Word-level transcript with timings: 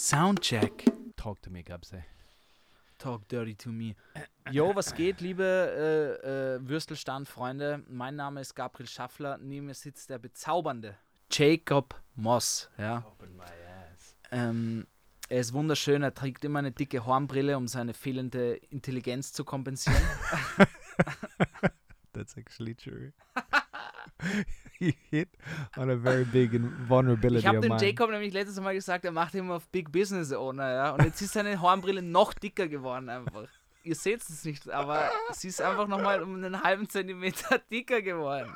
Soundcheck. 0.00 0.86
Talk 1.14 1.42
to 1.42 1.50
me, 1.50 1.62
Gabse. 1.62 2.02
Talk 2.98 3.28
dirty 3.28 3.54
to 3.56 3.68
me. 3.68 3.94
Jo, 4.50 4.74
was 4.74 4.94
geht, 4.94 5.20
liebe 5.20 5.44
äh, 5.44 6.54
äh, 6.56 6.68
Würstelstand-Freunde? 6.68 7.84
Mein 7.86 8.16
Name 8.16 8.40
ist 8.40 8.54
Gabriel 8.54 8.88
Schaffler. 8.88 9.36
Neben 9.36 9.66
mir 9.66 9.74
sitzt 9.74 10.08
der 10.08 10.18
bezaubernde 10.18 10.96
Jacob 11.30 11.94
Moss. 12.16 12.70
Ja. 12.78 13.04
Open 13.06 13.36
my 13.36 13.44
ass. 13.44 14.16
Ähm, 14.32 14.86
er 15.28 15.40
ist 15.40 15.52
wunderschön. 15.52 16.02
Er 16.02 16.14
trägt 16.14 16.44
immer 16.46 16.60
eine 16.60 16.72
dicke 16.72 17.04
Hornbrille, 17.04 17.58
um 17.58 17.68
seine 17.68 17.92
fehlende 17.92 18.54
Intelligenz 18.70 19.34
zu 19.34 19.44
kompensieren. 19.44 20.02
That's 22.14 22.36
actually 22.38 22.74
true. 22.74 23.12
you 24.80 24.92
hit 25.10 25.28
on 25.76 25.90
a 25.90 25.96
very 25.96 26.24
big 26.24 26.60
vulnerability 26.88 27.40
Ich 27.40 27.46
habe 27.46 27.60
dem. 27.60 27.76
Jacob 27.78 28.10
nämlich 28.10 28.32
letztes 28.32 28.60
Mal 28.60 28.74
gesagt, 28.74 29.04
er 29.04 29.12
macht 29.12 29.34
immer 29.34 29.54
auf 29.56 29.68
Big 29.68 29.92
Business 29.92 30.32
Owner, 30.32 30.72
ja. 30.72 30.90
Und 30.92 31.04
jetzt 31.04 31.20
ist 31.20 31.32
seine 31.32 31.60
Hornbrille 31.60 32.02
noch 32.02 32.32
dicker 32.34 32.68
geworden 32.68 33.08
einfach. 33.08 33.46
Ihr 33.82 33.94
seht 33.94 34.20
es 34.20 34.44
nicht, 34.44 34.68
aber 34.68 35.10
sie 35.32 35.48
ist 35.48 35.62
einfach 35.62 35.88
nochmal 35.88 36.22
um 36.22 36.34
einen 36.34 36.62
halben 36.62 36.88
Zentimeter 36.88 37.58
dicker 37.70 38.02
geworden. 38.02 38.54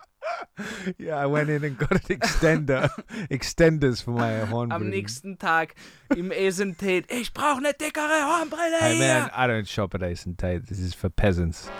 Yeah, 0.98 1.22
I 1.22 1.30
went 1.30 1.48
in 1.48 1.64
and 1.64 1.78
got 1.78 1.92
an 1.92 2.00
extender, 2.08 2.90
extenders 3.30 4.00
for 4.02 4.12
my 4.12 4.46
horn. 4.50 4.70
Am 4.70 4.88
nächsten 4.88 5.38
Tag 5.38 5.74
im 6.14 6.30
Asian 6.30 6.76
Tate, 6.76 7.04
ich 7.08 7.32
brauche 7.32 7.58
eine 7.58 7.72
dickere 7.72 8.24
Hornbrille 8.26 8.78
Hey 8.78 8.98
man. 8.98 9.28
I 9.28 9.50
don't 9.50 9.66
shop 9.66 9.94
at 9.94 10.02
Ace 10.02 10.26
and 10.26 10.38
Tate. 10.38 10.64
This 10.66 10.78
is 10.78 10.94
for 10.94 11.10
peasants. 11.10 11.70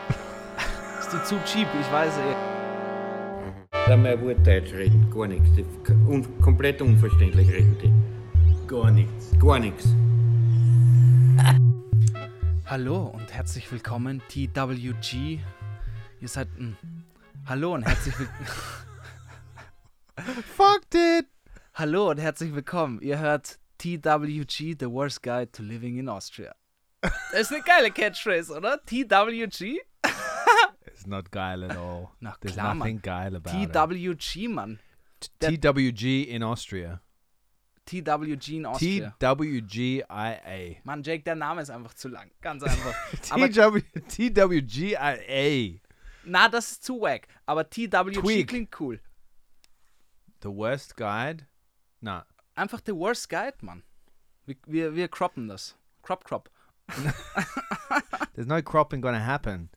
Ist 1.01 1.13
die 1.13 1.23
zu 1.25 1.39
cheap, 1.45 1.69
ich 1.81 1.93
weiß 1.93 2.17
eh. 2.19 2.54
Kann 3.87 4.01
mein 4.01 4.19
Wort 4.23 4.47
Deutsch 4.47 4.73
reden, 4.73 5.11
gar 5.11 5.27
nichts. 5.27 5.51
Un 6.09 6.41
komplett 6.41 6.81
unverständlich 6.81 7.51
reden 7.51 7.77
die. 7.83 8.67
Gar 8.67 8.91
nichts. 8.91 9.39
Gar 9.39 9.59
nichts. 9.59 9.89
Hallo 12.65 13.09
und 13.09 13.31
herzlich 13.31 13.71
willkommen, 13.71 14.23
TWG. 14.29 15.39
Ihr 16.19 16.29
seid 16.29 16.49
ein... 16.59 16.79
Hallo 17.45 17.75
und 17.75 17.83
herzlich 17.83 18.19
willkommen. 18.19 18.49
Fucked 20.57 20.95
it. 20.95 21.27
Hallo 21.75 22.09
und 22.11 22.19
herzlich 22.19 22.55
willkommen. 22.55 23.03
Ihr 23.03 23.19
hört 23.19 23.59
TWG, 23.77 24.77
The 24.81 24.91
Worst 24.91 25.23
Guide 25.23 25.53
to 25.53 25.63
Living 25.63 25.99
in 25.99 26.09
Austria. 26.09 26.55
Das 27.03 27.13
ist 27.43 27.53
eine 27.53 27.63
geile 27.63 27.91
Catchphrase, 27.91 28.57
oder? 28.57 28.81
TWG? 28.87 29.79
It's 31.05 31.11
not 31.11 31.31
geil 31.31 31.65
at 31.65 31.77
all. 31.77 32.13
Na 32.23 32.33
There's 32.41 32.55
klar, 32.55 32.75
nothing 32.75 32.95
Mann. 32.95 33.03
geil 33.03 33.37
about 33.37 33.55
it. 33.63 33.71
TWG, 33.73 34.49
Mann. 34.49 34.79
der- 35.39 35.51
TWG 35.51 36.29
in 36.29 36.43
Austria. 36.43 37.03
TWG 37.85 38.49
in 38.57 38.65
Austria. 38.65 39.15
TWGIA. 39.21 40.81
Mann, 40.85 41.03
Jake, 41.03 41.23
der 41.25 41.35
Name 41.35 41.61
ist 41.61 41.69
einfach 41.69 41.93
zu 41.93 42.09
lang. 42.09 42.31
Ganz 42.41 42.63
einfach. 42.63 42.95
Aber, 43.31 43.51
TW 43.51 43.83
TWGIA. 44.09 45.81
na, 46.25 46.49
das 46.49 46.73
ist 46.73 46.85
zu 46.85 46.99
wack. 47.03 47.29
Aber 47.45 47.69
TWG 47.69 48.15
Tweak. 48.23 48.49
klingt 48.49 48.81
cool. 48.81 48.99
The 50.43 50.49
worst 50.49 50.97
guide? 50.97 51.47
Nah. 52.01 52.25
Einfach 52.55 52.81
The 52.87 52.93
Worst 52.95 53.29
Guide, 53.29 53.57
Mann. 53.61 53.83
Wir, 54.47 54.57
wir, 54.67 54.95
wir 54.95 55.09
croppen 55.09 55.49
das. 55.49 55.77
Crop, 56.03 56.25
crop. 56.25 56.49
There's 58.35 58.47
no 58.47 58.63
cropping 58.63 59.03
to 59.03 59.13
happen. 59.13 59.69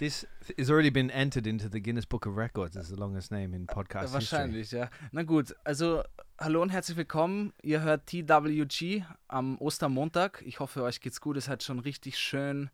This 0.00 0.26
has 0.56 0.70
already 0.70 0.88
been 0.88 1.10
entered 1.10 1.46
into 1.46 1.68
the 1.68 1.78
Guinness 1.78 2.06
Book 2.06 2.24
of 2.24 2.34
Records 2.34 2.74
as 2.74 2.88
the 2.88 2.96
longest 2.96 3.30
name 3.30 3.52
in 3.52 3.66
podcast 3.66 4.14
history. 4.14 4.14
Wahrscheinlich, 4.14 4.70
ja. 4.70 4.88
Na 5.12 5.24
gut, 5.24 5.54
also 5.62 6.02
hallo 6.38 6.62
und 6.62 6.70
herzlich 6.70 6.96
willkommen. 6.96 7.52
Ihr 7.62 7.82
hört 7.82 8.06
TWG 8.06 9.02
am 9.28 9.58
Ostermontag. 9.58 10.42
Ich 10.46 10.58
hoffe, 10.58 10.84
euch 10.84 11.02
geht's 11.02 11.20
gut. 11.20 11.36
Es 11.36 11.50
hat 11.50 11.62
schon 11.62 11.80
richtig 11.80 12.16
schön 12.16 12.70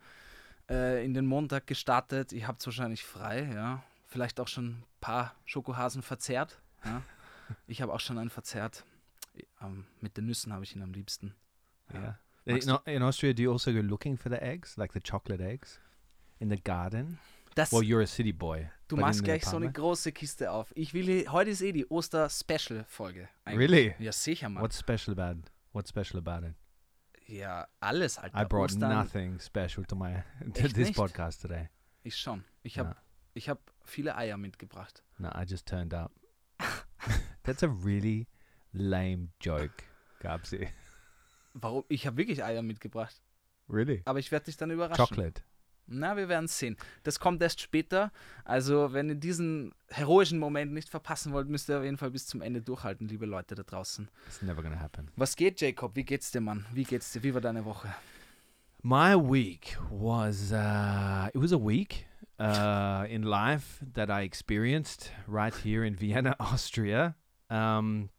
äh, 0.71 1.05
in 1.05 1.15
den 1.15 1.27
Montag 1.27 1.67
gestartet. 1.67 2.33
Ihr 2.33 2.47
habt 2.47 2.65
wahrscheinlich 2.65 3.03
frei, 3.03 3.51
ja. 3.53 3.83
Vielleicht 4.07 4.39
auch 4.39 4.47
schon 4.47 4.67
ein 4.69 4.85
paar 5.01 5.35
Schokohasen 5.47 6.03
verzehrt. 6.03 6.61
Ja. 6.85 7.03
Ich 7.67 7.83
habe 7.83 7.93
auch 7.93 8.01
schon 8.01 8.19
einen 8.19 8.31
verzehrt. 8.31 8.85
Ähm, 9.61 9.85
mit 10.01 10.17
den 10.17 10.27
Nüssen 10.27 10.53
habe 10.53 10.63
ich 10.63 10.77
ihn 10.77 10.83
am 10.83 10.93
liebsten. 10.93 11.35
Yeah. 11.93 12.21
Magst 12.45 12.69
In, 12.69 12.77
in 12.87 13.03
Austria, 13.03 13.33
do 13.33 13.43
you 13.43 13.53
also 13.53 13.73
go 13.73 13.81
looking 13.81 14.17
for 14.17 14.31
the 14.31 14.41
eggs, 14.41 14.77
like 14.77 14.93
the 14.93 15.01
chocolate 15.01 15.41
eggs, 15.41 15.81
in 16.39 16.51
the 16.51 16.61
garden? 16.63 17.19
Das, 17.55 17.73
Well, 17.73 17.83
you're 17.83 18.03
a 18.03 18.07
city 18.07 18.33
boy. 18.33 18.69
du 18.89 18.97
machst 18.97 19.25
gleich 19.25 19.43
so 19.45 19.57
eine 19.57 19.67
apartment? 19.67 19.77
große 19.77 20.13
Kiste 20.13 20.51
auf. 20.51 20.73
Ich 20.77 20.93
will 20.93 21.05
hier, 21.05 21.33
heute 21.33 21.51
ist 21.51 21.63
eh 21.63 21.73
die 21.73 21.91
Oster-Special-Folge. 21.91 23.29
Really? 23.47 23.95
Ja, 23.99 24.13
sicher, 24.13 24.49
Mann. 24.49 24.63
What's 24.63 24.79
special 24.79 25.19
about 25.19 25.39
it? 25.41 25.53
What's 25.73 25.89
special 25.91 26.19
about 26.19 26.47
it? 26.47 26.55
Ja, 27.29 27.67
alles 27.81 28.21
halt. 28.21 28.33
I 28.35 28.45
brought 28.45 28.71
Ostern, 28.73 28.91
nothing 28.91 29.41
special 29.41 29.85
to 29.87 29.97
my 29.97 30.23
to 30.55 30.69
this 30.69 30.75
nicht? 30.89 30.97
podcast 30.97 31.41
today. 31.43 31.69
Ich 32.03 32.17
schon. 32.17 32.45
Ich 32.63 32.79
habe 32.79 32.91
Ja. 32.91 32.97
ich 33.35 33.49
hab 33.49 33.59
viele 33.85 34.17
Eier 34.17 34.37
mitgebracht. 34.37 35.03
No, 35.19 35.29
I 35.31 35.45
just 35.47 35.67
turned 35.67 35.93
up. 35.95 36.13
That's 37.43 37.63
a 37.63 37.69
really 37.85 38.29
lame 38.73 39.29
joke, 39.41 39.83
Gabsi. 40.21 40.69
Warum? 41.55 41.85
Ich 41.89 42.07
habe 42.07 42.17
wirklich 42.19 42.45
Eier 42.45 42.63
mitgebracht. 42.63 43.21
Really? 43.69 44.03
Aber 44.05 44.19
ich 44.19 44.31
werde 44.31 44.45
dich 44.45 44.57
dann 44.57 44.71
überraschen. 44.71 45.05
Chocolate. 45.05 45.43
Na, 45.87 46.17
wir 46.17 46.29
werden 46.29 46.49
sehen. 46.49 46.77
Das 47.05 47.21
kommt 47.21 47.41
erst 47.43 47.61
später. 47.61 48.11
Also, 48.45 48.93
wenn 48.93 49.09
ihr 49.09 49.15
diesen 49.15 49.73
heroischen 49.89 50.39
Moment 50.39 50.73
nicht 50.73 50.89
verpassen 50.89 51.33
wollt, 51.33 51.49
müsst 51.49 51.69
ihr 51.71 51.79
auf 51.79 51.85
jeden 51.85 51.97
Fall 51.97 52.11
bis 52.11 52.27
zum 52.27 52.43
Ende 52.43 52.61
durchhalten, 52.61 53.07
liebe 53.09 53.27
Leute 53.27 53.55
da 53.55 53.63
draußen. 53.63 54.09
It's 54.27 54.43
never 54.43 54.63
gonna 54.63 54.81
happen. 54.81 55.09
Was 55.17 55.37
geht, 55.37 55.61
Jacob? 55.61 55.95
Wie 55.95 56.05
geht's 56.05 56.31
dir, 56.33 56.41
Mann? 56.41 56.67
Wie 56.73 56.85
geht's 56.85 57.13
dir? 57.13 57.23
Wie 57.23 57.33
war 57.35 57.41
deine 57.41 57.65
Woche? 57.65 57.95
My 58.83 59.15
week 59.17 59.77
was 59.91 60.53
uh, 60.53 61.29
it 61.35 61.41
was 61.41 61.53
a 61.53 61.59
week 61.59 62.07
uh, 62.39 63.05
in 63.09 63.23
life 63.23 63.85
that 63.95 64.11
I 64.11 64.23
experienced 64.23 65.11
right 65.27 65.55
here 65.55 65.85
in 65.85 65.97
Vienna, 65.99 66.37
Austria. 66.41 67.17
Um, 67.51 68.11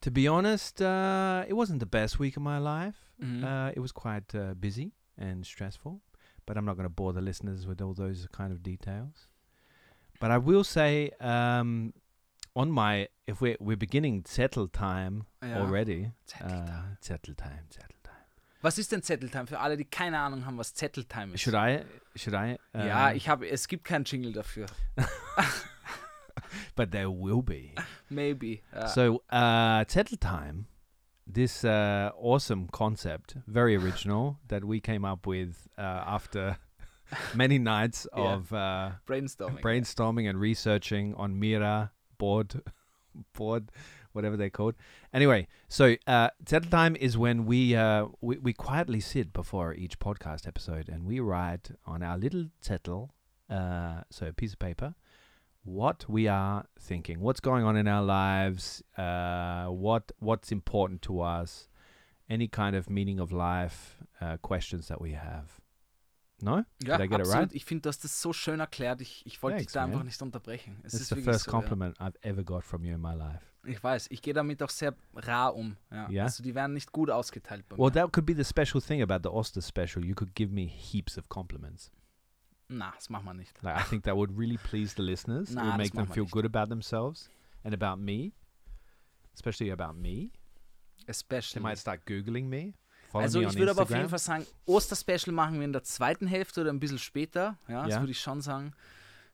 to 0.00 0.10
be 0.10 0.26
honest, 0.28 0.80
uh, 0.80 1.44
it 1.48 1.54
wasn't 1.54 1.80
the 1.80 1.86
best 1.86 2.18
week 2.18 2.36
of 2.36 2.42
my 2.42 2.58
life. 2.58 2.96
Mhm. 3.22 3.44
Uh, 3.44 3.72
it 3.74 3.80
was 3.80 3.92
quite 3.92 4.34
uh, 4.34 4.54
busy 4.54 4.92
and 5.18 5.44
stressful, 5.46 6.00
but 6.46 6.56
I'm 6.56 6.64
not 6.64 6.76
going 6.76 6.84
to 6.88 6.94
bore 6.94 7.12
the 7.12 7.20
listeners 7.20 7.66
with 7.66 7.80
all 7.80 7.94
those 7.94 8.28
kind 8.32 8.52
of 8.52 8.62
details. 8.62 9.28
But 10.20 10.30
I 10.30 10.38
will 10.38 10.64
say, 10.64 11.10
um, 11.20 11.92
on 12.54 12.70
my 12.70 13.08
if 13.26 13.40
we're 13.40 13.56
we're 13.60 13.76
beginning 13.76 14.24
settle 14.26 14.68
time 14.68 15.24
Ja. 15.42 15.58
already. 15.60 16.12
Zetteltime. 16.26 16.68
Uh, 16.68 16.96
settle 17.00 17.34
time, 17.34 17.64
settle 17.70 17.96
time. 18.02 18.26
Was 18.60 18.78
ist 18.78 18.92
denn 18.92 19.02
Zetteltime? 19.02 19.46
Für 19.46 19.58
alle, 19.58 19.76
die 19.76 19.84
keine 19.84 20.18
Ahnung 20.18 20.44
haben, 20.46 20.58
was 20.58 20.74
Zetteltime 20.74 21.34
ist. 21.34 21.40
Should 21.40 21.54
I? 21.54 21.80
Should 22.14 22.34
I? 22.34 22.58
ja, 22.74 23.08
um, 23.10 23.16
ich 23.16 23.28
habe, 23.28 23.48
es 23.48 23.66
gibt 23.66 23.84
keinen 23.84 24.04
Jingle 24.04 24.32
dafür. 24.32 24.66
but 26.76 26.90
there 26.92 27.10
will 27.10 27.42
be. 27.42 27.74
Maybe. 28.08 28.62
Ja. 28.72 28.88
So, 28.88 29.22
uh, 29.30 29.84
Settle 29.88 30.18
Time, 30.18 30.66
this 31.26 31.64
uh, 31.64 32.10
awesome 32.16 32.68
concept, 32.72 33.36
very 33.46 33.76
original, 33.76 34.38
that 34.48 34.64
we 34.64 34.80
came 34.80 35.04
up 35.04 35.26
with 35.26 35.68
uh, 35.78 35.82
after 35.82 36.58
many 37.34 37.58
nights 37.58 38.06
Yeah. 38.16 38.32
of 38.34 38.52
uh, 38.52 38.90
Brainstorming. 39.06 39.60
brainstorming 39.60 40.28
and 40.28 40.40
researching 40.40 41.14
on 41.14 41.38
Mira 41.38 41.92
board, 42.18 42.62
board, 43.34 43.70
whatever 44.12 44.36
they're 44.36 44.50
called. 44.50 44.74
Anyway, 45.12 45.46
so 45.68 45.96
uh, 46.06 46.30
Settle 46.46 46.70
Time 46.70 46.96
is 46.96 47.16
when 47.16 47.46
we, 47.46 47.74
uh, 47.76 48.06
we 48.20 48.38
we 48.38 48.52
quietly 48.52 49.00
sit 49.00 49.32
before 49.32 49.74
each 49.74 49.98
podcast 49.98 50.46
episode 50.46 50.88
and 50.88 51.04
we 51.04 51.20
write 51.20 51.70
on 51.86 52.02
our 52.02 52.18
little 52.18 52.46
Zettel, 52.62 53.10
uh, 53.50 54.02
so 54.10 54.26
a 54.26 54.32
piece 54.32 54.52
of 54.54 54.58
paper, 54.58 54.94
what 55.64 56.04
we 56.08 56.28
are 56.28 56.64
thinking, 56.78 57.20
what's 57.20 57.40
going 57.40 57.64
on 57.64 57.76
in 57.76 57.86
our 57.88 58.02
lives, 58.04 58.84
uh, 58.96 59.66
what 59.66 60.12
what's 60.18 60.50
important 60.52 61.02
to 61.02 61.20
us, 61.20 61.68
any 62.28 62.48
kind 62.48 62.76
of 62.76 62.88
meaning 62.90 63.20
of 63.20 63.30
life, 63.32 63.98
uh, 64.20 64.36
questions 64.42 64.88
that 64.88 65.00
we 65.00 65.12
have. 65.14 65.60
No? 66.44 66.64
Ja, 66.82 66.96
Did 66.96 67.04
I 67.04 67.06
get 67.06 67.20
it 67.20 67.20
absolut. 67.20 67.34
right? 67.34 67.52
Ich 67.54 67.64
finde, 67.64 67.82
du 67.82 67.88
hast 67.88 68.02
das 68.02 68.20
so 68.20 68.32
schön 68.32 68.58
erklärt. 68.58 69.00
Ich, 69.00 69.24
ich 69.24 69.40
wollte 69.44 69.58
dich 69.58 69.68
da 69.68 69.84
einfach 69.84 70.02
nicht 70.02 70.20
unterbrechen. 70.20 70.76
Es 70.82 70.94
It's 70.94 71.02
ist 71.02 71.14
the 71.14 71.22
first 71.22 71.44
so, 71.44 71.50
compliment 71.52 71.96
I've 72.00 72.16
ever 72.22 72.42
got 72.42 72.64
from 72.64 72.84
you 72.84 72.94
in 72.94 73.00
my 73.00 73.14
life. 73.14 73.46
Ja. 73.64 73.70
Ich 73.70 73.80
weiß, 73.84 74.08
ich 74.10 74.20
gehe 74.22 74.34
damit 74.34 74.60
auch 74.60 74.70
sehr 74.70 74.92
rar 75.14 75.54
um. 75.54 75.76
Ja. 75.92 76.10
Ja? 76.10 76.22
Also 76.24 76.42
die 76.42 76.52
werden 76.56 76.72
nicht 76.72 76.90
gut 76.90 77.10
ausgeteilt 77.10 77.64
bei 77.68 77.76
Well, 77.78 77.90
mir. 77.90 77.92
that 77.92 78.12
could 78.12 78.26
be 78.26 78.34
the 78.34 78.42
special 78.44 78.82
thing 78.82 79.00
about 79.02 79.20
the 79.22 79.32
Oster 79.32 79.62
special. 79.62 80.04
You 80.04 80.16
could 80.16 80.34
give 80.34 80.52
me 80.52 80.66
heaps 80.66 81.16
of 81.16 81.28
compliments. 81.28 81.92
Na, 82.78 82.92
das 82.94 83.10
machen 83.10 83.24
wir 83.26 83.34
nicht. 83.34 83.62
Like 83.62 83.80
I 83.80 83.88
think 83.88 84.04
that 84.04 84.16
would 84.16 84.36
really 84.36 84.58
please 84.58 84.94
the 84.96 85.02
listeners. 85.02 85.50
it 85.50 85.56
Nah, 85.56 85.62
would 85.62 85.70
das 85.72 85.78
make 85.78 85.92
them 85.94 86.06
feel 86.12 86.22
nicht. 86.24 86.32
good 86.32 86.44
about 86.44 86.68
themselves 86.68 87.30
and 87.64 87.74
about 87.74 88.00
me, 88.02 88.32
especially 89.34 89.70
about 89.72 89.94
me. 89.98 90.30
They 91.04 91.10
Especially. 91.10 91.60
might 91.62 91.78
start 91.78 92.04
googling 92.06 92.44
me. 92.48 92.74
Follow 93.10 93.24
Also 93.24 93.40
me 93.40 93.46
ich 93.46 93.56
würde 93.56 93.72
aber 93.72 93.82
auf 93.82 93.90
jeden 93.90 94.08
Fall 94.08 94.18
sagen, 94.20 94.46
Osterspecial 94.66 95.34
machen 95.34 95.58
wir 95.58 95.64
in 95.64 95.72
der 95.72 95.82
zweiten 95.82 96.26
Hälfte 96.26 96.60
oder 96.60 96.70
ein 96.72 96.78
bisschen 96.80 96.98
später. 96.98 97.58
Ja, 97.68 97.82
das 97.84 97.94
Ja. 97.94 98.00
würde 98.00 98.12
ich 98.12 98.20
schon 98.20 98.40
sagen. 98.40 98.72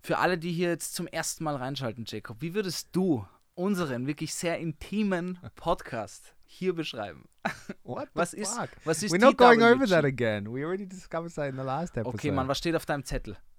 Für 0.00 0.18
alle, 0.18 0.38
die 0.38 0.50
hier 0.52 0.68
jetzt 0.68 0.94
zum 0.94 1.06
ersten 1.06 1.44
Mal 1.44 1.56
reinschalten, 1.56 2.04
Jacob, 2.06 2.40
wie 2.40 2.54
würdest 2.54 2.88
du 2.92 3.26
unseren 3.54 4.06
wirklich 4.06 4.32
sehr 4.34 4.58
intimen 4.58 5.38
Podcast 5.56 6.34
hier 6.50 6.74
beschreiben. 6.74 7.28
What? 7.84 8.08
Was 8.14 8.30
the 8.32 8.38
ist, 8.38 8.54
fuck? 8.56 8.70
was 8.84 9.02
ist 9.02 9.12
We're 9.12 9.18
not 9.20 9.36
going 9.36 9.60
TWG? 9.60 9.72
over 9.74 9.86
that 9.88 10.04
again. 10.04 10.46
We 10.52 10.64
already 10.64 10.86
discovered 10.86 11.32
that 11.34 11.48
in 11.50 11.56
the 11.56 11.62
last 11.62 11.96
episode. 11.96 12.14
Okay, 12.16 12.30
Mann, 12.30 12.48
was 12.48 12.56
steht 12.58 12.74
auf 12.74 12.86
deinem 12.86 13.04
Zettel? 13.04 13.36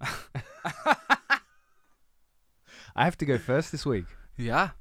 I 2.96 3.04
have 3.04 3.16
to 3.18 3.26
go 3.26 3.38
first 3.38 3.70
this 3.70 3.86
week. 3.86 4.06
Ja. 4.36 4.74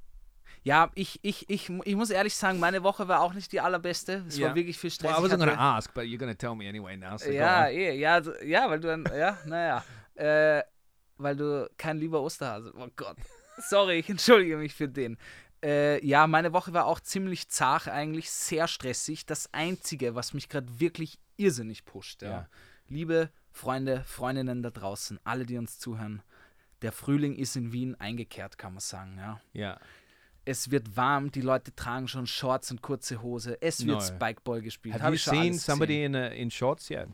Ja, 0.64 0.90
ich, 0.96 1.20
ich, 1.22 1.50
ich, 1.50 1.70
ich 1.70 1.96
muss 1.96 2.10
ehrlich 2.10 2.36
sagen, 2.36 2.60
meine 2.60 2.84
Woche 2.84 3.08
war 3.08 3.22
auch 3.22 3.34
nicht 3.34 3.52
die 3.52 3.62
allerbeste. 3.62 4.26
Es 4.28 4.38
Ja. 4.38 4.48
war 4.50 4.56
wirklich 4.56 4.78
viel 4.78 4.92
Stress. 4.92 5.12
Well, 5.12 5.24
I 5.24 5.28
Ich 5.28 5.32
wasn't 5.34 5.46
hatte- 5.46 5.58
ask, 5.58 5.94
but 5.94 6.04
you're 6.04 6.18
to 6.20 6.34
tell 6.34 6.56
me 6.56 6.68
anyway 6.68 6.98
now. 6.98 7.18
So 7.18 7.30
ja, 7.30 7.68
eh, 7.68 7.96
ja, 7.98 8.20
ja, 8.44 8.70
weil 8.70 8.80
du 8.80 8.88
dann, 8.90 9.06
ja, 9.16 9.38
naja, 9.46 9.84
äh, 10.16 10.64
weil 11.18 11.36
du 11.36 11.70
kein 11.78 11.98
lieber 11.98 12.22
Osterhase, 12.22 12.74
oh 12.76 12.88
Gott. 12.96 13.18
Sorry, 13.70 14.00
ich 14.00 14.10
entschuldige 14.10 14.58
mich 14.58 14.74
für 14.74 14.88
den. 14.90 15.18
Äh, 15.64 16.06
ja, 16.06 16.26
meine 16.28 16.54
Woche 16.54 16.74
war 16.74 16.86
auch 16.86 17.00
ziemlich 17.00 17.50
zart, 17.50 17.88
eigentlich 17.88 18.30
sehr 18.30 18.68
stressig. 18.68 19.26
Das 19.26 19.54
Einzige, 19.54 20.16
was 20.16 20.34
mich 20.34 20.48
gerade 20.50 20.80
wirklich 20.80 21.20
irrsinnig 21.38 21.86
pusht, 21.86 22.22
ja. 22.22 22.30
Ja. 22.30 22.50
Liebe 22.88 23.30
Freunde, 23.52 24.04
Freundinnen 24.06 24.64
da 24.64 24.70
draußen, 24.70 25.20
alle, 25.24 25.46
die 25.46 25.58
uns 25.58 25.80
zuhören, 25.80 26.22
der 26.82 26.92
Frühling 26.92 27.36
ist 27.36 27.56
in 27.56 27.74
Wien 27.74 27.96
eingekehrt, 28.00 28.58
kann 28.58 28.74
man 28.74 28.80
sagen, 28.80 29.18
ja. 29.18 29.42
Yeah. 29.54 29.80
Es 30.46 30.72
wird 30.72 30.96
warm, 30.96 31.32
die 31.32 31.42
Leute 31.42 31.76
tragen 31.76 32.08
schon 32.08 32.26
Shorts 32.26 32.72
und 32.72 32.82
kurze 32.82 33.22
Hose. 33.22 33.62
Es 33.62 33.86
wird 33.86 34.00
No. 34.00 34.02
Spikeball 34.02 34.62
gespielt. 34.62 34.96
Have 34.96 35.04
Hab 35.04 35.10
you 35.12 35.16
ich 35.16 35.22
schon 35.22 35.36
seen 35.36 35.54
somebody 35.54 35.96
gesehen. 35.98 36.16
in 36.16 36.32
uh, 36.32 36.36
in 36.36 36.50
shorts 36.50 36.90
yet? 36.90 37.10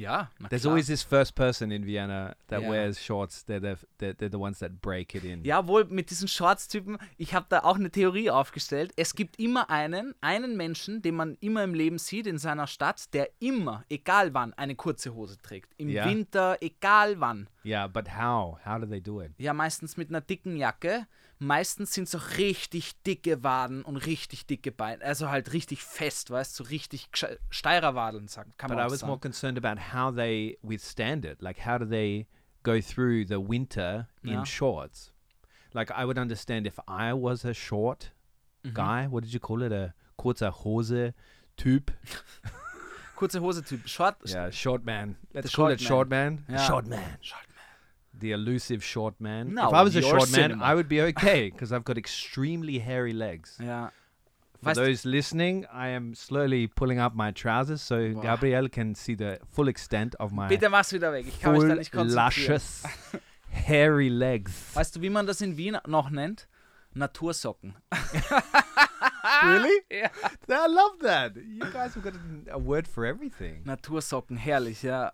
Ja, 0.00 0.30
na 0.38 0.48
There's 0.48 0.66
always 0.66 0.86
this 0.86 1.02
first 1.02 1.34
person 1.34 1.70
in 1.70 1.84
Vienna 1.84 2.34
that 2.48 2.60
Yeah. 2.62 2.70
wears 2.70 3.02
shorts. 3.02 3.44
They're 3.44 3.60
the 3.60 3.76
they're, 3.98 4.14
they're 4.16 4.30
the 4.30 4.38
ones 4.38 4.58
that 4.60 4.80
break 4.80 5.14
it 5.14 5.24
in. 5.24 5.44
Ja, 5.44 5.66
wohl 5.66 5.84
mit 5.84 6.10
diesen 6.10 6.26
Shorts-Typen, 6.28 6.96
ich 7.18 7.34
habe 7.34 7.46
da 7.48 7.60
auch 7.60 7.76
eine 7.76 7.90
Theorie 7.90 8.30
aufgestellt. 8.30 8.92
Es 8.96 9.14
gibt 9.14 9.38
immer 9.38 9.68
einen, 9.68 10.14
einen 10.20 10.56
Menschen, 10.56 11.02
den 11.02 11.16
man 11.16 11.36
immer 11.40 11.62
im 11.64 11.74
Leben 11.74 11.98
sieht 11.98 12.26
in 12.26 12.38
seiner 12.38 12.66
Stadt, 12.66 13.12
der 13.12 13.28
immer, 13.40 13.84
egal 13.90 14.32
wann, 14.34 14.52
eine 14.54 14.74
kurze 14.74 15.14
Hose 15.14 15.36
trägt. 15.40 15.72
Im 15.76 15.88
Ja. 15.90 16.06
Winter, 16.06 16.56
egal 16.60 17.20
wann. 17.20 17.48
Yeah, 17.64 17.86
but 17.86 18.08
how? 18.16 18.58
How 18.64 18.80
do 18.80 18.86
they 18.86 19.00
do 19.02 19.20
it? 19.20 19.32
Ja, 19.38 19.52
meistens 19.52 19.96
mit 19.98 20.08
einer 20.08 20.22
dicken 20.22 20.56
Jacke. 20.56 21.06
Meistens 21.42 21.94
sind 21.94 22.04
es 22.04 22.14
auch 22.14 22.36
richtig 22.36 23.02
dicke 23.02 23.42
Waden 23.42 23.82
und 23.82 23.96
richtig 23.96 24.46
dicke 24.46 24.70
Beine. 24.70 25.02
Also 25.02 25.30
halt 25.30 25.52
richtig 25.54 25.82
fest, 25.82 26.30
weißt 26.30 26.58
du, 26.60 26.64
so 26.64 26.68
richtig 26.70 27.08
gsche- 27.14 27.38
Steirerwadeln, 27.48 28.28
sagen, 28.28 28.52
kann 28.58 28.68
But 28.68 28.76
man 28.76 28.84
I 28.84 28.88
auch 28.88 28.92
was 28.92 29.02
more 29.02 29.18
concerned 29.18 29.56
about 29.62 29.80
how 29.94 30.14
they 30.14 30.58
withstand 30.62 31.24
it. 31.24 31.40
Like, 31.40 31.64
how 31.66 31.78
do 31.78 31.86
they 31.86 32.26
go 32.62 32.78
through 32.80 33.24
the 33.26 33.38
winter 33.38 34.06
in 34.22 34.30
Yeah. 34.32 34.44
shorts? 34.44 35.12
Like, 35.72 35.90
I 35.90 36.04
would 36.04 36.18
understand 36.18 36.66
if 36.66 36.78
I 36.86 37.14
was 37.14 37.44
a 37.46 37.54
short 37.54 38.12
Mhm. 38.62 38.74
guy. 38.74 39.06
What 39.08 39.24
did 39.24 39.32
you 39.32 39.40
call 39.40 39.62
it? 39.62 39.72
A 39.72 39.94
kurzer 40.18 40.50
Hose 40.50 41.14
type? 41.56 41.90
Kurze 43.16 43.40
Hose-Typ. 43.40 43.86
Short, 43.86 44.16
Yeah, 44.24 44.50
short 44.50 44.84
man. 44.84 45.16
Let's 45.34 45.52
call 45.54 45.66
short 45.68 45.72
it 45.72 45.80
short 45.86 46.08
man. 46.08 46.44
Yeah. 46.48 46.66
Short 46.66 46.86
man. 46.86 47.18
Short 47.20 47.42
The 48.20 48.32
elusive 48.32 48.84
short 48.84 49.20
man. 49.20 49.54
No, 49.54 49.68
if 49.68 49.74
I 49.74 49.82
was 49.82 49.96
a 49.96 50.02
short 50.02 50.30
man, 50.30 50.50
cinema. 50.50 50.64
I 50.64 50.74
would 50.74 50.88
be 50.88 51.00
okay 51.10 51.50
because 51.50 51.72
I've 51.72 51.84
got 51.84 51.98
extremely 51.98 52.78
hairy 52.78 53.12
legs. 53.12 53.58
Ja. 53.60 53.90
For 54.62 54.70
Weißt 54.70 54.76
those 54.76 55.04
listening, 55.06 55.64
I 55.72 55.88
am 55.88 56.14
slowly 56.14 56.66
pulling 56.66 56.98
up 56.98 57.14
my 57.14 57.30
trousers 57.30 57.80
so 57.80 58.12
Boah. 58.12 58.22
Gabriel 58.22 58.68
can 58.68 58.94
see 58.94 59.14
the 59.14 59.38
full 59.52 59.68
extent 59.68 60.14
of 60.20 60.32
my 60.32 60.48
Bitte 60.48 60.68
mach's 60.68 60.92
wieder 60.92 61.12
weg. 61.12 61.26
Ich 61.26 61.40
kann 61.40 61.54
mich 61.54 61.62
da 61.62 61.74
nicht 61.74 61.94
luscious, 61.94 62.82
hairy 63.50 64.10
legs. 64.10 64.52
Weißt 64.74 64.96
du, 64.96 65.00
wie 65.00 65.08
man 65.08 65.26
das 65.26 65.40
in 65.40 65.56
Wien 65.56 65.78
noch 65.86 66.10
nennt? 66.10 66.46
Natursocken. 66.94 67.74
really? 69.44 69.80
Ja. 69.90 70.10
I 70.48 70.66
love 70.66 70.98
that. 71.02 71.36
You 71.36 71.64
guys 71.72 71.94
have 71.94 72.02
got 72.02 72.14
a, 72.14 72.54
a 72.56 72.58
word 72.58 72.86
for 72.86 73.06
everything. 73.06 73.62
Natursocken, 73.64 74.36
herrlich, 74.36 74.82
ja. 74.82 75.12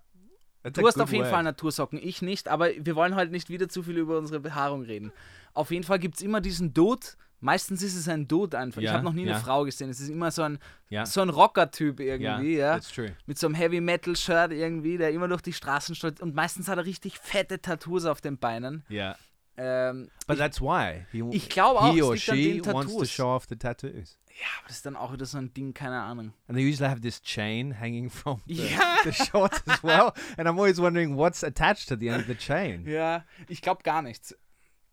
That's 0.67 0.79
Du 0.81 0.87
hast 0.87 1.01
auf 1.01 1.13
jeden 1.13 1.25
word. 1.25 1.33
Fall 1.33 1.43
Natursocken, 1.43 1.99
ich 2.03 2.23
nicht, 2.23 2.49
aber 2.49 2.71
wir 2.79 2.97
wollen 2.97 3.15
heute 3.15 3.31
nicht 3.33 3.49
wieder 3.51 3.69
zu 3.69 3.83
viel 3.83 3.99
über 3.99 4.19
unsere 4.19 4.41
Behaarung 4.41 4.83
reden. 4.83 5.13
Auf 5.55 5.71
jeden 5.71 5.85
Fall 5.85 5.99
gibt 5.99 6.17
es 6.17 6.23
immer 6.23 6.41
diesen 6.41 6.75
Dude, 6.75 7.07
meistens 7.41 7.83
ist 7.83 7.95
es 7.95 8.09
ein 8.09 8.27
Dude 8.29 8.59
einfach. 8.59 8.81
ich 8.81 8.87
Ja, 8.87 8.95
habe 8.95 9.05
noch 9.05 9.13
nie 9.13 9.25
ja. 9.25 9.35
eine 9.35 9.41
Frau 9.43 9.65
gesehen, 9.65 9.89
es 9.91 10.01
ist 10.01 10.09
immer 10.11 10.31
so 10.31 10.43
ein, 10.43 10.59
Ja. 10.89 11.07
so 11.07 11.21
ein 11.23 11.29
Rocker-Typ 11.31 12.01
Yeah, 12.01 12.15
irgendwie, 12.17 12.57
ja. 12.57 12.75
that's 12.75 12.93
true. 12.93 13.13
Mit 13.27 13.39
so 13.39 13.47
einem 13.47 13.55
Heavy-Metal-Shirt 13.55 14.53
irgendwie, 14.53 14.99
der 14.99 15.13
immer 15.13 15.29
durch 15.29 15.43
die 15.43 15.53
Straßen 15.53 15.95
stolzt 15.95 16.21
und 16.21 16.35
meistens 16.35 16.69
hat 16.69 16.79
er 16.79 16.85
richtig 16.85 17.19
fette 17.19 17.61
Tattoos 17.61 18.05
auf 18.05 18.21
den 18.21 18.37
Beinen. 18.39 18.85
Yeah, 18.91 19.17
Ähm, 19.59 20.11
but 20.27 20.37
that's 20.37 20.61
why 20.61 21.07
he, 21.13 21.23
ich 21.31 21.49
glaube 21.49 21.81
auch, 21.81 21.93
he 21.95 22.03
or 22.03 22.17
she 22.17 22.61
wants 22.67 22.95
to 22.95 23.05
show 23.07 23.29
off 23.29 23.47
the 23.49 23.57
tattoos. 23.57 24.19
Ja, 24.39 24.47
aber 24.59 24.69
das 24.69 24.77
ist 24.77 24.87
dann 24.87 24.97
auch 24.97 25.13
wieder 25.13 25.25
so 25.27 25.39
ein 25.39 25.53
Ding, 25.55 25.73
keine 25.75 26.01
Ahnung. 26.01 26.33
And 26.49 26.57
they 26.59 26.69
usually 26.69 26.89
have 26.91 27.01
this 27.01 27.23
chain 27.23 27.79
hanging 27.81 28.11
from 28.11 28.43
the, 28.47 28.55
Yeah. 28.55 28.97
the 29.05 29.13
shorts 29.13 29.63
as 29.67 29.83
well. 29.83 30.13
And 30.37 30.47
I'm 30.49 30.57
always 30.59 30.81
wondering 30.81 31.17
what's 31.17 31.43
attached 31.43 31.89
to 31.89 31.97
the 31.97 32.09
end 32.09 32.21
of 32.23 32.27
the 32.27 32.35
chain. 32.35 32.87
Ja, 32.87 33.25
ich 33.49 33.63
glaube 33.63 33.83
gar 33.83 34.03
nichts. 34.03 34.37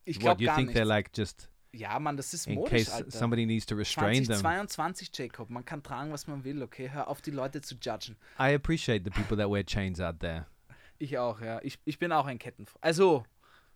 Ich 0.05 0.19
glaube 0.19 0.41
you 0.41 0.47
gar 0.47 0.55
think 0.55 0.67
nichts. 0.69 0.79
they're 0.81 0.85
like 0.87 1.11
just 1.15 1.49
Ja, 1.75 1.99
Mann, 1.99 2.17
das 2.17 2.33
ist 2.35 2.45
in 2.47 2.55
modisch, 2.55 2.85
case 2.85 2.93
Alter. 2.93 3.09
somebody 3.11 3.45
needs 3.47 3.65
to 3.65 3.75
restrain 3.75 4.23
them. 4.25 4.35
2022, 4.39 5.09
Jacob. 5.13 5.49
Man 5.49 5.65
kann 5.65 5.81
tragen, 5.81 6.11
was 6.11 6.27
man 6.27 6.43
will, 6.43 6.61
okay? 6.61 6.89
Hör 6.91 7.07
auf, 7.07 7.19
die 7.21 7.31
Leute 7.31 7.61
zu 7.61 7.75
judgen. 7.81 8.15
I 8.39 8.53
appreciate 8.53 9.03
the 9.03 9.09
people 9.09 9.35
that 9.37 9.49
wear 9.49 9.65
chains 9.65 9.99
out 9.99 10.19
there. 10.19 10.45
Ich 10.99 11.17
auch, 11.17 11.41
ja. 11.41 11.59
Ich, 11.63 11.79
ich 11.85 11.97
bin 11.97 12.11
auch 12.11 12.27
ein 12.27 12.37
Kettenfreund. 12.37 12.83
Also, 12.83 13.25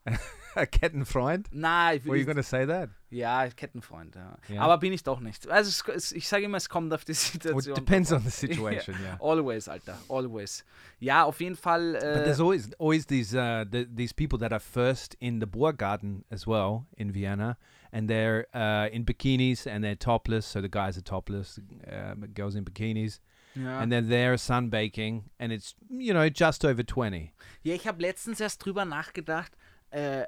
A 0.55 0.65
Kettenfreund? 0.65 1.45
nein, 1.51 2.01
Were 2.03 2.15
you 2.15 2.25
to 2.33 2.41
say 2.41 2.65
that? 2.65 2.89
ja, 3.11 3.47
Kettenfreund, 3.47 4.15
ja. 4.15 4.37
Ja. 4.47 4.61
Aber 4.61 4.79
bin 4.79 4.91
ich 4.91 5.03
doch 5.03 5.19
nicht. 5.19 5.47
Also, 5.47 5.91
es, 5.91 6.11
ich 6.11 6.27
sage 6.27 6.45
immer, 6.45 6.57
es 6.57 6.67
kommt 6.67 6.91
auf 6.93 7.05
die 7.05 7.13
Situation. 7.13 7.73
it 7.75 7.77
depends 7.77 8.11
on 8.11 8.23
the 8.23 8.31
situation, 8.47 8.95
yeah. 8.99 9.13
an. 9.13 9.19
Always, 9.21 9.67
Alter. 9.67 9.99
Always. 10.09 10.65
Ja, 10.99 11.25
auf 11.25 11.39
jeden 11.41 11.55
Fall. 11.55 11.93
But 11.93 12.01
Äh, 12.01 12.23
there's 12.23 12.39
always 12.39 12.71
always 12.79 13.05
these 13.05 13.35
uh, 13.35 13.65
the, 13.69 13.85
these 13.85 14.13
people 14.13 14.39
that 14.39 14.51
are 14.51 14.59
first 14.59 15.15
in 15.19 15.39
the 15.39 15.45
Burgarten 15.45 16.23
as 16.31 16.47
well 16.47 16.87
in 16.97 17.11
Vienna, 17.13 17.55
and 17.91 18.09
they're 18.09 18.47
uh, 18.55 18.89
in 18.91 19.05
bikinis 19.05 19.67
and 19.67 19.83
they're 19.83 19.95
topless. 19.99 20.51
So 20.51 20.59
the 20.59 20.69
guys 20.69 20.97
are 20.97 21.03
topless, 21.03 21.61
um, 21.87 22.25
girls 22.33 22.55
in 22.55 22.65
bikinis, 22.65 23.19
ja. 23.55 23.79
and 23.79 23.91
they're 23.91 24.01
there 24.01 24.35
sunbaking, 24.37 25.25
and 25.39 25.51
it's 25.53 25.75
you 25.87 26.13
know 26.13 26.27
just 26.29 26.65
over 26.65 26.83
twenty. 26.83 27.31
ja, 27.61 27.75
ich 27.75 27.85
habe 27.87 28.01
letztens 28.01 28.39
erst 28.39 28.65
drüber 28.65 28.85
nachgedacht. 28.85 29.51
Äh, 29.91 30.25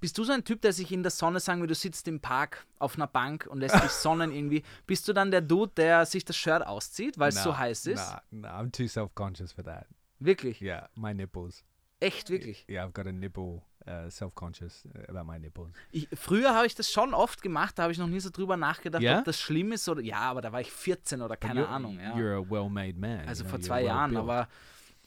bist 0.00 0.18
du 0.18 0.24
so 0.24 0.32
ein 0.32 0.44
Typ, 0.44 0.60
der 0.60 0.72
sich 0.74 0.92
in 0.92 1.02
der 1.02 1.10
Sonne, 1.10 1.40
sagen 1.40 1.60
wir, 1.62 1.66
du 1.66 1.74
sitzt 1.74 2.06
im 2.08 2.20
Park 2.20 2.66
auf 2.78 2.96
einer 2.96 3.06
Bank 3.06 3.46
und 3.50 3.58
lässt 3.60 3.82
dich 3.82 3.90
sonnen 3.90 4.32
irgendwie, 4.32 4.62
bist 4.86 5.08
du 5.08 5.12
dann 5.14 5.30
der 5.30 5.40
Dude, 5.40 5.72
der 5.76 6.04
sich 6.04 6.24
das 6.24 6.36
Shirt 6.36 6.66
auszieht, 6.66 7.18
weil 7.18 7.30
es 7.30 7.42
so 7.42 7.56
heiß 7.56 7.86
ist? 7.86 7.98
Nah, 7.98 8.22
nah, 8.30 8.60
I'm 8.60 8.70
too 8.70 8.86
self 8.86 9.14
conscious 9.14 9.52
for 9.52 9.64
that. 9.64 9.86
Wirklich? 10.18 10.60
Yeah, 10.60 10.88
my 10.94 11.14
nipples. 11.14 11.64
Echt, 12.00 12.28
wirklich? 12.28 12.66
Yeah, 12.68 12.84
I've 12.86 12.92
got 12.92 13.06
a 13.06 13.12
nipple 13.12 13.62
uh, 13.88 14.10
self 14.10 14.34
conscious 14.34 14.84
about 15.08 15.24
my 15.24 15.38
nipples. 15.38 15.70
Ich, 15.90 16.06
früher 16.12 16.54
habe 16.54 16.66
ich 16.66 16.74
das 16.74 16.90
schon 16.92 17.14
oft 17.14 17.40
gemacht, 17.40 17.78
da 17.78 17.84
habe 17.84 17.92
ich 17.92 17.98
noch 17.98 18.06
nie 18.08 18.20
so 18.20 18.28
drüber 18.30 18.56
nachgedacht, 18.58 19.02
Ja? 19.02 19.20
ob 19.20 19.24
das 19.24 19.40
schlimm 19.40 19.72
ist 19.72 19.88
oder. 19.88 20.02
Ja, 20.02 20.20
aber 20.20 20.42
da 20.42 20.52
war 20.52 20.60
ich 20.60 20.70
14 20.70 21.22
oder 21.22 21.36
keine 21.36 21.66
Ahnung. 21.66 21.98
Ja. 21.98 22.14
You're 22.14 22.36
a 22.46 22.50
well-made 22.50 22.98
man. 22.98 23.26
Also 23.26 23.42
you 23.42 23.48
know, 23.48 23.56
vor 23.56 23.60
zwei 23.60 23.80
well 23.80 23.86
Jahren. 23.86 24.10
built. 24.10 24.20
Aber 24.22 24.48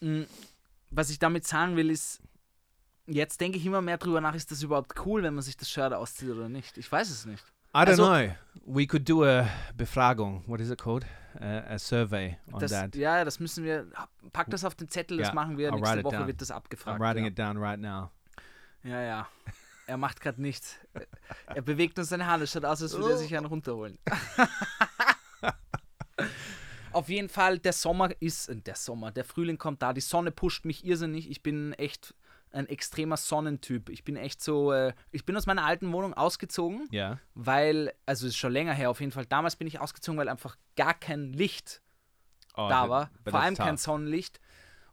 mh, 0.01 0.25
was 0.89 1.09
ich 1.11 1.19
damit 1.19 1.45
sagen 1.45 1.75
will, 1.77 1.89
ist, 1.91 2.19
jetzt 3.11 3.39
denke 3.41 3.57
ich 3.57 3.65
immer 3.65 3.81
mehr 3.81 3.97
drüber 3.97 4.21
nach, 4.21 4.35
ist 4.35 4.51
das 4.51 4.61
überhaupt 4.63 4.93
cool, 5.05 5.23
wenn 5.23 5.33
man 5.33 5.43
sich 5.43 5.57
das 5.57 5.69
Shirt 5.69 5.93
auszieht 5.93 6.29
oder 6.29 6.49
nicht? 6.49 6.77
Ich 6.77 6.91
weiß 6.91 7.09
es 7.09 7.25
nicht. 7.25 7.43
I 7.73 7.79
don't 7.79 7.87
Also- 7.87 8.05
know. 8.07 8.35
We 8.65 8.85
could 8.85 9.07
do 9.09 9.23
a 9.23 9.47
Befragung. 9.75 10.43
What 10.47 10.59
is 10.59 10.69
it 10.69 10.79
called? 10.81 11.05
Uh, 11.39 11.43
a 11.69 11.79
survey 11.79 12.37
on 12.51 12.59
Das, 12.59 12.71
that. 12.71 12.93
ja, 12.95 13.23
das 13.23 13.39
müssen 13.39 13.63
wir. 13.63 13.87
Pack 14.33 14.49
das 14.49 14.65
auf 14.65 14.75
den 14.75 14.89
Zettel, 14.89 15.17
das 15.17 15.29
Ja, 15.29 15.33
machen 15.33 15.57
wir. 15.57 15.71
I'll 15.71 15.75
Nächste 15.77 16.03
Woche 16.03 16.17
down. 16.17 16.27
wird 16.27 16.41
das 16.41 16.51
abgefragt. 16.51 16.99
I'm 16.99 17.01
writing 17.01 17.23
ja. 17.23 17.29
it 17.31 17.39
down 17.39 17.57
right 17.57 17.79
now. 17.79 18.09
ja, 18.83 19.01
ja. 19.01 19.27
Er 19.87 19.97
macht 19.97 20.19
gerade 20.21 20.41
nichts. 20.41 20.75
Er 21.47 21.61
bewegt 21.61 21.97
uns 21.99 22.09
seine 22.09 22.27
Hand. 22.27 22.43
Es 22.43 22.51
schaut 22.51 22.65
aus, 22.65 22.81
als 22.81 22.93
würde 22.93 23.11
er 23.11 23.17
sich 23.17 23.35
einen 23.35 23.45
runterholen. 23.45 23.97
Auf 26.91 27.07
jeden 27.09 27.29
Fall, 27.29 27.57
der 27.59 27.71
Sommer 27.73 28.09
ist, 28.19 28.49
äh, 28.49 28.55
der 28.57 28.75
Sommer, 28.75 29.11
der 29.11 29.23
Frühling 29.23 29.57
kommt 29.57 29.81
da, 29.81 29.93
die 29.93 30.01
Sonne 30.01 30.31
pusht 30.31 30.65
mich 30.65 30.85
irrsinnig. 30.85 31.29
Ich 31.29 31.41
bin 31.41 31.71
echt 31.73 32.13
ein 32.51 32.67
extremer 32.67 33.17
Sonnentyp. 33.17 33.89
Ich 33.89 34.03
bin 34.03 34.15
echt 34.15 34.41
so, 34.41 34.71
äh, 34.71 34.93
ich 35.11 35.25
bin 35.25 35.35
aus 35.37 35.45
meiner 35.45 35.63
alten 35.65 35.91
Wohnung 35.93 36.13
ausgezogen, 36.13 36.87
Yeah. 36.91 37.19
weil, 37.33 37.93
also 38.05 38.27
es 38.27 38.33
ist 38.33 38.37
schon 38.39 38.51
länger 38.51 38.73
her 38.73 38.89
auf 38.89 38.99
jeden 38.99 39.11
Fall, 39.11 39.25
damals 39.25 39.55
bin 39.55 39.67
ich 39.67 39.79
ausgezogen, 39.79 40.17
weil 40.19 40.29
einfach 40.29 40.57
gar 40.75 40.93
kein 40.93 41.33
Licht 41.33 41.81
Oh, 42.55 42.67
da 42.67 42.89
war, 42.89 43.09
vor 43.25 43.39
allem 43.39 43.55
kein 43.55 43.75
tough. 43.75 43.83
Sonnenlicht. 43.85 44.39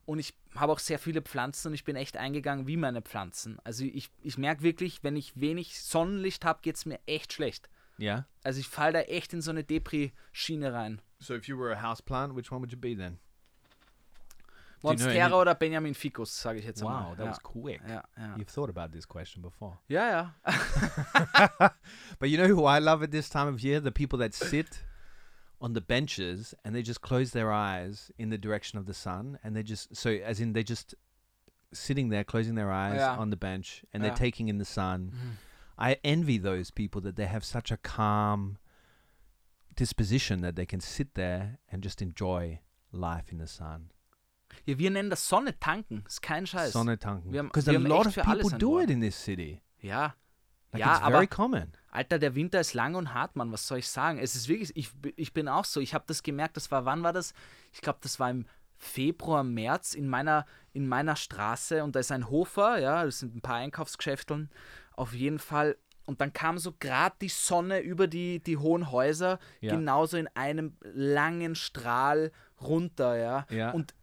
Und 0.04 0.20
ich 0.20 0.32
habe 0.54 0.72
auch 0.72 0.78
sehr 0.78 0.98
viele 0.98 1.20
Pflanzen 1.20 1.68
und 1.68 1.74
ich 1.74 1.84
bin 1.84 1.96
echt 1.96 2.16
eingegangen 2.16 2.66
wie 2.66 2.76
meine 2.78 3.02
Pflanzen. 3.02 3.58
Also 3.64 3.84
ich, 3.84 4.10
ich 4.22 4.38
merke 4.38 4.62
wirklich, 4.62 5.02
wenn 5.02 5.16
ich 5.16 5.38
wenig 5.38 5.82
Sonnenlicht 5.82 6.44
habe, 6.46 6.60
geht 6.62 6.76
es 6.76 6.86
mir 6.86 6.98
echt 7.06 7.32
schlecht. 7.34 7.68
Yeah. 8.00 8.26
Also 8.44 8.60
ich 8.60 8.68
falle 8.68 8.92
da 8.92 9.00
echt 9.00 9.32
in 9.34 9.42
so 9.42 9.50
eine 9.50 9.64
Depri-Schiene 9.64 10.72
rein. 10.72 11.02
So 11.18 11.34
if 11.34 11.46
you 11.48 11.58
were 11.58 11.76
a 11.76 11.82
houseplant, 11.82 12.36
which 12.36 12.50
one 12.52 12.60
would 12.60 12.70
you 12.72 12.78
be 12.78 12.96
then? 12.96 13.18
Do 14.80 14.90
you 14.90 14.96
know 14.96 15.04
Monstera 15.06 15.32
oder 15.40 15.54
Benjamin 15.54 15.92
Ficus, 15.94 16.30
sage 16.30 16.58
ich 16.60 16.64
jetzt 16.64 16.82
Wow, 16.82 16.88
mal. 16.90 17.16
that 17.16 17.24
ja. 17.24 17.30
was 17.30 17.38
quick. 17.42 17.80
Ja, 17.88 18.02
ja. 18.16 18.36
You've 18.36 18.46
thought 18.52 18.70
about 18.70 18.92
this 18.92 19.06
question 19.06 19.42
before. 19.42 19.78
ja, 19.88 20.32
ja. 20.46 21.70
But 22.20 22.30
you 22.30 22.36
know 22.36 22.46
who 22.48 22.64
I 22.64 22.78
love 22.78 23.02
at 23.02 23.10
this 23.10 23.28
time 23.28 23.48
of 23.48 23.60
year? 23.62 23.80
The 23.80 23.90
people 23.92 24.18
that 24.20 24.34
sit 24.34 24.84
on 25.60 25.72
the 25.72 25.80
benches 25.80 26.54
and 26.64 26.74
they 26.74 26.82
just 26.82 27.00
close 27.00 27.32
their 27.32 27.50
eyes 27.52 28.12
in 28.18 28.30
the 28.30 28.38
direction 28.38 28.78
of 28.78 28.86
the 28.86 28.94
sun 28.94 29.38
and 29.42 29.56
they 29.56 29.62
just 29.64 29.96
so 29.96 30.10
as 30.10 30.38
in 30.40 30.52
they 30.52 30.62
just 30.62 30.94
sitting 31.72 32.10
there 32.10 32.22
closing 32.22 32.54
their 32.54 32.70
eyes 32.70 32.96
Yeah. 33.00 33.16
on 33.18 33.30
the 33.30 33.36
bench 33.36 33.84
and 33.92 34.02
they're 34.04 34.12
Yeah. 34.12 34.24
taking 34.26 34.48
in 34.48 34.58
the 34.58 34.64
sun. 34.64 35.10
Mm-hmm. 35.10 35.30
I 35.76 35.96
envy 36.04 36.38
those 36.38 36.70
people 36.70 37.00
that 37.02 37.16
they 37.16 37.26
have 37.26 37.44
such 37.44 37.72
a 37.72 37.76
calm 37.76 38.58
disposition 39.74 40.40
that 40.42 40.54
they 40.56 40.66
can 40.66 40.80
sit 40.80 41.14
there 41.14 41.58
and 41.70 41.82
just 41.82 42.00
enjoy 42.02 42.60
life 42.92 43.30
in 43.32 43.38
the 43.38 43.46
sun. 43.46 43.90
Ja, 44.68 44.78
wir 44.78 44.90
nennen 44.90 45.08
das 45.08 45.26
Sonne 45.26 45.58
tanken. 45.58 46.04
Ist 46.06 46.20
kein 46.20 46.46
Scheiß. 46.46 46.74
Sonne 46.74 46.98
tanken. 46.98 47.32
Wir 47.32 47.42
Because 47.44 47.70
a 47.70 47.78
lot 47.78 48.06
of 48.06 48.12
für 48.12 48.26
alles 48.26 48.42
people 48.42 48.58
do 48.58 48.80
it 48.80 48.90
in 48.90 49.00
this 49.00 49.16
city. 49.24 49.62
Ja. 49.80 50.14
Like 50.72 50.80
ja, 50.80 51.00
aber 51.00 51.26
common. 51.26 51.72
Alter, 51.90 52.18
der 52.18 52.34
Winter 52.34 52.60
ist 52.60 52.74
lang 52.74 52.94
und 52.94 53.14
hart, 53.14 53.34
Mann. 53.34 53.50
Was 53.50 53.66
soll 53.66 53.78
ich 53.78 53.88
sagen? 53.88 54.18
Es 54.18 54.36
ist 54.36 54.46
wirklich, 54.46 54.76
ich, 54.76 54.90
ich 55.16 55.32
bin 55.32 55.48
auch 55.48 55.64
so. 55.64 55.80
Ich 55.80 55.94
habe 55.94 56.04
das 56.06 56.22
gemerkt, 56.22 56.58
das 56.58 56.70
war, 56.70 56.84
wann 56.84 57.02
war 57.02 57.14
das? 57.14 57.32
Ich 57.72 57.80
glaube, 57.80 58.00
das 58.02 58.20
war 58.20 58.30
im 58.30 58.44
Februar, 58.76 59.42
März 59.42 59.94
in 59.94 60.06
meiner, 60.06 60.44
in 60.74 60.86
meiner 60.86 61.16
Straße 61.16 61.82
und 61.82 61.96
da 61.96 62.00
ist 62.00 62.12
ein 62.12 62.28
Hofer, 62.28 62.78
ja, 62.78 63.06
das 63.06 63.20
sind 63.20 63.34
ein 63.36 63.40
paar 63.40 63.56
Einkaufsgeschäfteln. 63.56 64.50
Auf 64.92 65.14
jeden 65.14 65.38
Fall. 65.38 65.78
Und 66.04 66.20
dann 66.20 66.34
kam 66.34 66.58
so 66.58 66.74
gerade 66.78 67.16
die 67.22 67.28
Sonne 67.30 67.80
über 67.80 68.06
die, 68.06 68.40
die 68.40 68.58
hohen 68.58 68.90
Häuser, 68.92 69.38
Ja. 69.60 69.74
genauso 69.74 70.18
in 70.18 70.28
einem 70.28 70.76
langen 70.82 71.54
Strahl 71.54 72.32
runter, 72.60 73.16
ja. 73.16 73.46
Ja. 73.50 73.70
Und 73.70 73.94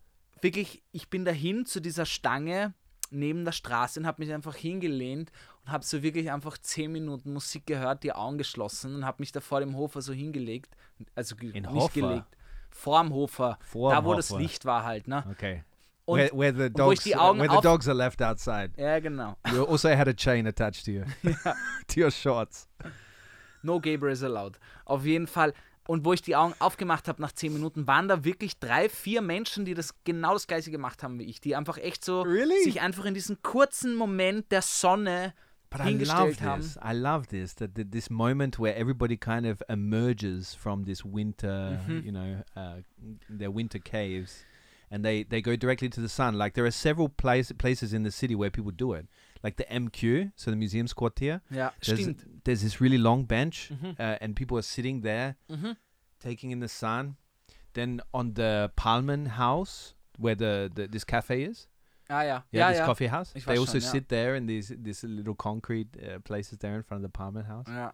wirklich, 0.45 0.83
ich 0.91 1.09
bin 1.09 1.25
dahin 1.25 1.65
zu 1.65 1.79
dieser 1.81 2.05
Stange 2.05 2.73
neben 3.11 3.43
der 3.45 3.51
Straße 3.51 3.99
und 3.99 4.07
habe 4.07 4.23
mich 4.23 4.31
einfach 4.33 4.55
hingelehnt 4.55 5.31
und 5.65 5.71
habe 5.71 5.83
so 5.83 6.01
wirklich 6.03 6.31
einfach 6.31 6.57
zehn 6.57 6.91
Minuten 6.91 7.33
Musik 7.33 7.65
gehört, 7.65 8.03
die 8.03 8.13
Augen 8.13 8.37
geschlossen 8.37 8.95
und 8.95 9.05
habe 9.05 9.17
mich 9.21 9.31
da 9.31 9.39
vor 9.39 9.59
dem 9.59 9.75
Hofer 9.75 10.01
so 10.01 10.13
hingelegt. 10.13 10.75
Also 11.15 11.35
In 11.37 11.51
nicht 11.51 11.67
Hofer? 11.69 11.93
gelegt. 11.93 12.37
Vorm 12.69 13.13
Hofer. 13.13 13.57
Vorm 13.61 13.93
da, 13.93 14.03
wo 14.05 14.13
das 14.13 14.29
Hofer. 14.29 14.41
Licht 14.41 14.65
war 14.65 14.83
halt, 14.83 15.07
ne? 15.07 15.23
Okay. 15.31 15.63
Und- 16.05 16.19
where, 16.19 16.37
where 16.37 16.53
the 16.53 16.73
wo 16.77 16.91
ich 16.91 16.99
dogs 16.99 17.03
die 17.03 17.15
Augen 17.15 17.39
where 17.39 17.51
the 17.51 17.61
dogs 17.61 17.87
are 17.87 17.97
left 17.97 18.21
outside. 18.21 18.71
Ja, 18.77 18.99
genau. 18.99 19.35
You 19.51 19.65
also 19.65 19.89
had 19.89 20.07
a 20.07 20.13
chain 20.13 20.45
attached 20.45 20.85
to 20.85 20.91
you. 20.91 21.03
to 21.87 21.99
your 21.99 22.11
shorts. 22.11 22.67
No 23.63 23.79
Gabriel 23.79 24.13
is 24.13 24.23
allowed. 24.23 24.59
Auf 24.85 25.05
jeden 25.05 25.25
Fall. 25.27 25.53
Und 25.87 26.03
wo 26.03 26.13
ich 26.13 26.21
die 26.23 26.35
Augen 26.35 26.53
aufgemacht 26.59 27.07
habe 27.07 27.21
nach 27.21 27.31
zehn 27.31 27.53
Minuten, 27.53 27.85
waren 27.85 28.07
da 28.07 28.23
wirklich 28.23 28.57
drei, 28.59 28.89
vier 28.89 29.21
Menschen, 29.21 29.65
die 29.65 29.75
das 29.75 29.93
genau 30.03 30.33
das 30.33 30.47
gleiche 30.47 30.71
gemacht 30.71 31.03
haben 31.03 31.19
wie 31.19 31.25
ich. 31.25 31.39
Die 31.41 31.55
einfach 31.55 31.77
echt 31.77 32.03
so 32.03 32.21
Really? 32.23 32.63
sich 32.63 32.81
einfach 32.81 33.05
in 33.05 33.13
diesen 33.13 33.41
kurzen 33.43 33.95
Moment 33.95 34.51
der 34.51 34.63
Sonne 34.63 35.33
But 35.69 35.81
I 35.81 35.83
love 35.83 35.89
hingestellt 35.89 36.41
haben. 36.41 36.61
this. 36.61 36.77
I 36.77 36.93
love 36.93 37.27
this. 37.27 37.53
That, 37.55 37.75
that 37.75 37.91
this 37.91 38.09
moment 38.09 38.57
where 38.59 38.75
everybody 38.75 39.15
kind 39.17 39.45
of 39.45 39.61
emerges 39.67 40.55
from 40.55 40.85
this 40.85 41.03
winter, 41.05 41.79
Mhm. 41.87 42.03
you 42.03 42.11
know, 42.11 42.43
uh, 42.55 42.81
their 43.29 43.53
winter 43.53 43.79
caves, 43.79 44.43
and 44.89 45.03
they 45.03 45.23
they 45.23 45.41
go 45.41 45.55
directly 45.55 45.89
to 45.89 46.01
the 46.01 46.07
sun. 46.07 46.35
Like 46.35 46.53
there 46.55 46.65
are 46.65 46.71
several 46.71 47.09
place, 47.09 47.51
places 47.53 47.93
in 47.93 48.03
the 48.03 48.11
city 48.11 48.35
where 48.35 48.49
people 48.49 48.71
do 48.71 48.93
it. 48.93 49.07
Like 49.45 49.57
the 49.57 49.65
MQ, 49.69 50.31
so 50.35 50.49
the 50.49 50.57
Museumsquartier. 50.57 51.39
Ja, 51.51 51.71
There's, 51.81 51.99
stimmt. 52.01 52.25
there's 52.45 52.61
this 52.61 52.81
really 52.81 52.97
long 52.97 53.27
bench, 53.27 53.71
Mhm. 53.71 53.91
uh, 53.99 54.17
and 54.19 54.33
people 54.35 54.57
are 54.57 54.63
sitting 54.63 55.03
there, 55.03 55.35
Mhm. 55.47 55.75
taking 56.19 56.49
in 56.51 56.59
the 56.61 56.67
sun. 56.67 57.15
Then 57.73 58.01
on 58.11 58.33
the 58.33 58.71
Palmen 58.75 59.37
House, 59.37 59.93
where 60.17 60.35
the, 60.35 60.71
the 60.73 60.87
this 60.87 61.05
cafe 61.05 61.43
is, 61.43 61.67
Ah 62.07 62.23
ja. 62.23 62.23
yeah, 62.23 62.43
Ja, 62.51 62.69
this 62.69 62.79
ja. 62.79 62.85
coffee 62.87 63.09
house. 63.11 63.35
Ich 63.35 63.45
They 63.45 63.59
also 63.59 63.79
schon, 63.79 63.81
sit 63.81 64.07
there 64.09 64.35
in 64.35 64.47
these 64.47 64.75
these 64.83 65.05
little 65.07 65.35
concrete 65.35 65.89
uh, 66.01 66.19
places 66.21 66.57
there 66.57 66.75
in 66.77 66.83
front 66.83 67.03
of 67.05 67.11
the 67.11 67.15
Palmen 67.15 67.47
House. 67.47 67.67
ja. 67.67 67.93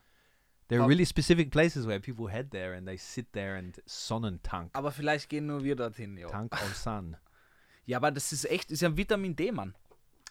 There 0.69 0.79
are 0.81 0.87
really 0.87 1.05
specific 1.05 1.51
places 1.51 1.85
where 1.85 1.99
people 1.99 2.29
head 2.31 2.51
there 2.51 2.77
and 2.77 2.87
they 2.87 2.97
sit 2.97 3.33
there 3.33 3.57
and 3.57 3.77
Sonnentank, 3.85 4.69
Aber 4.73 4.91
vielleicht 4.93 5.27
gehen 5.29 5.47
nur 5.47 5.63
wir 5.65 5.75
dorthin, 5.75 6.15
jo. 6.17 6.29
tank 6.29 6.53
of 6.53 6.75
sun. 6.77 7.17
Ja, 7.85 7.97
aber 7.97 8.11
das 8.11 8.31
ist 8.31 8.45
echt, 8.49 8.71
ist 8.71 8.81
ja 8.81 8.95
Vitamin 8.95 9.35
D, 9.35 9.51
Mann. 9.51 9.75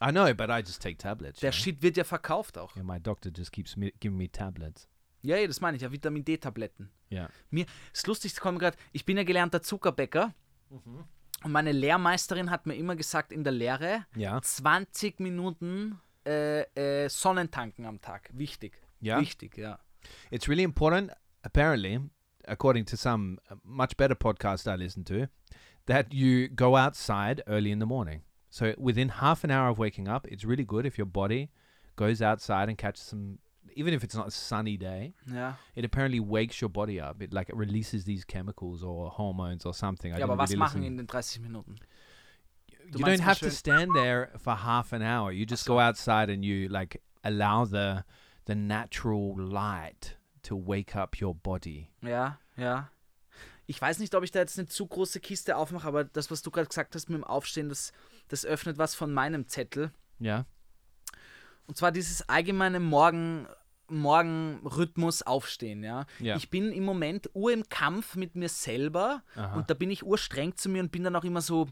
I 0.02 0.10
know, 0.10 0.32
but 0.34 0.48
I 0.50 0.60
just 0.60 0.80
take 0.82 0.96
tablets. 0.98 1.40
Der 1.40 1.50
you 1.50 1.52
know? 1.56 1.62
Shit 1.62 1.82
wird 1.82 1.96
ja 1.96 2.04
verkauft 2.04 2.56
auch. 2.58 2.74
Yeah, 2.76 2.84
my 2.84 2.98
doctor 3.00 3.30
just 3.34 3.52
keeps 3.52 3.76
me, 3.76 3.92
giving 4.00 4.16
me 4.16 4.30
tablets. 4.30 4.88
Ja, 5.22 5.36
ja, 5.36 5.46
das 5.46 5.60
meine 5.60 5.76
ich 5.76 5.82
ja, 5.82 5.92
Vitamin 5.92 6.24
D-Tabletten. 6.24 6.90
Yeah. 7.12 7.28
Mir, 7.50 7.66
das 7.92 8.06
Lustigste 8.06 8.40
kommt 8.40 8.58
gerade, 8.58 8.76
ich 8.92 9.04
bin 9.04 9.16
ja 9.18 9.24
gelernter 9.24 9.60
Zuckerbäcker 9.62 10.32
Mhm. 10.70 11.04
und 11.44 11.52
meine 11.52 11.72
Lehrmeisterin 11.72 12.48
hat 12.50 12.64
mir 12.66 12.74
immer 12.76 12.94
gesagt 12.96 13.32
in 13.32 13.42
der 13.44 13.52
Lehre, 13.52 14.06
Yeah. 14.16 14.40
20 14.40 15.18
Minuten 15.20 15.98
äh, 16.24 16.60
äh, 17.04 17.08
Sonnentanken 17.08 17.84
am 17.86 18.00
Tag. 18.00 18.30
Wichtig. 18.32 18.80
Ja? 19.00 19.20
Wichtig, 19.20 19.56
ja. 19.58 19.78
It's 20.30 20.48
really 20.48 20.62
important, 20.62 21.10
apparently, 21.42 22.00
according 22.46 22.86
to 22.86 22.96
some 22.96 23.38
uh, 23.50 23.56
much 23.64 23.96
better 23.96 24.14
podcast 24.14 24.66
I 24.66 24.76
listen 24.76 25.04
to, 25.06 25.26
that 25.86 26.14
you 26.14 26.48
go 26.54 26.76
outside 26.76 27.42
early 27.46 27.70
in 27.72 27.80
the 27.80 27.86
morning. 27.86 28.22
So 28.50 28.74
within 28.76 29.08
half 29.08 29.44
an 29.44 29.50
hour 29.50 29.68
of 29.70 29.78
waking 29.78 30.08
up, 30.08 30.26
it's 30.26 30.44
really 30.44 30.64
good 30.64 30.84
if 30.84 30.98
your 30.98 31.06
body 31.06 31.50
goes 31.96 32.20
outside 32.20 32.68
and 32.68 32.76
catches 32.76 33.04
some, 33.04 33.38
even 33.74 33.94
if 33.94 34.02
it's 34.02 34.14
not 34.14 34.26
a 34.26 34.30
sunny 34.30 34.76
day. 34.76 35.14
Ja, 35.32 35.54
It 35.76 35.84
apparently 35.84 36.18
wakes 36.20 36.60
your 36.60 36.68
body 36.68 37.00
up. 37.00 37.22
It 37.22 37.32
like 37.32 37.48
it 37.48 37.56
releases 37.56 38.04
these 38.04 38.24
chemicals 38.24 38.82
or 38.82 39.10
hormones 39.10 39.64
or 39.64 39.72
something. 39.72 40.12
I 40.12 40.18
ja 40.18 40.24
aber 40.24 40.36
was 40.36 40.50
really 40.50 40.58
machen 40.58 40.80
listen. 40.82 40.98
in 40.98 41.06
den 41.06 41.06
30 41.06 41.40
Minuten? 41.42 41.76
Du 42.90 42.98
you 42.98 43.04
don't 43.04 43.20
have 43.20 43.38
to 43.38 43.50
stand 43.50 43.94
there 43.94 44.30
for 44.38 44.56
half 44.56 44.92
an 44.92 45.02
hour. 45.02 45.30
You 45.30 45.46
just 45.46 45.64
go 45.66 45.78
outside 45.78 46.28
and 46.28 46.44
you 46.44 46.68
like 46.68 47.00
allow 47.22 47.64
the 47.64 48.04
the 48.46 48.54
natural 48.56 49.36
light 49.38 50.16
to 50.42 50.56
wake 50.56 50.96
up 50.96 51.20
your 51.20 51.34
body. 51.34 51.88
Ja, 52.02 52.38
ja. 52.56 52.90
Ich 53.66 53.80
weiß 53.80 54.00
nicht, 54.00 54.12
ob 54.16 54.24
ich 54.24 54.32
da 54.32 54.40
jetzt 54.40 54.58
eine 54.58 54.66
zu 54.66 54.84
große 54.84 55.20
Kiste 55.20 55.56
aufmache, 55.56 55.86
aber 55.86 56.02
das, 56.02 56.28
was 56.32 56.42
du 56.42 56.50
gerade 56.50 56.66
gesagt 56.66 56.96
hast 56.96 57.08
mit 57.08 57.18
dem 57.18 57.22
Aufstehen, 57.24 57.68
das, 57.68 57.92
das 58.32 58.44
öffnet 58.46 58.78
was 58.78 58.94
von 58.94 59.12
meinem 59.12 59.48
Zettel. 59.48 59.92
Yeah. 60.20 60.46
Und 61.66 61.76
zwar 61.76 61.92
dieses 61.92 62.28
allgemeine 62.28 62.80
Morgen, 62.80 63.46
Morgenrhythmus 63.88 65.22
aufstehen, 65.22 65.82
ja. 65.82 66.06
Ja. 66.18 66.36
Ich 66.36 66.50
bin 66.50 66.72
im 66.72 66.84
Moment 66.84 67.30
ur 67.34 67.52
im 67.52 67.68
Kampf 67.68 68.16
mit 68.16 68.34
mir 68.36 68.48
selber 68.48 69.22
Aha. 69.36 69.56
und 69.56 69.70
da 69.70 69.74
bin 69.74 69.90
ich 69.90 70.04
urstreng 70.04 70.56
zu 70.56 70.68
mir 70.68 70.82
und 70.82 70.92
bin 70.92 71.04
dann 71.04 71.16
auch 71.16 71.24
immer 71.24 71.40
so. 71.40 71.68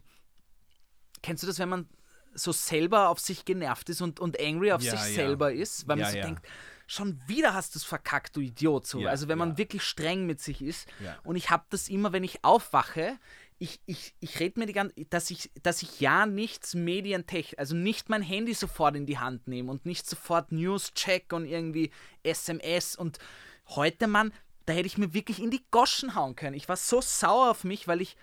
Kennst 1.21 1.43
du 1.43 1.47
das, 1.47 1.59
wenn 1.59 1.69
man 1.69 1.89
so 2.33 2.51
selber 2.51 3.09
auf 3.09 3.19
sich 3.19 3.43
genervt 3.45 3.89
ist 3.89 4.01
und, 4.01 4.19
und 4.19 4.39
angry 4.39 4.71
auf 4.71 4.81
Ja, 4.81 4.91
sich 4.91 4.99
ja. 4.99 5.23
selber 5.23 5.51
ist, 5.51 5.87
weil 5.87 5.97
Ja, 5.99 6.05
man 6.05 6.11
so 6.11 6.17
ja. 6.17 6.25
denkt, 6.25 6.45
schon 6.87 7.19
wieder 7.27 7.53
hast 7.53 7.75
du 7.75 7.79
es 7.79 7.83
verkackt, 7.83 8.35
du 8.35 8.41
Idiot. 8.41 8.87
So. 8.87 8.99
Ja, 8.99 9.09
also 9.09 9.27
wenn 9.27 9.37
man 9.37 9.51
ja. 9.51 9.57
wirklich 9.57 9.83
streng 9.83 10.25
mit 10.25 10.39
sich 10.39 10.61
ist. 10.61 10.87
Ja. 11.03 11.17
Und 11.23 11.35
ich 11.35 11.49
habe 11.49 11.65
das 11.69 11.89
immer, 11.89 12.13
wenn 12.13 12.23
ich 12.23 12.43
aufwache, 12.43 13.17
ich, 13.59 13.81
ich, 13.85 14.15
ich 14.21 14.39
rede 14.39 14.59
mir 14.59 14.65
die 14.65 14.73
ganze 14.73 14.95
dass 15.05 15.29
ich, 15.29 15.51
dass 15.61 15.81
ich 15.81 15.99
ja 15.99 16.25
nichts 16.25 16.73
Medientech, 16.73 17.59
also 17.59 17.75
nicht 17.75 18.09
mein 18.09 18.21
Handy 18.21 18.53
sofort 18.53 18.95
in 18.95 19.05
die 19.05 19.19
Hand 19.19 19.47
nehme 19.47 19.69
und 19.69 19.85
nicht 19.85 20.09
sofort 20.09 20.51
News 20.51 20.93
check 20.93 21.33
und 21.33 21.45
irgendwie 21.45 21.91
SMS 22.23 22.95
und 22.95 23.19
heute, 23.67 24.07
Mann, 24.07 24.33
da 24.65 24.73
hätte 24.73 24.87
ich 24.87 24.97
mir 24.97 25.13
wirklich 25.13 25.41
in 25.41 25.51
die 25.51 25.63
Goschen 25.71 26.15
hauen 26.15 26.35
können. 26.35 26.55
Ich 26.55 26.69
war 26.69 26.77
so 26.77 27.01
sauer 27.01 27.51
auf 27.51 27.63
mich, 27.63 27.87
weil 27.87 28.01
ich 28.01 28.15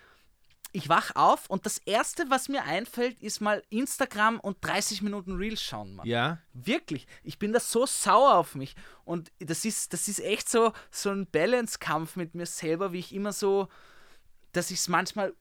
ich 0.73 0.89
wach 0.89 1.11
auf 1.15 1.49
und 1.49 1.65
das 1.65 1.77
erste, 1.79 2.29
was 2.29 2.49
mir 2.49 2.63
einfällt, 2.63 3.21
ist 3.21 3.39
mal 3.39 3.63
Instagram 3.69 4.39
und 4.39 4.57
30 4.61 5.01
Minuten 5.01 5.35
Reels 5.35 5.61
schauen, 5.61 5.95
Mann. 5.95 6.05
Yeah. 6.05 6.39
Wirklich, 6.53 7.07
ich 7.23 7.39
bin 7.39 7.53
da 7.53 7.59
so 7.59 7.85
sauer 7.85 8.35
auf 8.35 8.53
mich. 8.53 8.75
Und 9.05 9.31
das 9.39 9.65
ist, 9.65 9.93
das 9.93 10.07
ist 10.07 10.19
echt 10.19 10.49
so, 10.49 10.73
so 10.91 11.09
ein 11.09 11.25
Balance-Kampf 11.25 12.15
mit 12.15 12.35
mir 12.35 12.45
selber, 12.45 12.91
wie 12.91 12.99
ich 12.99 13.15
immer 13.15 13.31
so, 13.31 13.69
dass 14.53 14.71
ich 14.71 14.79
es 14.79 14.87
manchmal 14.87 15.33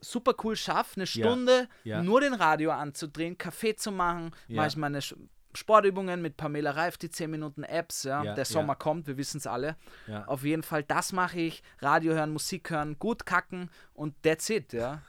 super 0.00 0.34
cool 0.44 0.56
schaffe, 0.56 0.96
eine 0.96 1.04
Ja, 1.04 1.06
Stunde 1.06 1.68
ja. 1.84 2.02
nur 2.02 2.20
den 2.20 2.34
Radio 2.34 2.72
anzudrehen, 2.72 3.38
Kaffee 3.38 3.76
zu 3.76 3.92
machen, 3.92 4.32
Ja. 4.48 4.56
mache 4.56 4.68
ich 4.68 4.76
meine 4.76 5.00
Sch- 5.00 5.16
Sportübungen 5.54 6.22
mit 6.22 6.36
Pamela 6.38 6.70
Reif, 6.72 6.96
die 6.96 7.10
10 7.10 7.30
Minuten 7.30 7.62
Apps, 7.62 8.04
ja. 8.04 8.24
Ja, 8.24 8.34
der 8.34 8.44
Sommer 8.46 8.72
ja. 8.72 8.74
kommt, 8.76 9.06
wir 9.06 9.16
wissen 9.18 9.36
es 9.36 9.46
alle. 9.46 9.76
Ja. 10.06 10.24
Auf 10.24 10.44
jeden 10.44 10.62
Fall, 10.62 10.82
das 10.82 11.12
mache 11.12 11.38
ich, 11.40 11.62
Radio 11.80 12.14
hören, 12.14 12.30
Musik 12.32 12.70
hören, 12.70 12.98
gut 12.98 13.26
kacken 13.26 13.70
und 13.92 14.20
that's 14.22 14.48
it, 14.50 14.72
ja. 14.72 15.02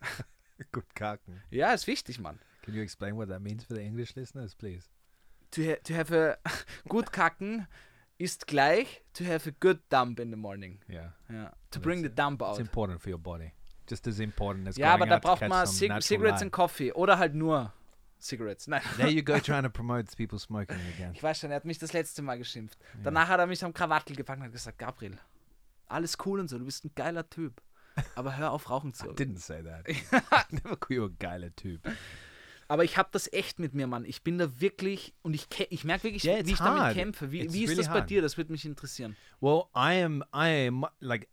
Good 0.72 0.94
kaken. 0.94 1.42
Ja, 1.50 1.72
ist 1.72 1.86
wichtig, 1.86 2.18
Mann. 2.20 2.38
Can 2.62 2.74
you 2.74 2.82
explain 2.82 3.16
what 3.16 3.28
that 3.30 3.40
means 3.40 3.64
for 3.64 3.74
the 3.76 3.82
English 3.82 4.14
listeners, 4.14 4.54
please? 4.54 4.86
to, 5.52 5.62
ha 5.62 5.74
to 5.82 5.94
have 5.94 6.14
a 6.16 6.38
gut 6.88 7.12
kacken 7.12 7.66
ist 8.20 8.46
gleich 8.46 9.02
to 9.14 9.24
have 9.24 9.48
a 9.48 9.52
good 9.60 9.80
dump 9.88 10.20
in 10.20 10.30
the 10.30 10.36
morning. 10.36 10.78
Yeah. 10.88 11.12
Ja. 11.30 11.52
To 11.70 11.80
bring 11.80 12.02
the 12.02 12.10
dump 12.10 12.42
It's 12.42 12.50
out. 12.50 12.58
important 12.60 13.00
for 13.00 13.10
your 13.10 13.18
body. 13.18 13.52
Just 13.88 14.06
as 14.06 14.20
important 14.20 14.68
as 14.68 14.76
Ja, 14.76 14.94
aber 14.94 15.06
da 15.06 15.18
braucht 15.18 15.40
man 15.48 15.66
Cig 15.66 15.90
Cigarettes 16.02 16.34
light. 16.34 16.42
and 16.42 16.52
Coffee 16.52 16.92
oder 16.92 17.18
halt 17.18 17.34
nur 17.34 17.72
Cigarettes. 18.20 18.68
Nein. 18.68 18.82
There 18.96 19.08
you 19.08 19.22
go, 19.22 19.38
trying 19.40 19.62
to 19.64 19.70
promote 19.70 20.14
people 20.16 20.38
smoking 20.38 20.76
again. 20.94 21.12
Ich 21.14 21.22
weiß 21.22 21.40
schon, 21.40 21.50
er 21.50 21.56
hat 21.56 21.64
mich 21.64 21.78
das 21.78 21.92
letzte 21.92 22.20
Mal 22.22 22.36
geschimpft. 22.38 22.78
Danach 23.02 23.28
hat 23.28 23.40
er 23.40 23.46
mich 23.46 23.64
am 23.64 23.72
Krawattel 23.72 24.14
gepackt 24.14 24.38
und 24.40 24.44
hat 24.44 24.52
gesagt, 24.52 24.78
Gabriel, 24.78 25.18
alles 25.88 26.16
cool 26.26 26.38
und 26.40 26.48
so, 26.48 26.58
du 26.58 26.64
bist 26.66 26.84
ein 26.84 26.92
geiler 26.94 27.28
Typ. 27.28 27.60
Aber 28.14 28.36
hör 28.36 28.52
auf, 28.52 28.68
rauchen 28.70 28.92
zu. 28.94 29.06
Didn't 29.14 29.38
say 29.38 29.62
that. 29.62 29.86
Never 30.52 30.76
call 30.76 30.96
you 30.96 31.04
a 31.06 31.10
geiler 31.18 31.54
Typ. 31.56 31.80
Aber 32.70 32.84
ich 32.84 32.96
habe 32.96 33.08
das 33.10 33.30
echt 33.32 33.58
mit 33.58 33.74
mir, 33.74 33.88
Mann. 33.88 34.04
Ich 34.04 34.22
bin 34.22 34.38
da 34.38 34.60
wirklich 34.60 35.12
und 35.22 35.34
ich, 35.34 35.48
ich 35.70 35.82
merke 35.84 36.04
wirklich, 36.04 36.22
Yeah, 36.24 36.46
wie 36.46 36.52
ich 36.52 36.58
damit 36.58 36.82
hard. 36.82 36.94
kämpfe. 36.94 37.32
Wie, 37.32 37.52
wie 37.52 37.64
ist 37.64 37.70
really 37.70 37.74
das 37.76 37.88
bei 37.88 37.94
hard. 38.00 38.10
dir? 38.10 38.22
Das 38.22 38.36
würde 38.36 38.52
mich 38.52 38.64
interessieren. 38.64 39.16
Well, 39.40 39.64
I 39.74 40.02
am. 40.04 40.22
I 40.32 40.68
am 40.68 40.86
like. 41.00 41.28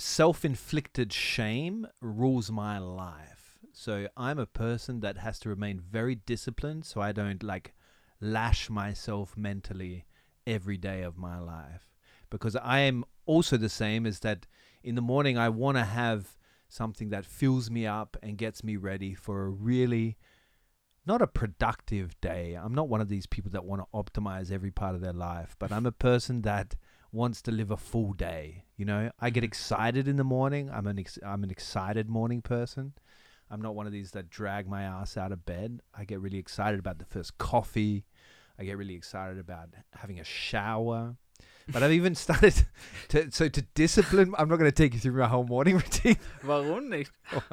self-inflicted 0.00 1.12
shame 1.12 1.86
rules 2.00 2.50
my 2.50 2.78
life. 2.78 3.58
So 3.72 4.08
I'm 4.16 4.38
a 4.38 4.46
person 4.46 5.00
that 5.00 5.18
has 5.18 5.38
to 5.40 5.48
remain 5.48 5.80
very 5.80 6.14
disciplined 6.14 6.84
so 6.84 7.00
I 7.00 7.12
don't 7.12 7.42
like 7.42 7.74
lash 8.20 8.70
myself 8.70 9.36
mentally 9.36 10.04
every 10.46 10.78
day 10.78 11.02
of 11.02 11.16
my 11.16 11.38
life 11.38 11.90
because 12.30 12.56
I 12.56 12.80
am 12.80 13.04
also 13.26 13.56
the 13.56 13.68
same 13.68 14.06
as 14.06 14.20
that 14.20 14.46
in 14.82 14.94
the 14.94 15.02
morning 15.02 15.36
I 15.38 15.48
want 15.48 15.76
to 15.78 15.84
have 15.84 16.36
something 16.68 17.10
that 17.10 17.24
fills 17.24 17.70
me 17.70 17.86
up 17.86 18.16
and 18.22 18.36
gets 18.36 18.62
me 18.62 18.76
ready 18.76 19.14
for 19.14 19.44
a 19.44 19.48
really 19.48 20.16
not 21.06 21.22
a 21.22 21.26
productive 21.26 22.20
day. 22.20 22.54
I'm 22.54 22.74
not 22.74 22.88
one 22.88 23.00
of 23.00 23.08
these 23.08 23.26
people 23.26 23.50
that 23.52 23.64
want 23.64 23.80
to 23.80 23.88
optimize 23.94 24.52
every 24.52 24.70
part 24.70 24.94
of 24.94 25.00
their 25.00 25.14
life, 25.14 25.56
but 25.58 25.72
I'm 25.72 25.86
a 25.86 25.92
person 25.92 26.42
that 26.42 26.76
wants 27.12 27.40
to 27.42 27.50
live 27.50 27.70
a 27.70 27.78
full 27.78 28.12
day. 28.12 28.64
You 28.76 28.84
know, 28.84 29.10
I 29.18 29.30
get 29.30 29.40
mm-hmm. 29.40 29.46
excited 29.46 30.06
in 30.06 30.16
the 30.16 30.24
morning. 30.24 30.70
I'm 30.70 30.86
an 30.86 30.98
ex- 30.98 31.18
I'm 31.24 31.42
an 31.42 31.50
excited 31.50 32.10
morning 32.10 32.42
person. 32.42 32.92
I'm 33.50 33.62
not 33.62 33.74
one 33.74 33.86
of 33.86 33.92
these 33.92 34.10
that 34.10 34.28
drag 34.28 34.68
my 34.68 34.82
ass 34.82 35.16
out 35.16 35.32
of 35.32 35.46
bed. 35.46 35.80
I 35.94 36.04
get 36.04 36.20
really 36.20 36.38
excited 36.38 36.78
about 36.78 36.98
the 36.98 37.06
first 37.06 37.38
coffee. 37.38 38.04
I 38.58 38.64
get 38.64 38.76
really 38.76 38.94
excited 38.94 39.38
about 39.38 39.70
having 39.94 40.20
a 40.20 40.24
shower. 40.24 41.16
But 41.70 41.82
I've 41.82 41.92
even 41.92 42.14
started 42.14 42.54
to 43.08 43.30
so 43.30 43.48
to 43.48 43.62
discipline. 43.74 44.34
I'm 44.38 44.48
not 44.48 44.56
going 44.58 44.70
to 44.70 44.74
take 44.74 44.94
you 44.94 45.00
through 45.00 45.20
my 45.20 45.28
whole 45.28 45.44
morning 45.44 45.76
routine. 45.82 46.16
Warum 46.44 46.88
nicht? 46.88 47.10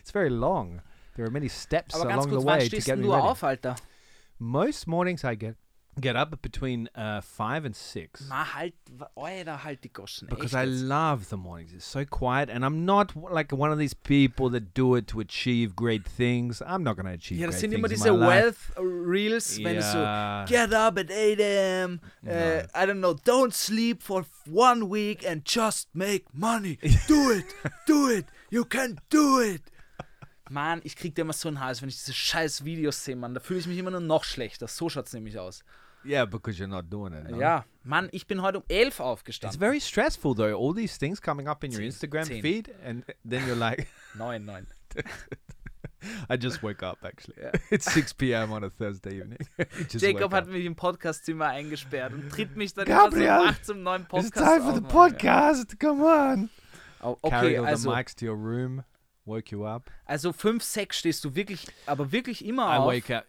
it's 0.00 0.10
very 0.10 0.30
long. 0.30 0.80
There 1.16 1.24
are 1.24 1.30
many 1.30 1.48
steps 1.48 1.94
Aber 1.94 2.08
ganz 2.08 2.26
along 2.26 2.30
kurz, 2.30 2.42
the 2.42 2.46
wann 2.46 2.58
way 2.58 2.68
to 2.68 2.76
stehst 2.76 2.86
get 2.86 2.96
denn 2.96 3.00
me 3.02 3.06
du 3.06 3.12
ready. 3.14 3.22
auf, 3.28 3.44
Alter? 3.44 3.76
Most 4.40 4.86
mornings 4.88 5.24
I 5.24 5.36
get 5.36 5.54
get 6.00 6.16
up 6.16 6.40
between 6.42 6.88
uh, 6.96 7.20
five 7.20 7.64
and 7.64 7.74
six 7.74 8.28
Ma, 8.28 8.44
halt, 8.44 8.74
wa- 8.98 9.10
Alter, 9.16 9.62
halt 9.64 9.82
die 9.84 9.88
Goschen. 9.92 10.28
because 10.28 10.54
I 10.54 10.64
love 10.64 11.28
the 11.30 11.36
mornings. 11.36 11.72
It's 11.72 11.84
so 11.86 12.04
quiet, 12.04 12.50
and 12.50 12.64
I'm 12.64 12.84
not 12.84 13.14
like 13.30 13.52
one 13.52 13.70
of 13.72 13.78
these 13.78 13.94
people 13.94 14.50
that 14.50 14.74
do 14.74 14.96
it 14.96 15.06
to 15.08 15.20
achieve 15.20 15.74
great 15.76 16.04
things. 16.06 16.60
I'm 16.62 16.82
not 16.82 16.96
going 16.96 17.06
to 17.06 17.12
achieve. 17.14 17.38
Ja, 17.40 17.46
das 17.46 17.56
great 17.56 17.60
sind 17.60 17.72
immer 17.72 17.88
things 17.88 18.02
diese 18.02 18.14
in 18.14 18.20
my 18.20 18.26
life. 18.26 18.72
Wealth 18.76 18.86
Reels, 19.06 19.58
wenn 19.62 19.76
es 19.76 19.92
so 19.92 19.98
Get 20.46 20.72
up 20.74 20.98
at 20.98 21.10
8 21.10 21.40
a.m. 21.40 22.00
Uh, 22.22 22.26
No. 22.26 22.62
I 22.74 22.86
don't 22.86 23.00
know. 23.00 23.14
Don't 23.14 23.52
sleep 23.54 24.02
for 24.02 24.24
one 24.46 24.88
week 24.88 25.24
and 25.24 25.44
just 25.44 25.88
make 25.94 26.24
money. 26.32 26.78
Do 27.08 27.30
it. 27.30 27.44
do 27.86 28.08
it. 28.08 28.26
You 28.50 28.64
can 28.64 28.98
do 29.10 29.40
it. 29.40 29.62
Mann, 30.50 30.80
ich 30.84 30.94
krieg 30.96 31.14
da 31.14 31.22
immer 31.22 31.32
so 31.32 31.48
einen 31.48 31.58
Hals, 31.60 31.80
wenn 31.80 31.88
ich 31.88 31.96
diese 31.96 32.12
scheiß 32.12 32.64
Videos 32.64 33.02
sehe, 33.04 33.16
Mann. 33.16 33.32
Da 33.34 33.40
fühle 33.40 33.60
ich 33.60 33.66
mich 33.66 33.78
immer 33.78 33.90
nur 33.90 34.00
noch 34.00 34.24
schlechter. 34.24 34.68
So 34.68 34.88
schaut's 34.90 35.12
nämlich 35.12 35.38
aus. 35.38 35.64
Yeah, 36.04 36.26
because 36.26 36.58
you're 36.58 36.68
not 36.68 36.90
doing 36.90 37.12
it. 37.14 37.30
no? 37.30 37.38
Ja, 37.38 37.64
Mann, 37.82 38.08
ich 38.12 38.26
bin 38.26 38.42
heute 38.42 38.58
um 38.58 38.64
11 38.68 38.88
It's 38.88 39.00
aufgestanden. 39.00 39.58
very 39.58 39.80
stressful 39.80 40.34
though. 40.34 40.54
All 40.54 40.74
these 40.74 40.98
things 40.98 41.20
coming 41.20 41.48
up 41.48 41.64
in 41.64 41.70
your 41.72 41.80
Zehn. 41.80 41.86
Instagram 41.92 42.24
Zehn. 42.26 42.42
feed, 42.42 42.70
and 42.84 43.04
then 43.24 43.46
you're 43.46 43.56
like, 43.56 43.86
9, 44.18 44.44
9. 44.44 44.66
I 46.28 46.36
just 46.36 46.62
woke 46.62 46.82
up 46.82 46.98
actually. 47.02 47.36
Ja. 47.42 47.50
It's 47.70 47.90
6 47.90 48.12
p.m. 48.14 48.52
on 48.52 48.62
a 48.64 48.68
Thursday 48.70 49.16
evening. 49.20 49.38
Jacob 49.88 50.32
hat 50.32 50.46
mich 50.48 50.64
im 50.66 50.76
Podcastzimmer 50.76 51.46
eingesperrt 51.48 52.12
und 52.12 52.28
tritt 52.30 52.54
mich 52.56 52.74
dann 52.74 52.84
Gabriel, 52.84 53.24
immer 53.26 53.38
so 53.38 53.44
nachts 53.46 53.66
zum 53.66 53.82
neuen 53.82 54.02
It's 54.02 54.08
Podcast 54.10 54.34
time 54.44 54.60
for 54.62 54.74
the 54.74 54.80
podcast. 54.82 55.80
Come 55.80 56.04
on. 56.04 56.50
Oh, 57.02 57.16
Okay, 57.22 57.56
all 57.58 57.66
also, 57.66 57.90
the 57.90 57.96
mics 57.96 58.14
to 58.16 58.26
your 58.26 58.36
room, 58.36 58.82
woke 59.24 59.50
you 59.50 59.64
up. 59.66 59.90
also 60.06 60.32
5, 60.32 60.62
6 60.62 60.98
stehst 60.98 61.24
du 61.24 61.34
wirklich, 61.34 61.66
aber 61.86 62.12
wirklich 62.12 62.44
immer 62.44 62.64
I 62.66 62.76
auf. 62.78 62.86
wake 62.92 63.10
up 63.10 63.24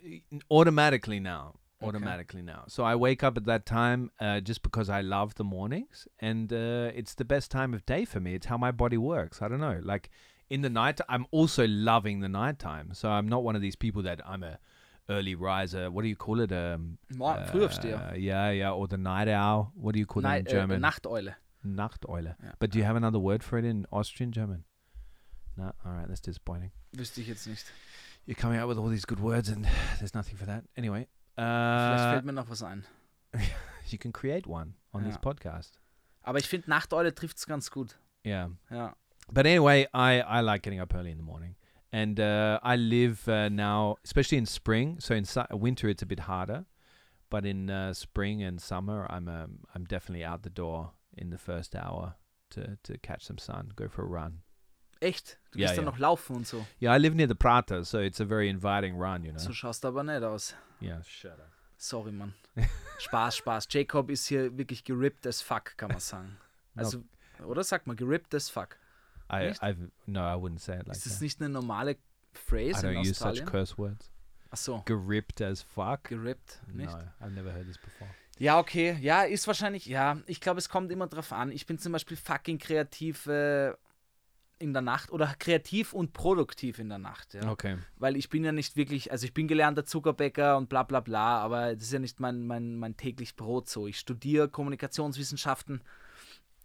automatically 0.50 1.20
now. 1.22 1.54
Automatically 1.88 2.42
now. 2.42 2.64
So 2.68 2.84
I 2.84 2.96
wake 2.96 3.24
up 3.24 3.38
at 3.38 3.46
that 3.46 3.66
time 3.66 4.12
uh, 4.20 4.40
just 4.40 4.62
because 4.62 4.90
I 4.90 5.02
love 5.02 5.36
the 5.36 5.44
mornings, 5.44 6.08
and 6.20 6.52
uh, 6.52 6.92
it's 6.96 7.16
the 7.16 7.26
best 7.26 7.52
time 7.52 7.74
of 7.74 7.86
day 7.86 8.06
for 8.06 8.20
me. 8.20 8.36
It's 8.36 8.46
how 8.48 8.58
my 8.58 8.72
body 8.72 8.98
works. 8.98 9.42
I 9.42 9.48
don't 9.48 9.60
know. 9.60 9.80
Like 9.84 10.10
in 10.50 10.62
the 10.62 10.70
night, 10.70 11.00
I'm 11.10 11.26
also 11.32 11.66
loving 11.68 12.20
the 12.22 12.30
nighttime. 12.30 12.90
So 12.94 13.10
I'm 13.10 13.28
not 13.28 13.44
one 13.44 13.56
of 13.56 13.62
these 13.62 13.76
people 13.76 14.04
that 14.04 14.22
I'm 14.26 14.44
a 14.44 14.60
early 15.10 15.36
riser. 15.36 15.92
What 15.92 16.02
do 16.04 16.08
you 16.08 16.16
call 16.16 16.40
it? 16.40 16.52
Um, 16.52 16.98
Morgen, 17.16 17.46
Frühaufsteher. 17.48 18.14
uh, 18.14 18.16
yeah, 18.16 18.50
yeah, 18.52 18.72
or 18.72 18.88
the 18.88 18.98
night 18.98 19.28
owl. 19.28 19.72
What 19.76 19.94
do 19.94 20.00
you 20.00 20.06
call 20.06 20.24
Nei- 20.24 20.42
that 20.42 20.52
in 20.52 20.58
äh, 20.58 20.60
German? 20.60 20.82
Nachteule. 20.82 21.36
Nachteule. 21.66 22.36
Ja. 22.44 22.52
But 22.60 22.72
do 22.72 22.80
you 22.80 22.86
have 22.86 22.96
another 22.96 23.20
word 23.20 23.44
for 23.44 23.58
it 23.58 23.66
in 23.66 23.86
Austrian 23.92 24.32
German? 24.32 24.64
No. 25.58 25.72
All 25.86 25.92
right, 25.94 26.08
that's 26.08 26.22
disappointing. 26.22 26.72
Wüsste 26.96 27.22
ich 27.22 27.28
jetzt 27.28 27.48
nicht. 27.48 27.66
You're 28.26 28.36
coming 28.36 28.60
out 28.60 28.68
with 28.68 28.78
all 28.80 28.90
these 28.90 29.06
good 29.06 29.20
words, 29.20 29.50
and 29.50 29.68
there's 30.00 30.14
nothing 30.16 30.36
for 30.38 30.46
that. 30.46 30.64
Anyway, 30.76 31.08
Vielleicht 31.36 32.06
uh, 32.06 32.12
fällt 32.12 32.26
mir 32.26 32.34
noch 32.34 32.50
was 32.50 32.64
ein. 32.64 32.86
you 33.88 33.98
can 33.98 34.12
create 34.14 34.48
one 34.48 34.74
on 34.94 35.04
this 35.04 35.18
podcast. 35.18 35.80
Aber 36.24 36.40
ich 36.40 36.48
finde, 36.48 36.70
Nachteule 36.70 37.14
trifft 37.14 37.38
es 37.38 37.46
ganz 37.46 37.70
gut. 37.70 38.00
Yeah. 38.26 38.50
Ja. 38.70 38.96
But 39.32 39.46
anyway, 39.46 39.88
I, 39.94 40.22
I 40.22 40.42
like 40.42 40.64
getting 40.64 40.80
up 40.80 40.94
early 40.94 41.12
in 41.12 41.18
the 41.18 41.24
morning. 41.24 41.56
And 41.92 42.20
uh, 42.20 42.60
I 42.64 42.76
live 42.76 43.28
uh, 43.28 43.50
now, 43.50 43.98
especially 44.04 44.38
in 44.38 44.46
spring. 44.46 45.00
So 45.00 45.14
in 45.14 45.26
su- 45.26 45.46
winter, 45.52 45.88
it's 45.88 46.02
a 46.04 46.06
bit 46.06 46.22
harder. 46.22 46.66
But 47.30 47.46
in 47.46 47.70
uh, 47.70 47.94
spring 47.94 48.44
and 48.44 48.60
summer, 48.62 49.06
I'm 49.10 49.28
um, 49.28 49.60
I'm 49.74 49.86
definitely 49.86 50.24
out 50.24 50.44
the 50.44 50.50
door 50.50 50.92
in 51.18 51.30
the 51.30 51.38
first 51.38 51.76
hour 51.76 52.16
to, 52.52 52.78
to 52.84 52.98
catch 52.98 53.24
some 53.26 53.38
sun, 53.38 53.72
go 53.76 53.88
for 53.88 54.04
a 54.04 54.08
run. 54.08 54.42
Echt? 55.00 55.38
Du 55.52 55.60
Ja, 55.60 55.68
gehst 55.68 55.78
dann 55.78 55.86
ja. 55.86 55.92
noch 55.92 56.00
laufen 56.00 56.36
und 56.38 56.48
so. 56.48 56.66
Yeah, 56.82 56.96
I 56.96 57.00
live 57.00 57.14
near 57.16 57.28
the 57.28 57.36
Prater, 57.36 57.84
so 57.84 58.00
it's 58.00 58.20
a 58.22 58.26
very 58.26 58.50
inviting 58.50 58.96
run, 59.00 59.24
you 59.24 59.32
know. 59.32 59.40
So 59.40 59.52
schaust 59.54 59.84
du 59.84 59.90
aber 59.90 60.04
nicht 60.04 60.24
aus. 60.24 60.56
yeah, 60.82 61.02
shut 61.04 61.32
up. 61.34 61.50
Sorry, 61.78 62.12
Mann. 62.12 62.34
Spaß, 63.00 63.38
Spaß. 63.38 63.68
Jacob 63.72 64.10
ist 64.10 64.28
hier 64.28 64.58
wirklich 64.58 64.84
gerippt 64.84 65.28
as 65.28 65.42
fuck, 65.42 65.78
kann 65.78 65.90
man 65.90 66.00
sagen. 66.00 66.38
Also, 66.76 67.04
oder 67.46 67.64
sagt 67.64 67.86
man 67.88 67.96
gerippt 67.96 68.34
as 68.34 68.50
fuck? 68.50 68.78
I? 69.32 69.52
I've 69.62 69.90
no, 70.06 70.22
I 70.22 70.36
wouldn't 70.36 70.60
say 70.60 70.80
it 70.80 70.88
like 70.88 70.96
ist 70.98 71.06
das 71.06 71.14
that. 71.14 71.22
nicht 71.22 71.40
eine 71.42 71.50
normale 71.50 71.92
I 71.92 71.98
Phrase 72.34 72.88
in 72.88 72.96
don't 72.96 73.00
use 73.02 73.14
such 73.16 73.26
Australien? 73.28 73.46
curse 73.46 73.78
words. 73.78 74.12
Ach 74.52 74.58
so, 74.58 74.82
Geripped 74.86 75.42
as 75.42 75.62
fuck. 75.62 76.04
gerippt, 76.06 76.62
nicht? 76.72 76.92
No, 76.92 76.98
I've 77.26 77.32
never 77.34 77.52
heard 77.52 77.66
this 77.68 77.78
before. 77.78 78.10
Ja, 78.38 78.60
okay. 78.60 78.98
Ja, 79.02 79.24
ist 79.24 79.48
wahrscheinlich, 79.48 79.86
ja, 79.86 80.18
ich 80.28 80.42
glaube, 80.42 80.60
es 80.60 80.70
kommt 80.70 80.92
immer 80.92 81.08
drauf 81.08 81.32
an. 81.34 81.52
Ich 81.52 81.66
bin 81.66 81.78
zum 81.80 81.92
Beispiel 81.94 82.18
fucking 82.18 82.58
kreativ 82.58 83.28
äh, 83.28 83.74
in 84.58 84.74
der 84.74 84.82
Nacht 84.82 85.12
oder 85.12 85.34
kreativ 85.38 85.94
und 85.94 86.14
produktiv 86.14 86.80
in 86.80 86.90
der 86.90 86.98
Nacht, 86.98 87.34
ja. 87.34 87.50
Okay. 87.50 87.78
Weil 87.98 88.16
ich 88.16 88.30
bin 88.30 88.44
ja 88.44 88.52
nicht 88.52 88.76
wirklich, 88.76 89.12
also 89.12 89.26
ich 89.26 89.34
bin 89.34 89.48
gelernter 89.48 89.86
Zuckerbäcker 89.86 90.58
und 90.58 90.70
bla 90.70 90.84
bla 90.84 91.02
bla, 91.02 91.40
aber 91.40 91.74
das 91.74 91.84
ist 91.84 91.94
ja 91.94 92.00
nicht 92.00 92.20
mein, 92.20 92.48
mein, 92.48 92.78
mein 92.78 92.96
täglich 92.96 93.36
Brot 93.36 93.68
so. 93.68 93.88
Ich 93.88 94.00
studiere 94.00 94.48
Kommunikationswissenschaften 94.48 95.82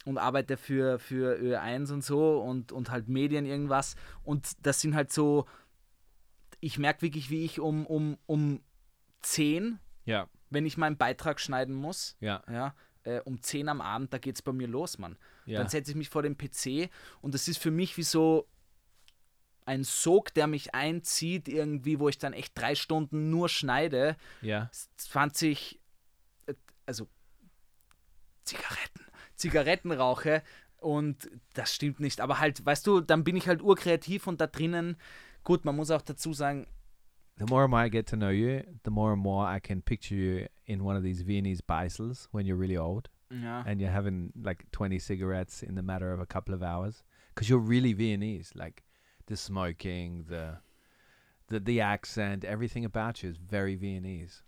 und 0.05 0.19
arbeite 0.19 0.57
für, 0.57 0.99
für 0.99 1.37
Ö1 1.39 1.93
und 1.93 2.05
so 2.05 2.41
und, 2.41 2.73
und 2.73 2.91
halt 2.91 3.09
Medien 3.09 3.45
irgendwas. 3.45 3.97
Und 4.23 4.53
das 4.63 4.81
sind 4.81 4.95
halt 4.95 5.13
so, 5.13 5.47
ich 6.61 6.79
merke 6.79 7.03
wirklich, 7.03 7.31
wie 7.31 7.45
ich 7.45 7.61
um, 7.61 7.87
um, 7.87 8.19
um 8.27 8.61
10, 9.23 9.79
Yeah. 10.07 10.29
wenn 10.49 10.65
ich 10.65 10.79
meinen 10.79 10.97
Beitrag 10.97 11.41
schneiden 11.41 11.75
muss, 11.75 12.17
Yeah. 12.23 12.43
ja, 12.51 12.75
äh, 13.05 13.21
um 13.21 13.43
10 13.43 13.69
am 13.69 13.81
Abend, 13.81 14.13
da 14.13 14.19
geht 14.19 14.37
es 14.37 14.43
bei 14.43 14.53
mir 14.53 14.67
los, 14.69 14.99
Mann. 14.99 15.19
Yeah. 15.51 15.59
Dann 15.59 15.69
setze 15.69 15.91
ich 15.91 15.97
mich 15.97 16.09
vor 16.09 16.23
den 16.23 16.39
PC 16.39 16.89
und 17.21 17.35
das 17.35 17.49
ist 17.49 17.59
für 17.59 17.71
mich 17.71 17.97
wie 17.97 18.05
so 18.05 18.47
ein 19.67 19.85
Sog, 19.85 20.33
der 20.35 20.47
mich 20.47 20.75
einzieht, 20.75 21.49
irgendwie, 21.49 21.99
wo 21.99 22.09
ich 22.09 22.19
dann 22.19 22.33
echt 22.33 22.57
drei 22.59 22.75
Stunden 22.75 23.31
nur 23.31 23.49
schneide, 23.49 24.17
Yeah. 24.43 24.71
20, 24.97 25.81
äh, 26.47 26.55
also 26.87 27.09
Zigaretten, 28.45 29.05
Zigaretten 29.37 29.93
rauche 29.93 30.43
und 30.79 31.31
das 31.55 31.75
stimmt 31.75 32.01
nicht. 32.01 32.21
Aber 32.21 32.41
halt, 32.41 32.65
weißt 32.65 32.87
du, 32.87 33.01
dann 33.01 33.25
bin 33.25 33.37
ich 33.37 33.49
halt 33.49 33.63
urkreativ 33.63 34.27
und 34.27 34.41
da 34.41 34.47
drinnen, 34.47 34.97
gut, 35.45 35.65
man 35.65 35.77
muss 35.77 35.91
auch 35.91 36.03
dazu 36.03 36.33
sagen, 36.33 36.67
The 37.39 37.47
more 37.47 37.63
and 37.63 37.71
more 37.71 37.87
I 37.87 37.89
get 37.89 38.07
to 38.11 38.17
know 38.17 38.29
you, 38.29 38.61
the 38.85 38.91
more 38.91 39.13
and 39.13 39.23
more 39.23 39.47
I 39.47 39.61
can 39.61 39.81
picture 39.81 40.15
you 40.15 40.47
in 40.67 40.83
one 40.83 40.95
of 40.95 41.03
these 41.03 41.25
Viennese 41.27 41.63
Beisels 41.63 42.29
when 42.33 42.45
you're 42.45 42.59
really 42.59 42.77
old 42.77 43.09
ja, 43.31 43.63
and 43.67 43.81
you're 43.81 43.93
having 43.93 44.33
like 44.43 44.65
20 44.73 44.99
cigarettes 44.99 45.63
in 45.63 45.75
the 45.77 45.83
matter 45.83 46.13
of 46.13 46.21
a 46.21 46.27
couple 46.27 46.55
of 46.55 46.63
hours 46.63 47.05
because 47.35 47.49
you're 47.49 47.65
really 47.65 47.93
Viennese. 47.95 48.53
Like 48.55 48.83
the 49.27 49.37
smoking, 49.37 50.25
the, 50.29 50.59
the 51.49 51.61
the 51.61 51.81
accent, 51.81 52.45
everything 52.45 52.85
about 52.85 53.23
you 53.23 53.31
is 53.31 53.37
very 53.39 53.77
Viennese. 53.77 54.43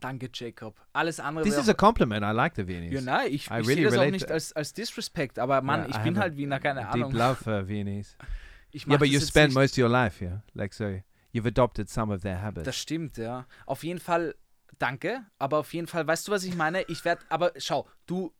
danke 0.00 0.28
Jacob. 0.32 0.74
Alles 0.92 1.20
andere 1.20 1.44
This 1.44 1.56
is 1.56 1.68
a 1.68 1.74
compliment. 1.74 2.24
I 2.24 2.32
like 2.32 2.54
the 2.56 2.66
Viennese. 2.66 2.94
Ja, 2.94 3.00
nein, 3.00 3.28
ich, 3.32 3.50
I 3.50 3.60
ich 3.60 3.66
really 3.68 3.74
sehe 3.82 3.84
das 3.90 3.98
auch 3.98 4.10
nicht 4.10 4.30
als, 4.30 4.52
als 4.52 4.72
Disrespect, 4.74 5.38
aber 5.38 5.62
Mann, 5.62 5.80
Yeah, 5.82 5.90
ich 5.90 5.96
I 5.96 6.02
bin 6.02 6.18
halt 6.18 6.36
Wiener, 6.36 6.58
keine 6.60 6.80
Deep 6.80 7.04
Ahnung. 7.06 7.12
love 7.12 7.36
for 7.36 7.66
Viennese. 7.68 8.16
Ich 8.74 8.86
Yeah, 8.86 8.96
but 8.96 9.08
you 9.08 9.20
spent 9.20 9.52
most 9.52 9.74
of 9.74 9.78
your 9.84 9.90
life 9.90 10.18
here. 10.18 10.42
Like 10.54 10.72
so, 10.72 11.02
you've 11.30 11.46
adopted 11.46 11.90
some 11.90 12.10
of 12.10 12.22
their 12.22 12.40
habits. 12.40 12.64
Das 12.64 12.76
stimmt, 12.78 13.18
ja. 13.18 13.44
Auf 13.66 13.84
jeden 13.84 14.00
Fall, 14.00 14.34
danke, 14.78 15.24
aber 15.38 15.58
auf 15.58 15.72
jeden 15.74 15.86
Fall, 15.86 16.06
weißt 16.06 16.28
du, 16.28 16.32
was 16.32 16.44
ich 16.44 16.54
meine? 16.54 16.82
Ich 16.82 17.04
werde, 17.04 17.22
aber 17.28 17.52
schau, 17.56 17.88
du, 18.06 18.32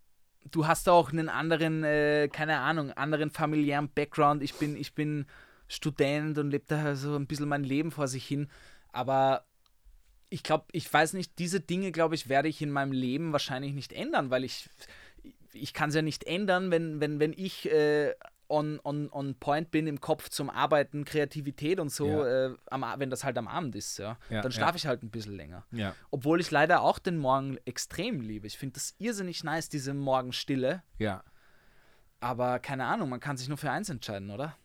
du 0.51 0.67
hast 0.67 0.89
auch 0.89 1.13
einen 1.13 1.29
anderen, 1.29 1.85
äh, 1.85 2.29
keine 2.29 2.59
Ahnung, 2.59 2.91
anderen 2.93 3.31
familiären 3.31 3.89
Background. 3.89 4.43
Ich 4.43 4.55
bin, 4.55 4.77
ich 4.77 4.95
bin 4.95 5.27
Student 5.69 6.39
und 6.39 6.51
lebe 6.51 6.65
da 6.67 6.97
so 6.97 7.17
ein 7.17 7.27
bisschen 7.27 7.49
mein 7.49 7.65
Leben 7.65 7.91
vor 7.91 8.09
sich 8.09 8.27
hin, 8.27 8.49
aber 8.93 9.47
ich 10.29 10.43
glaube, 10.43 10.65
ich 10.73 10.91
weiß 10.91 11.13
nicht, 11.13 11.39
diese 11.39 11.61
Dinge, 11.61 11.93
glaube 11.93 12.15
ich, 12.15 12.29
werde 12.29 12.49
ich 12.49 12.63
in 12.63 12.71
meinem 12.71 12.93
Leben 12.93 13.33
wahrscheinlich 13.33 13.75
nicht 13.75 13.93
ändern, 13.93 14.31
weil 14.31 14.45
ich 14.45 14.71
ich 15.53 15.73
kann 15.73 15.91
es 15.91 15.95
ja 15.95 16.03
nicht 16.03 16.25
ändern, 16.25 16.71
wenn, 16.71 17.01
wenn, 17.01 17.21
wenn 17.21 17.33
ich 17.33 17.71
äh, 17.71 18.15
on, 18.53 18.79
on, 18.85 19.09
on 19.11 19.35
point 19.35 19.71
bin 19.71 19.87
im 19.87 20.01
Kopf 20.01 20.29
zum 20.29 20.51
Arbeiten, 20.51 21.05
Kreativität 21.05 21.81
und 21.81 21.89
so, 21.91 22.07
Ja. 22.07 22.47
äh, 22.51 22.57
am, 22.71 22.85
wenn 22.99 23.09
das 23.11 23.25
halt 23.25 23.39
am 23.39 23.49
Abend 23.49 23.75
ist, 23.75 23.99
ja. 23.99 24.19
Ja, 24.29 24.43
dann 24.43 24.53
ja. 24.53 24.57
schlafe 24.57 24.77
ich 24.77 24.87
halt 24.87 25.03
ein 25.03 25.11
bisschen 25.11 25.35
länger. 25.37 25.65
Obwohl 26.11 26.41
ich 26.41 26.51
leider 26.51 26.83
auch 26.83 26.99
den 26.99 27.17
Morgen 27.19 27.57
extrem 27.65 28.21
liebe. 28.21 28.47
Ich 28.47 28.59
finde 28.59 28.75
das 28.75 28.95
irrsinnig 28.99 29.43
nice, 29.43 29.69
diese 29.69 29.95
Morgenstille. 29.95 30.83
Yeah. 31.01 31.25
Aber 32.21 32.59
keine 32.59 32.85
Ahnung, 32.87 33.09
man 33.09 33.21
kann 33.21 33.37
sich 33.37 33.49
nur 33.49 33.59
für 33.59 33.71
eins 33.71 33.89
entscheiden, 33.89 34.31
oder? 34.31 34.57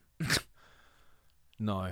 No. 1.57 1.87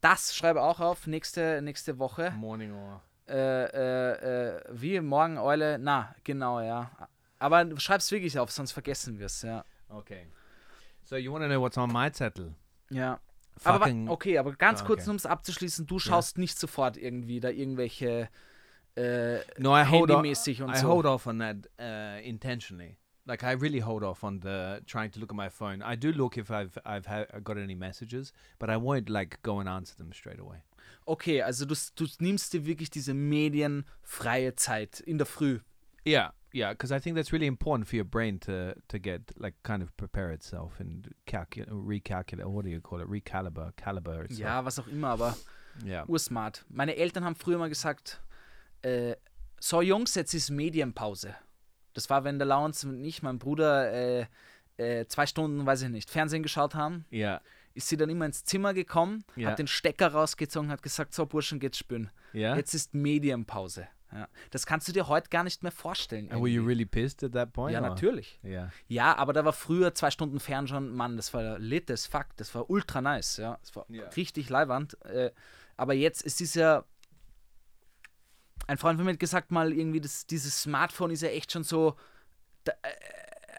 Das 0.00 0.34
schreibe 0.34 0.62
auch 0.62 0.80
auf, 0.80 1.06
nächste, 1.06 1.62
nächste 1.62 1.98
Woche. 1.98 2.32
Morning 2.32 2.72
or 2.72 3.02
Äh, 3.28 3.64
äh, 3.64 4.56
äh, 4.56 4.62
wie 4.72 4.98
morgen 5.00 5.38
Eule, 5.38 5.78
na, 5.78 6.14
genau, 6.24 6.60
ja. 6.60 6.90
Aber 7.38 7.64
schreib's 7.78 8.10
wirklich 8.10 8.38
auf, 8.38 8.50
sonst 8.50 8.72
vergessen 8.72 9.18
wir 9.18 9.26
es, 9.26 9.42
ja. 9.42 9.64
okay. 9.88 10.26
So 11.10 11.16
you 11.16 11.32
want 11.32 11.42
to 11.42 11.48
know 11.48 11.60
what's 11.60 11.76
on 11.76 11.92
my 11.92 12.08
zettel? 12.12 12.54
Ja. 12.88 13.18
Aber 13.64 13.80
Fucking 13.80 14.08
okay, 14.08 14.38
aber 14.38 14.54
ganz 14.54 14.82
Ah, 14.82 14.84
kurz, 14.86 15.02
okay. 15.02 15.10
um 15.10 15.16
es 15.16 15.26
abzuschließen, 15.26 15.84
du 15.84 15.98
schaust 15.98 16.38
nicht 16.38 16.56
sofort 16.56 16.96
irgendwie 16.96 17.40
da 17.40 17.48
irgendwelche 17.50 18.28
äh, 18.94 19.40
no, 19.58 19.76
I 19.76 19.84
hold 19.84 20.10
off. 20.12 20.18
handymäßig 20.18 20.62
und 20.62 20.70
I 20.72 20.78
so. 20.78 20.88
hold 20.88 21.06
off 21.06 21.26
on 21.26 21.40
that 21.40 21.56
uh, 21.80 22.24
intentionally. 22.24 22.96
Like 23.26 23.42
I 23.42 23.54
really 23.54 23.80
hold 23.80 24.04
off 24.04 24.22
on 24.22 24.40
the 24.40 24.82
trying 24.86 25.10
to 25.10 25.18
look 25.18 25.30
at 25.32 25.36
my 25.36 25.50
phone. 25.50 25.82
I 25.82 25.96
do 25.96 26.12
look 26.12 26.36
if 26.36 26.48
I've 26.48 26.78
I've 26.84 27.06
ha- 27.06 27.26
got 27.42 27.56
any 27.58 27.74
messages, 27.74 28.32
but 28.60 28.70
I 28.70 28.76
won't 28.76 29.08
like 29.10 29.42
go 29.42 29.58
and 29.58 29.68
answer 29.68 29.96
them 29.96 30.12
straight 30.12 30.38
away. 30.38 30.62
Okay, 31.06 31.42
also 31.42 31.66
du, 31.66 31.74
du 31.96 32.06
nimmst 32.20 32.52
dir 32.52 32.64
wirklich 32.66 32.88
diese 32.88 33.14
medienfreie 33.14 34.54
Zeit 34.54 35.00
in 35.00 35.18
der 35.18 35.26
Früh. 35.26 35.58
Yeah, 36.06 36.32
yeah, 36.52 36.72
because 36.72 36.92
I 36.92 36.98
think 37.00 37.16
that's 37.16 37.32
really 37.32 37.46
important 37.46 37.88
for 37.88 37.96
your 37.96 38.04
brain 38.04 38.38
to 38.40 38.74
to 38.88 38.98
get 38.98 39.20
like 39.38 39.54
kind 39.62 39.82
of 39.82 39.96
prepare 39.96 40.32
itself 40.32 40.80
and 40.80 41.08
calculate, 41.26 41.70
recalculate. 41.70 42.46
What 42.46 42.64
do 42.64 42.70
you 42.70 42.80
call 42.80 43.00
it? 43.00 43.08
Recalibrate, 43.08 43.76
caliber 43.76 44.24
itself. 44.24 44.40
Ja, 44.40 44.64
was 44.64 44.78
auch 44.78 44.88
immer, 44.88 45.08
aber 45.10 45.36
yeah, 45.84 46.04
ursmart. 46.08 46.64
Meine 46.68 46.96
Eltern 46.96 47.24
haben 47.24 47.36
früher 47.36 47.58
mal 47.58 47.68
gesagt, 47.68 48.20
äh, 48.82 49.14
so 49.60 49.82
Jungs, 49.82 50.14
jetzt 50.14 50.34
ist 50.34 50.50
Medienpause. 50.50 51.34
Das 51.92 52.08
war, 52.08 52.24
wenn 52.24 52.38
der 52.38 52.46
Lawrence 52.46 52.86
und 52.88 53.04
ich, 53.04 53.22
mein 53.22 53.38
Bruder, 53.38 53.92
äh, 53.92 54.26
äh, 54.76 55.06
zwei 55.06 55.26
Stunden, 55.26 55.66
weiß 55.66 55.82
ich 55.82 55.88
nicht, 55.88 56.08
Fernsehen 56.10 56.42
geschaut 56.42 56.74
haben, 56.74 57.04
yeah, 57.12 57.40
ist 57.74 57.88
sie 57.88 57.96
dann 57.96 58.08
immer 58.10 58.24
ins 58.26 58.44
Zimmer 58.44 58.72
gekommen, 58.74 59.24
Ja. 59.36 59.50
hat 59.50 59.58
den 59.58 59.66
Stecker 59.66 60.08
rausgezogen, 60.08 60.70
hat 60.70 60.82
gesagt, 60.82 61.12
so 61.14 61.26
Burschen, 61.26 61.58
geht's 61.60 61.78
spülen. 61.78 62.10
yeah. 62.34 62.56
Jetzt 62.56 62.74
ist 62.74 62.94
Medienpause. 62.94 63.88
Ja. 64.12 64.28
Das 64.50 64.66
kannst 64.66 64.88
du 64.88 64.92
dir 64.92 65.06
heute 65.08 65.28
gar 65.30 65.44
nicht 65.44 65.62
mehr 65.62 65.70
vorstellen. 65.72 66.30
and 66.30 66.40
were 66.40 66.48
you 66.48 66.60
irgendwie. 66.62 66.68
really 66.68 66.84
pissed 66.86 67.22
at 67.22 67.32
that 67.32 67.52
point? 67.52 67.72
ja, 67.72 67.80
or- 67.80 67.88
natürlich. 67.88 68.40
Yeah. 68.44 68.70
Ja, 68.88 69.16
aber 69.16 69.32
da 69.32 69.44
war 69.44 69.52
früher 69.52 69.94
zwei 69.94 70.10
Stunden 70.10 70.40
Fernschauen, 70.40 70.92
Mann, 70.94 71.16
das 71.16 71.32
war 71.32 71.58
lit 71.58 71.90
as 71.90 72.06
fuck, 72.06 72.26
das 72.36 72.54
war 72.54 72.68
ultra 72.70 73.00
nice, 73.00 73.36
ja. 73.36 73.58
Das 73.60 73.74
war 73.76 73.86
Ja. 73.88 74.08
richtig 74.08 74.48
leiwand. 74.48 75.00
Äh, 75.04 75.30
aber 75.76 75.94
jetzt, 75.94 76.24
es 76.26 76.40
ist 76.40 76.54
ja. 76.56 76.84
Ein 78.66 78.78
Freund 78.78 78.98
von 78.98 79.06
mir 79.06 79.12
hat 79.12 79.20
gesagt 79.20 79.50
mal, 79.50 79.72
irgendwie, 79.72 80.00
das, 80.00 80.26
dieses 80.26 80.60
Smartphone 80.62 81.10
ist 81.10 81.22
ja 81.22 81.28
echt 81.30 81.50
schon 81.52 81.64
so 81.64 81.96
da, 82.64 82.72
äh, 82.82 82.88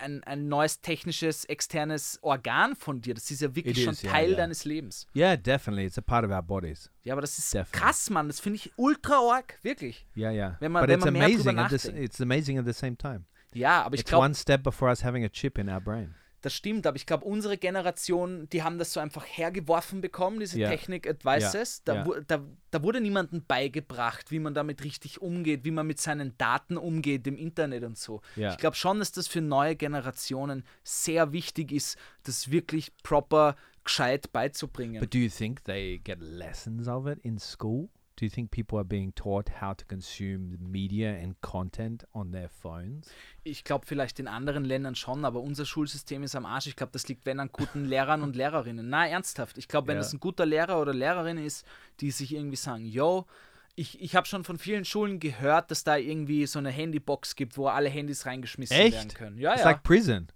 ein, 0.02 0.24
ein 0.26 0.48
neues 0.48 0.82
technisches, 0.82 1.46
externes 1.46 2.20
Organ 2.22 2.76
von 2.76 3.02
dir. 3.02 3.14
Das 3.14 3.32
ist 3.32 3.42
ja 3.42 3.56
wirklich 3.56 3.78
It 3.78 3.84
schon 3.86 3.94
is, 3.94 4.02
ja, 4.02 4.12
Teil 4.12 4.32
ja. 4.32 4.38
deines 4.38 4.66
Lebens. 4.66 5.08
Yeah, 5.16 5.38
definitely. 5.38 5.86
It's 5.86 5.98
a 5.98 6.02
part 6.02 6.26
of 6.26 6.32
our 6.32 6.42
bodies. 6.42 6.90
Ja, 7.04 7.14
aber 7.14 7.22
das 7.22 7.38
ist 7.38 7.54
Definitely. 7.54 7.80
krass, 7.80 8.10
Mann. 8.10 8.28
Das 8.28 8.40
finde 8.40 8.58
ich 8.58 8.72
ultra 8.76 9.16
arg, 9.20 9.58
wirklich. 9.64 10.06
Yeah, 10.16 10.32
yeah. 10.32 10.58
Wenn 10.60 10.72
man- 10.72 10.82
but 10.84 10.90
wenn 10.90 10.96
it's 11.00 11.06
man 11.06 11.14
mehr 11.14 11.28
drüber 11.30 11.50
amazing. 11.52 11.60
At 11.60 11.70
this, 11.70 11.84
nachdenkt. 11.86 12.04
it's 12.06 12.22
amazing 12.22 12.58
at 12.60 12.66
the 12.66 12.74
same 12.74 12.98
time. 12.98 13.26
Ja, 13.54 13.84
aber 13.84 13.96
ich 13.96 14.02
It's 14.02 14.10
glaube, 14.10 14.26
one 14.26 14.34
step 14.34 14.64
before 14.64 14.90
us 14.90 15.04
having 15.04 15.26
a 15.26 15.30
chip 15.30 15.58
in 15.58 15.70
our 15.70 15.82
brain. 15.82 16.16
Das 16.42 16.54
stimmt, 16.54 16.88
aber 16.88 16.98
ich 16.98 17.06
glaube, 17.06 17.24
unsere 17.26 17.58
Generation, 17.58 18.50
die 18.50 18.64
haben 18.64 18.80
das 18.80 18.94
so 18.94 19.00
einfach 19.00 19.26
hergeworfen 19.26 20.02
bekommen, 20.02 20.40
diese 20.40 20.60
Ja. 20.60 20.70
Technik-Advices. 20.70 21.84
Da, 21.84 21.96
Ja. 22.06 22.20
da, 22.28 22.44
da 22.72 22.84
wurde 22.84 23.00
niemandem 23.00 23.46
beigebracht, 23.46 24.32
wie 24.32 24.40
man 24.40 24.54
damit 24.54 24.84
richtig 24.84 25.22
umgeht, 25.22 25.66
wie 25.66 25.72
man 25.72 25.86
mit 25.86 26.00
seinen 26.00 26.36
Daten 26.38 26.78
umgeht 26.78 27.28
im 27.28 27.38
Internet 27.38 27.84
und 27.84 27.98
so. 27.98 28.22
Ja. 28.36 28.52
Ich 28.52 28.58
glaube 28.58 28.76
schon, 28.76 29.00
dass 29.00 29.12
das 29.12 29.28
für 29.28 29.42
neue 29.42 29.76
Generationen 29.76 30.64
sehr 30.84 31.32
wichtig 31.32 31.72
ist, 31.72 31.98
das 32.24 32.50
wirklich 32.52 32.92
proper, 33.04 33.56
gescheit 33.84 34.32
beizubringen. 34.32 35.00
But 35.00 35.14
do 35.14 35.18
you 35.18 35.30
think 35.30 35.64
they 35.66 36.00
get 36.04 36.20
lessons 36.22 36.88
of 36.88 37.08
it 37.08 37.20
in 37.24 37.40
school? 37.40 37.90
Do 38.22 38.26
you 38.26 38.30
think 38.30 38.52
people 38.52 38.78
are 38.78 38.86
being 38.86 39.16
taught 39.16 39.50
how 39.62 39.74
to 39.76 39.84
consume 39.88 40.56
media 40.60 41.10
and 41.20 41.42
content 41.42 42.06
on 42.14 42.32
their 42.32 42.50
phones? 42.50 43.10
Ich 43.44 43.64
glaube 43.64 43.88
vielleicht 43.88 44.20
in 44.20 44.28
anderen 44.28 44.64
Ländern 44.64 44.94
schon, 44.94 45.26
aber 45.26 45.40
unser 45.42 45.66
Schulsystem 45.66 46.22
ist 46.22 46.36
am 46.36 46.46
Arsch. 46.46 46.68
Ich 46.68 46.76
glaube, 46.76 46.92
das 46.94 47.08
liegt, 47.08 47.26
wenn 47.26 47.40
an 47.40 47.50
guten 47.52 47.84
Lehrern 47.86 48.22
und 48.22 48.36
Lehrerinnen. 48.36 48.88
Na, 48.90 49.08
ernsthaft. 49.08 49.58
Ich 49.58 49.68
glaube, 49.68 49.88
wenn 49.88 49.96
Ja. 49.96 50.02
es 50.02 50.14
ein 50.14 50.20
guter 50.20 50.46
Lehrer 50.46 50.80
oder 50.80 50.94
Lehrerin 50.94 51.40
ist, 51.40 51.66
die 52.00 52.12
sich 52.12 52.32
irgendwie 52.36 52.58
sagen, 52.58 52.86
yo, 52.86 53.26
ich, 53.74 54.00
ich 54.00 54.16
habe 54.16 54.28
schon 54.28 54.44
von 54.44 54.60
vielen 54.60 54.86
Schulen 54.86 55.20
gehört, 55.20 55.72
dass 55.72 55.84
da 55.84 55.98
irgendwie 55.98 56.46
so 56.46 56.60
eine 56.60 56.70
Handybox 56.70 57.36
gibt, 57.36 57.58
wo 57.58 57.70
alle 57.70 57.90
Handys 57.90 58.28
reingeschmissen 58.28 58.78
Echt? 58.78 58.98
werden 58.98 59.14
können. 59.16 59.38
Ja, 59.40 59.54
It's 59.54 59.62
ja. 59.64 59.72
like 59.72 59.82
prison. 59.82 60.28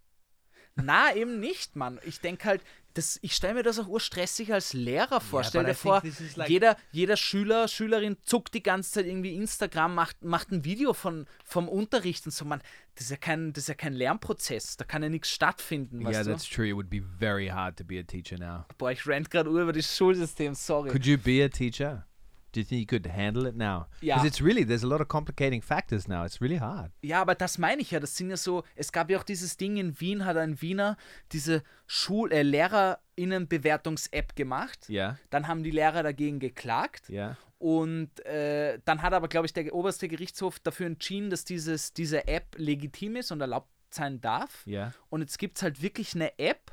Na, 0.76 1.13
eben 1.15 1.39
nicht, 1.39 1.76
Mann. 1.76 2.00
Ich 2.04 2.19
denke 2.19 2.45
halt, 2.45 2.63
das, 2.95 3.19
ich 3.21 3.36
stelle 3.36 3.55
mir 3.55 3.63
das 3.63 3.77
auch 3.77 3.88
urstressig 3.88 4.53
als 4.53 4.73
Lehrer 4.73 5.19
vor. 5.19 5.41
Yeah, 5.41 5.49
Stell 5.49 5.65
dir 5.65 5.75
vor, 5.75 6.01
like- 6.36 6.49
jeder, 6.49 6.77
jeder 6.91 7.17
Schüler, 7.17 7.67
Schülerin 7.67 8.17
zuckt 8.23 8.53
die 8.53 8.63
ganze 8.63 8.91
Zeit 8.91 9.05
irgendwie 9.05 9.36
Instagram, 9.36 9.93
macht, 9.93 10.23
macht 10.23 10.51
ein 10.51 10.63
Video 10.63 10.93
von, 10.93 11.27
vom 11.43 11.67
Unterricht 11.67 12.25
und 12.25 12.31
so. 12.31 12.45
Man, 12.45 12.62
das 12.95 13.05
ist 13.05 13.12
ja 13.12 13.17
kein, 13.17 13.51
das 13.51 13.65
ist 13.65 13.67
ja 13.67 13.73
kein 13.75 13.93
Lernprozess. 13.93 14.77
Da 14.77 14.86
kann 14.86 15.03
ja 15.03 15.10
nichts 15.10 15.29
stattfinden, 15.29 16.01
yeah, 16.01 16.10
weißt 16.10 16.27
du? 16.27 16.31
that's 16.31 16.49
true. 16.49 16.67
It 16.69 16.75
would 16.75 16.89
be 16.89 17.01
very 17.19 17.47
hard 17.47 17.77
to 17.77 17.84
be 17.84 17.99
a 17.99 18.03
teacher 18.03 18.38
now. 18.39 18.65
Boah, 18.77 18.91
ich 18.91 19.05
rant 19.05 19.29
gerade 19.29 19.49
über 19.49 19.73
das 19.73 19.95
Schulsystem, 19.95 20.55
sorry. 20.55 20.89
Could 20.89 21.05
you 21.05 21.17
be 21.17 21.43
a 21.43 21.49
teacher? 21.49 22.08
Do 22.56 22.62
you 22.62 22.65
think 22.65 22.80
you 22.80 22.88
could 22.88 23.06
handle 23.06 23.46
it 23.46 23.56
now? 23.56 23.88
Yeah. 24.02 24.15
Because 24.15 24.28
it's 24.28 24.41
really 24.41 24.63
there's 24.63 24.84
a 24.84 24.88
lot 24.88 25.02
of 25.02 25.10
complicating 25.10 25.62
factors 25.62 26.08
now. 26.08 26.24
It's 26.24 26.39
really 26.39 26.60
hard. 26.60 26.91
Ja, 27.02 27.22
aber 27.22 27.36
das 27.36 27.58
meine 27.58 27.82
ich 27.82 27.91
ja. 27.91 28.00
Das 28.00 28.15
sind 28.15 28.30
ja 28.30 28.38
so, 28.38 28.63
es 28.76 28.94
gab 28.94 29.10
ja 29.10 29.20
auch 29.20 29.24
dieses 29.24 29.58
Ding 29.58 29.76
in 29.76 30.00
Wien, 30.00 30.24
hat 30.24 30.38
ein 30.38 30.62
Wiener 30.62 30.96
diese 31.34 31.63
Schul 31.86 32.32
äh, 32.32 32.44
LehrerInnen-Bewertungs-App 32.44 34.38
gemacht. 34.38 34.88
Yeah. 34.89 35.20
Dann 35.32 35.50
haben 35.50 35.63
die 35.63 35.72
Lehrer 35.72 36.02
dagegen 36.02 36.39
geklagt. 36.39 37.10
Yeah. 37.10 37.36
Und 37.58 38.26
äh, 38.26 38.80
dann 38.86 39.02
hat 39.02 39.12
aber, 39.13 39.28
glaube 39.28 39.48
ich, 39.48 39.54
der 39.54 39.74
oberste 39.74 40.08
Gerichtshof 40.08 40.60
dafür 40.60 40.86
entschieden, 40.86 41.30
dass 41.30 41.44
dieses, 41.44 41.91
diese 41.91 42.26
App 42.28 42.56
legitim 42.58 43.18
ist 43.18 43.34
und 43.34 43.41
erlaubt 43.41 43.70
sein 43.89 44.22
darf. 44.22 44.65
Yeah. 44.65 44.94
Und 45.10 45.20
jetzt 45.22 45.39
gibt 45.39 45.58
es 45.58 45.63
halt 45.63 45.82
wirklich 45.82 46.15
eine 46.15 46.39
App 46.39 46.72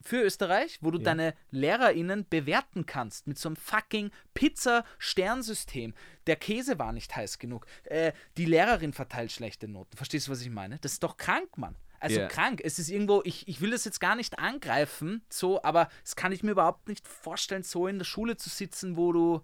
für 0.00 0.22
Österreich, 0.22 0.78
wo 0.80 0.90
du 0.90 0.98
Ja. 0.98 1.04
deine 1.04 1.34
LehrerInnen 1.50 2.26
bewerten 2.28 2.86
kannst 2.86 3.26
mit 3.26 3.38
so 3.38 3.48
einem 3.48 3.56
fucking 3.56 4.10
Pizza-Sternsystem. 4.34 5.94
Der 6.26 6.36
Käse 6.36 6.78
war 6.78 6.92
nicht 6.92 7.14
heiß 7.14 7.38
genug. 7.38 7.66
Äh, 7.84 8.12
die 8.36 8.44
Lehrerin 8.44 8.92
verteilt 8.92 9.32
schlechte 9.32 9.68
Noten. 9.68 9.96
Verstehst 9.96 10.28
du, 10.28 10.32
was 10.32 10.40
ich 10.42 10.50
meine? 10.50 10.78
Das 10.80 10.92
ist 10.92 11.02
doch 11.02 11.16
krank, 11.16 11.56
Mann. 11.58 11.76
Also 12.00 12.20
Ja. 12.20 12.28
krank. 12.28 12.60
Es 12.62 12.78
ist 12.78 12.90
irgendwo, 12.90 13.22
ich, 13.24 13.48
ich 13.48 13.60
will 13.60 13.70
das 13.70 13.84
jetzt 13.84 13.98
gar 14.00 14.14
nicht 14.14 14.38
angreifen, 14.38 15.22
so, 15.28 15.62
aber 15.62 15.88
das 16.04 16.14
kann 16.14 16.30
ich 16.32 16.42
mir 16.44 16.52
überhaupt 16.52 16.88
nicht 16.88 17.08
vorstellen, 17.08 17.64
so 17.64 17.88
in 17.88 17.98
der 17.98 18.04
Schule 18.04 18.36
zu 18.36 18.48
sitzen, 18.48 18.96
wo 18.96 19.12
du. 19.12 19.42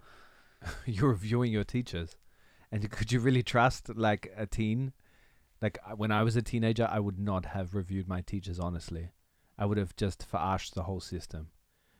You're 0.85 1.11
reviewing 1.11 1.55
your 1.55 1.65
teachers, 1.67 2.17
and 2.71 2.89
could 2.89 3.11
you 3.11 3.21
really 3.21 3.43
trust 3.43 3.89
like 3.89 4.31
a 4.37 4.45
teen? 4.45 4.93
Like 5.61 5.79
uh, 5.85 5.95
when 5.97 6.11
I 6.11 6.23
was 6.23 6.37
a 6.37 6.41
teenager, 6.41 6.87
I 6.89 6.99
would 6.99 7.19
not 7.19 7.47
have 7.53 7.75
reviewed 7.75 8.07
my 8.07 8.21
teachers 8.21 8.57
honestly. 8.59 9.09
I 9.59 9.65
would 9.65 9.77
have 9.77 9.93
just 9.99 10.23
verarshed 10.23 10.73
the 10.73 10.83
whole 10.83 11.01
system. 11.01 11.47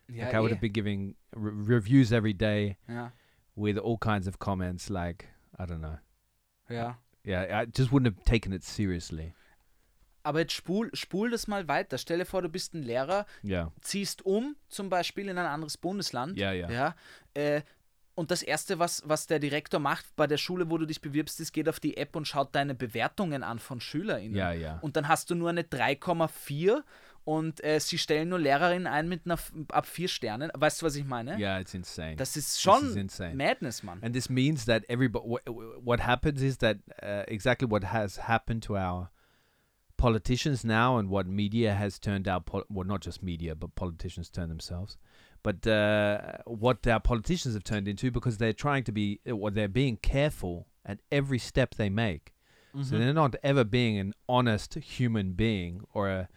Ja, 0.08 0.26
like 0.26 0.36
I 0.36 0.40
would 0.40 0.52
eh. 0.52 0.56
have 0.56 0.62
been 0.62 0.74
giving 0.74 1.16
re- 1.36 1.76
reviews 1.76 2.12
every 2.12 2.34
day 2.34 2.78
ja, 2.88 3.12
with 3.56 3.78
all 3.78 3.98
kinds 3.98 4.28
of 4.28 4.38
comments. 4.40 4.90
Like 4.90 5.28
I 5.58 5.66
don't 5.66 5.82
know. 5.82 5.98
ja. 6.70 6.98
Yeah, 7.28 7.62
I 7.62 7.66
just 7.66 7.92
wouldn't 7.92 8.06
have 8.06 8.24
taken 8.24 8.54
it 8.54 8.64
seriously. 8.64 9.34
Aber 10.22 10.40
jetzt 10.40 10.54
spul, 10.54 10.90
spul 10.94 11.30
das 11.30 11.48
mal 11.48 11.68
weiter. 11.68 11.98
Stell 11.98 12.20
dir 12.20 12.26
vor, 12.26 12.42
du 12.42 12.50
bist 12.50 12.74
ein 12.74 12.84
Lehrer, 12.84 13.26
Yeah. 13.44 13.72
ziehst 13.82 14.26
um, 14.26 14.56
zum 14.70 14.90
Beispiel 14.90 15.30
in 15.30 15.38
ein 15.38 15.46
anderes 15.46 15.78
Bundesland. 15.78 16.38
Ja, 16.38 16.52
ja. 16.52 16.70
ja 16.70 16.96
äh, 17.34 17.62
und 18.16 18.32
das 18.32 18.42
Erste, 18.44 18.80
was, 18.80 19.04
was 19.06 19.28
der 19.28 19.40
Direktor 19.40 19.80
macht 19.80 20.16
bei 20.16 20.26
der 20.26 20.38
Schule, 20.38 20.70
wo 20.70 20.78
du 20.78 20.86
dich 20.86 21.02
bewirbst, 21.02 21.40
ist, 21.42 21.52
geht 21.52 21.68
auf 21.68 21.80
die 21.80 21.98
App 21.98 22.16
und 22.16 22.28
schaut 22.28 22.56
deine 22.56 22.74
Bewertungen 22.74 23.44
an 23.44 23.60
von 23.60 23.82
SchülerInnen. 23.82 24.36
Ja, 24.36 24.52
ja. 24.54 24.80
Und 24.82 24.96
dann 24.96 25.08
hast 25.08 25.30
du 25.30 25.36
nur 25.36 25.50
eine 25.50 25.64
3,4 25.64 26.82
und 27.26 27.62
äh, 27.64 27.80
sie 27.80 27.98
stellen 27.98 28.30
nur 28.30 28.40
Lehrerinnen 28.40 28.88
ein 28.88 29.10
mit 29.10 29.26
einer 29.26 29.34
f- 29.34 29.52
ab 29.70 29.86
vier 29.88 30.08
Sternen. 30.08 30.50
Weißt 30.56 30.82
du, 30.82 30.86
was 30.86 30.96
ich 30.96 31.06
meine? 31.06 31.38
Yeah, 31.38 31.60
it's 31.60 31.74
insane. 31.74 32.16
Das 32.16 32.38
ist 32.38 32.62
schon 32.62 32.96
is. 32.96 33.36
Madness, 33.36 33.84
Mann. 33.84 34.00
And 34.02 34.14
this 34.16 34.30
means 34.30 34.66
that 34.66 34.84
everybody, 34.88 35.26
what, 35.28 35.42
what 35.84 36.00
happens 36.00 36.42
is 36.42 36.58
that 36.60 36.78
uh, 37.04 37.24
exactly 37.28 37.68
what 37.70 37.84
has 37.84 38.18
happened 38.28 38.62
to 38.64 38.78
our 38.78 39.10
politicians 39.98 40.64
now 40.64 40.98
and 40.98 41.10
what 41.10 41.26
media 41.28 41.74
has 41.74 42.00
turned 42.00 42.28
out, 42.28 42.44
well, 42.70 42.86
not 42.86 43.02
just 43.02 43.24
media, 43.24 43.56
but 43.56 43.76
politicians 43.76 44.30
turn 44.30 44.50
themselves, 44.50 44.98
but 45.42 45.66
uh, 45.66 46.20
what 46.46 46.86
our 46.88 47.00
politicians 47.00 47.54
have 47.54 47.64
turned 47.64 47.88
into 47.88 48.12
because 48.12 48.38
they're 48.38 48.54
trying 48.54 48.84
to 48.84 48.92
be, 48.92 49.20
or 49.32 49.50
they're 49.52 49.68
being 49.68 49.98
careful 49.98 50.68
at 50.86 51.00
every 51.12 51.40
step 51.40 51.76
they 51.76 51.90
make 51.90 52.34
So 52.84 52.98
they're 52.98 53.14
not 53.14 53.36
ever 53.42 53.64
being 53.64 53.98
an 53.98 54.14
honest 54.28 54.74
human 54.76 55.32
being 55.32 55.82
or 55.94 56.10
a, 56.10 56.28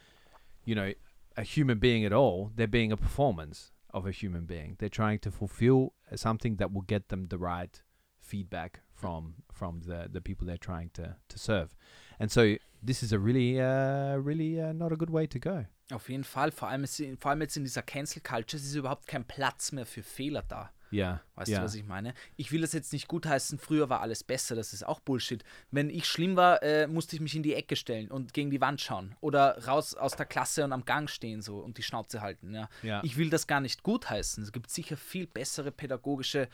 you 0.69 0.75
know, 0.75 0.93
a 1.37 1.43
human 1.43 1.79
being 1.79 2.05
at 2.05 2.13
all. 2.13 2.53
They're 2.55 2.77
being 2.81 2.93
a 2.93 2.97
performance 2.97 3.73
of 3.95 4.07
a 4.07 4.11
human 4.11 4.45
being. 4.45 4.77
They're 4.79 4.97
trying 5.03 5.19
to 5.21 5.31
fulfill 5.31 5.95
something 6.15 6.57
that 6.57 6.73
will 6.73 6.83
get 6.83 7.09
them 7.09 7.29
the 7.29 7.39
right 7.39 7.83
feedback 8.21 8.81
from 8.93 9.35
from 9.51 9.81
the 9.87 10.09
the 10.13 10.21
people 10.21 10.47
they're 10.47 10.67
trying 10.73 10.91
to 10.95 11.17
to 11.29 11.39
serve. 11.39 11.75
And 12.21 12.31
so 12.31 12.57
this 12.83 13.03
is 13.03 13.13
a 13.13 13.19
really 13.19 13.59
uh, 13.59 14.17
really 14.17 14.61
uh, 14.61 14.75
not 14.75 14.93
a 14.93 14.97
good 14.97 15.11
way 15.11 15.27
to 15.27 15.39
go. 15.39 15.67
Auf 15.91 16.11
jeden 16.11 16.25
Fall, 16.25 16.51
vor 16.51 16.69
allem, 16.69 16.85
ist, 16.85 17.03
vor 17.19 17.31
allem 17.31 17.41
jetzt 17.41 17.57
in 17.57 17.65
dieser 17.65 17.81
Cancel 17.83 18.21
Culture 18.21 18.63
ist 18.63 18.75
überhaupt 18.75 19.07
kein 19.07 19.25
Platz 19.25 19.73
mehr 19.73 19.87
für 19.87 20.03
Fehler 20.03 20.43
da. 20.43 20.71
Yeah. 20.93 21.21
Weißt 21.35 21.51
yeah. 21.51 21.61
du, 21.61 21.65
was 21.65 21.75
ich 21.75 21.85
meine? 21.85 22.15
Ich 22.37 22.51
will 22.53 22.61
das 22.61 22.73
jetzt 22.73 22.93
nicht 22.93 23.09
gutheißen, 23.09 23.59
früher 23.59 23.89
war 23.89 24.01
alles 24.01 24.25
besser, 24.25 24.55
das 24.57 24.73
ist 24.73 24.87
auch 24.87 25.01
Bullshit. 25.01 25.45
Wenn 25.71 25.91
ich 25.91 26.07
schlimm 26.07 26.37
war, 26.37 26.63
äh, 26.63 26.87
musste 26.87 27.17
ich 27.17 27.21
mich 27.21 27.35
in 27.35 27.43
die 27.43 27.55
Ecke 27.55 27.77
stellen 27.77 28.11
und 28.11 28.33
gegen 28.33 28.51
die 28.51 28.61
Wand 28.61 28.81
schauen 28.81 29.15
oder 29.21 29.67
raus 29.67 29.95
aus 29.95 30.17
der 30.17 30.27
Klasse 30.27 30.65
und 30.65 30.73
am 30.73 30.85
Gang 30.85 31.11
stehen 31.11 31.43
so 31.43 31.59
und 31.59 31.79
die 31.79 31.83
Schnauze 31.83 32.21
halten. 32.21 32.55
Ja. 32.55 32.69
Ja. 32.83 33.03
Ich 33.05 33.17
will 33.17 33.31
das 33.31 33.47
gar 33.47 33.61
nicht 33.61 33.83
gutheißen. 33.83 34.43
Es 34.43 34.53
gibt 34.53 34.71
sicher 34.71 34.97
viel 34.97 35.27
bessere 35.27 35.71
pädagogische 35.71 36.49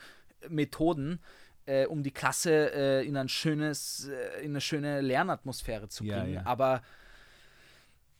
Methoden, 0.49 1.19
äh, 1.65 1.85
um 1.85 2.03
die 2.03 2.11
Klasse 2.11 2.73
äh, 2.73 3.07
in 3.07 3.17
ein 3.17 3.29
schönes, 3.29 4.07
äh, 4.09 4.41
in 4.43 4.51
eine 4.51 4.61
schöne 4.61 5.01
Lernatmosphäre 5.01 5.87
zu 5.87 6.03
Ja, 6.03 6.19
bringen. 6.19 6.33
ja. 6.35 6.45
Aber 6.45 6.81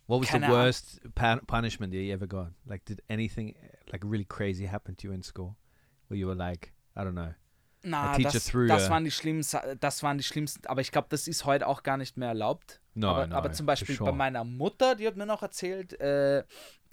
What 0.08 0.22
was 0.22 0.28
the 0.28 0.40
Keine 0.40 0.50
worst 0.50 1.02
punishment 1.48 1.92
that 1.92 2.00
you 2.00 2.14
ever 2.14 2.28
got? 2.28 2.52
Like, 2.68 2.86
did 2.86 3.02
anything 3.10 3.56
like 3.92 4.04
really 4.06 4.26
crazy 4.26 4.66
happen 4.68 4.96
to 4.98 5.08
you 5.08 5.14
in 5.14 5.24
school, 5.24 5.56
where 6.16 6.20
you 6.20 6.28
were 6.28 6.36
like, 6.36 6.74
I 6.96 7.02
don't 7.02 7.14
know, 7.14 7.34
na, 7.84 8.18
das, 8.18 8.52
das 8.52 8.90
waren 8.90 9.04
die 9.04 9.12
schlimmsten, 9.12 9.60
das 9.80 10.02
waren 10.02 10.18
die 10.18 10.24
schlimmsten. 10.24 10.66
Aber 10.66 10.82
ich 10.82 10.92
glaube, 10.92 11.08
das 11.10 11.28
ist 11.28 11.46
heute 11.46 11.68
auch 11.68 11.84
gar 11.84 11.98
nicht 11.98 12.18
mehr 12.18 12.30
erlaubt. 12.30 12.82
no, 12.96 13.10
aber, 13.10 13.28
no, 13.28 13.36
aber 13.36 13.52
zum 13.52 13.68
Beispiel 13.68 13.96
sure. 13.96 14.10
bei 14.10 14.18
meiner 14.18 14.44
Mutter, 14.44 14.96
die 14.96 15.06
hat 15.06 15.18
mir 15.18 15.28
noch 15.28 15.44
erzählt, 15.44 16.00
äh, 16.00 16.44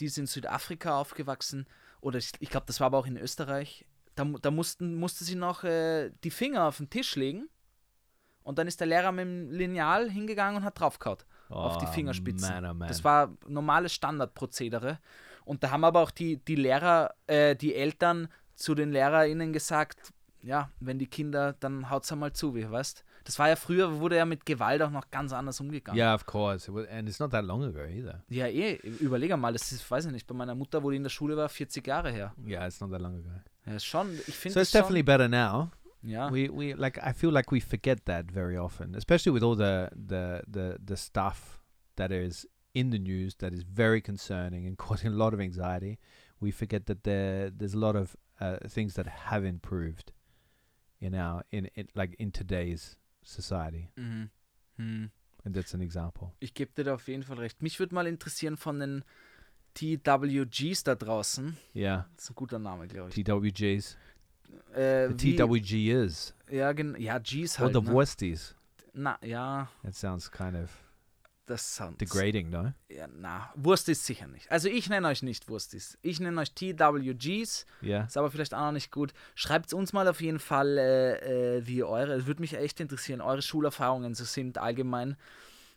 die 0.01 0.07
ist 0.07 0.19
in 0.19 0.27
Südafrika 0.27 0.99
aufgewachsen. 0.99 1.67
Oder 2.03 2.19
ich, 2.19 2.33
ich 2.41 2.51
glaube, 2.51 2.67
das 2.67 2.81
war 2.81 2.89
aber 2.89 2.99
auch 2.99 3.07
in 3.07 3.17
Österreich. 3.17 3.87
Da, 4.17 4.25
da 4.25 4.51
mussten, 4.51 4.97
musste 4.97 5.25
sie 5.25 5.37
noch 5.37 5.65
äh, 5.65 6.11
die 6.25 6.31
Finger 6.31 6.67
auf 6.67 6.77
den 6.77 6.91
Tisch 6.91 7.17
legen. 7.17 7.49
Und 8.43 8.59
dann 8.59 8.67
ist 8.67 8.81
der 8.81 8.89
Lehrer 8.89 9.13
mit 9.13 9.25
dem 9.25 9.51
Lineal 9.51 10.11
hingegangen 10.11 10.57
und 10.57 10.65
hat 10.65 10.79
draufgehauen 10.79 11.21
auf 11.49 11.79
die 11.79 11.87
Oh, 11.87 11.93
Fingerspitzen. 11.93 12.49
Man, 12.49 12.65
oh 12.67 12.75
man. 12.75 12.89
Das 12.89 13.05
war 13.05 13.35
normales 13.47 13.95
Standardprozedere. 13.95 14.99
Und 15.45 15.63
da 15.63 15.71
haben 15.71 15.85
aber 15.85 16.01
auch 16.01 16.11
die, 16.11 16.37
die 16.37 16.55
Lehrer, 16.55 17.15
äh, 17.27 17.57
die 17.57 17.75
Eltern 17.75 18.29
zu 18.63 18.75
den 18.75 18.93
LehrerInnen 18.93 19.53
gesagt, 19.53 20.13
ja, 20.43 20.71
wenn 20.81 20.99
die 20.99 21.07
Kinder, 21.07 21.55
dann 21.61 21.89
haut's 21.91 22.11
einmal 22.13 22.33
zu, 22.33 22.55
wie 22.55 22.69
weißt. 22.69 23.05
Das 23.25 23.39
war 23.39 23.49
ja 23.49 23.55
früher, 23.57 24.01
wurde 24.01 24.17
ja 24.17 24.25
mit 24.25 24.45
Gewalt 24.45 24.83
auch 24.83 24.91
noch 24.91 25.09
ganz 25.11 25.33
anders 25.33 25.61
umgegangen. 25.61 25.97
yeah, 25.99 26.15
of 26.15 26.27
course, 26.27 26.69
It 26.69 26.75
was, 26.75 26.89
and 26.89 27.09
it's 27.09 27.21
not 27.21 27.31
that 27.31 27.45
long 27.45 27.63
ago 27.63 27.85
either. 27.85 28.25
Ja, 28.29 28.47
eh, 28.49 28.75
überlege 29.01 29.37
mal, 29.37 29.53
das 29.53 29.71
ist, 29.71 29.89
weiß 29.89 30.07
ich 30.07 30.13
nicht, 30.13 30.27
bei 30.27 30.35
meiner 30.35 30.55
Mutter, 30.57 30.83
wo 30.83 30.91
die 30.91 30.97
in 30.97 31.05
der 31.05 31.11
Schule 31.11 31.37
war, 31.37 31.49
40 31.49 31.87
Jahre 31.87 32.11
her. 32.11 32.35
Yeah, 32.45 32.67
it's 32.67 32.81
not 32.81 32.91
that 32.91 33.01
long 33.01 33.15
ago. 33.19 33.31
Ja, 33.67 33.79
schon, 33.79 34.13
ich 34.27 34.35
finde 34.35 34.55
So 34.55 34.61
it's 34.61 34.73
definitely 34.73 35.01
schon, 35.01 35.07
better 35.07 35.29
now. 35.29 35.71
ja. 36.03 36.29
We 36.33 36.49
we 36.51 36.75
like 36.75 36.99
I 36.99 37.13
feel 37.13 37.31
like 37.31 37.53
we 37.53 37.61
forget 37.61 38.05
that 38.07 38.27
very 38.33 38.57
often, 38.59 38.95
especially 38.97 39.33
with 39.33 39.45
all 39.45 39.57
the 39.57 39.89
the 39.95 40.43
the 40.51 40.77
the 40.85 40.97
stuff 40.97 41.61
that 41.97 42.11
is 42.11 42.49
in 42.75 42.91
the 42.91 42.99
news 42.99 43.37
that 43.37 43.53
is 43.53 43.63
very 43.63 44.01
concerning 44.01 44.67
and 44.67 44.77
causing 44.89 45.13
a 45.13 45.17
lot 45.17 45.33
of 45.35 45.41
anxiety. 45.41 45.99
We 46.41 46.51
forget 46.51 46.87
that 46.87 47.05
there 47.05 47.51
there's 47.57 47.75
a 47.75 47.79
lot 47.79 47.95
of 47.95 48.17
uh, 48.43 48.57
things 48.69 48.95
that 48.95 49.07
have 49.31 49.45
improved 49.47 50.13
in 51.01 51.15
our 51.15 51.45
in, 51.51 51.67
in 51.75 51.89
like 51.95 52.15
in 52.19 52.33
today's 52.33 52.97
society, 53.23 53.89
Mhm. 53.97 54.31
Hm. 54.79 55.11
and 55.45 55.55
that's 55.55 55.75
an 55.75 55.81
example. 55.81 56.33
Ich 56.41 56.55
gebe 56.55 56.73
dir 56.75 56.85
da 56.85 56.95
auf 56.95 57.07
jeden 57.09 57.23
Fall 57.23 57.39
recht. 57.39 57.63
Mich 57.63 57.79
würde 57.79 57.95
mal 57.95 58.07
interessieren 58.07 58.57
von 58.57 58.81
den 58.81 59.05
TWGs 59.75 60.85
da 60.85 60.95
draußen. 60.95 61.57
Yeah, 61.75 62.07
Das 62.17 62.25
ist 62.25 62.31
ein 62.31 62.35
guter 62.35 62.59
Name, 62.59 62.87
glaube 62.89 63.11
ich. 63.11 63.15
TWGs. 63.25 63.97
Äh, 64.75 65.09
The 65.09 65.37
TWG 65.37 65.91
is 65.93 66.35
Ja, 66.51 66.73
gen 66.73 66.95
ja, 67.01 67.19
Gs 67.19 67.59
or 67.59 67.65
halt. 67.67 67.75
the 67.75 67.81
ne? 67.81 67.93
worsties. 67.93 68.55
Na, 68.93 69.19
ja, 69.25 69.69
That 69.83 69.95
sounds 69.95 70.31
kind 70.31 70.57
of 70.57 70.71
das 71.53 71.77
sounds. 71.77 71.99
degrading, 71.99 72.51
no? 72.51 72.73
Ja, 72.89 73.07
na, 73.07 73.53
Wurst 73.55 73.89
ist 73.89 74.05
sicher 74.05 74.27
nicht. 74.27 74.51
Also 74.51 74.69
ich 74.69 74.89
nenne 74.89 75.07
euch 75.09 75.23
nicht 75.23 75.49
Wurstis. 75.49 75.99
Ich 76.03 76.19
nenne 76.19 76.41
euch 76.41 76.53
TWGs. 76.53 77.67
Yeah. 77.83 78.05
Ist 78.05 78.17
aber 78.17 78.31
vielleicht 78.31 78.55
auch 78.55 78.61
noch 78.61 78.73
nicht 78.73 78.91
gut. 78.91 79.13
Schreibt 79.35 79.73
uns 79.73 79.93
mal 79.93 80.09
auf 80.09 80.21
jeden 80.21 80.39
Fall, 80.39 80.79
äh, 80.79 81.59
äh, 81.59 81.67
wie 81.67 81.85
eure, 81.85 82.15
es 82.15 82.27
würde 82.27 82.41
mich 82.41 82.55
echt 82.55 82.81
interessieren, 82.81 83.21
eure 83.21 83.43
Schulerfahrungen 83.43 84.15
so 84.15 84.25
sind 84.25 84.59
allgemein. 84.59 85.17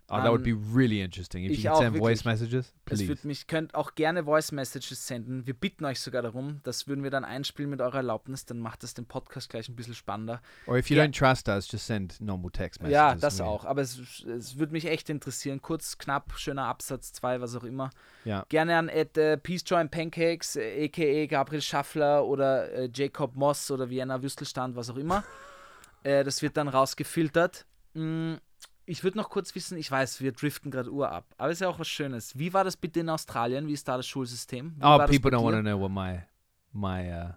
Oh, 0.08 0.18
that 0.18 0.30
would 0.32 0.44
be 0.44 0.52
Ähm, 0.52 0.72
really 0.76 1.02
interesting 1.02 1.46
if 1.46 1.52
ich 1.52 1.64
you 1.64 1.70
could 1.72 1.78
auch, 1.78 1.82
send 1.82 1.98
voice 1.98 2.24
wirklich. 2.24 2.42
messages. 2.42 2.66
Es 2.68 2.74
Please. 2.86 3.08
würde 3.08 3.28
mich, 3.28 3.48
könnt 3.48 3.74
auch 3.74 3.96
gerne 3.96 4.24
Voice 4.26 4.52
Messages 4.52 5.08
senden. 5.08 5.48
Wir 5.48 5.56
bitten 5.56 5.84
euch 5.84 6.00
sogar 6.00 6.22
darum. 6.22 6.60
Das 6.64 6.88
würden 6.88 7.04
wir 7.04 7.10
dann 7.10 7.26
einspielen 7.26 7.72
mit 7.72 7.82
eurer 7.82 7.96
Erlaubnis. 7.98 8.46
Dann 8.46 8.60
macht 8.60 8.84
das 8.84 8.94
den 8.94 9.08
Podcast 9.08 9.50
gleich 9.50 9.68
ein 9.68 9.76
bisschen 9.76 9.96
spannender. 9.96 10.42
Or 10.68 10.78
if 10.78 10.92
you 10.92 10.96
Yeah. 10.96 11.06
don't 11.06 11.18
trust 11.18 11.48
us, 11.50 11.72
just 11.72 11.88
send 11.88 12.22
normal 12.22 12.52
text 12.52 12.82
messages. 12.82 12.94
ja, 12.94 13.16
das 13.16 13.42
auch. 13.42 13.66
Aber 13.66 13.82
es, 13.82 14.24
es 14.26 14.60
würde 14.60 14.74
mich 14.74 14.86
echt 14.86 15.10
interessieren. 15.10 15.60
Kurz, 15.64 15.98
knapp, 15.98 16.34
schöner 16.38 16.66
Absatz, 16.66 17.12
zwei, 17.12 17.42
was 17.42 17.56
auch 17.56 17.64
immer. 17.64 17.90
Yeah. 18.28 18.46
Gerne 18.50 18.78
an 18.78 18.90
at, 18.92 19.18
äh, 19.18 19.38
Peace 19.38 19.64
Joy 19.66 19.88
Pancakes, 19.88 20.56
äh, 20.56 20.86
a.k.a. 20.86 21.26
Gabriel 21.26 21.64
Schaffler 21.64 22.26
oder 22.26 22.72
äh, 22.72 22.90
Jacob 22.94 23.36
Moss 23.36 23.72
oder 23.72 23.90
Vienna 23.90 24.22
Wüstelstand, 24.22 24.76
was 24.76 24.92
auch 24.92 24.98
immer. 24.98 25.24
äh, 26.04 26.24
das 26.24 26.44
wird 26.44 26.58
dann 26.58 26.68
rausgefiltert. 26.68 27.66
Mm, 27.96 28.36
ich 28.86 29.04
würde 29.04 29.18
noch 29.18 29.30
kurz 29.30 29.54
wissen, 29.56 29.78
ich 29.78 29.90
weiß, 29.90 30.22
wir 30.22 30.32
driften 30.32 30.72
gerade 30.72 30.92
Uhr 30.92 31.10
ab, 31.12 31.34
aber 31.38 31.52
ist 31.52 31.62
ja 31.62 31.70
auch 31.70 31.80
was 31.80 31.88
Schönes. 31.88 32.38
Wie 32.38 32.54
war 32.54 32.64
das 32.64 32.78
bitte 32.78 33.00
in 33.00 33.10
Australien? 33.10 33.68
Wie 33.68 33.74
ist 33.74 33.88
da 33.88 33.98
das 33.98 34.08
Schulsystem? 34.08 34.76
Wie 34.78 34.84
Oh, 34.84 34.98
people 35.00 35.32
don't 35.32 35.44
want 35.44 35.56
to 35.56 35.62
know 35.62 35.80
what 35.80 35.92
my 35.92 36.22
my 36.74 37.10
uh, 37.12 37.32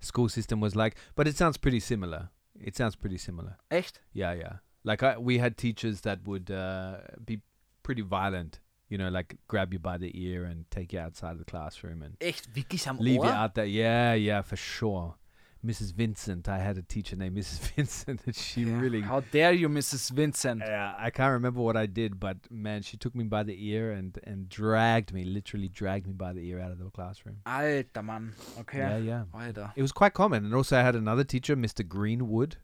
school 0.00 0.28
system 0.28 0.60
was 0.60 0.74
like, 0.74 0.96
but 1.14 1.26
it 1.26 1.36
sounds 1.36 1.58
pretty 1.58 1.80
similar. 1.80 2.30
It 2.54 2.76
sounds 2.76 2.96
pretty 2.96 3.18
similar. 3.18 3.58
Echt? 3.68 4.00
Yeah, 4.12 4.32
yeah. 4.32 4.60
Like 4.82 5.02
I, 5.02 5.16
we 5.18 5.40
had 5.40 5.56
teachers 5.56 6.00
that 6.02 6.26
would 6.26 6.50
uh, 6.50 6.98
be 7.24 7.40
pretty 7.82 8.02
violent. 8.02 8.60
You 8.88 8.96
know, 8.96 9.10
like 9.10 9.36
grab 9.48 9.72
you 9.72 9.78
by 9.78 9.98
the 9.98 10.10
ear 10.14 10.44
and 10.44 10.64
take 10.70 10.94
you 10.94 11.00
outside 11.00 11.32
of 11.32 11.38
the 11.38 11.44
classroom 11.44 12.02
and 12.02 12.16
Echt? 12.20 12.54
Wirklich 12.54 12.88
am 12.88 12.98
leave 12.98 13.16
you 13.16 13.30
Ohr? 13.30 13.32
out 13.32 13.54
there. 13.54 13.66
Yeah, 13.66 14.14
yeah, 14.14 14.42
for 14.42 14.56
sure. 14.56 15.14
Mrs. 15.64 15.92
Vincent, 15.92 16.48
I 16.48 16.58
had 16.58 16.78
a 16.78 16.82
teacher 16.82 17.16
named 17.16 17.36
Mrs. 17.36 17.58
Vincent, 17.74 18.22
and 18.26 18.34
she 18.34 18.62
Ja. 18.62 18.78
really 18.78 19.00
How 19.00 19.20
dare 19.20 19.52
you, 19.52 19.68
Mrs. 19.68 20.10
Vincent? 20.12 20.62
Yeah, 20.64 20.94
I 20.96 21.10
can't 21.10 21.32
remember 21.32 21.60
what 21.60 21.76
I 21.76 21.86
did, 21.86 22.20
but 22.20 22.36
man, 22.50 22.82
she 22.82 22.96
took 22.96 23.14
me 23.14 23.24
by 23.24 23.42
the 23.42 23.56
ear 23.68 23.90
and 23.92 24.16
and 24.22 24.48
dragged 24.48 25.12
me, 25.12 25.24
literally 25.24 25.68
dragged 25.68 26.06
me 26.06 26.12
by 26.12 26.32
the 26.32 26.40
ear 26.48 26.60
out 26.60 26.70
of 26.70 26.78
the 26.78 26.88
classroom. 26.90 27.38
Alter 27.44 28.02
Mann. 28.02 28.34
Okay. 28.60 28.78
Yeah, 28.78 28.96
yeah. 28.98 29.24
Alter. 29.34 29.72
It 29.74 29.82
was 29.82 29.92
quite 29.92 30.14
common. 30.14 30.44
And 30.44 30.54
also, 30.54 30.78
I 30.78 30.82
had 30.82 30.94
another 30.94 31.24
teacher, 31.24 31.56
Mr. 31.56 31.86
Greenwood, 31.86 32.56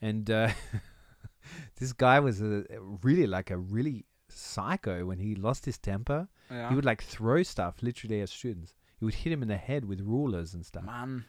and 0.00 0.30
uh, 0.30 0.50
this 1.80 1.92
guy 1.92 2.20
was 2.20 2.40
a, 2.40 2.64
really 3.02 3.26
like 3.26 3.50
a 3.50 3.56
really 3.58 4.04
psycho. 4.28 5.04
When 5.04 5.18
he 5.18 5.34
lost 5.34 5.64
his 5.64 5.78
temper, 5.78 6.28
Ja. 6.50 6.68
he 6.68 6.74
would 6.76 6.84
like 6.84 7.02
throw 7.02 7.42
stuff 7.42 7.82
literally 7.82 8.20
at 8.20 8.28
students. 8.28 8.72
He 8.98 9.04
would 9.04 9.14
hit 9.14 9.32
him 9.32 9.42
in 9.42 9.48
the 9.48 9.56
head 9.56 9.84
with 9.84 10.00
rulers 10.00 10.54
and 10.54 10.64
stuff. 10.64 10.84
Mann. 10.84 11.24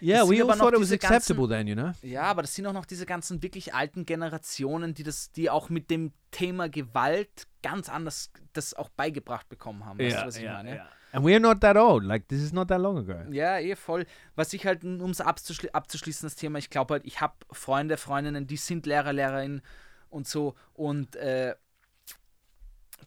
Yeah, 0.00 0.28
we 0.28 0.42
all 0.42 0.56
thought 0.56 0.74
it 0.74 0.80
was 0.80 0.88
diese 0.88 0.98
ganzen- 0.98 1.14
acceptable 1.16 1.48
then, 1.48 1.66
you 1.66 1.74
know. 1.74 1.92
Ja, 2.02 2.22
aber 2.22 2.42
das 2.42 2.54
sind 2.54 2.66
auch 2.66 2.72
noch 2.72 2.84
diese 2.86 3.06
ganzen 3.06 3.42
wirklich 3.42 3.74
alten 3.74 4.04
Generationen, 4.04 4.94
die 4.94 5.02
das, 5.02 5.32
die 5.32 5.48
auch 5.50 5.68
mit 5.70 5.90
dem 5.90 6.12
Thema 6.30 6.68
Gewalt 6.68 7.46
ganz 7.62 7.88
anders 7.88 8.30
das 8.52 8.74
auch 8.74 8.88
beigebracht 8.90 9.48
bekommen 9.48 9.84
haben. 9.84 9.98
Weißt 9.98 10.18
du, 10.18 10.26
was 10.26 10.36
ich 10.36 10.44
meine? 10.44 10.86
And 11.12 11.24
we're 11.24 11.40
not 11.40 11.60
that 11.62 11.76
old. 11.76 12.04
Like 12.04 12.28
this 12.28 12.42
is 12.42 12.52
not 12.52 12.68
that 12.68 12.80
long 12.80 12.98
ago. 12.98 13.30
Ja, 13.32 13.58
eh 13.58 13.74
voll. 13.74 14.04
Was 14.34 14.52
ich 14.52 14.66
halt, 14.66 14.84
um 14.84 15.10
es 15.10 15.20
abzuschli 15.20 15.70
abzuschließen, 15.72 16.26
das 16.26 16.34
Thema, 16.36 16.58
ich 16.58 16.68
glaube 16.68 16.94
halt, 16.94 17.06
ich 17.06 17.20
habe 17.20 17.34
Freunde, 17.50 17.96
Freundinnen, 17.96 18.46
die 18.46 18.56
sind 18.58 18.84
Lehrer, 18.84 19.12
Lehrerinnen 19.14 19.62
und 20.10 20.28
so 20.28 20.54
und 20.74 21.16
äh, 21.16 21.54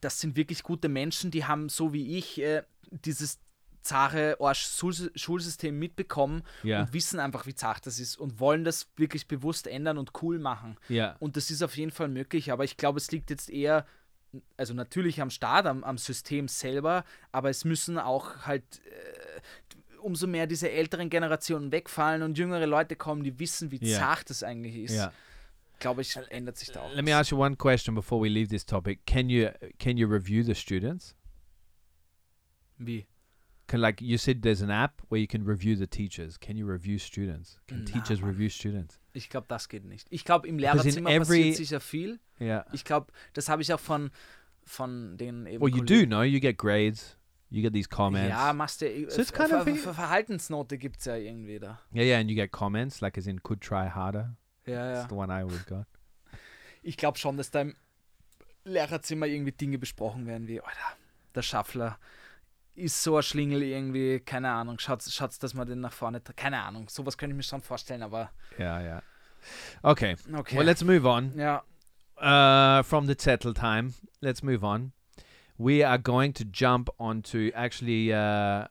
das 0.02 0.20
sind 0.20 0.36
wirklich 0.36 0.64
gute 0.64 0.90
Menschen, 0.90 1.30
die 1.30 1.46
haben 1.46 1.70
so 1.70 1.94
wie 1.94 2.18
ich 2.18 2.42
äh, 2.42 2.64
dieses 2.90 3.40
zahre 3.90 4.38
Arsch-Schulsystem 4.40 5.78
mitbekommen 5.78 6.44
Ja. 6.64 6.82
und 6.82 6.94
wissen 6.94 7.20
einfach, 7.20 7.46
wie 7.46 7.56
zart 7.56 7.86
das 7.86 8.00
ist 8.00 8.18
und 8.18 8.40
wollen 8.40 8.64
das 8.64 8.88
wirklich 8.98 9.28
bewusst 9.28 9.66
ändern 9.68 9.98
und 9.98 10.12
cool 10.22 10.38
machen. 10.40 10.78
Yeah. 10.90 11.16
Und 11.20 11.36
das 11.38 11.50
ist 11.52 11.64
auf 11.64 11.76
jeden 11.76 11.92
Fall 11.92 12.08
möglich, 12.08 12.52
aber 12.52 12.64
ich 12.64 12.78
glaube, 12.78 12.98
es 12.98 13.12
liegt 13.12 13.30
jetzt 13.30 13.50
eher, 13.50 13.86
also 14.58 14.74
natürlich 14.74 15.22
am 15.22 15.30
Staat, 15.32 15.66
am, 15.66 15.84
am 15.84 15.98
System 15.98 16.48
selber, 16.48 17.04
aber 17.32 17.50
es 17.50 17.66
müssen 17.66 17.98
auch 17.98 18.46
halt 18.46 18.64
äh, 18.86 19.98
umso 20.02 20.28
mehr 20.28 20.46
diese 20.48 20.70
älteren 20.70 21.10
Generationen 21.10 21.72
wegfallen 21.72 22.22
und 22.22 22.38
jüngere 22.38 22.68
Leute 22.68 22.96
kommen, 22.96 23.24
die 23.24 23.38
wissen, 23.40 23.72
wie 23.72 23.80
Ja. 23.82 23.98
zart 24.00 24.30
das 24.30 24.44
eigentlich 24.44 24.76
ist. 24.78 24.94
Yeah. 24.94 25.12
Glaube 25.80 26.02
ich, 26.02 26.16
ändert 26.30 26.58
sich 26.58 26.72
da 26.72 26.82
auch. 26.82 26.94
Let 26.94 27.06
me 27.06 27.16
ask 27.16 27.32
you 27.32 27.38
one 27.44 27.56
question 27.56 27.96
before 27.96 28.22
we 28.24 28.28
leave 28.30 28.50
this 28.50 28.66
topic. 28.66 29.00
Can 29.06 29.30
you 29.30 29.48
can 29.80 29.98
you 29.98 30.08
review 30.08 30.44
the 30.44 30.54
students? 30.54 31.16
Wie? 32.78 33.08
Can 33.70 33.82
like 33.82 34.02
you 34.02 34.18
said, 34.18 34.42
there's 34.42 34.64
an 34.64 34.72
app 34.72 35.00
where 35.10 35.22
you 35.22 35.28
can 35.28 35.46
review 35.46 35.76
the 35.78 35.86
teachers. 35.86 36.40
Can 36.40 36.58
you 36.58 36.66
review 36.66 36.98
students? 36.98 37.60
Can 37.68 37.84
Nah, 37.84 37.86
teachers 37.86 38.20
man. 38.20 38.32
review 38.32 38.50
students? 38.50 39.00
Ich 39.14 39.30
glaube, 39.30 39.46
das 39.48 39.70
geht 39.70 39.86
nicht. 39.86 40.08
Ich 40.10 40.26
glaube, 40.26 40.48
im 40.48 40.58
Lehrerzimmer 40.58 41.12
every- 41.12 41.20
passiert 41.52 41.56
sicher 41.58 41.80
viel. 41.80 42.20
Yeah. 42.42 42.66
Ich 42.74 42.84
glaube, 42.84 43.14
das 43.34 43.48
habe 43.48 43.62
ich 43.62 43.72
auch 43.72 43.80
von, 43.80 44.10
von 44.66 45.18
den 45.18 45.46
eben 45.46 45.62
Well, 45.64 45.70
you 45.70 45.84
do 45.84 46.04
know. 46.08 46.24
You 46.24 46.40
get 46.40 46.58
grades. 46.58 47.16
You 47.52 47.62
get 47.62 47.74
these 47.74 47.88
comments. 47.88 48.30
Ja, 48.30 48.54
machst 48.54 48.82
du. 48.82 48.86
So 49.10 49.22
it's 49.22 49.32
kind 49.32 49.50
Ver 49.50 49.62
of 49.62 49.66
Ver 49.68 49.94
Verhaltensnote 49.94 50.80
gibt 50.80 50.98
es 51.00 51.06
ja 51.06 51.16
irgendwie 51.16 51.60
da. 51.60 51.80
Yeah, 51.94 52.06
yeah, 52.06 52.20
and 52.20 52.30
you 52.32 52.36
get 52.36 52.52
comments 52.52 53.02
like 53.02 53.20
as 53.20 53.28
in 53.28 53.42
could 53.44 53.62
try 53.62 53.88
harder. 53.88 54.36
Ja, 54.66 54.94
That's 54.94 55.02
ja. 55.04 55.08
the 55.10 55.16
one 55.16 55.32
I 55.32 55.44
always 55.44 55.64
got. 55.68 55.86
Ich 56.82 56.98
glaube 56.98 57.20
schon, 57.20 57.38
dass 57.38 57.52
da 57.52 57.62
im 57.62 57.76
Lehrerzimmer 58.64 59.28
irgendwie 59.28 59.52
Dinge 59.52 59.78
besprochen 59.78 60.26
werden 60.26 60.48
wie, 60.48 60.60
Alter, 60.60 60.98
der 61.36 61.42
Schaffler 61.44 62.00
ist 62.80 63.04
so 63.04 63.18
ein 63.18 63.24
Schlingel 63.24 63.62
irgendwie, 63.64 64.20
keine 64.20 64.50
Ahnung, 64.50 64.80
schaut's, 64.80 65.14
schaut's 65.14 65.40
dass 65.40 65.54
man 65.54 65.68
den 65.68 65.82
nach 65.82 65.94
vorne, 65.94 66.22
keine 66.22 66.62
Ahnung, 66.62 66.88
sowas 66.90 67.18
könnte 67.18 67.34
ich 67.34 67.38
mir 67.38 67.44
schon 67.44 67.62
vorstellen, 67.62 68.04
aber 68.04 68.32
Yeah, 68.58 68.82
yeah. 68.82 69.02
Okay. 69.84 70.16
okay. 70.34 70.58
Well, 70.58 70.66
let's 70.66 70.84
move 70.84 71.06
on. 71.08 71.32
ja, 71.38 71.64
Uh, 72.22 72.84
from 72.84 73.08
the 73.08 73.16
settle 73.18 73.54
time, 73.54 73.94
let's 74.22 74.44
move 74.44 74.62
on. 74.62 74.92
We 75.58 75.84
are 75.86 75.98
going 75.98 76.34
to 76.34 76.44
jump 76.44 76.90
onto 77.00 77.50
actually. 77.56 78.12
Uh, 78.14 78.68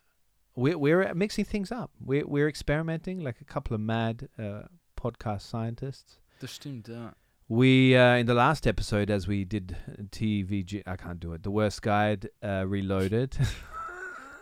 we're 0.54 0.76
we're 0.76 1.14
mixing 1.14 1.46
things 1.46 1.72
up. 1.72 1.90
We're 1.98 2.26
we're 2.26 2.46
experimenting 2.48 3.20
like 3.20 3.40
a 3.40 3.44
couple 3.44 3.74
of 3.74 3.80
mad 3.80 4.28
uh, 4.38 4.64
podcast 4.96 5.48
scientists. 5.48 6.18
das 6.40 6.50
stimmt, 6.54 6.88
ja. 6.88 7.14
We 7.48 7.96
uh, 7.96 8.18
in 8.20 8.26
the 8.26 8.34
last 8.34 8.66
episode, 8.66 9.10
as 9.10 9.26
we 9.26 9.46
did 9.46 9.74
TVG, 10.10 10.82
I 10.86 10.96
can't 10.96 11.18
do 11.18 11.32
it. 11.32 11.42
The 11.42 11.50
worst 11.50 11.80
guide 11.80 12.28
uh, 12.42 12.66
reloaded. 12.66 13.34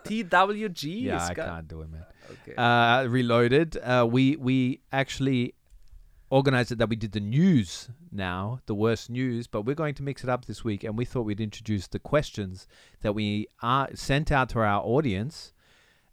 TWG 0.07 1.03
yeah, 1.03 1.25
I 1.25 1.35
can't 1.35 1.69
do 1.69 1.83
it, 1.83 1.91
man. 1.91 2.05
Okay. 2.31 2.55
uh, 2.57 3.07
reloaded. 3.07 3.77
Uh, 3.77 4.07
we 4.11 4.37
we 4.37 4.81
actually 4.93 5.55
organized 6.31 6.73
it 6.73 6.79
that 6.79 6.89
we 6.89 6.97
did 6.97 7.13
the 7.13 7.21
news 7.21 7.89
now, 8.11 8.61
the 8.67 8.75
worst 8.75 9.09
news, 9.11 9.47
but 9.47 9.63
we're 9.63 9.75
going 9.75 9.95
to 9.95 10.03
mix 10.03 10.25
it 10.25 10.31
up 10.31 10.47
this 10.47 10.65
week, 10.65 10.83
and 10.83 10.99
we 10.99 11.05
thought 11.05 11.23
we'd 11.23 11.41
introduce 11.41 11.87
the 11.87 11.99
questions 11.99 12.67
that 13.03 13.15
we 13.15 13.47
uh, 13.63 13.87
sent 13.95 14.33
out 14.33 14.49
to 14.51 14.59
our 14.59 14.83
audience, 14.83 15.53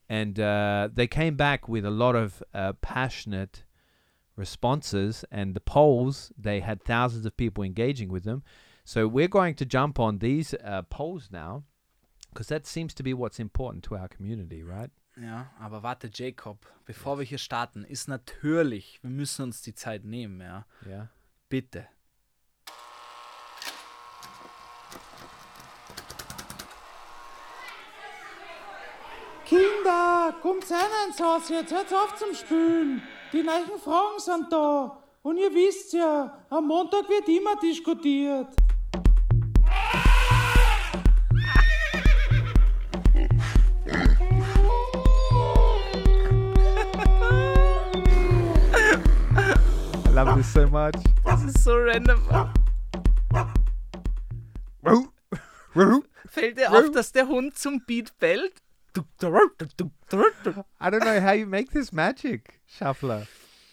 and 0.07 0.39
uh, 0.39 0.89
they 0.93 1.07
came 1.07 1.35
back 1.35 1.67
with 1.67 1.85
a 1.85 1.91
lot 1.91 2.15
of 2.15 2.43
uh, 2.53 2.73
passionate 2.73 3.63
responses, 4.35 5.25
and 5.31 5.55
the 5.55 5.59
polls 5.59 6.31
they 6.37 6.59
had 6.59 6.83
thousands 6.83 7.25
of 7.25 7.35
people 7.37 7.63
engaging 7.63 8.09
with 8.09 8.23
them. 8.23 8.43
So 8.85 9.07
we're 9.07 9.29
going 9.29 9.55
to 9.55 9.65
jump 9.65 9.99
on 9.99 10.19
these 10.19 10.53
uh, 10.63 10.81
polls 10.83 11.29
now. 11.31 11.63
Because 12.33 12.47
that 12.47 12.65
seems 12.65 12.95
to 12.95 13.03
be 13.03 13.13
what's 13.13 13.37
important 13.37 13.83
to 13.83 13.95
our 13.95 14.07
community, 14.07 14.63
right? 14.63 14.89
ja, 15.21 15.51
aber 15.59 15.83
warte, 15.83 16.09
Jacob, 16.11 16.65
bevor 16.85 17.19
wir 17.19 17.25
hier 17.25 17.37
starten, 17.37 17.83
ist 17.83 18.07
natürlich, 18.07 19.01
wir 19.03 19.11
müssen 19.11 19.43
uns 19.43 19.61
die 19.61 19.75
Zeit 19.75 20.03
nehmen, 20.03 20.41
ja. 20.41 20.65
Yeah. 20.85 21.09
Bitte. 21.49 21.87
Kinder, 29.45 30.33
kommt 30.41 30.71
rein 30.71 31.07
ins 31.07 31.19
Haus 31.19 31.49
jetzt, 31.49 31.71
hört 31.71 31.93
auf 31.93 32.15
zum 32.15 32.33
Spülen. 32.33 33.03
Die 33.31 33.43
neuen 33.43 33.79
Fragen 33.79 34.19
sind 34.19 34.51
da. 34.51 35.03
Und 35.21 35.37
ihr 35.37 35.53
wisst 35.53 35.93
ja, 35.93 36.45
am 36.49 36.67
Montag 36.67 37.07
wird 37.07 37.27
immer 37.29 37.55
diskutiert. 37.57 38.47
Love 50.13 50.35
this 50.35 50.53
so 50.53 50.67
much. 50.67 50.93
Das 51.25 51.43
ist 51.43 51.63
so 51.63 51.75
random. 51.75 52.21
Fällt 56.29 56.57
dir 56.57 56.71
auf, 56.71 56.91
dass 56.91 57.11
der 57.11 57.27
Hund 57.27 57.57
zum 57.57 57.83
Beat 57.85 58.17
bellt? 58.19 58.53
I 58.95 59.01
don't 60.89 61.01
know 61.01 61.19
how 61.19 61.33
you 61.33 61.47
make 61.47 61.71
this 61.71 61.91
magic, 61.91 62.59
Shuffler. 62.67 63.25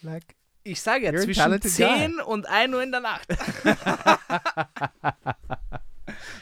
Like, 0.02 0.34
Ich 0.62 0.80
sage 0.80 1.04
ja, 1.06 1.14
zwischen 1.14 1.42
talented 1.42 1.70
10 1.70 2.20
und 2.20 2.46
1 2.46 2.74
Uhr 2.74 2.82
in 2.82 2.90
der 2.90 3.00
Nacht. 3.00 3.28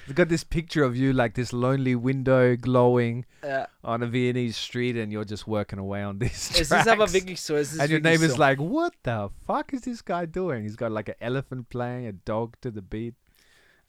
it's 0.09 0.17
got 0.17 0.29
this 0.29 0.45
picture 0.45 0.83
of 0.85 0.97
you, 0.97 1.13
like 1.13 1.35
this 1.35 1.53
lonely 1.53 1.95
window 1.95 2.57
glowing 2.57 3.25
Ja, 3.43 3.67
on 3.85 4.03
a 4.03 4.07
Viennese 4.07 4.57
street, 4.57 4.97
and 4.97 5.13
you're 5.13 5.25
just 5.25 5.47
working 5.47 5.79
away 5.79 6.03
on 6.03 6.19
these 6.19 6.51
es 6.59 6.71
ist 6.71 6.89
aber 6.89 7.13
wirklich 7.13 7.41
so. 7.41 7.55
Es 7.57 7.73
ist 7.73 7.81
and 7.81 7.91
your 7.91 8.01
neighbor's 8.01 8.33
so. 8.33 8.39
like, 8.39 8.59
what 8.59 8.93
the 9.05 9.29
fuck 9.47 9.73
is 9.73 9.83
this 9.83 10.03
guy 10.05 10.27
doing? 10.27 10.63
He's 10.65 10.77
got 10.77 10.91
like 10.91 11.09
an 11.09 11.17
elephant 11.21 11.69
playing 11.69 12.07
a 12.07 12.13
dog 12.13 12.57
to 12.63 12.71
the 12.71 12.81
beat. 12.83 13.15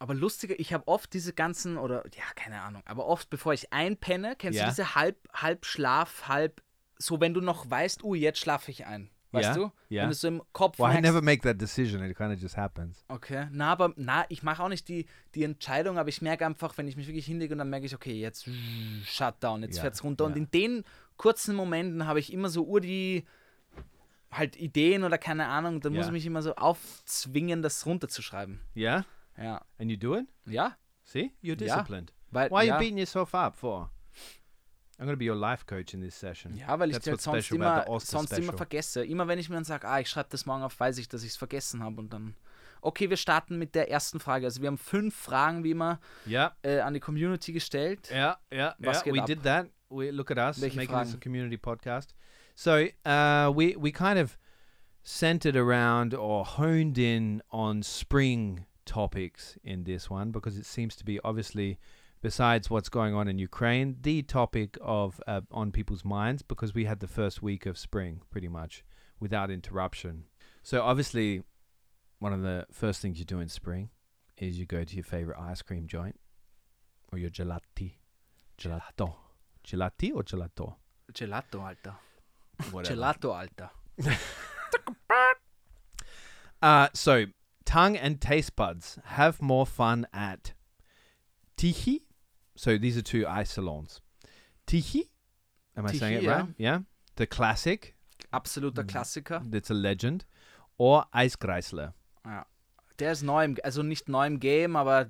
Aber 0.01 0.13
lustiger, 0.13 0.55
ich 0.59 0.73
habe 0.73 0.87
oft 0.87 1.13
diese 1.13 1.33
ganzen, 1.33 1.77
oder 1.77 2.03
ja, 2.15 2.23
keine 2.35 2.61
Ahnung, 2.61 2.83
aber 2.85 3.05
oft 3.05 3.29
bevor 3.29 3.53
ich 3.53 3.71
einpenne, 3.73 4.35
kennst 4.37 4.57
Ja. 4.59 4.65
du 4.65 4.69
diese 4.71 4.95
halb, 4.95 5.17
halb 5.33 5.65
Schlaf, 5.65 6.27
halb, 6.27 6.61
so 6.97 7.19
wenn 7.19 7.33
du 7.33 7.41
noch 7.41 7.69
weißt, 7.69 8.03
uh, 8.03 8.15
jetzt 8.15 8.39
schlafe 8.39 8.71
ich 8.71 8.85
ein. 8.85 9.09
Weißt 9.31 9.49
Ja, 9.49 9.53
du? 9.53 9.71
ja. 9.89 10.01
Wenn 10.03 10.09
du 10.09 10.15
so 10.15 10.27
im 10.27 10.41
Kopf 10.53 10.79
Well, 10.79 10.95
I 10.97 11.01
never 11.01 11.21
make 11.21 11.41
that 11.43 11.61
decision. 11.61 12.01
It 12.03 12.17
kind 12.17 12.33
of 12.33 12.39
just 12.41 12.57
happens. 12.57 13.03
Okay, 13.09 13.47
na, 13.51 13.71
aber 13.71 13.93
na, 13.95 14.25
ich 14.29 14.41
mache 14.41 14.63
auch 14.63 14.69
nicht 14.69 14.87
die, 14.87 15.05
die 15.35 15.43
Entscheidung, 15.43 15.97
aber 15.99 16.09
ich 16.09 16.21
merke 16.21 16.45
einfach, 16.45 16.75
wenn 16.77 16.87
ich 16.87 16.95
mich 16.95 17.05
wirklich 17.07 17.25
hinlege 17.27 17.53
und 17.53 17.59
dann 17.59 17.69
merke 17.69 17.85
ich, 17.85 17.93
okay, 17.93 18.19
jetzt 18.19 18.47
mm, 18.47 19.01
Shutdown, 19.05 19.61
jetzt 19.61 19.75
Ja, 19.77 19.81
fährt's 19.83 20.03
runter. 20.03 20.25
Und 20.25 20.31
ja. 20.31 20.37
in 20.37 20.49
den 20.51 20.83
kurzen 21.17 21.55
Momenten 21.55 22.07
habe 22.07 22.19
ich 22.19 22.33
immer 22.33 22.49
so 22.49 22.65
ur 22.65 22.81
die 22.81 23.23
halt 24.31 24.55
Ideen 24.55 25.03
oder 25.03 25.17
keine 25.17 25.47
Ahnung, 25.47 25.79
dann 25.81 25.93
muss 25.93 26.01
Ja. 26.05 26.07
ich 26.07 26.13
mich 26.13 26.25
immer 26.25 26.41
so 26.41 26.55
aufzwingen, 26.55 27.61
das 27.61 27.85
runterzuschreiben. 27.85 28.59
Yeah? 28.75 29.05
Ja. 29.37 29.61
And 29.77 29.89
you 29.91 29.97
do 29.97 30.15
it? 30.17 30.27
Ja, 30.45 30.75
See? 31.03 31.31
You're 31.43 31.59
Ja. 31.63 31.75
disciplined. 31.75 32.13
weil 32.31 32.49
Why 32.51 32.55
are 32.55 32.65
ja, 32.65 32.73
you 32.75 32.79
beating 32.79 32.97
yourself 32.99 33.33
up 33.33 33.55
for? 33.55 33.89
I'm 34.99 35.05
going 35.05 35.15
to 35.15 35.17
be 35.17 35.25
your 35.25 35.35
life 35.37 35.65
coach 35.65 35.93
in 35.93 36.01
this 36.01 36.19
session. 36.19 36.55
ja, 36.57 36.77
weil 36.77 36.89
ich 36.89 36.95
That's 36.97 37.05
dir 37.05 37.11
halt 37.11 37.21
sonst 37.21 37.51
immer, 37.51 37.85
sonst 37.99 38.37
immer 38.37 38.51
vergesse. 38.53 39.05
Immer 39.05 39.27
wenn 39.29 39.39
ich 39.39 39.47
mir 39.49 39.55
dann 39.55 39.63
sage, 39.63 39.87
ah, 39.87 39.99
ich 40.01 40.09
schreibe 40.09 40.27
das 40.29 40.45
morgen 40.45 40.61
auf, 40.63 40.77
weiß 40.79 40.97
ich, 40.97 41.07
dass 41.07 41.23
ich 41.23 41.29
es 41.29 41.37
vergessen 41.37 41.81
habe 41.81 41.99
und 42.01 42.11
dann. 42.11 42.35
Okay, 42.81 43.09
wir 43.09 43.17
starten 43.17 43.57
mit 43.57 43.75
der 43.75 43.89
ersten 43.91 44.19
Frage. 44.19 44.45
Also 44.45 44.61
wir 44.61 44.67
haben 44.67 44.77
fünf 44.77 45.15
Fragen, 45.15 45.63
wie 45.63 45.71
immer, 45.71 45.99
Yeah. 46.27 46.53
äh, 46.63 46.79
an 46.79 46.93
die 46.93 46.99
Community 46.99 47.51
gestellt. 47.53 48.09
Yeah, 48.11 48.37
yeah, 48.53 48.75
Was 48.79 49.03
geht 49.03 49.13
We 49.13 49.19
ab? 49.21 49.25
did 49.25 49.43
that. 49.43 49.67
We 49.89 50.11
look 50.11 50.31
at 50.31 50.37
us 50.37 50.61
Welche 50.61 50.75
making 50.77 50.95
this 50.97 51.09
a 51.09 51.11
Fragen? 51.17 51.19
community 51.21 51.57
podcast. 51.57 52.13
So 52.55 52.71
uh, 53.05 53.51
we 53.55 53.75
we 53.77 53.91
kind 53.91 54.19
of 54.19 54.37
centered 55.01 55.55
around 55.55 56.13
or 56.13 56.45
honed 56.45 56.97
in 56.97 57.41
on 57.51 57.83
spring 57.83 58.65
topics 58.85 59.57
in 59.63 59.83
this 59.85 60.09
one 60.09 60.31
because 60.31 60.57
it 60.57 60.65
seems 60.65 60.95
to 60.97 61.05
be 61.05 61.19
obviously 61.23 61.79
besides 62.21 62.69
what's 62.69 62.89
going 62.89 63.13
on 63.13 63.27
in 63.27 63.39
Ukraine 63.39 63.97
the 64.01 64.21
topic 64.21 64.77
of 64.81 65.21
uh, 65.27 65.41
on 65.51 65.71
people's 65.71 66.03
minds 66.03 66.41
because 66.41 66.73
we 66.73 66.85
had 66.85 66.99
the 66.99 67.07
first 67.07 67.41
week 67.41 67.65
of 67.65 67.77
spring 67.77 68.21
pretty 68.31 68.47
much 68.47 68.83
without 69.19 69.51
interruption. 69.51 70.25
So 70.63 70.81
obviously 70.81 71.43
one 72.19 72.33
of 72.33 72.41
the 72.41 72.65
first 72.71 73.01
things 73.01 73.19
you 73.19 73.25
do 73.25 73.39
in 73.39 73.49
spring 73.49 73.89
is 74.37 74.59
you 74.59 74.65
go 74.65 74.83
to 74.83 74.95
your 74.95 75.03
favorite 75.03 75.39
ice 75.39 75.61
cream 75.61 75.87
joint 75.87 76.19
or 77.11 77.19
your 77.19 77.29
gelati. 77.29 77.93
Gelato. 78.57 79.13
Gelati 79.65 80.13
or 80.13 80.23
gelato? 80.23 80.75
Gelato, 81.13 81.61
Alter. 81.61 81.95
Whatever. 82.71 82.95
Gelato, 82.95 83.33
Alter. 83.33 83.69
Uh, 86.61 86.89
so, 86.93 87.25
tongue 87.65 87.95
and 87.95 88.19
taste 88.19 88.55
buds 88.55 88.99
have 89.05 89.41
more 89.41 89.65
fun 89.65 90.05
at 90.13 90.53
Tihi. 91.57 92.01
So, 92.59 92.77
these 92.77 92.97
are 92.97 93.01
two 93.01 93.25
ice 93.25 93.53
salons. 93.53 94.01
Tihi. 94.67 95.07
Am 95.77 95.85
I 95.85 95.93
saying 95.93 96.17
it 96.17 96.23
ja. 96.23 96.39
right? 96.39 96.47
Yeah. 96.59 96.79
The 97.15 97.25
classic. 97.25 97.95
Absoluter 98.33 98.83
Klassiker. 98.83 99.41
That's 99.49 99.71
a 99.71 99.73
legend. 99.73 100.25
Or 100.77 101.05
Eiskreisler. 101.13 101.93
Der 102.99 103.13
ist 103.13 103.23
neu, 103.23 103.45
im, 103.45 103.55
also 103.63 103.81
nicht 103.81 104.09
neu 104.09 104.27
im 104.27 104.41
Game, 104.41 104.75
aber 104.75 105.09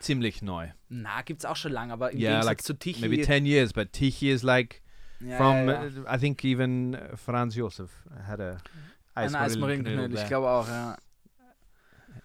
Ziemlich 0.00 0.40
neu. 0.40 0.68
na, 0.88 1.20
gibt's 1.20 1.44
auch 1.44 1.56
schon 1.56 1.72
lange, 1.72 1.92
aber 1.92 2.10
im 2.12 2.18
Yeah, 2.18 2.30
Gegensatz 2.30 2.46
like 2.46 2.62
zu 2.62 2.78
Tichy. 2.78 3.00
Maybe 3.02 3.20
10 3.22 3.44
years, 3.44 3.74
but 3.74 3.92
Tihi 3.92 4.30
is 4.32 4.42
like 4.42 4.80
ja, 5.20 5.36
from, 5.36 5.68
ja, 5.68 5.84
ja. 5.84 6.14
I 6.14 6.18
think 6.18 6.42
even 6.42 6.96
Franz 7.16 7.54
Josef 7.54 7.90
had 8.26 8.40
a 8.40 8.56
Ein 9.14 9.34
Eismarienknödel, 9.34 10.14
ich 10.14 10.26
glaube 10.26 10.48
auch, 10.48 10.68
ja. 10.68 10.96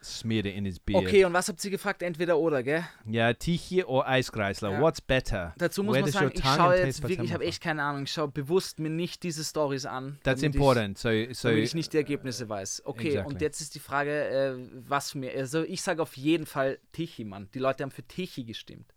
Smeared 0.04 0.46
it 0.46 0.56
in 0.56 0.66
his 0.66 0.80
beard. 0.80 1.06
Okay, 1.06 1.24
und 1.26 1.34
was 1.34 1.48
habt 1.48 1.64
ihr 1.64 1.72
gefragt? 1.72 2.02
Entweder 2.04 2.38
oder, 2.38 2.62
gell? 2.62 2.84
Yeah, 3.08 3.34
Tihi 3.34 3.84
or 3.84 4.08
Eiskreisler. 4.08 4.72
Ja. 4.74 4.82
What's 4.82 5.00
better? 5.02 5.54
Dazu 5.58 5.82
muss 5.84 5.94
Where 5.96 6.04
man 6.04 6.12
sagen, 6.12 6.32
ich 6.34 6.44
schaue 6.44 6.78
jetzt 6.78 7.02
wirklich, 7.02 7.20
ich 7.22 7.34
habe 7.34 7.46
echt 7.46 7.62
keine 7.64 7.84
Ahnung, 7.84 8.04
ich 8.04 8.12
schaue 8.12 8.28
bewusst 8.28 8.80
mir 8.80 8.90
nicht 8.90 9.24
diese 9.24 9.44
Stories 9.44 9.86
an. 9.86 10.20
That's 10.24 10.44
important. 10.44 10.98
So, 10.98 11.10
Ich, 11.10 11.38
so 11.38 11.50
damit 11.50 11.64
ich 11.64 11.74
nicht 11.76 11.94
die 11.94 11.98
Ergebnisse 11.98 12.50
weiß. 12.50 12.84
Okay, 12.86 13.08
Exactly. 13.10 13.34
und 13.34 13.42
jetzt 13.42 13.62
ist 13.62 13.76
die 13.76 13.80
Frage, 13.80 14.12
äh, 14.30 14.56
was 14.88 15.16
mir, 15.16 15.32
also 15.38 15.64
ich 15.64 15.82
sage 15.82 16.02
auf 16.02 16.18
jeden 16.18 16.46
Fall 16.46 16.80
Tichy, 16.92 17.24
Mann. 17.24 17.50
Die 17.54 17.60
Leute 17.60 17.84
haben 17.84 17.92
für 17.92 18.04
Tichy 18.04 18.44
gestimmt. 18.44 18.94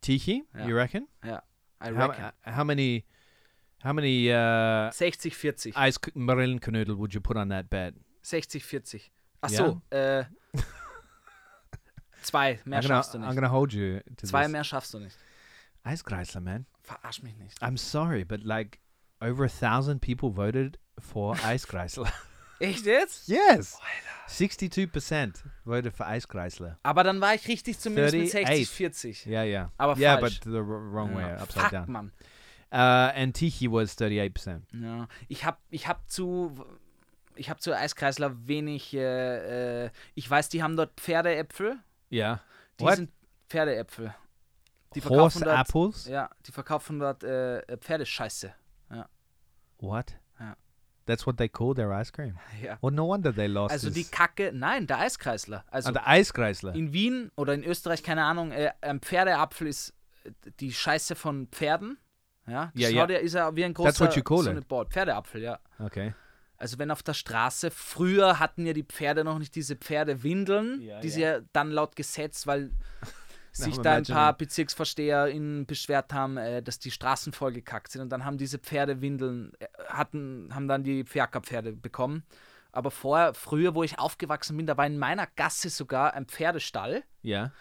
Tihi, 0.00 0.44
Ja. 0.54 0.66
you 0.66 0.74
reckon? 0.76 1.06
I 1.24 1.28
How, 1.80 2.08
reckon. 2.10 2.24
uh, 2.24 2.56
how 2.56 2.64
many, 2.64 3.04
How 3.84 3.92
many 3.92 4.32
uh, 4.32 4.90
60, 4.90 5.30
40. 5.36 5.74
ice 5.76 5.98
Marillenknödel 6.14 6.96
would 6.98 7.12
you 7.14 7.20
put 7.20 7.36
on 7.36 7.50
that 7.50 7.68
bed? 7.70 7.94
60, 8.22 8.60
40. 8.64 9.12
Ach 9.40 9.50
Ja? 9.50 9.56
so, 9.56 9.82
äh, 9.90 10.24
zwei, 12.22 12.58
mehr 12.64 12.80
I'm 12.80 12.82
gonna, 12.82 12.96
schaffst 12.96 13.14
du 13.14 13.18
I'm 13.18 13.20
nicht. 13.26 13.34
gonna 13.34 13.50
hold 13.50 13.72
you 13.72 14.00
Zwei 14.22 14.42
this. 14.44 14.52
mehr 14.52 14.64
schaffst 14.64 14.94
du 14.94 14.98
nicht. 14.98 15.16
Eiskreisler, 15.84 16.40
man. 16.40 16.66
Verarsch 16.82 17.22
mich 17.22 17.36
nicht. 17.36 17.62
I'm 17.62 17.76
sorry, 17.78 18.24
but 18.24 18.42
like 18.42 18.80
over 19.20 19.44
a 19.44 19.48
thousand 19.48 20.00
people 20.00 20.30
voted 20.34 20.78
for 20.98 21.36
Eiskreisler. 21.44 22.12
Echt 22.58 22.86
jetzt? 22.86 23.28
yes. 23.28 23.78
62% 24.28 25.42
voted 25.64 25.92
for 25.94 26.06
Eiskreisler. 26.06 26.78
Aber 26.82 27.04
dann 27.04 27.20
war 27.20 27.34
ich 27.34 27.46
richtig 27.48 27.78
zumindest 27.78 28.14
mit 28.16 28.30
60, 28.30 28.46
38. 28.46 28.68
40. 28.70 29.26
Yeah, 29.26 29.42
yeah. 29.44 29.72
Aber 29.76 29.96
yeah, 29.98 30.18
falsch. 30.18 30.40
but 30.40 30.52
the 30.52 30.60
wrong 30.62 31.14
way, 31.14 31.22
Ja. 31.22 31.42
upside 31.42 31.62
Fuck, 31.64 31.70
down. 31.72 31.92
Mann. 31.92 32.12
Uh, 32.72 33.12
and 33.14 33.34
Tichy 33.36 33.70
was 33.70 33.96
38%. 33.96 34.62
Ja. 34.72 35.06
Ich 35.28 35.44
hab, 35.44 35.60
ich 35.70 35.86
hab 35.86 36.10
zu, 36.10 36.52
ich 37.36 37.50
hab 37.50 37.60
zu 37.60 37.74
Eiskreisler 37.76 38.46
wenig, 38.46 38.94
äh, 38.94 39.84
äh, 39.86 39.90
ich 40.14 40.28
weiß, 40.28 40.48
die 40.48 40.62
haben 40.62 40.76
dort 40.76 40.98
Pferdeäpfel. 41.00 41.78
Yeah. 42.10 42.40
Die 42.80 42.84
What? 42.84 42.96
sind 42.96 43.10
Pferdeäpfel. 43.48 44.14
Die 44.94 45.00
Horse 45.02 45.38
verkaufen 45.40 45.42
dort, 45.44 45.58
apples? 45.58 46.06
ja, 46.06 46.30
die 46.46 46.52
verkaufen 46.52 46.98
dort 46.98 47.22
äh, 47.24 47.58
äh, 47.60 47.76
Pferdescheiße. 47.76 48.54
What? 49.78 50.14
Ja. 50.40 50.56
That's 51.04 51.26
what 51.26 51.36
they 51.36 51.48
call 51.48 51.74
their 51.74 51.90
ice 51.92 52.10
cream. 52.12 52.38
Ja. 52.62 52.78
Well, 52.80 52.92
no 52.92 53.06
wonder 53.08 53.34
they 53.34 53.46
lost. 53.46 53.72
Also 53.72 53.90
die 53.90 54.04
Kacke, 54.04 54.52
nein, 54.54 54.86
der 54.86 54.98
Eiskreisler. 55.00 55.64
Also 55.70 55.90
Ah, 55.90 55.92
der 55.92 56.08
Eiskreisler. 56.08 56.74
in 56.74 56.92
Wien 56.92 57.30
oder 57.36 57.52
in 57.54 57.62
Österreich, 57.62 58.02
keine 58.02 58.24
Ahnung, 58.24 58.52
äh, 58.52 58.72
ein 58.80 59.00
Pferdeapfel 59.00 59.66
ist 59.66 59.92
äh, 60.24 60.30
die 60.60 60.72
Scheiße 60.72 61.14
von 61.14 61.48
Pferden. 61.48 61.98
Ja, 62.46 62.70
Ja, 62.74 62.88
Schau 62.88 62.96
ja. 62.96 63.06
dir, 63.06 63.18
ist 63.20 63.34
er 63.34 63.54
wie 63.54 63.64
ein 63.64 63.74
großer 63.74 63.88
That's 63.90 64.00
what 64.00 64.16
you 64.16 64.22
call 64.22 64.42
so. 64.42 64.84
Pferdeapfel, 64.84 65.42
ja. 65.42 65.58
Okay. 65.78 66.14
Also 66.58 66.78
wenn 66.78 66.90
auf 66.90 67.02
der 67.02 67.14
Straße, 67.14 67.70
früher 67.70 68.38
hatten 68.38 68.66
ja 68.66 68.72
die 68.72 68.84
Pferde 68.84 69.24
noch 69.24 69.38
nicht 69.38 69.54
diese 69.54 69.76
Pferdewindeln, 69.76 70.80
Ja, 70.80 71.00
die 71.00 71.08
ja. 71.08 71.14
sie 71.14 71.20
ja 71.20 71.40
dann 71.52 71.70
laut 71.70 71.96
Gesetz, 71.96 72.46
weil 72.46 72.70
sich 73.52 73.78
da 73.78 73.94
ein 73.94 74.04
paar. 74.04 74.36
BezirksvorsteherInnen 74.36 75.66
beschwert 75.66 76.12
haben, 76.12 76.36
äh, 76.36 76.62
dass 76.62 76.78
die 76.78 76.90
Straßen 76.90 77.32
vollgekackt 77.32 77.92
sind 77.92 78.02
und 78.02 78.10
dann 78.10 78.24
haben 78.24 78.38
diese 78.38 78.58
Pferdewindeln, 78.58 79.52
äh, 79.58 79.66
hatten, 79.88 80.50
haben 80.54 80.68
dann 80.68 80.84
die 80.84 81.04
Fiakerpferde 81.04 81.72
bekommen. 81.72 82.24
Aber 82.72 82.90
vorher, 82.90 83.32
früher, 83.32 83.74
wo 83.74 83.82
ich 83.82 83.98
aufgewachsen 83.98 84.56
bin, 84.56 84.66
da 84.66 84.76
war 84.76 84.86
in 84.86 84.98
meiner 84.98 85.26
Gasse 85.36 85.70
sogar 85.70 86.12
ein 86.12 86.26
Pferdestall. 86.26 87.04
Yeah. 87.24 87.52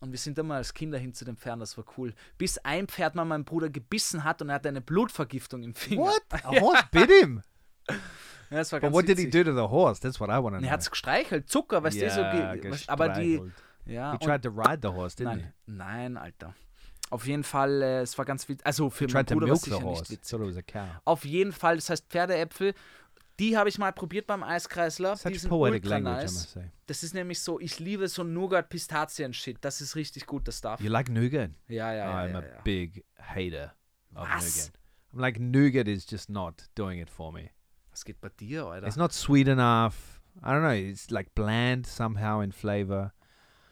Und 0.00 0.10
wir 0.10 0.18
sind 0.18 0.36
immer 0.36 0.56
als 0.56 0.74
Kinder 0.74 0.98
hin 0.98 1.14
zu 1.14 1.24
den 1.24 1.36
Pferden, 1.36 1.60
das 1.60 1.78
war 1.78 1.84
cool. 1.96 2.12
Bis 2.38 2.58
ein 2.58 2.88
Pferd 2.88 3.14
mal 3.14 3.24
meinen 3.24 3.44
Bruder 3.44 3.70
gebissen 3.70 4.24
hat 4.24 4.42
und 4.42 4.48
er 4.48 4.56
hatte 4.56 4.68
eine 4.68 4.80
Blutvergiftung 4.80 5.62
im 5.62 5.74
Finger. 5.74 6.02
What? 6.02 6.22
A 6.30 6.60
horse 6.60 6.84
bit 6.90 7.10
him. 7.10 7.42
Ja, 8.50 8.58
das 8.58 8.70
war 8.72 8.78
But 8.78 8.82
ganz 8.88 8.94
what 8.94 9.08
did 9.08 9.18
he 9.18 9.24
witzig. 9.26 9.44
do 9.44 9.50
to 9.50 9.56
the 9.56 9.68
horse? 9.70 10.00
That's 10.00 10.20
what 10.20 10.28
I 10.28 10.34
want 10.34 10.54
to 10.54 10.58
know. 10.58 10.66
er 10.66 10.70
hat 10.72 10.80
es 10.80 10.90
gestreichelt, 10.90 11.48
Zucker, 11.48 11.82
weißt 11.82 12.00
du, 12.00 12.10
so. 12.10 12.20
Ge- 12.20 12.70
was- 12.70 12.88
Aber 12.88 13.08
die. 13.08 13.38
gestreichelt. 13.38 13.52
Ja, 13.86 14.10
He 14.12 14.16
und, 14.16 14.22
tried 14.22 14.42
to 14.42 14.50
ride 14.50 14.78
the 14.82 14.88
horse, 14.94 15.16
didn't 15.16 15.24
nein, 15.36 15.52
nein, 15.66 16.16
Alter. 16.18 16.54
Auf 17.10 17.26
jeden 17.26 17.42
Fall, 17.42 17.82
äh, 17.82 18.00
es 18.02 18.16
war 18.18 18.24
ganz 18.26 18.48
witzig. 18.48 18.64
Also 18.64 18.90
für 18.90 19.06
he? 19.06 19.12
meinen 19.12 19.26
Tried 19.26 19.28
to 19.28 19.34
Bruder 19.34 19.46
war 19.46 19.52
milk 19.54 19.56
es 19.56 19.62
the 19.64 19.70
sicher 19.70 19.76
nicht 19.82 19.98
horse. 19.98 20.12
witzig. 20.12 20.30
Thought 20.30 20.40
it 20.42 20.48
was 20.48 20.56
a 20.56 20.62
cow. 20.62 21.00
Auf 21.04 21.24
jeden 21.24 21.52
Fall, 21.52 21.76
das 21.76 21.90
heißt 21.90 22.06
Pferdeäpfel. 22.08 22.74
Die 23.40 23.56
habe 23.56 23.68
ich 23.68 23.78
mal 23.78 23.92
probiert 23.92 24.26
beim 24.28 24.42
Eiskreisler. 24.44 25.14
die 25.16 25.18
Such 25.34 25.40
sind 25.40 25.48
poetic 25.50 25.82
ultra 25.84 25.96
language, 25.98 26.18
I 26.18 26.22
nice. 26.24 26.32
must 26.34 26.50
say. 26.52 26.70
Das 26.86 27.02
ist 27.02 27.14
nämlich 27.14 27.40
so, 27.40 27.58
ich 27.58 27.80
liebe 27.80 28.06
so 28.08 28.22
Nougat-Pistazien-Shit. 28.22 29.58
Das 29.62 29.80
ist 29.80 29.96
richtig 29.96 30.26
gut, 30.26 30.46
das 30.48 30.58
Stuff. 30.58 30.80
You 30.80 30.88
like 30.90 31.08
nougat? 31.10 31.50
Ja, 31.68 31.92
ja, 31.92 31.96
ja. 31.96 32.24
I'm 32.24 32.30
ja, 32.32 32.38
a 32.38 32.42
ja. 32.42 32.60
big 32.62 33.04
hater 33.18 33.74
of 34.14 34.28
Was? 34.28 34.44
nougat. 34.56 34.72
I'm 35.14 35.20
like 35.20 35.40
nougat 35.40 35.88
is 35.88 36.06
just 36.08 36.28
not 36.30 36.68
doing 36.74 37.00
it 37.00 37.10
for 37.10 37.32
me. 37.32 37.50
Was 37.94 38.04
geht 38.04 38.20
bei 38.20 38.28
dir, 38.28 38.66
Alter? 38.66 38.86
It's 38.88 38.96
not 38.96 39.12
sweet 39.12 39.46
enough. 39.46 40.20
I 40.42 40.48
don't 40.50 40.62
know. 40.62 40.70
It's 40.72 41.10
like 41.10 41.32
bland 41.36 41.86
somehow 41.86 42.40
in 42.42 42.50
flavor. 42.50 43.12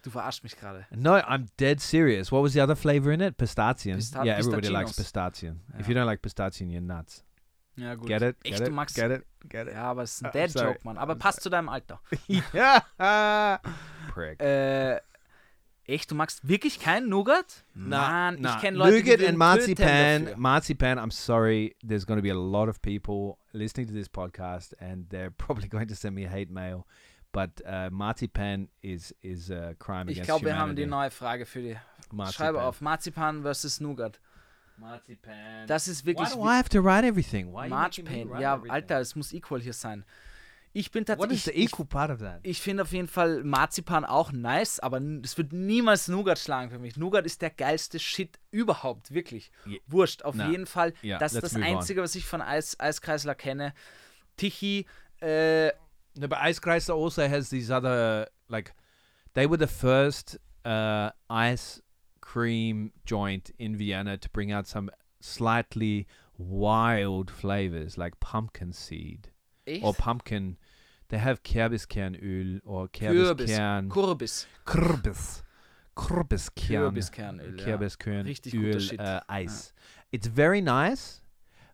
Du 0.04 0.10
verarschst 0.10 0.44
mich 0.44 0.56
gerade. 0.56 0.86
No, 0.94 1.14
I'm 1.14 1.46
dead 1.58 1.80
serious. 1.80 2.30
What 2.30 2.42
was 2.42 2.52
the 2.52 2.60
other 2.62 2.76
flavor 2.76 3.10
in 3.12 3.20
it? 3.20 3.36
Pistachio. 3.36 3.96
Pista- 3.96 4.24
yeah, 4.24 4.38
everybody 4.38 4.68
likes 4.68 4.92
pistachinos. 4.92 5.56
pistachio. 5.58 5.80
If 5.80 5.88
you 5.88 5.94
don't 5.94 6.06
like 6.06 6.22
pistachio, 6.22 6.68
you're 6.68 6.80
nuts. 6.80 7.24
Ja, 7.76 7.94
gut. 7.96 8.06
Get 8.06 8.22
it? 8.22 8.36
Echt, 8.44 8.58
Get 8.58 8.60
du 8.60 8.64
it? 8.66 8.72
magst. 8.72 8.94
Get 8.96 9.10
it? 9.10 9.26
Get 9.48 9.66
it? 9.66 9.74
Ja, 9.74 9.84
aber 9.90 10.02
es 10.02 10.14
ist 10.14 10.24
ein 10.24 10.28
Uh. 10.28 10.32
Dad-Joke, 10.32 10.78
Mann. 10.84 10.98
Aber 10.98 11.16
passt 11.16 11.40
zu 11.42 11.50
deinem 11.50 11.68
Alter. 11.68 12.00
yeah. 12.54 12.82
Prick. 14.14 14.40
Äh, 14.40 15.00
echt, 15.86 16.10
du 16.10 16.14
magst 16.14 16.46
wirklich 16.46 16.78
keinen 16.80 17.08
Nougat? 17.08 17.64
Nah. 17.74 18.32
ich 18.32 18.60
kenne 18.60 18.76
Leute, 18.78 18.98
Nougat 18.98 19.20
die 19.20 19.26
and 19.28 19.38
marzipan. 19.38 20.30
Marzipan. 20.36 20.98
I'm 20.98 21.10
sorry. 21.10 21.74
There's 21.86 22.06
going 22.06 22.18
to 22.18 22.22
be 22.22 22.30
a 22.30 22.34
lot 22.34 22.68
of 22.68 22.80
people 22.82 23.38
listening 23.52 23.86
to 23.88 23.92
this 23.92 24.08
podcast, 24.08 24.74
and 24.80 25.08
they're 25.10 25.30
probably 25.30 25.68
going 25.68 25.88
to 25.88 25.94
send 25.94 26.14
me 26.14 26.26
hate 26.26 26.50
mail. 26.50 26.86
But 27.32 27.62
uh, 27.66 27.88
marzipan 27.90 28.68
is 28.82 29.14
is 29.22 29.50
a 29.50 29.74
crime 29.78 30.08
Ich 30.10 30.18
against 30.18 30.26
glaube, 30.28 30.44
wir 30.44 30.58
haben 30.58 30.76
die 30.76 30.82
humanity. 30.82 30.86
neue 30.86 31.10
Frage 31.10 31.46
für 31.46 31.62
die. 31.62 31.76
Marzipan. 32.10 32.32
Schreibe 32.46 32.62
auf. 32.62 32.80
Marzipan 32.82 33.42
versus 33.42 33.80
Nougat. 33.80 34.20
Marzipan. 34.76 35.66
Das 35.66 35.88
ist 35.88 36.04
Why 36.04 36.08
wirklich. 36.08 36.28
do 36.30 36.44
I 36.44 36.56
have 36.56 36.68
to 36.68 36.80
write 36.80 37.06
everything? 37.06 37.52
Why 37.52 37.70
write 37.70 38.02
Ja, 38.40 38.54
everything? 38.54 38.70
Alter, 38.70 39.00
es 39.00 39.14
muss 39.16 39.32
equal 39.32 39.60
hier 39.60 39.72
sein. 39.72 40.04
Ich 40.74 40.90
bin 40.90 41.02
What 41.06 41.10
is 41.10 41.16
tatsächlich. 41.18 41.44
the 41.44 41.50
Ich, 41.52 41.72
equal 41.72 41.86
part 41.86 42.10
of 42.10 42.20
that? 42.20 42.40
ich 42.42 42.60
finde 42.62 42.82
auf 42.84 42.92
jeden 42.92 43.08
Fall 43.08 43.44
Marzipan 43.44 44.04
auch 44.06 44.32
nice, 44.32 44.80
aber 44.80 45.00
es 45.22 45.36
wird 45.36 45.52
niemals 45.52 46.08
Nougat 46.08 46.38
schlagen 46.38 46.70
für 46.70 46.78
mich. 46.78 46.96
Nougat 46.96 47.26
ist 47.26 47.42
der 47.42 47.50
geilste 47.50 47.98
Shit 47.98 48.38
überhaupt, 48.50 49.12
wirklich. 49.12 49.50
Je- 49.66 49.80
Wurscht, 49.86 50.22
auf 50.24 50.34
Na, 50.34 50.48
jeden 50.50 50.64
Fall. 50.66 50.94
ja, 51.02 51.18
das 51.18 51.34
ist 51.34 51.42
das 51.42 51.52
move 51.54 51.66
on. 51.66 51.76
Einzige, 51.76 52.00
was 52.02 52.14
ich 52.14 52.24
von 52.24 52.40
Eis, 52.40 52.78
Eiskreisler 52.80 53.34
kenne. 53.34 53.74
Tichy, 54.36 54.86
äh, 55.20 55.68
No, 56.14 56.28
but 56.28 56.38
Chrysler 56.38 56.94
also 56.94 57.22
has 57.22 57.48
these 57.50 57.70
other 57.74 58.28
like 58.48 58.74
they 59.34 59.46
were 59.48 59.58
the 59.58 59.66
first 59.66 60.38
uh, 60.66 61.10
ice 61.28 61.82
cream 62.20 62.92
joint 63.06 63.50
in 63.56 63.78
Vienna 63.78 64.18
to 64.18 64.28
bring 64.30 64.52
out 64.52 64.66
some 64.66 64.90
slightly 65.20 66.06
wild 66.36 67.30
flavors 67.30 67.96
like 67.96 68.18
pumpkin 68.20 68.72
seed 68.72 69.30
echt? 69.66 69.82
or 69.82 69.94
pumpkin. 69.94 70.58
They 71.12 71.18
have 71.18 71.42
Kürbiskernöl 71.42 72.62
or 72.64 72.88
Kürbis. 72.88 73.36
Kürbiskern 73.36 73.88
Kürbis. 73.90 74.46
Kürbis 74.64 75.42
Kürbiskern 75.94 76.64
Kürbiskernöl, 76.64 77.58
ja. 77.58 77.64
Kürbiskernöl 77.66 78.24
Richtig 78.24 78.52
guter 78.54 78.80
Shit. 78.80 78.98
uh, 78.98 79.20
ice. 79.28 79.74
It's 80.10 80.26
very 80.26 80.62
nice, 80.62 81.20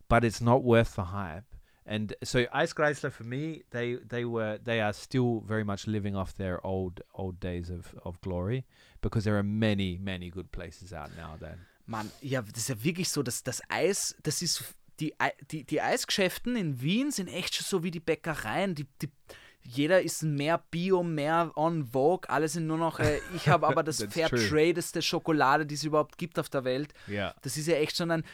but 0.08 0.24
it's 0.24 0.40
not 0.40 0.64
worth 0.64 0.96
the 0.96 1.12
hype. 1.12 1.44
And 1.86 2.16
so 2.24 2.46
Ice 2.52 2.72
Chrysler 2.74 3.12
for 3.12 3.22
me, 3.22 3.62
they 3.70 3.98
they 4.08 4.24
were 4.24 4.58
they 4.58 4.80
are 4.80 4.92
still 4.92 5.44
very 5.46 5.62
much 5.62 5.86
living 5.86 6.16
off 6.16 6.34
their 6.34 6.58
old 6.66 7.00
old 7.14 7.38
days 7.38 7.70
of, 7.70 7.94
of 8.04 8.20
glory 8.20 8.64
because 9.00 9.22
there 9.22 9.38
are 9.38 9.44
many 9.44 9.98
many 9.98 10.30
good 10.30 10.50
places 10.50 10.92
out 10.92 11.10
now 11.16 11.36
then. 11.38 11.60
Mann, 11.86 12.10
ja, 12.20 12.42
das 12.42 12.62
ist 12.62 12.68
ja 12.70 12.84
wirklich 12.84 13.08
so, 13.08 13.22
dass 13.22 13.44
das 13.44 13.62
Eis, 13.68 14.16
das 14.24 14.42
ist 14.42 14.74
die, 15.00 15.14
die, 15.50 15.64
die 15.64 15.80
Eisgeschäften 15.80 16.56
in 16.56 16.80
Wien 16.80 17.10
sind 17.10 17.28
echt 17.28 17.54
schon 17.54 17.64
so 17.64 17.82
wie 17.82 17.90
die 17.90 18.00
Bäckereien. 18.00 18.74
Die, 18.74 18.86
die, 19.00 19.10
jeder 19.62 20.00
ist 20.02 20.22
mehr 20.22 20.62
Bio, 20.70 21.02
mehr 21.02 21.52
on 21.56 21.86
Vogue, 21.86 22.28
alle 22.28 22.48
sind 22.48 22.66
nur 22.66 22.78
noch, 22.78 23.00
äh, 23.00 23.20
ich 23.36 23.48
habe 23.48 23.66
aber 23.66 23.82
das 23.84 23.98
That's 23.98 24.14
fair 24.14 24.28
true. 24.28 24.48
tradeste 24.48 25.02
Schokolade, 25.02 25.66
die 25.66 25.74
es 25.74 25.84
überhaupt 25.84 26.18
gibt 26.18 26.38
auf 26.38 26.48
der 26.48 26.64
Welt. 26.64 26.92
Yeah. 27.08 27.34
Das 27.42 27.56
ist 27.56 27.68
ja 27.68 27.76
echt 27.76 27.96
schon 27.96 28.10
ein, 28.10 28.24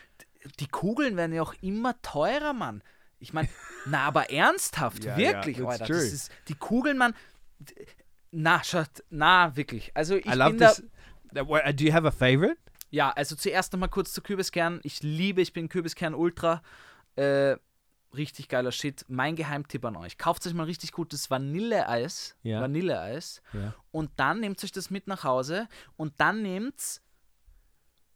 die 0.61 0.69
Kugeln 0.69 1.17
werden 1.17 1.35
ja 1.35 1.43
auch 1.43 1.55
immer 1.61 2.01
teurer, 2.03 2.53
Mann. 2.53 2.83
Ich 3.19 3.33
meine, 3.33 3.49
na, 3.87 4.07
aber 4.07 4.31
ernsthaft, 4.31 5.05
ja, 5.05 5.17
wirklich, 5.17 5.57
that's 5.59 5.81
Alter. 5.81 5.87
true. 5.87 5.97
Das 5.97 6.13
ist, 6.13 6.33
die 6.49 6.55
Kugeln, 6.55 6.99
Mann, 6.99 7.15
na, 8.31 8.63
schaut, 8.63 9.03
na, 9.11 9.57
wirklich. 9.57 9.91
Also 9.95 10.17
ich 10.17 10.27
I 10.27 10.35
love 10.35 10.51
bin 10.51 10.59
da, 10.59 10.73
this. 10.73 10.85
What, 11.47 11.63
uh, 11.67 11.73
do 11.73 11.85
you 11.85 11.93
have 11.93 12.07
a 12.07 12.13
favorite? 12.13 12.59
Ja, 12.95 13.11
also 13.11 13.35
zuerst 13.35 13.73
nochmal 13.73 13.89
kurz 13.89 14.13
zu 14.13 14.23
Kürbiskern. 14.23 14.79
Ich 14.85 15.03
liebe, 15.03 15.43
ich 15.43 15.53
bin 15.53 15.69
Kürbiskern 15.69 16.15
Ultra. 16.15 16.63
Äh, 17.17 17.57
richtig 18.15 18.49
geiler 18.49 18.71
Shit. 18.71 19.05
Mein 19.09 19.35
Geheimtipp 19.35 19.85
an 19.85 19.97
euch. 19.97 20.17
Kauft 20.17 20.47
euch 20.47 20.55
mal 20.55 20.63
richtig 20.63 20.93
gutes 20.93 21.29
Vanilleeis. 21.29 22.37
Ja. 22.45 22.61
Vanilleeis. 22.61 23.43
Ja. 23.53 23.75
Und 23.91 24.13
dann 24.15 24.39
nehmt 24.39 24.63
euch 24.63 24.71
das 24.71 24.91
mit 24.91 25.09
nach 25.09 25.25
Hause 25.25 25.69
und 25.97 26.15
dann 26.19 26.43
nehmt 26.43 27.01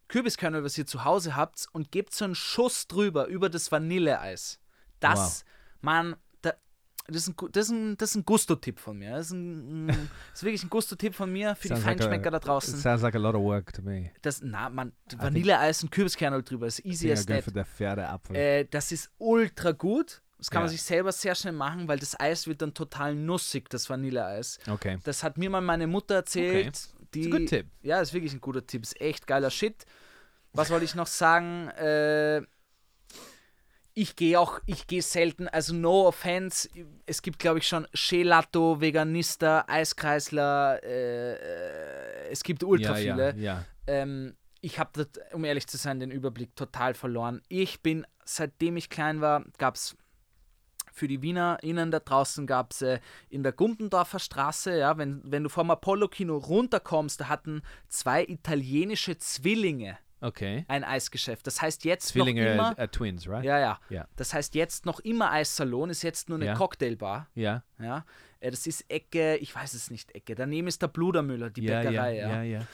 Kürbiskernöl, 0.07 0.63
was 0.63 0.77
ihr 0.77 0.87
zu 0.87 1.03
Hause 1.03 1.35
habt, 1.35 1.67
und 1.73 1.91
gebt 1.91 2.15
so 2.15 2.23
einen 2.23 2.33
Schuss 2.33 2.87
drüber, 2.87 3.27
über 3.27 3.49
das 3.49 3.73
Vanilleeis. 3.73 4.61
Das, 5.01 5.43
man, 5.81 6.11
da, 6.11 6.17
das 7.09 7.27
ist 7.27 7.29
ein, 7.29 7.35
das 7.51 7.65
ist 7.65 7.71
ein, 7.71 7.97
das 7.97 8.09
ist 8.11 8.15
ein 8.15 8.25
Gusto-Tipp 8.25 8.79
von 8.79 8.97
mir. 8.97 9.11
Das 9.11 9.27
ist, 9.27 9.31
ein, 9.33 9.87
das 9.87 9.97
ist 10.35 10.43
wirklich 10.43 10.63
ein 10.63 10.69
Gusto-Tipp 10.69 11.13
von 11.15 11.31
mir 11.31 11.55
für 11.55 11.67
die 11.69 11.75
Sounds 11.75 11.85
like 11.85 11.95
a- 11.99 12.03
Feinschmecker 12.03 12.31
da 12.31 12.39
draußen. 12.39 12.77
sounds 12.79 13.01
like 13.01 13.15
a 13.15 13.19
lot 13.19 13.35
of 13.35 13.41
work 13.41 13.73
to 13.73 13.81
me. 13.81 14.11
Das, 14.21 14.41
na, 14.41 14.69
man, 14.69 14.93
Vanilleeis 15.17 15.83
und 15.83 15.91
Kürbiskernöl 15.91 16.43
drüber 16.43 16.67
ist 16.67 16.85
easy 16.85 17.11
as 17.11 17.25
that. 17.25 17.43
Äh, 18.33 18.65
das 18.69 18.91
ist 18.91 19.09
ultra 19.17 19.71
gut. 19.71 20.21
Das 20.37 20.49
kann 20.49 20.61
man 20.61 20.67
Ja. 20.67 20.71
sich 20.71 20.83
selber 20.83 21.11
sehr 21.11 21.35
schnell 21.35 21.51
machen, 21.53 21.87
weil 21.89 21.99
das 21.99 22.17
Eis 22.17 22.47
wird 22.47 22.61
dann 22.61 22.73
total 22.73 23.13
nussig, 23.13 23.69
das 23.69 23.89
Vanilleeis. 23.89 24.57
okay. 24.69 24.97
Das 25.03 25.21
hat 25.23 25.37
mir 25.37 25.49
mal 25.49 25.59
meine 25.61 25.85
Mutter 25.87 26.15
erzählt. 26.15 26.79
Die, 27.13 27.23
It's 27.23 27.33
a 27.33 27.37
good 27.39 27.49
tip. 27.49 27.65
Ja, 27.81 27.99
ist 27.99 28.13
wirklich 28.13 28.31
ein 28.33 28.39
guter 28.39 28.65
Tipp. 28.65 28.83
Ist 28.83 29.01
echt 29.01 29.27
geiler 29.27 29.49
Shit. 29.49 29.85
Was 30.53 30.69
wollte 30.69 30.85
ich 30.85 30.95
noch 30.95 31.07
sagen? 31.07 31.67
Äh, 31.71 32.43
ich 33.99 34.15
gehe 34.15 34.39
auch, 34.39 34.61
ich 34.65 34.87
gehe 34.87 35.01
selten, 35.01 35.49
also 35.49 35.73
no 35.73 36.07
offense, 36.07 36.69
es 37.05 37.21
gibt 37.21 37.37
glaube 37.37 37.59
ich 37.59 37.67
schon 37.67 37.85
Gelato, 37.91 38.79
Veganista, 38.79 39.65
Eiskreisler, 39.67 40.81
äh, 40.83 41.33
äh, 41.33 42.29
es 42.31 42.43
gibt 42.43 42.63
ultra 42.63 42.97
ja, 42.97 43.13
viele. 43.13 43.35
Ja, 43.35 43.41
ja. 43.41 43.65
Ähm, 43.87 44.37
ich 44.61 44.79
habe, 44.79 45.05
um 45.33 45.43
ehrlich 45.43 45.67
zu 45.67 45.75
sein, 45.75 45.99
den 45.99 46.11
Überblick 46.11 46.55
total 46.55 46.93
verloren. 46.93 47.41
Ich 47.49 47.81
bin, 47.81 48.07
seitdem 48.23 48.77
ich 48.77 48.89
klein 48.89 49.19
war, 49.19 49.43
gab 49.57 49.75
es 49.75 49.97
für 50.93 51.09
die 51.09 51.21
WienerInnen 51.21 51.91
da 51.91 51.99
draußen 51.99 52.47
gab 52.47 52.71
es 52.71 52.81
äh, 52.81 52.99
in 53.29 53.43
der 53.43 53.51
Gumpendorfer 53.51 54.19
Straße, 54.19 54.77
ja, 54.77 54.97
wenn, 54.97 55.21
wenn 55.25 55.43
du 55.43 55.49
vom 55.49 55.71
Apollo-Kino 55.71 56.37
runterkommst, 56.37 57.19
da 57.19 57.27
hatten 57.27 57.63
zwei 57.89 58.23
italienische 58.23 59.17
Zwillinge 59.17 59.97
Okay. 60.21 60.65
ein 60.67 60.83
Eisgeschäft. 60.83 61.47
Das 61.47 61.61
heißt 61.61 61.85
jetzt 61.85 62.07
Zwillinge 62.09 62.43
noch 62.45 62.51
immer. 62.53 62.63
are, 62.69 62.77
are 62.79 62.91
twins, 62.91 63.27
right? 63.27 63.43
Ja, 63.45 63.59
ja. 63.59 63.79
Ja. 63.89 64.07
Das 64.15 64.33
heißt 64.33 64.53
jetzt 64.55 64.85
noch 64.85 64.99
immer 64.99 65.31
Eissalon, 65.31 65.89
ist 65.89 66.03
jetzt 66.03 66.27
nur 66.29 66.37
eine 66.37 66.45
Ja. 66.47 66.53
Cocktailbar. 66.55 67.27
Yeah. 67.37 67.63
Ja. 67.79 68.05
Äh, 68.39 68.51
Das 68.51 68.67
ist 68.67 68.85
Ecke, 68.89 69.37
ich 69.37 69.53
weiß 69.55 69.73
es 69.73 69.89
nicht, 69.91 70.13
Ecke. 70.15 70.35
Daneben 70.35 70.67
ist 70.67 70.81
der 70.81 70.87
Bludermüller, 70.89 71.49
die 71.49 71.61
Yeah, 71.63 71.81
yeah, 71.81 71.89
Bäckerei. 71.91 72.15
ja. 72.17 72.27
yeah, 72.29 72.43
yeah. 72.43 72.67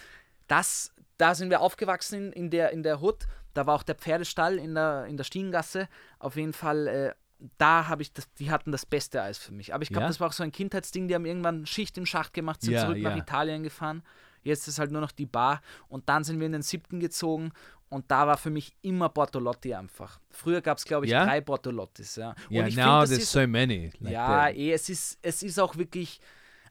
Das, 0.47 0.93
da 1.17 1.33
sind 1.35 1.49
wir 1.49 1.61
aufgewachsen 1.61 2.27
in, 2.27 2.45
in, 2.45 2.49
der, 2.49 2.71
in 2.71 2.83
der 2.83 3.01
Hut. 3.01 3.25
Da 3.53 3.65
war 3.67 3.75
auch 3.75 3.83
der 3.83 3.95
Pferdestall 3.95 4.57
in 4.57 4.75
der, 4.75 5.05
in 5.05 5.17
der 5.17 5.23
Stiegengasse. 5.23 5.87
Auf 6.19 6.35
jeden 6.35 6.53
Fall, 6.53 6.87
äh, 6.87 7.13
da 7.57 7.87
habe 7.87 8.01
ich 8.01 8.11
das, 8.13 8.31
die 8.33 8.51
hatten 8.51 8.71
das 8.71 8.85
beste 8.85 9.21
Eis 9.21 9.37
für 9.37 9.53
mich. 9.53 9.73
Aber 9.73 9.83
ich 9.83 9.89
glaube, 9.89 10.03
Ja? 10.03 10.07
das 10.07 10.19
war 10.19 10.27
auch 10.27 10.33
so 10.33 10.43
ein 10.43 10.51
Kindheitsding. 10.51 11.07
Die 11.07 11.15
haben 11.15 11.25
irgendwann 11.25 11.65
Schicht 11.65 11.97
im 11.97 12.05
Schacht 12.05 12.33
gemacht, 12.33 12.61
sind 12.61 12.73
Ja, 12.73 12.81
zurück 12.85 12.97
nach 12.99 13.11
ja. 13.15 13.17
Italien 13.17 13.63
gefahren. 13.63 14.03
Jetzt 14.45 14.67
ist 14.67 14.79
halt 14.79 14.91
nur 14.91 15.01
noch 15.01 15.11
die 15.11 15.25
Bar. 15.25 15.61
Und 15.89 16.07
dann 16.07 16.23
sind 16.23 16.39
wir 16.39 16.45
in 16.45 16.53
den 16.53 16.61
siebten 16.61 16.99
gezogen. 16.99 17.51
Und 17.89 18.09
da 18.09 18.25
war 18.27 18.37
für 18.37 18.49
mich 18.49 18.75
immer 18.81 19.09
Bortolotti 19.09 19.73
einfach. 19.73 20.19
Früher 20.29 20.61
gab 20.61 20.77
es, 20.77 20.85
glaube 20.85 21.05
ich, 21.05 21.11
Ja? 21.11 21.25
drei 21.25 21.41
Bortolottis. 21.41 22.15
Ja. 22.15 22.29
Und 22.29 22.51
Yeah, 22.51 22.67
ich 22.67 22.75
now 22.75 22.83
find, 22.83 23.01
das 23.03 23.09
there's 23.09 23.23
ist, 23.23 23.31
so 23.31 23.47
many. 23.47 23.91
Like 23.99 24.13
ja, 24.13 24.49
eh, 24.49 24.71
es 24.71 24.89
ist, 24.89 25.19
es 25.21 25.43
ist 25.43 25.59
auch 25.59 25.75
wirklich, 25.75 26.19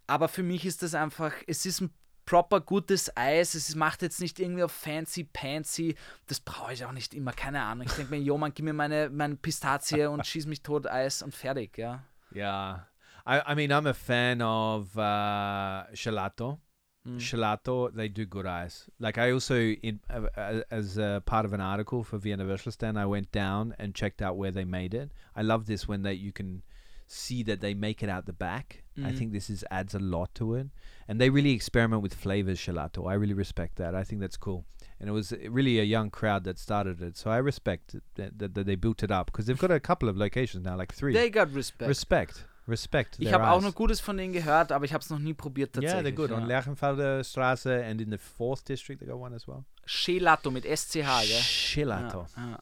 aber 0.07 0.29
für 0.29 0.43
mich 0.43 0.65
ist 0.67 0.83
das 0.83 0.95
einfach, 0.95 1.33
es 1.47 1.67
ist 1.67 1.81
ein 1.81 1.91
proper 2.27 2.61
gutes 2.61 3.15
Eis, 3.17 3.55
es 3.55 3.75
macht 3.75 4.03
jetzt 4.03 4.21
nicht 4.21 4.41
irgendwie 4.41 4.63
auf 4.65 4.73
fancy 4.73 5.25
pansy, 5.25 5.95
das 6.27 6.41
brauche 6.41 6.73
ich 6.73 6.85
auch 6.85 6.93
nicht 6.93 7.15
immer, 7.15 7.33
keine 7.33 7.63
Ahnung. 7.63 7.87
Ich 7.87 7.93
denke 7.93 8.11
mir, 8.17 8.21
jo, 8.21 8.37
man, 8.39 8.53
gib 8.53 8.65
mir 8.65 8.73
meine, 8.73 9.11
meine 9.11 9.37
Pistazie 9.37 10.07
und 10.07 10.27
schieß 10.27 10.47
mich 10.47 10.63
tot 10.63 10.87
Eis 10.87 11.23
und 11.23 11.35
fertig, 11.35 11.79
ja. 11.79 12.03
Yeah. 12.35 12.89
I, 13.27 13.41
I 13.53 13.55
mean, 13.55 13.71
I'm 13.73 13.89
a 13.89 13.95
fan 13.95 14.43
of 14.43 14.95
uh, 14.97 15.85
gelato. 15.95 16.59
Gelato, 17.07 17.95
they 17.95 18.09
do 18.09 18.25
good 18.25 18.47
ice. 18.47 18.89
Like 18.99 19.19
I 19.19 19.31
also, 19.31 19.57
in 19.59 20.01
uh, 20.09 20.23
uh, 20.37 20.63
as 20.71 20.97
a 20.97 21.23
part 21.27 21.45
of 21.45 21.53
an 21.53 21.61
article 21.61 22.03
for 22.03 22.17
Vienna 22.19 22.45
Würstelstand, 22.45 22.97
I 22.99 23.05
went 23.05 23.31
down 23.31 23.75
and 23.79 23.95
checked 23.95 24.23
out 24.23 24.37
where 24.37 24.51
they 24.51 24.65
made 24.65 24.95
it. 24.95 25.11
I 25.37 25.43
love 25.43 25.67
this 25.67 25.87
when 25.87 26.03
they 26.03 26.15
you 26.15 26.33
can 26.33 26.63
see 27.07 27.43
that 27.43 27.61
they 27.61 27.75
make 27.75 28.03
it 28.03 28.09
out 28.09 28.25
the 28.25 28.33
back. 28.33 28.85
I 29.05 29.13
think 29.13 29.33
this 29.33 29.51
is 29.51 29.65
adds 29.71 29.95
a 29.95 29.99
lot 29.99 30.35
to 30.37 30.55
it, 30.55 30.69
and 31.09 31.21
they 31.21 31.29
really 31.29 31.51
experiment 31.51 32.01
with 32.01 32.15
flavors. 32.15 32.59
Shalato, 32.59 33.11
I 33.11 33.15
really 33.15 33.35
respect 33.35 33.77
that. 33.77 33.95
I 33.95 34.05
think 34.05 34.21
that's 34.21 34.37
cool. 34.37 34.65
And 35.01 35.09
it 35.09 35.13
was 35.13 35.33
really 35.49 35.81
a 35.81 35.83
young 35.83 36.09
crowd 36.11 36.45
that 36.45 36.59
started 36.59 37.03
it, 37.03 37.17
so 37.17 37.31
I 37.31 37.39
respect 37.39 37.97
that, 38.15 38.39
that, 38.39 38.55
that 38.55 38.67
they 38.67 38.77
built 38.77 39.03
it 39.03 39.11
up 39.11 39.27
because 39.27 39.47
they've 39.47 39.59
got 39.59 39.73
a 39.73 39.81
couple 39.81 40.09
of 40.09 40.17
locations 40.17 40.65
now, 40.65 40.77
like 40.77 40.95
three. 40.95 41.13
They 41.13 41.29
got 41.29 41.53
respect. 41.53 41.89
respect, 41.89 42.45
respect. 42.69 43.17
ich 43.19 43.33
habe 43.33 43.49
auch 43.49 43.61
noch 43.61 43.75
Gutes 43.75 44.01
von 44.01 44.17
denen 44.17 44.33
gehört, 44.33 44.73
aber 44.73 44.85
ich 44.85 44.93
habe 44.93 45.03
es 45.03 45.11
noch 45.11 45.19
nie 45.19 45.35
probiert 45.35 45.75
Yeah, 45.77 45.83
tatsächlich. 45.93 46.13
they're 46.15 46.17
good. 46.17 46.33
On 46.33 46.41
ja. 46.41 46.47
Lerchenfelder 46.47 47.23
Straße 47.25 47.85
and 47.85 48.01
in 48.01 48.11
the 48.11 48.19
fourth 48.19 48.65
district, 48.69 49.01
they 49.01 49.09
got 49.09 49.21
one 49.21 49.35
as 49.35 49.47
well. 49.47 49.65
Gelato 49.87 50.51
mit 50.51 50.65
SCH, 50.65 50.95
gell? 50.95 51.43
Shilato. 51.43 52.27
Ja, 52.37 52.51
ja. 52.51 52.59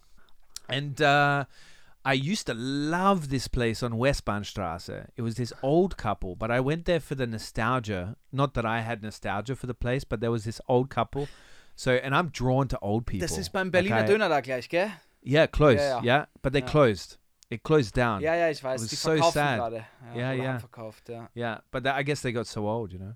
And 0.68 1.00
uh, 1.00 1.44
I 2.04 2.14
used 2.14 2.46
to 2.46 2.54
love 2.54 3.28
this 3.28 3.48
place 3.48 3.82
on 3.84 3.92
Westbahnstraße. 3.92 5.08
It 5.16 5.22
was 5.22 5.34
this 5.36 5.52
old 5.62 5.96
couple, 5.96 6.34
but 6.36 6.50
I 6.50 6.58
went 6.60 6.86
there 6.86 7.00
for 7.00 7.16
the 7.16 7.26
nostalgia. 7.26 8.16
Not 8.32 8.54
that 8.54 8.64
I 8.64 8.80
had 8.80 9.02
nostalgia 9.02 9.54
for 9.54 9.66
the 9.68 9.74
place, 9.74 10.04
but 10.04 10.20
there 10.20 10.30
was 10.32 10.44
this 10.44 10.60
old 10.66 10.90
couple. 10.90 11.28
So, 11.76 11.90
and 11.92 12.14
I'm 12.14 12.30
drawn 12.32 12.68
to 12.68 12.78
old 12.82 13.06
people. 13.06 13.26
Das 13.26 13.38
ist 13.38 13.50
beim 13.52 13.70
Berliner 13.70 14.04
I- 14.04 14.06
Döner 14.08 14.28
da 14.28 14.40
gleich, 14.40 14.68
gell? 14.68 14.90
Yeah, 15.24 15.46
close. 15.46 15.76
Ja, 15.76 16.00
Yeah, 16.02 16.04
ja. 16.04 16.26
but 16.42 16.52
they 16.52 16.62
closed. 16.62 17.18
It 17.52 17.62
closed 17.62 17.96
down. 17.96 18.20
Ja, 18.20 18.34
ja, 18.34 18.48
ich 18.50 18.62
weiß. 18.62 18.82
was 18.82 18.88
Die 18.88 18.96
so 18.96 19.16
sad. 19.30 19.56
gerade. 19.58 19.84
Ja, 20.14 20.32
ja. 20.32 20.52
haben 20.52 20.60
verkauft, 20.60 21.08
ja. 21.08 21.28
Yeah, 21.36 21.62
but 21.70 21.86
I 21.86 22.04
guess 22.04 22.22
they 22.22 22.32
got 22.32 22.46
so 22.46 22.62
old, 22.68 22.92
you 22.92 22.98
know. 22.98 23.12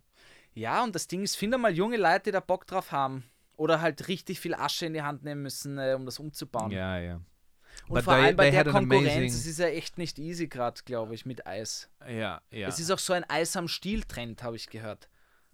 Ja, 0.53 0.83
und 0.85 0.95
das 0.95 1.07
Ding 1.07 1.23
ist, 1.23 1.37
finde 1.37 1.59
mal 1.59 1.73
junge 1.73 1.97
Leute, 1.97 2.25
die 2.25 2.31
da 2.33 2.41
Bock 2.41 2.67
drauf 2.67 2.93
haben. 2.93 3.25
Oder 3.57 3.81
halt 3.81 4.09
richtig 4.09 4.39
viel 4.41 4.55
Asche 4.55 4.85
in 4.87 4.93
die 4.93 5.01
Hand 5.03 5.25
nehmen 5.25 5.43
müssen, 5.43 5.79
äh, 5.79 5.95
um 5.97 6.05
das 6.05 6.19
umzubauen. 6.19 6.71
Yeah, 6.71 7.01
yeah. 7.01 7.15
und 7.89 7.95
but 7.95 8.05
vor 8.05 8.15
they- 8.15 8.25
allem 8.25 8.37
bei 8.37 8.51
der 8.51 8.65
Konkurrenz, 8.65 9.35
es 9.35 9.47
ist 9.47 9.59
ja 9.59 9.69
echt 9.69 9.97
nicht 9.97 10.19
easy 10.19 10.47
gerade, 10.49 10.83
glaube 10.85 11.15
ich, 11.15 11.25
mit 11.25 11.47
Eis. 11.47 11.89
Yeah, 12.07 12.43
yeah. 12.53 12.69
Es 12.69 12.79
ist 12.79 12.91
auch 12.91 12.99
so 12.99 13.15
ein 13.15 13.25
Eis 13.31 13.57
am 13.57 13.69
Stiel-Trend, 13.69 14.43
habe 14.43 14.57
ich 14.57 14.69
gehört. 14.69 15.09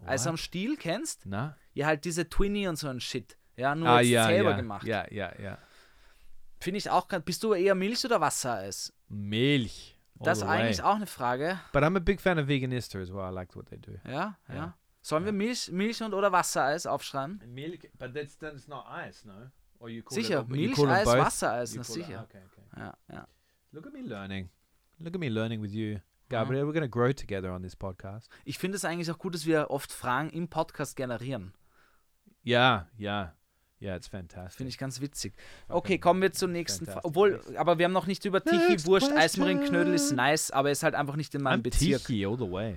Eis 0.04 0.26
am 0.26 0.36
Stiel, 0.36 0.76
kennst? 0.76 1.26
Na? 1.26 1.56
Ja, 1.74 1.86
halt 1.86 2.04
diese 2.04 2.28
Twinny 2.28 2.66
und 2.66 2.74
so 2.74 2.88
ein 2.88 3.00
Shit. 3.00 3.36
Ja, 3.54 3.74
nur 3.76 3.88
Ah, 3.88 4.00
jetzt 4.00 4.10
ja, 4.10 4.26
selber 4.26 4.50
ja. 4.50 4.56
gemacht. 4.56 4.84
Ja, 4.86 5.06
ja, 5.12 5.32
ja. 5.40 5.58
Finde 6.62 6.78
ich 6.78 6.90
auch 6.90 7.08
ganz. 7.08 7.24
Bist 7.24 7.42
du 7.42 7.54
eher 7.54 7.74
Milch- 7.74 8.04
oder 8.04 8.20
Wassereis? 8.20 8.92
Milch. 9.08 9.98
Das 10.20 10.38
ist 10.38 10.44
eigentlich 10.44 10.78
way. 10.78 10.84
auch 10.84 10.94
eine 10.96 11.06
Frage. 11.06 11.58
But 11.72 11.82
I'm 11.82 11.96
a 11.96 12.00
big 12.00 12.20
fan 12.20 12.38
of 12.38 12.46
Veganista 12.46 13.00
as 13.00 13.12
well. 13.12 13.30
I 13.30 13.34
like 13.34 13.56
what 13.56 13.66
they 13.66 13.78
do. 13.78 13.92
Ja, 14.04 14.38
ja. 14.48 14.54
Ja. 14.54 14.78
Sollen 15.00 15.24
wir 15.24 15.32
Milch, 15.32 15.70
Milch 15.72 16.00
und 16.00 16.14
oder 16.14 16.30
Wassereis 16.30 16.86
aufschreiben? 16.86 17.42
Milk, 17.52 17.90
but 17.98 18.14
that's 18.14 18.38
that's 18.38 18.68
not 18.68 18.84
ice, 18.88 19.24
no? 19.26 19.50
Or 19.80 19.88
you 19.88 20.02
call 20.02 20.14
Sicher, 20.14 20.42
it, 20.42 20.48
Milcheis? 20.48 21.06
Wassereis, 21.06 21.74
na 21.74 21.82
call 21.82 21.96
it- 21.96 22.04
sicher. 22.04 22.22
okay, 22.22 22.40
okay. 22.52 22.62
Ja, 22.76 22.94
ja. 23.12 23.28
Look 23.72 23.86
at 23.86 23.92
me 23.92 24.02
learning. 24.02 24.48
Look 24.98 25.14
at 25.14 25.20
me 25.20 25.28
learning 25.28 25.60
with 25.60 25.72
you, 25.72 25.98
Gabriel. 26.28 26.64
We're 26.68 26.72
gonna 26.72 26.86
grow 26.86 27.12
together 27.12 27.52
on 27.52 27.62
this 27.62 27.74
podcast. 27.74 28.30
Ich 28.44 28.58
finde 28.58 28.76
es 28.76 28.84
eigentlich 28.84 29.10
auch 29.10 29.18
gut, 29.18 29.34
dass 29.34 29.44
wir 29.44 29.70
oft 29.70 29.90
Fragen 29.90 30.30
im 30.30 30.46
Podcast 30.46 30.94
generieren. 30.94 31.52
Yeah, 32.46 32.88
yeah, 32.96 33.34
yeah. 33.82 33.96
It's 33.96 34.06
fantastic. 34.08 34.56
Finde 34.58 34.68
ich 34.70 34.78
ganz 34.78 35.00
witzig. 35.00 35.34
Okay, 35.68 35.98
kommen 35.98 36.22
wir 36.22 36.32
zur 36.32 36.48
nächsten 36.48 36.86
Frage. 36.86 37.04
Obwohl, 37.04 37.40
aber 37.56 37.78
wir 37.78 37.84
haben 37.86 37.92
noch 37.92 38.06
nicht 38.06 38.24
über 38.24 38.42
Tichy, 38.42 38.68
Next 38.70 38.86
Wurst, 38.86 39.06
question. 39.08 39.18
Eismarienknödel 39.22 39.92
ist 39.94 40.12
nice, 40.12 40.50
aber 40.50 40.70
ist 40.70 40.82
halt 40.82 40.94
einfach 40.94 41.16
nicht 41.16 41.34
in 41.34 41.42
meinem 41.42 41.60
I'm 41.60 41.62
Bezirk. 41.64 42.00
tiki 42.04 42.24
all 42.26 42.36
the 42.38 42.50
way. 42.50 42.76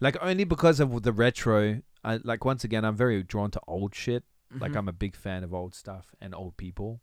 Like 0.00 0.20
only 0.22 0.44
because 0.44 0.82
of 0.82 0.90
the 1.04 1.10
retro. 1.10 1.78
I 2.04 2.18
like 2.24 2.44
once 2.44 2.64
again. 2.64 2.84
I'm 2.84 2.96
very 2.96 3.22
drawn 3.24 3.50
to 3.52 3.60
old 3.68 3.94
shit. 3.94 4.24
Like 4.58 4.72
Mhm. 4.72 4.78
I'm 4.80 4.88
a 4.88 4.92
big 4.92 5.16
fan 5.16 5.44
of 5.44 5.52
old 5.54 5.74
stuff 5.74 6.14
and 6.20 6.34
old 6.34 6.56
people. 6.56 7.00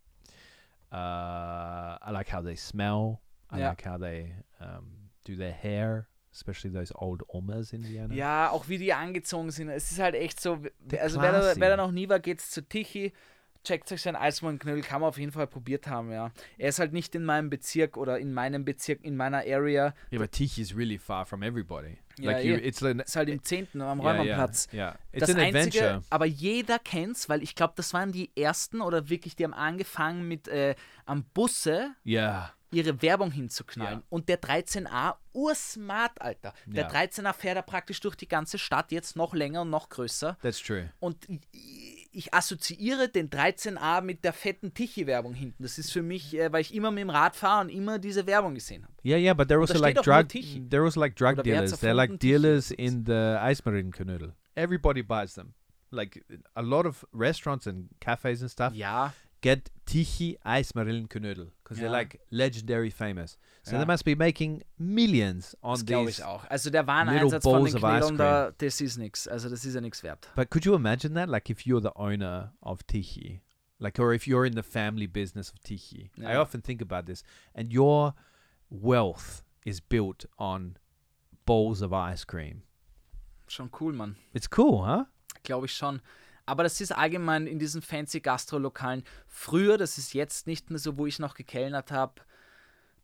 Uh, 0.91 1.97
I 2.01 2.11
like 2.11 2.29
how 2.29 2.41
they 2.41 2.55
smell. 2.55 3.21
I 3.49 3.59
Yeah. 3.59 3.69
like 3.69 3.83
how 3.83 3.97
they 3.97 4.33
um, 4.59 5.09
do 5.23 5.35
their 5.35 5.53
hair, 5.53 6.07
especially 6.33 6.73
those 6.73 6.93
old 6.95 7.23
Omas 7.27 7.73
in 7.73 7.83
Vienna. 7.87 8.13
Ja, 8.13 8.49
auch 8.51 8.67
wie 8.67 8.77
die 8.77 8.93
angezogen 8.93 9.51
sind. 9.51 9.69
Es 9.69 9.91
ist 9.91 9.99
halt 9.99 10.15
echt 10.15 10.39
so. 10.39 10.59
They're 10.89 10.99
Also, 10.99 11.21
wer 11.21 11.31
da, 11.31 11.53
wer 11.55 11.69
da 11.69 11.77
noch 11.77 11.91
nie 11.91 12.07
war, 12.09 12.19
geht's 12.19 12.51
zu 12.51 12.61
Tichy. 12.61 13.13
Checkt 13.61 13.91
euch 13.91 14.01
sein 14.01 14.15
Eismannknödel, 14.15 14.81
kann 14.83 15.01
man 15.01 15.09
auf 15.09 15.17
jeden 15.17 15.33
Fall 15.33 15.45
probiert 15.45 15.85
haben, 15.87 16.13
ja. 16.13 16.31
Er 16.57 16.69
ist 16.69 16.79
halt 16.79 16.93
nicht 16.93 17.13
in 17.13 17.25
meinem 17.25 17.49
Bezirk 17.49 17.97
oder 17.97 18.17
in 18.17 18.33
meinem 18.33 18.63
Bezirk, 18.63 19.03
in 19.03 19.17
meiner 19.17 19.39
Area. 19.39 19.93
Yeah, 20.13 20.21
but 20.21 20.31
Tiki 20.31 20.61
is 20.61 20.73
really 20.77 20.97
far 20.97 21.25
from 21.25 21.43
everybody. 21.43 21.97
Ja, 22.17 22.31
like 22.31 22.45
you, 22.45 22.55
it's 22.55 22.81
an 22.81 23.01
Ist 23.01 23.17
halt 23.17 23.27
im 23.27 23.43
10. 23.43 23.67
am 23.81 23.99
yeah, 23.99 24.13
yeah, 24.13 24.17
Räumerplatz. 24.21 24.67
yeah. 24.73 24.95
It's 25.11 25.27
das 25.27 25.35
an 25.35 25.41
Einzige, 25.41 25.83
adventure. 25.83 26.01
aber 26.09 26.25
jeder 26.25 26.79
kennt's, 26.79 27.27
weil 27.27 27.43
ich 27.43 27.53
glaube, 27.53 27.73
das 27.75 27.93
waren 27.93 28.13
die 28.13 28.31
ersten 28.37 28.79
oder 28.79 29.09
wirklich, 29.09 29.35
die 29.35 29.43
haben 29.43 29.53
angefangen 29.53 30.25
mit 30.25 30.47
äh, 30.47 30.75
am 31.05 31.25
Busse 31.33 31.91
Yeah, 32.05 32.53
ihre 32.71 33.01
Werbung 33.01 33.31
hinzuknallen. 33.31 33.99
Ja. 33.99 34.05
Und 34.09 34.29
der 34.29 34.39
13a, 34.41 35.15
ursmart, 35.33 36.21
Alter. 36.21 36.53
Der 36.65 36.83
Ja. 36.83 36.89
13a 36.89 37.33
fährt 37.33 37.55
er 37.57 37.61
praktisch 37.63 37.99
durch 37.99 38.15
die 38.15 38.27
ganze 38.27 38.57
Stadt, 38.57 38.91
jetzt 38.91 39.15
noch 39.15 39.33
länger 39.33 39.61
und 39.63 39.69
noch 39.69 39.89
größer. 39.89 40.37
that's 40.41 40.61
true. 40.61 40.91
Und 40.99 41.27
ich- 41.51 42.07
ich 42.11 42.33
assoziiere 42.33 43.07
den 43.09 43.29
13a 43.29 44.01
mit 44.01 44.23
der 44.23 44.33
fetten 44.33 44.73
Tichy-Werbung 44.73 45.33
hinten. 45.33 45.61
Das 45.61 45.77
ist 45.77 45.91
für 45.91 46.01
mich, 46.01 46.35
äh, 46.35 46.51
weil 46.51 46.61
ich 46.61 46.73
immer 46.73 46.89
mit 46.91 47.01
dem 47.01 47.09
Rad 47.11 47.35
fahre 47.35 47.61
und 47.61 47.69
immer 47.69 47.99
diese 47.99 48.25
Werbung 48.25 48.55
gesehen 48.55 48.83
habe. 48.83 48.93
Yeah, 49.05 49.17
yeah, 49.19 49.33
but 49.33 49.47
they're 49.49 49.59
also 49.61 49.73
steht 49.75 49.81
like 49.81 49.95
drug. 50.01 50.25
They're 50.69 50.83
also 50.83 50.99
like 50.99 51.15
drug 51.15 51.33
Oder 51.33 51.43
dealers. 51.43 51.73
They're 51.83 51.93
like 51.93 52.19
dealers 52.19 52.71
in 52.71 53.05
the 53.05 53.37
Eismarinkanödel. 53.39 54.33
Everybody 54.55 55.03
buys 55.03 55.35
them. 55.35 55.53
Like 55.91 56.23
a 56.55 56.61
lot 56.61 56.85
of 56.85 57.05
restaurants 57.13 57.65
and 57.67 57.89
cafes 57.99 58.41
and 58.41 58.51
stuff 58.51 58.73
Ja, 58.73 59.13
get 59.41 59.69
Tichy 59.85 60.37
Eismarinkanödel 60.45 61.51
because 61.63 61.79
they're 61.79 61.89
like 61.89 62.19
legendary 62.31 62.89
famous. 62.91 63.37
So 63.63 63.77
they 63.77 63.85
must 63.85 64.03
be 64.05 64.15
making 64.15 64.63
millions 64.77 65.55
on 65.61 65.73
das 65.75 65.85
glaube 65.85 66.05
these. 66.07 66.19
ich 66.19 66.25
auch. 66.25 66.43
Also 66.49 66.69
der 66.69 66.81
little 66.81 66.93
Wareneinsatz 66.93 67.43
von 67.43 67.65
den 67.65 67.75
of 67.75 67.83
ice 67.83 67.99
Knödeln 68.07 68.17
da, 68.17 68.51
das 68.57 68.81
ist 68.81 68.97
nichts. 68.97 69.27
Also 69.27 69.49
das 69.49 69.65
ist 69.65 69.75
ja 69.75 69.81
nichts 69.81 70.01
wert. 70.03 70.27
But 70.35 70.49
could 70.49 70.65
you 70.65 70.75
imagine 70.75 71.13
that? 71.15 71.29
Like 71.29 71.49
if 71.49 71.65
you're 71.65 71.81
the 71.81 71.95
owner 71.95 72.53
of 72.61 72.81
Tichy, 72.87 73.41
like, 73.79 73.99
or 73.99 74.13
if 74.13 74.25
you're 74.27 74.45
in 74.45 74.55
the 74.55 74.63
family 74.63 75.07
business 75.07 75.49
of 75.51 75.59
Tichy. 75.63 76.09
I 76.17 76.21
Yeah. 76.33 76.41
often 76.41 76.61
think 76.61 76.81
about 76.81 77.05
this, 77.05 77.23
and 77.53 77.71
your 77.73 78.13
wealth 78.69 79.43
is 79.65 79.79
built 79.81 80.25
on 80.37 80.77
bowls 81.45 81.81
of 81.81 81.91
ice 81.93 82.25
cream. 82.25 82.63
Schon 83.47 83.69
cool, 83.79 83.93
Mann. 83.93 84.15
It's 84.33 84.47
cool, 84.47 84.85
huh? 84.85 85.05
Glaube 85.43 85.65
ich 85.65 85.73
schon. 85.73 86.01
Aber 86.49 86.63
das 86.63 86.81
ist 86.81 86.91
allgemein 86.91 87.45
in 87.45 87.59
diesen 87.59 87.83
fancy 87.83 88.21
Gastrolokalen. 88.21 89.03
Früher, 89.27 89.77
das 89.77 89.99
ist 89.99 90.15
jetzt 90.15 90.47
nicht 90.47 90.71
mehr 90.71 90.79
so, 90.79 90.97
wo 90.97 91.05
ich 91.05 91.19
noch 91.19 91.35
gekellnert 91.35 91.91
habe, 91.91 92.21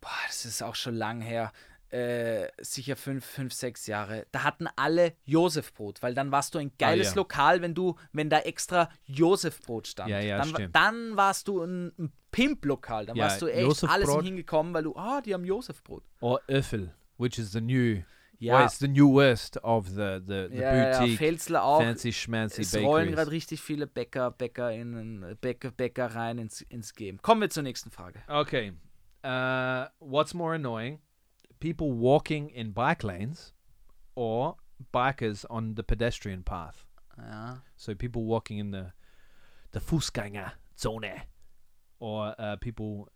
boah, 0.01 0.09
das 0.25 0.45
ist 0.45 0.63
auch 0.63 0.73
schon 0.73 0.95
lang 0.95 1.21
her, 1.21 1.51
äh, 1.91 2.47
sicher 2.59 2.95
fünf, 2.95 3.23
fünf, 3.23 3.53
sechs 3.53 3.85
Jahre. 3.85 4.25
Da 4.31 4.43
hatten 4.43 4.67
alle 4.75 5.13
Josefbrot, 5.25 6.01
weil 6.01 6.15
dann 6.15 6.31
warst 6.31 6.55
du 6.55 6.57
ein 6.57 6.71
geiles 6.79 7.09
ja. 7.09 7.15
Lokal, 7.17 7.61
wenn 7.61 7.75
du, 7.75 7.95
wenn 8.13 8.31
da 8.31 8.39
extra 8.39 8.89
Josefbrot 9.05 9.87
stand. 9.87 10.09
Ja, 10.09 10.19
ja, 10.19 10.43
dann, 10.43 10.71
dann 10.71 11.15
warst 11.15 11.47
du 11.47 11.63
ein, 11.63 11.93
ein 11.99 12.11
Pimp-Lokal. 12.31 13.05
Dann 13.05 13.17
warst 13.17 13.43
du 13.43 13.47
echt 13.47 13.61
Josefbrot. 13.61 13.91
alles 13.91 14.23
hingekommen, 14.23 14.73
weil 14.73 14.83
du, 14.83 14.95
ah, 14.95 15.21
die 15.21 15.35
haben 15.35 15.45
Josefbrot. 15.45 16.03
Or 16.19 16.41
Öffel, 16.47 16.95
which 17.17 17.37
is 17.37 17.51
the 17.51 17.61
new, 17.61 18.01
Ja. 18.45 18.57
well, 18.59 18.65
it's 18.65 18.79
the 18.79 18.87
newest 18.87 19.57
of 19.63 19.87
the 19.89 20.19
the, 20.25 20.47
the 20.49 20.57
Ja, 20.57 20.75
ja, 20.75 20.99
boutique 20.99 21.17
Pfälzler 21.17 21.63
auch. 21.63 21.81
fancy 21.81 22.11
schmancy 22.13 22.61
Es 22.61 22.75
rollen 22.75 23.07
gerade 23.07 23.15
bakeries. 23.25 23.31
richtig 23.31 23.61
viele 23.61 23.87
Bäcker, 23.87 24.31
Bäckerinnen, 24.31 25.37
Bäcker, 25.41 25.71
Bäckereien 25.71 26.37
ins, 26.37 26.61
ins 26.61 26.93
Game. 26.93 27.21
Kommen 27.21 27.41
wir 27.41 27.49
zur 27.49 27.63
nächsten 27.63 27.91
Frage. 27.91 28.21
Okay, 28.27 28.71
uh, 29.23 29.87
what's 29.99 30.33
more 30.33 30.55
annoying, 30.55 30.99
people 31.59 31.87
walking 31.91 32.49
in 32.49 32.73
bike 32.73 33.03
lanes, 33.03 33.53
or 34.15 34.55
bikers 34.91 35.45
on 35.49 35.75
the 35.75 35.83
pedestrian 35.83 36.43
path? 36.43 36.85
Ja. 37.17 37.61
So 37.75 37.95
people 37.95 38.23
walking 38.23 38.59
in 38.59 38.71
the 38.71 38.91
the 39.71 39.79
Fußgängerzone, 39.79 41.21
or 41.99 42.35
uh, 42.39 42.55
people 42.57 43.11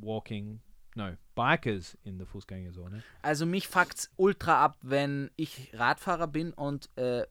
walking 0.00 0.60
no 0.96 1.16
bikers 1.34 1.96
in 2.04 2.18
the 2.18 2.24
Fußgängerzone. 2.24 3.02
Also 3.22 3.46
mich 3.46 3.68
fuckt's 3.68 4.10
ultra 4.16 4.62
ab, 4.64 4.78
wenn 4.82 5.30
ich 5.36 5.70
Radfahrer 5.74 6.26
bin 6.26 6.52
und 6.52 6.88
äh, 6.96 7.22
äh, 7.22 7.26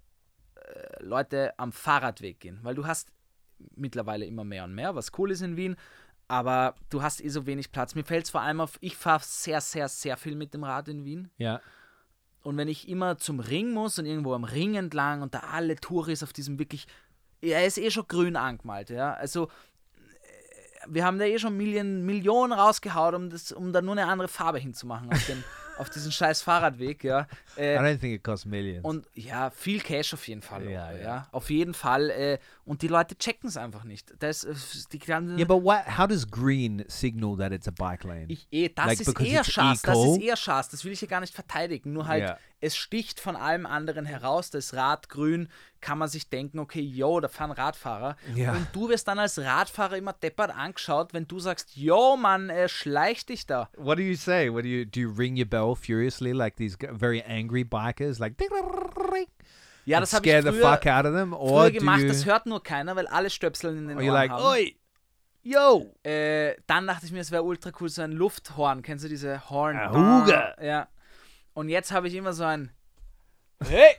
Leute 1.01 1.53
am 1.57 1.71
Fahrradweg 1.71 2.39
gehen. 2.39 2.59
Weil 2.63 2.75
du 2.75 2.85
hast 2.87 3.11
mittlerweile 3.75 4.25
immer 4.25 4.43
mehr 4.43 4.63
und 4.63 4.73
mehr, 4.73 4.95
was 4.95 5.11
cool 5.17 5.31
ist 5.31 5.41
in 5.41 5.57
Wien, 5.57 5.75
aber 6.27 6.75
du 6.89 7.01
hast 7.01 7.23
eh 7.23 7.29
so 7.29 7.45
wenig 7.45 7.71
Platz. 7.71 7.95
Mir 7.95 8.03
fällt 8.03 8.25
es 8.25 8.29
vor 8.29 8.41
allem 8.41 8.61
auf, 8.61 8.77
ich 8.81 8.95
fahre 8.95 9.21
sehr, 9.23 9.61
sehr, 9.61 9.89
sehr 9.89 10.15
viel 10.15 10.35
mit 10.35 10.53
dem 10.53 10.63
Rad 10.63 10.87
in 10.87 11.03
Wien. 11.03 11.29
Yeah, 11.39 11.61
Und 12.43 12.55
wenn 12.57 12.67
ich 12.67 12.87
immer 12.87 13.17
zum 13.17 13.39
Ring 13.39 13.71
muss 13.73 13.99
und 13.99 14.05
irgendwo 14.05 14.33
am 14.33 14.43
Ring 14.43 14.75
entlang 14.75 15.21
und 15.21 15.33
da 15.33 15.39
alle 15.51 15.75
Touris 15.75 16.23
auf 16.23 16.31
diesem 16.31 16.59
wirklich, 16.59 16.87
er 17.41 17.65
ist 17.65 17.77
eh 17.77 17.89
schon 17.89 18.07
grün 18.07 18.35
angemalt, 18.35 18.89
ja. 18.91 19.13
Also 19.13 19.49
wir 20.87 21.05
haben 21.05 21.19
da 21.19 21.25
eh 21.25 21.37
schon 21.39 21.57
Millionen, 21.57 22.05
Millionen 22.05 22.53
rausgehauen, 22.53 23.15
um, 23.15 23.29
das, 23.29 23.51
um 23.51 23.73
da 23.73 23.81
nur 23.81 23.93
eine 23.93 24.07
andere 24.07 24.27
Farbe 24.27 24.59
hinzumachen 24.59 25.11
auf, 25.11 25.25
den, 25.25 25.43
auf 25.77 25.89
diesen 25.89 26.11
scheiß 26.11 26.41
Fahrradweg, 26.41 27.03
ja. 27.03 27.27
I 27.57 27.61
Äh, 27.61 27.77
don't 27.79 27.99
think 27.99 28.13
it 28.15 28.23
costs 28.23 28.45
millions. 28.45 28.83
und 28.85 29.05
ja, 29.13 29.49
viel 29.49 29.81
Cash 29.81 30.13
auf 30.13 30.27
jeden 30.27 30.41
Fall. 30.41 30.63
Ja, 30.69 30.91
ja. 30.91 30.97
ja. 30.97 31.27
Auf 31.31 31.49
jeden 31.49 31.73
Fall. 31.73 32.09
Äh, 32.09 32.39
und 32.65 32.81
die 32.81 32.87
Leute 32.87 33.17
checken 33.17 33.49
es 33.49 33.57
einfach 33.57 33.83
nicht. 33.83 34.13
Das, 34.19 34.43
äh, 34.43 34.53
die, 34.93 34.99
die, 34.99 35.11
yeah, 35.11 35.45
but 35.45 35.63
what? 35.63 35.97
How 35.97 36.07
does 36.07 36.29
green 36.29 36.83
signal 36.87 37.35
that 37.37 37.51
it's 37.51 37.67
a 37.67 37.71
bike 37.71 38.03
lane? 38.03 38.25
Ich, 38.29 38.47
eh, 38.51 38.69
das 38.69 38.85
Like, 38.85 38.99
ist 39.01 39.19
eher 39.19 39.43
Schaß, 39.43 39.81
das 39.81 39.97
ist 39.97 40.21
eher 40.21 40.37
Schaß, 40.37 40.69
das 40.69 40.85
will 40.85 40.91
ich 40.93 41.01
ja 41.01 41.07
gar 41.07 41.19
nicht 41.19 41.33
verteidigen. 41.33 41.91
Nur 41.93 42.07
halt, 42.07 42.23
Ja. 42.23 42.37
Es 42.61 42.75
sticht 42.75 43.19
von 43.19 43.35
allem 43.35 43.65
anderen 43.65 44.05
heraus. 44.05 44.49
Das 44.49 44.73
Rad 44.73 45.09
grün 45.09 45.49
kann 45.81 45.97
man 45.97 46.09
sich 46.09 46.29
denken, 46.29 46.59
okay, 46.59 46.81
yo, 46.81 47.19
da 47.19 47.27
fahren 47.27 47.51
Radfahrer. 47.51 48.17
Ja. 48.35 48.51
Und 48.51 48.67
du 48.73 48.89
wirst 48.89 49.07
dann 49.07 49.19
als 49.19 49.39
Radfahrer 49.39 49.97
immer 49.97 50.13
deppert 50.13 50.55
angeschaut, 50.55 51.13
wenn 51.13 51.27
du 51.27 51.39
sagst, 51.39 51.77
yo, 51.77 52.17
Mann, 52.17 52.49
äh, 52.49 52.67
schleich 52.67 53.25
dich 53.25 53.45
da. 53.45 53.69
What 53.77 53.97
do 53.97 54.01
you 54.03 54.15
say? 54.15 54.51
What 54.51 54.63
do 54.63 54.67
you 54.67 54.85
do? 54.85 54.99
You 54.99 55.11
ring 55.11 55.37
your 55.37 55.45
bell 55.45 55.75
furiously 55.75 56.31
like 56.33 56.57
these 56.57 56.77
very 56.79 57.23
angry 57.23 57.63
bikers, 57.63 58.19
like 58.19 58.35
Ja, 59.85 59.99
das 59.99 60.13
habe 60.13 60.25
ich 60.25 60.31
scare 60.31 60.43
the 60.43 60.49
früher, 60.59 60.73
fuck 60.77 60.85
out 60.87 61.05
of 61.05 61.13
them, 61.13 61.31
früher 61.31 61.71
gemacht, 61.71 62.01
you? 62.01 62.07
das 62.09 62.25
hört 62.25 62.45
nur 62.45 62.61
keiner, 62.61 62.95
weil 62.95 63.07
alle 63.07 63.29
Stöpsel 63.29 63.75
in 63.75 63.87
den 63.87 63.97
Ohren 63.97 64.07
like, 64.07 64.31
haben. 64.31 64.43
oi, 64.43 64.75
yo, 65.41 65.95
Äh, 66.03 66.55
dann 66.67 66.85
dachte 66.85 67.05
ich 67.05 67.11
mir, 67.11 67.21
es 67.21 67.31
wäre 67.31 67.43
ultra 67.43 67.71
cool, 67.79 67.89
so 67.89 68.01
ein 68.01 68.11
Lufthorn. 68.11 68.81
Kennst 68.83 69.05
du 69.05 69.09
diese 69.09 69.49
Horn? 69.49 69.77
Ahuga. 69.77 70.55
Ja. 70.61 70.87
Und 71.59 71.67
jetzt 71.67 71.91
habe 71.91 72.07
ich 72.07 72.13
immer 72.15 72.31
so 72.31 72.45
ein 72.45 72.71
Hey! 73.61 73.95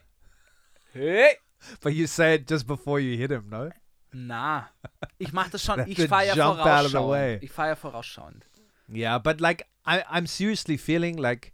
Hey! 0.95 1.37
but 1.83 1.93
you 1.93 2.07
say 2.07 2.37
it 2.37 2.49
just 2.49 2.67
before 2.67 2.99
you 2.99 3.19
hit 3.19 3.31
him, 3.31 3.51
no? 3.51 3.71
Na, 4.15 4.71
ich 5.19 5.35
mache 5.35 5.51
das 5.51 5.63
schon. 5.63 5.77
That 5.77 5.87
Ich 5.87 5.99
the 5.99 6.09
fahre 6.09 6.29
ja 6.29 6.35
jump 6.35 6.59
out 6.61 6.87
of 6.87 6.93
way. 6.95 7.37
vorausschauend. 7.37 7.43
Ich 7.45 7.51
fahre 7.53 7.69
ja 7.69 7.77
vorausschauend. 7.77 8.47
Yeah, 8.91 9.19
but 9.19 9.43
like 9.43 9.67
I, 9.87 10.03
I'm 10.11 10.27
seriously 10.27 10.79
feeling 10.79 11.19
like 11.19 11.53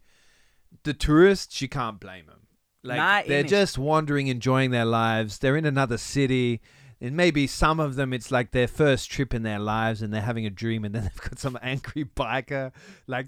the 0.84 0.94
tourists, 0.94 1.60
you 1.60 1.68
can't 1.68 1.98
blame 1.98 2.26
them. 2.26 2.46
Like 2.84 2.98
Nah, 2.98 3.18
eh 3.18 3.22
they're 3.26 3.42
nicht. 3.42 3.50
just 3.50 3.76
wandering, 3.76 4.28
enjoying 4.28 4.70
their 4.70 4.84
lives. 4.86 5.38
They're 5.40 5.56
in 5.56 5.66
another 5.66 5.98
city, 5.98 6.60
and 7.00 7.16
maybe 7.16 7.48
some 7.48 7.80
of 7.80 7.96
them 7.96 8.12
it's 8.12 8.30
like 8.30 8.52
their 8.52 8.68
first 8.68 9.10
trip 9.10 9.34
in 9.34 9.42
their 9.42 9.58
lives, 9.58 10.02
and 10.02 10.14
they're 10.14 10.22
having 10.22 10.46
a 10.46 10.50
dream, 10.50 10.84
and 10.84 10.94
then 10.94 11.02
they've 11.10 11.20
got 11.30 11.40
some 11.40 11.58
angry 11.60 12.04
biker 12.04 12.70
like 13.08 13.26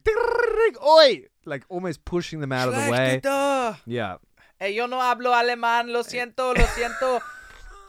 oi, 0.81 1.25
like 1.49 1.65
almost 1.69 2.05
pushing 2.05 2.41
them 2.41 2.53
out 2.53 2.69
of 2.69 2.75
the 2.75 2.91
way. 2.91 3.21
da! 3.23 3.77
Yeah, 3.87 4.19
Ey, 4.61 4.75
yo 4.75 4.87
no 4.89 5.01
hablo 5.01 5.33
alemán, 5.35 5.93
lo 5.93 6.03
siento, 6.03 6.53
lo 6.53 6.67
siento. 6.67 7.21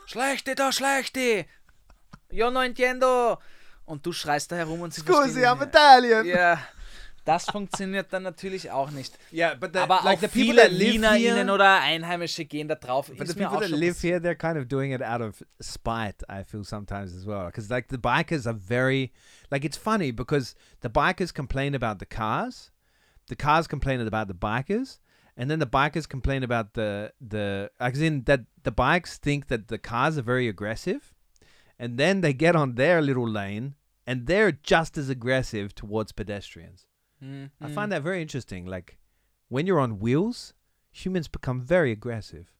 Schlechte 0.05 0.53
da, 0.55 0.71
schlechte. 0.71 1.47
Yo 2.31 2.51
no 2.51 2.61
entiendo. 2.61 3.39
Und 3.85 4.05
du 4.05 4.13
schreist 4.13 4.51
da 4.51 4.55
herum 4.55 4.81
und 4.81 4.93
sie 4.93 5.01
Scusi, 5.01 5.45
I'm 5.45 5.55
nicht. 5.55 5.69
Italian. 5.69 6.25
Ja, 6.27 6.59
das 7.25 7.45
funktioniert 7.45 8.13
dann 8.13 8.21
natürlich 8.21 8.69
auch 8.69 8.91
nicht. 8.91 9.17
Yeah, 9.33 9.55
but 9.55 9.73
the, 9.73 9.79
Aber 9.79 10.01
like 10.03 10.17
auch 10.17 10.21
the 10.21 10.27
people 10.27 10.41
viele 10.41 10.61
that 10.61 10.71
live 10.71 10.93
WienerInnen 10.93 11.45
here, 11.47 11.53
oder 11.53 11.79
Einheimische 11.81 12.45
gehen 12.45 12.67
da 12.67 12.75
drauf. 12.75 13.07
But 13.07 13.21
Ist 13.21 13.29
the 13.29 13.33
people 13.33 13.57
auch 13.57 13.61
that 13.61 13.71
live 13.71 13.99
here, 13.99 14.19
they're 14.19 14.35
kind 14.35 14.57
of 14.57 14.67
doing 14.67 14.91
it 14.91 15.01
out 15.01 15.21
of 15.21 15.43
spite. 15.59 16.23
I 16.29 16.43
feel 16.43 16.63
sometimes 16.63 17.15
as 17.15 17.25
well, 17.25 17.47
because 17.47 17.71
like 17.71 17.87
the 17.89 17.97
bikers 17.97 18.45
are 18.45 18.53
very, 18.57 19.11
like 19.49 19.65
it's 19.65 19.77
funny 19.77 20.11
because 20.11 20.53
the 20.81 20.89
bikers 20.89 21.33
complain 21.33 21.73
about 21.73 21.97
the 21.97 22.05
cars, 22.05 22.69
the 23.29 23.35
cars 23.35 23.67
complain 23.67 24.01
about 24.01 24.27
the 24.27 24.33
bikers, 24.33 24.99
and 25.37 25.49
then 25.49 25.59
the 25.59 25.67
bikers 25.67 26.07
complain 26.07 26.43
about 26.43 26.73
the 26.73 27.13
the 27.21 27.71
as 27.79 28.01
in 28.01 28.23
that 28.23 28.41
the 28.63 28.71
bikes 28.71 29.17
think 29.17 29.47
that 29.47 29.69
the 29.69 29.77
cars 29.77 30.17
are 30.17 30.21
very 30.21 30.47
aggressive, 30.47 31.13
and 31.79 31.97
then 31.97 32.21
they 32.21 32.33
get 32.33 32.55
on 32.55 32.75
their 32.75 33.01
little 33.01 33.27
lane 33.27 33.75
and 34.09 34.25
they're 34.25 34.51
just 34.51 34.97
as 34.97 35.07
aggressive 35.07 35.75
towards 35.75 36.11
pedestrians. 36.11 36.87
Hm, 37.19 37.51
I 37.61 37.67
hm. 37.67 37.73
find 37.75 37.91
that 37.91 38.01
very 38.01 38.23
interesting. 38.23 38.65
Like 38.65 38.97
when 39.49 39.67
you're 39.67 39.79
on 39.79 39.99
wheels, 39.99 40.55
humans 40.91 41.27
become 41.27 41.61
very 41.61 41.91
aggressive. 41.91 42.51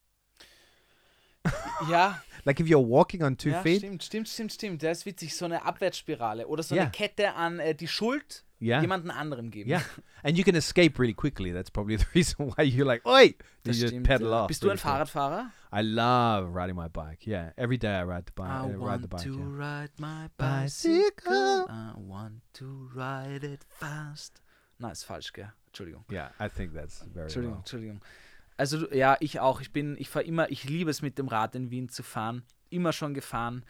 Ja, 1.89 2.19
Like 2.45 2.59
if 2.59 2.69
you're 2.69 2.79
walking 2.79 3.23
on 3.23 3.35
two 3.35 3.49
ja 3.49 3.61
feet, 3.63 3.79
stimmt, 3.79 4.03
stimmt, 4.03 4.27
stimmt, 4.27 4.51
stimmt. 4.51 4.83
Das 4.83 4.99
ist 4.99 5.05
witzig. 5.05 5.35
So 5.35 5.45
eine 5.45 5.65
Abwärtsspirale 5.65 6.47
oder 6.47 6.63
so 6.63 6.75
Ja. 6.75 6.83
eine 6.83 6.91
Kette 6.91 7.33
an 7.33 7.59
äh, 7.59 7.73
die 7.73 7.87
Schuld 7.87 8.43
yeah, 8.59 8.81
jemanden 8.81 9.11
anderem 9.11 9.51
geben. 9.51 9.69
yeah, 9.69 9.81
and 10.23 10.37
you 10.37 10.43
can 10.43 10.55
escape 10.55 10.99
really 10.99 11.13
quickly. 11.13 11.51
That's 11.51 11.69
probably 11.69 11.95
the 11.97 12.05
reason 12.15 12.51
why 12.55 12.63
you're 12.63 12.85
like, 12.85 13.05
oi, 13.05 13.35
you 13.63 13.73
just 13.73 13.87
stimmt, 13.87 14.07
pedal 14.07 14.29
ja. 14.29 14.43
off. 14.43 14.47
Bist 14.47 14.61
du 14.61 14.67
ein 14.67 14.77
really. 14.77 14.79
Fahrradfahrer? 14.79 15.51
I 15.71 15.81
love 15.81 16.53
riding 16.53 16.75
my 16.75 16.87
bike. 16.87 17.27
Yeah, 17.27 17.51
every 17.57 17.77
day 17.77 17.93
I 17.93 18.03
ride 18.03 18.25
the 18.25 18.31
bike. 18.33 18.49
I 18.49 18.65
uh, 18.65 18.67
the 18.67 18.79
want 18.79 19.09
bike. 19.09 19.21
to 19.23 19.33
yeah. 19.33 19.45
ride 19.45 19.91
my 19.99 20.29
Bicycle. 20.37 21.67
I 21.69 21.91
want 21.95 22.41
to 22.53 22.89
ride 22.95 23.43
it 23.43 23.63
fast. 23.67 24.41
Na, 24.79 24.89
ist 24.91 25.03
falsch, 25.03 25.33
gell? 25.33 25.51
Entschuldigung. 25.67 26.05
Yeah, 26.11 26.29
I 26.39 26.47
think 26.47 26.73
that's 26.73 27.03
very 27.13 27.25
Entschuldigung, 27.25 27.55
well. 27.55 27.59
Entschuldigung. 27.59 28.01
Also 28.57 28.91
ja, 28.91 29.15
ich 29.19 29.39
auch. 29.39 29.61
Ich 29.61 29.71
bin, 29.71 29.95
ich 29.99 30.09
fahre 30.09 30.25
immer, 30.25 30.49
ich 30.51 30.63
liebe 30.65 30.89
es 30.89 31.01
mit 31.01 31.17
dem 31.17 31.27
Rad 31.27 31.55
in 31.55 31.69
Wien 31.71 31.89
zu 31.89 32.03
fahren. 32.03 32.43
Immer 32.69 32.93
schon 32.93 33.13
gefahren. 33.13 33.63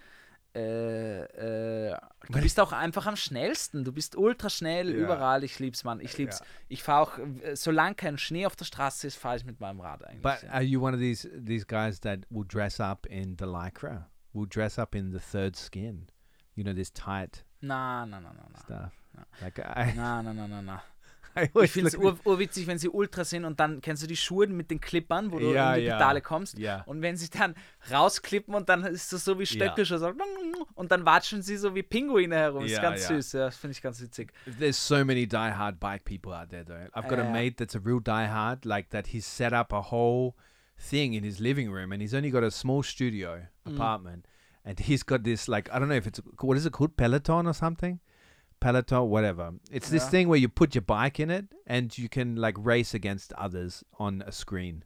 Äh, 0.55 1.89
äh, 1.91 1.97
du 2.29 2.41
bist 2.41 2.59
auch 2.59 2.71
einfach 2.71 3.05
am 3.05 3.15
schnellsten. 3.15 3.83
Du 3.83 3.91
bist 3.91 4.15
ultra 4.15 4.49
schnell 4.49 4.89
Ja. 4.91 4.97
überall. 4.97 5.43
Ich 5.43 5.59
lieb's, 5.59 5.83
Mann. 5.83 5.99
Ich 6.01 6.17
lieb's. 6.17 6.39
Ja. 6.39 6.45
Ich 6.69 6.83
fahre 6.83 7.01
auch, 7.01 7.19
äh, 7.43 7.55
solange 7.55 7.95
kein 7.95 8.17
Schnee 8.17 8.45
auf 8.45 8.55
der 8.55 8.65
Straße 8.65 9.05
ist, 9.07 9.15
fahre 9.17 9.37
ich 9.37 9.45
mit 9.45 9.59
meinem 9.59 9.79
Rad 9.79 10.03
eigentlich. 10.03 10.21
But 10.23 10.41
ja. 10.43 10.49
are 10.49 10.63
you 10.63 10.81
one 10.83 10.93
of 10.95 10.99
these 10.99 11.29
these 11.33 11.65
guys 11.65 11.99
that 12.01 12.19
will 12.29 12.45
dress 12.47 12.79
up 12.79 13.05
in 13.07 13.35
the 13.37 13.45
lycra? 13.45 14.07
Will 14.33 14.47
dress 14.47 14.79
up 14.79 14.95
in 14.95 15.11
the 15.11 15.19
third 15.19 15.55
skin? 15.55 16.07
You 16.55 16.63
know 16.63 16.73
this 16.73 16.91
tight 16.91 17.45
na, 17.61 18.05
na, 18.05 18.19
na, 18.19 18.33
na, 18.33 18.43
na. 18.51 18.59
stuff. 18.59 18.93
No. 19.15 19.23
Like 19.41 19.59
I, 19.59 19.93
Na, 19.95 20.21
na, 20.21 20.33
na, 20.33 20.47
na, 20.47 20.61
na. 20.61 20.79
Ich 21.63 21.71
finde 21.71 21.87
es 21.89 21.95
ur, 21.97 22.17
urwitzig, 22.25 22.67
wenn 22.67 22.77
sie 22.77 22.89
ultra 22.89 23.23
sind 23.23 23.45
und 23.45 23.59
dann 23.59 23.81
kennst 23.81 24.03
du 24.03 24.07
die 24.07 24.15
Schuhe 24.17 24.47
mit 24.47 24.69
den 24.71 24.79
Klippern, 24.81 25.31
wo 25.31 25.39
du 25.39 25.53
Ja, 25.53 25.73
in 25.75 25.81
die 25.81 25.85
ja. 25.87 25.97
Pedale 25.97 26.21
kommst. 26.21 26.57
Yeah. 26.57 26.83
Und 26.85 27.01
wenn 27.01 27.15
sie 27.17 27.29
dann 27.29 27.55
rausklippen 27.91 28.53
und 28.55 28.69
dann 28.69 28.83
ist 28.83 29.11
das 29.13 29.25
so 29.25 29.39
wie 29.39 29.45
Stöcke 29.45 29.85
schon 29.85 29.99
so 29.99 30.11
und 30.75 30.91
dann 30.91 31.05
watschen 31.05 31.41
sie 31.41 31.57
so 31.57 31.75
wie 31.75 31.83
Pinguine 31.83 32.35
herum. 32.35 32.65
ist 32.65 32.71
Ja, 32.71 32.81
ganz 32.81 33.01
ja. 33.03 33.07
süß, 33.15 33.31
ja, 33.33 33.39
das 33.45 33.57
finde 33.57 33.71
ich 33.73 33.81
ganz 33.81 34.01
witzig. 34.01 34.31
There's 34.59 34.77
so 34.87 35.03
many 35.05 35.27
die-hard 35.27 35.79
bike 35.79 36.03
people 36.05 36.33
out 36.33 36.49
there, 36.49 36.63
though. 36.65 36.87
I've 36.93 37.07
got 37.09 37.19
a 37.19 37.23
Yeah. 37.23 37.31
mate 37.31 37.57
that's 37.57 37.75
a 37.75 37.79
real 37.83 37.99
die-hard, 37.99 38.65
like 38.65 38.89
that. 38.89 39.07
He's 39.07 39.25
set 39.25 39.53
up 39.53 39.71
a 39.73 39.81
whole 39.91 40.35
thing 40.77 41.13
in 41.13 41.23
his 41.23 41.39
living 41.39 41.71
room, 41.71 41.91
and 41.91 42.01
he's 42.01 42.13
only 42.13 42.29
got 42.31 42.43
a 42.43 42.51
small 42.51 42.83
studio 42.83 43.47
apartment, 43.65 44.25
and 44.63 44.79
he's 44.79 45.03
got 45.03 45.23
this 45.23 45.47
like 45.47 45.69
I 45.73 45.79
don't 45.79 45.89
know 45.89 45.95
if 45.95 46.07
it's 46.07 46.21
what 46.41 46.57
is 46.57 46.65
it 46.65 46.71
called 46.71 46.95
Peloton 46.95 47.47
or 47.47 47.53
something, 47.53 47.99
Peloton, 48.59 49.09
whatever. 49.09 49.53
It's 49.71 49.89
this 49.89 50.03
Yeah. 50.03 50.09
thing 50.09 50.27
where 50.29 50.39
you 50.39 50.49
put 50.49 50.75
your 50.75 50.81
bike 50.83 51.19
in 51.19 51.29
it, 51.29 51.45
and 51.65 51.95
you 51.97 52.09
can 52.09 52.35
like 52.35 52.55
race 52.57 52.93
against 52.93 53.33
others 53.33 53.83
on 53.97 54.21
a 54.25 54.31
screen. 54.31 54.83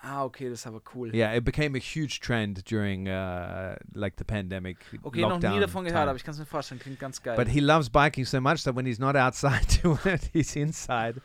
Ah, 0.00 0.22
okay, 0.22 0.48
das 0.48 0.60
ist 0.60 0.66
aber 0.68 0.80
cool. 0.94 1.12
Yeah, 1.12 1.32
it 1.34 1.42
became 1.44 1.74
a 1.74 1.80
huge 1.80 2.20
trend 2.20 2.62
during 2.64 3.08
uh, 3.08 3.74
like 3.94 4.14
the 4.16 4.24
pandemic. 4.24 4.76
Okay, 5.02 5.22
noch 5.22 5.40
nie 5.40 5.58
davon 5.58 5.84
gehört, 5.84 6.02
time. 6.04 6.10
aber 6.10 6.16
ich 6.16 6.22
kann 6.24 6.34
es 6.34 6.38
mir 6.38 6.46
vorstellen, 6.46 6.78
klingt 6.80 7.00
ganz 7.00 7.20
geil. 7.20 7.34
But 7.36 7.48
he 7.48 7.58
loves 7.60 7.90
biking 7.90 8.24
so 8.24 8.40
much 8.40 8.62
that 8.62 8.76
when 8.76 8.86
he's 8.86 9.00
not 9.00 9.16
outside 9.16 9.66
doing 9.82 9.98
it, 10.04 10.30
he's 10.32 10.54
inside 10.54 11.20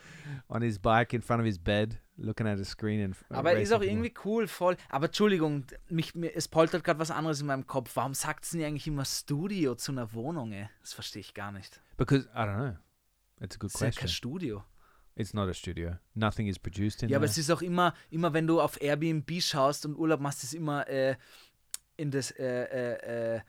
on 0.50 0.64
his 0.64 0.80
bike 0.80 1.14
in 1.14 1.22
front 1.22 1.40
of 1.40 1.46
his 1.46 1.60
bed, 1.60 2.00
looking 2.18 2.48
at 2.48 2.60
a 2.60 2.64
screen 2.64 3.04
and. 3.04 3.16
uh, 3.30 3.36
Aber 3.36 3.54
ist 3.60 3.72
auch 3.74 3.82
irgendwie 3.82 4.14
cool, 4.26 4.48
voll. 4.48 4.78
Aber 4.90 5.08
Entschuldigung, 5.08 5.66
mich, 5.90 6.16
mir, 6.16 6.36
es 6.36 6.48
poltert 6.48 6.84
gerade 6.84 7.00
was 7.00 7.12
anderes 7.12 7.42
in 7.42 7.48
meinem 7.48 7.66
Kopf. 7.68 7.96
Warum 7.96 8.14
sagt 8.14 8.46
sie 8.46 8.64
eigentlich 8.64 8.88
immer 8.88 9.06
Studio 9.06 9.76
zu 9.76 9.92
einer 9.92 10.14
Wohnung? 10.14 10.52
Ey? 10.52 10.70
Das 10.82 10.94
verstehe 10.94 11.22
ich 11.22 11.34
gar 11.34 11.52
nicht. 11.52 11.82
because 11.98 12.28
I 12.36 12.40
don't 12.40 12.56
know. 12.56 12.78
It's 13.42 13.56
a 13.56 13.60
good 13.60 13.72
Das 13.74 13.76
ist 13.76 13.82
ja 13.82 13.86
kein 13.88 13.94
question. 13.94 14.10
Studio. 14.10 14.64
It's 15.16 15.34
not 15.34 15.48
a 15.48 15.54
studio. 15.54 15.98
Nothing 16.16 16.48
is 16.48 16.58
produced 16.58 17.04
in 17.04 17.10
Ja, 17.10 17.18
aber 17.18 17.26
there. 17.28 17.32
es 17.32 17.38
ist 17.38 17.52
auch 17.52 17.62
immer, 17.62 17.94
immer 18.10 18.34
wenn 18.34 18.48
du 18.48 18.60
auf 18.60 18.82
Airbnb 18.82 19.30
schaust 19.42 19.86
und 19.86 19.96
Urlaub 19.96 20.20
machst, 20.20 20.44
ist 20.44 20.54
immer 20.56 20.88
äh, 20.88 21.16
in 21.98 22.10
das 22.10 22.32
äh, 22.32 23.36
äh, 23.38 23.42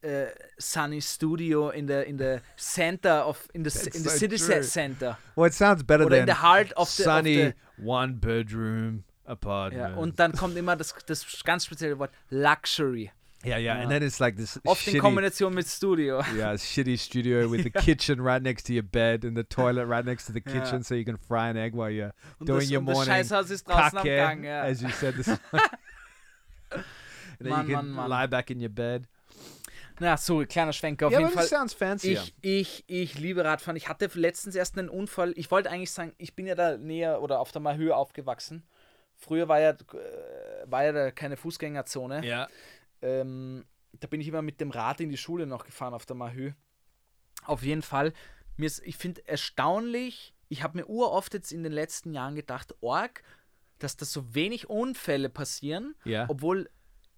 äh, 0.00 0.26
Sunny 0.56 1.02
Studio 1.02 1.68
in 1.70 1.86
der 1.86 2.06
in 2.06 2.16
der 2.16 2.40
Center 2.56 3.26
of 3.28 3.48
in 3.52 3.64
the, 3.64 3.70
That's 3.70 3.86
in 3.88 4.02
the 4.02 4.08
so 4.08 4.16
city 4.16 4.36
true. 4.38 4.62
center 4.62 5.18
well, 5.36 5.46
it 5.46 5.52
sounds 5.52 5.84
better 5.84 6.06
oder 6.06 6.20
in 6.20 6.26
than 6.26 6.36
the 6.36 6.42
heart 6.42 6.74
of 6.76 6.88
the, 6.88 7.02
of 7.02 7.06
sunny 7.06 7.34
the 7.36 7.54
one 7.82 8.14
bedroom 8.14 9.04
apartment. 9.26 9.90
ja, 9.90 9.96
und 9.96 10.18
dann 10.18 10.32
kommt 10.32 10.56
immer 10.56 10.76
das, 10.76 10.94
das 11.06 11.26
ganz 11.44 11.64
spezielle 11.66 11.98
Wort 11.98 12.10
Luxury. 12.30 13.10
yeah, 13.46 13.58
yeah, 13.58 13.78
and 13.80 13.90
then 13.90 14.02
it's 14.02 14.18
like 14.20 14.36
this 14.36 14.58
Oft 14.64 14.86
in 14.86 14.94
shitty, 14.94 15.00
Kombination 15.00 15.52
mit 15.54 15.66
Studio. 15.66 16.18
yeah, 16.34 16.54
shitty 16.56 16.96
studio 16.98 17.46
with 17.48 17.62
the 17.62 17.70
kitchen 17.80 18.20
right 18.22 18.42
next 18.42 18.64
to 18.64 18.72
your 18.72 18.82
bed 18.82 19.24
and 19.24 19.36
the 19.36 19.44
toilet 19.44 19.86
right 19.86 20.04
next 20.04 20.26
to 20.26 20.32
the 20.32 20.40
Yeah. 20.46 20.60
kitchen, 20.60 20.82
so 20.82 20.94
you 20.94 21.04
can 21.04 21.16
fry 21.18 21.48
an 21.48 21.56
egg 21.56 21.74
while 21.74 21.90
you're 21.90 22.12
Und 22.40 22.46
doing 22.48 22.60
das, 22.60 22.70
your 22.70 22.80
morning 22.80 23.04
Scheißhaus 23.12 23.50
ist 23.50 23.68
draußen 23.68 23.98
am 23.98 24.04
Gang. 24.04 24.44
Ja. 24.44 24.62
as 24.62 24.80
you 24.82 24.88
said 24.90 25.14
this. 25.16 25.28
and 26.72 26.84
then 27.40 27.50
Mann, 27.50 27.68
you 27.68 27.76
can 27.76 27.86
Mann, 27.86 27.94
Mann. 27.96 28.10
lie 28.10 28.26
back 28.26 28.50
in 28.50 28.60
your 28.60 28.70
bed. 28.70 29.06
Na, 30.00 30.16
sorry, 30.16 30.46
kleiner 30.46 30.72
Schwenker. 30.72 31.06
Auf 31.06 31.12
yeah, 31.12 31.20
jeden 31.20 31.32
but 31.32 31.40
Fall. 31.40 31.48
sounds 31.48 31.72
fancier. 31.72 32.20
Ich, 32.20 32.34
ich, 32.40 32.84
ich 32.86 33.18
liebe 33.18 33.44
Radfahren. 33.44 33.76
Ich 33.76 33.88
hatte 33.88 34.10
letztens 34.14 34.54
erst 34.56 34.76
einen 34.76 34.88
Unfall. 34.88 35.32
Ich 35.36 35.50
wollte 35.50 35.70
eigentlich 35.70 35.92
sagen, 35.92 36.12
ich 36.18 36.34
bin 36.34 36.46
ja 36.46 36.54
da 36.54 36.76
näher 36.76 37.22
oder 37.22 37.38
auf 37.40 37.52
der 37.52 37.60
Mahöhe 37.60 37.94
aufgewachsen. 37.96 38.64
Früher 39.16 39.48
war 39.48 39.60
ja, 39.60 39.70
äh, 39.70 39.76
war 40.66 40.84
ja 40.84 40.92
da 40.92 41.10
keine 41.12 41.36
Fußgängerzone. 41.36 42.24
yeah. 42.24 42.48
Ähm, 43.02 43.64
da 43.92 44.08
bin 44.08 44.20
ich 44.20 44.26
immer 44.26 44.42
mit 44.42 44.60
dem 44.60 44.70
Rad 44.70 45.00
in 45.00 45.10
die 45.10 45.16
Schule 45.16 45.46
noch 45.46 45.64
gefahren 45.64 45.94
auf 45.94 46.06
der 46.06 46.16
Mahöhe. 46.16 46.56
Auf 47.44 47.62
jeden 47.62 47.82
Fall. 47.82 48.12
Mir 48.56 48.66
ist, 48.66 48.82
ich 48.84 48.96
finde 48.96 49.26
erstaunlich, 49.28 50.34
ich 50.48 50.62
habe 50.62 50.78
mir 50.78 50.88
uroft 50.88 51.34
jetzt 51.34 51.52
in 51.52 51.62
den 51.62 51.72
letzten 51.72 52.12
Jahren 52.12 52.34
gedacht, 52.34 52.74
Org, 52.80 53.22
dass 53.78 53.96
da 53.96 54.04
so 54.04 54.34
wenig 54.34 54.68
Unfälle 54.68 55.28
passieren, 55.28 55.94
Yeah. 56.04 56.26
obwohl 56.28 56.68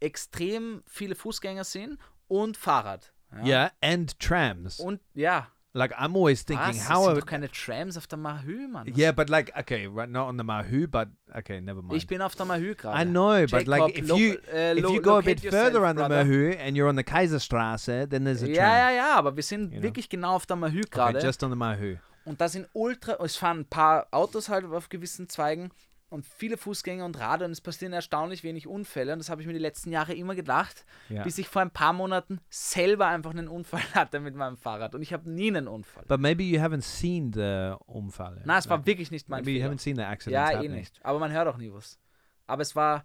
extrem 0.01 0.83
viele 0.87 1.15
Fußgänger 1.15 1.65
sind 1.65 1.99
und 2.29 2.57
Fahrrad. 2.57 3.13
Yeah, 3.45 3.71
and 3.83 4.19
trams. 4.19 4.81
Und 4.81 5.01
ja, 5.15 5.49
Like 5.75 5.93
I'm 5.99 6.17
always 6.17 6.43
thinking, 6.43 6.69
was? 6.69 6.89
How 6.89 7.03
sind 7.03 7.09
are 7.11 7.21
doch 7.21 7.27
keine 7.27 7.51
Trams 7.51 7.99
auf 7.99 8.07
der 8.07 8.17
Mahö, 8.19 8.67
Mann. 8.67 8.87
yeah, 8.97 9.13
but 9.13 9.29
like 9.29 9.53
okay, 9.59 9.87
right, 9.87 10.09
not 10.09 10.27
on 10.27 10.39
the 10.39 10.43
Mahu, 10.45 10.87
but 10.87 11.09
okay, 11.35 11.61
never 11.61 11.83
mind. 11.83 11.93
Ich 11.99 12.07
bin 12.07 12.23
auf 12.23 12.35
der 12.35 12.47
Mahö 12.47 12.75
gerade. 12.75 12.99
I 12.99 13.05
know, 13.05 13.45
but 13.47 13.67
like 13.67 13.95
Jacob, 13.95 13.99
if 13.99 14.09
you 14.17 14.39
äh, 14.51 14.73
if 14.79 14.89
you 14.89 15.03
go 15.03 15.19
a 15.19 15.21
bit 15.21 15.41
further 15.41 15.81
yourself, 15.81 15.85
on 15.85 15.97
the. 15.97 16.09
Mahu 16.09 16.57
and 16.59 16.77
you're 16.79 16.89
on 16.89 16.97
the 16.97 17.05
Kaiserstraße, 17.05 18.09
then 18.09 18.25
there's 18.25 18.43
a 18.43 18.47
tram. 18.47 18.55
Ja, 18.55 18.79
ja, 18.79 18.91
ja, 18.91 19.15
aber 19.17 19.37
wir 19.37 19.43
sind 19.43 19.65
You 19.71 19.81
know. 19.81 19.83
wirklich 19.83 20.09
genau 20.09 20.37
auf 20.37 20.47
der 20.47 20.57
Okay, 20.57 20.83
gerade. 20.91 21.19
just 21.21 21.43
on 21.43 21.51
the 21.51 21.57
Mahu. 21.57 21.97
und 22.25 22.41
da 22.41 22.49
sind 22.49 22.69
ultra, 22.73 23.23
es 23.23 23.37
fahren 23.37 23.61
ein 23.61 23.65
paar 23.67 24.07
Autos 24.13 24.49
halt 24.49 24.65
auf 24.65 24.89
gewissen 24.89 25.29
Zweigen 25.29 25.71
und 26.09 26.25
viele 26.25 26.57
Fußgänger 26.57 27.05
und 27.05 27.19
Radler 27.19 27.47
und 27.47 27.53
es 27.53 27.61
passieren 27.61 27.93
erstaunlich 27.93 28.45
wenig 28.45 28.67
Unfälle 28.67 29.13
und 29.13 29.19
das 29.19 29.29
habe 29.29 29.41
ich 29.41 29.47
mir 29.47 29.53
die 29.53 29.59
letzten 29.59 29.91
Jahre 29.91 30.15
immer 30.15 30.35
gedacht, 30.35 30.85
Yeah. 31.11 31.23
bis 31.25 31.39
ich 31.39 31.49
vor 31.49 31.63
ein 31.63 31.71
paar 31.71 31.93
Monaten 31.93 32.41
selber 32.49 33.07
einfach 33.09 33.31
einen 33.33 33.49
Unfall 33.49 33.83
hatte 33.95 34.21
mit 34.21 34.35
meinem 34.35 34.57
Fahrrad 34.57 34.95
und 34.95 35.03
ich 35.03 35.13
habe 35.13 35.29
nie 35.31 35.49
einen 35.49 35.67
Unfall. 35.69 36.05
But 36.07 36.21
maybe 36.21 36.43
you 36.45 36.61
haven't 36.61 36.83
seen 36.83 37.33
the 37.33 37.75
Unfall. 37.87 38.41
Nein, 38.45 38.59
es 38.59 38.69
war 38.69 38.79
Like, 38.79 38.87
wirklich 38.87 39.11
nicht 39.11 39.29
mein 39.29 39.41
maybe 39.41 39.51
you 39.53 39.59
Fehler. 39.59 39.73
haven't 39.75 39.81
seen 39.81 39.97
the 39.97 40.03
accident 40.03 40.35
Ja, 40.35 40.51
eh 40.51 40.55
happening. 40.57 40.79
nicht. 40.79 41.01
Aber 41.05 41.19
man 41.19 41.33
hört 41.33 41.49
auch 41.49 41.57
nie 41.59 41.73
was. 41.73 41.99
Aber 42.47 42.63
es 42.63 42.77
war. 42.77 43.05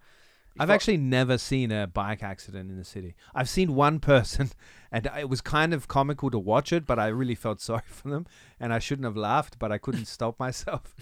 ich 0.54 0.60
I've 0.60 0.68
war- 0.68 0.74
actually 0.76 0.98
never 0.98 1.38
seen 1.38 1.72
a 1.72 1.86
bike 1.86 2.22
accident 2.22 2.70
in 2.70 2.76
the 2.76 2.84
city. 2.88 3.16
I've 3.34 3.48
seen 3.48 3.70
one 3.70 3.98
person, 3.98 4.50
and 4.92 5.06
it 5.06 5.28
was 5.28 5.42
kind 5.42 5.74
of 5.74 5.88
comical 5.88 6.30
to 6.30 6.38
watch 6.38 6.70
it, 6.72 6.86
but 6.86 6.98
I 6.98 7.08
really 7.08 7.34
felt 7.36 7.60
sorry 7.60 7.82
for 7.88 8.10
them, 8.10 8.26
and 8.60 8.72
I 8.72 8.78
shouldn't 8.78 9.06
have 9.06 9.16
laughed, 9.16 9.58
but 9.58 9.72
I 9.72 9.78
couldn't 9.78 10.06
stop 10.06 10.38
myself. 10.38 10.94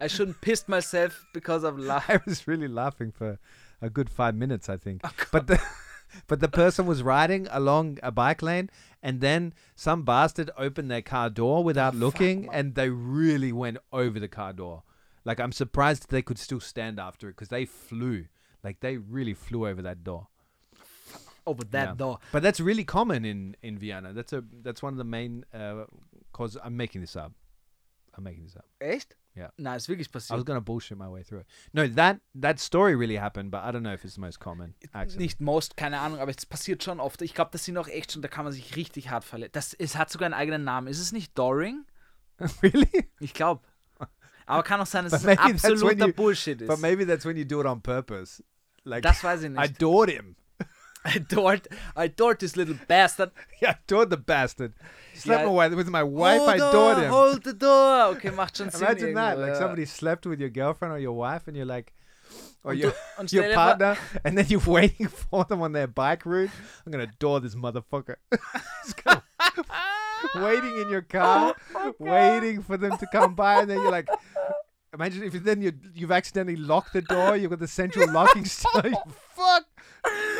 I 0.00 0.06
shouldn't 0.06 0.40
pissed 0.40 0.68
myself 0.68 1.24
because 1.32 1.64
of 1.64 1.78
love. 1.78 2.04
I 2.08 2.20
was 2.26 2.46
really 2.46 2.68
laughing 2.68 3.12
for 3.12 3.38
a 3.80 3.90
good 3.90 4.10
five 4.10 4.34
minutes, 4.34 4.68
I 4.68 4.76
think. 4.76 5.00
Oh, 5.04 5.10
but 5.32 5.46
the 5.46 5.60
but 6.26 6.40
the 6.40 6.48
person 6.48 6.86
was 6.86 7.02
riding 7.02 7.46
along 7.50 7.98
a 8.02 8.10
bike 8.12 8.42
lane, 8.42 8.70
and 9.02 9.20
then 9.20 9.52
some 9.74 10.02
bastard 10.04 10.50
opened 10.56 10.90
their 10.90 11.02
car 11.02 11.30
door 11.30 11.64
without 11.64 11.94
looking, 11.94 12.48
and 12.52 12.74
they 12.74 12.88
really 12.90 13.52
went 13.52 13.78
over 13.92 14.18
the 14.20 14.28
car 14.28 14.52
door. 14.52 14.82
Like 15.24 15.40
I'm 15.40 15.52
surprised 15.52 16.10
they 16.10 16.22
could 16.22 16.38
still 16.38 16.60
stand 16.60 16.98
after 17.00 17.28
it 17.28 17.32
because 17.32 17.48
they 17.48 17.64
flew. 17.64 18.26
Like 18.62 18.80
they 18.80 18.96
really 18.98 19.34
flew 19.34 19.66
over 19.66 19.82
that 19.82 20.04
door. 20.04 20.28
Over 21.46 21.64
that 21.64 21.88
Yeah. 21.88 21.94
door. 21.94 22.18
But 22.32 22.42
that's 22.42 22.60
really 22.60 22.84
common 22.84 23.24
in 23.24 23.56
in 23.62 23.78
Vienna. 23.78 24.12
That's 24.12 24.32
a 24.32 24.42
that's 24.62 24.82
one 24.82 24.94
of 24.94 24.98
the 24.98 25.04
main 25.04 25.44
uh, 25.52 25.84
cause. 26.32 26.56
I'm 26.62 26.76
making 26.76 27.00
this 27.02 27.16
up. 27.16 27.32
I'm 28.16 28.24
making 28.24 28.44
this 28.44 28.56
up. 28.56 28.64
Echt? 28.80 29.14
Ja. 29.34 29.52
Nein, 29.56 29.76
ist 29.76 29.88
wirklich 29.88 30.08
I 30.08 30.14
was 30.14 30.28
passiert. 30.28 30.46
gonna 30.46 30.60
bullshit 30.60 30.96
my 30.96 31.10
way 31.10 31.24
through 31.24 31.40
it. 31.40 31.46
No, 31.72 31.86
that 31.88 32.20
that 32.40 32.60
story 32.60 32.94
really 32.94 33.16
happened, 33.16 33.50
but 33.50 33.60
I 33.62 33.70
don't 33.72 33.80
know 33.80 33.92
if 33.92 34.04
it's 34.04 34.14
the 34.14 34.20
most 34.20 34.38
common 34.38 34.74
accident. 34.92 35.20
Nicht 35.20 35.40
most, 35.40 35.76
keine 35.76 35.98
Ahnung, 35.98 36.20
aber 36.20 36.30
es 36.30 36.46
passiert 36.46 36.84
schon 36.84 37.00
oft. 37.00 37.20
Ich 37.22 37.34
glaube, 37.34 37.50
das 37.52 37.64
sind 37.64 37.76
auch 37.76 37.88
echt 37.88 38.12
schon, 38.12 38.22
da 38.22 38.28
kann 38.28 38.44
man 38.44 38.52
sich 38.52 38.76
richtig 38.76 39.10
hart 39.10 39.24
verletzen. 39.24 39.52
Das, 39.54 39.74
es 39.74 39.96
hat 39.96 40.10
sogar 40.10 40.26
einen 40.26 40.34
eigenen 40.34 40.62
Namen. 40.62 40.86
Ist 40.86 41.00
es 41.00 41.10
nicht 41.10 41.36
Doring? 41.36 41.84
really? 42.62 43.10
Ich 43.20 43.34
glaube. 43.34 43.62
Aber 44.46 44.62
kann 44.62 44.80
auch 44.80 44.86
sein, 44.86 45.04
dass 45.04 45.12
But 45.12 45.20
es 45.20 45.24
maybe 45.26 45.36
that's 45.52 45.62
when 45.64 45.72
absoluter 45.72 46.06
you- 46.06 46.12
Bullshit 46.12 46.60
ist. 46.60 46.68
But 46.68 46.78
maybe 46.78 47.06
that's 47.06 47.24
when 47.24 47.36
you 47.36 47.44
do 47.44 47.60
it 47.60 47.66
on 47.66 47.80
purpose. 47.80 48.42
Like 48.84 49.02
das 49.02 49.24
weiß 49.24 49.40
ich 49.42 49.46
I 49.46 49.48
nicht. 49.50 49.58
adored 49.82 50.10
him. 50.10 50.36
I 51.06 51.16
adored, 51.18 51.66
I 51.96 52.04
adored 52.04 52.38
this 52.38 52.54
little 52.54 52.78
bastard. 52.86 53.32
Yeah, 53.60 53.70
I 53.72 53.76
adored 53.84 54.10
the 54.10 54.16
bastard. 54.16 54.74
Slept 55.14 55.42
Yeah. 55.44 55.48
Oh, 55.48 55.76
with 55.76 55.88
my 55.88 56.02
wife. 56.02 56.38
hold 56.38 56.50
I 56.50 56.56
adored 56.56 56.98
him. 56.98 57.10
Hold 57.10 57.42
the 57.44 57.52
door. 57.54 58.04
Okay, 58.16 58.30
macht 58.30 58.56
schon 58.56 58.70
Sinn. 58.70 58.82
Imagine 58.82 59.14
that. 59.14 59.36
irgendwo, 59.36 59.40
Like 59.46 59.52
uh, 59.56 59.58
somebody 59.58 59.84
slept 59.86 60.26
with 60.26 60.40
your 60.40 60.50
girlfriend 60.50 60.92
or 60.94 60.98
your 60.98 61.12
wife, 61.16 61.46
and 61.48 61.56
you're 61.56 61.66
like, 61.66 61.92
or 62.64 62.72
Und 62.72 62.80
your 62.80 62.92
und 63.18 63.32
your 63.32 63.44
stell 63.44 63.50
dir 63.50 63.54
vor- 63.54 63.64
partner, 63.76 63.96
and 64.24 64.36
then 64.38 64.46
you're 64.48 64.60
waiting 64.80 65.08
for 65.08 65.44
them 65.44 65.62
on 65.62 65.72
their 65.72 65.86
bike 65.86 66.24
route. 66.26 66.50
I'm 66.84 66.92
gonna 66.92 67.04
adore 67.04 67.40
this 67.40 67.54
motherfucker. 67.54 68.16
Waiting 70.36 70.78
in 70.80 70.88
your 70.88 71.02
car, 71.02 71.54
Oh 71.74 71.94
waiting 71.98 72.62
for 72.62 72.76
them 72.78 72.96
to 72.96 73.06
come 73.12 73.34
by, 73.34 73.60
and 73.60 73.70
then 73.70 73.78
you're 73.82 73.90
like, 73.90 74.08
imagine 74.94 75.22
if 75.22 75.34
then 75.44 75.60
you 75.60 75.72
you've 75.94 76.10
accidentally 76.10 76.56
locked 76.56 76.92
the 76.94 77.02
door. 77.02 77.36
You've 77.36 77.50
got 77.50 77.60
the 77.60 77.68
central 77.68 78.10
locking 78.10 78.44
still. 78.46 78.72
Fuck! 79.36 79.64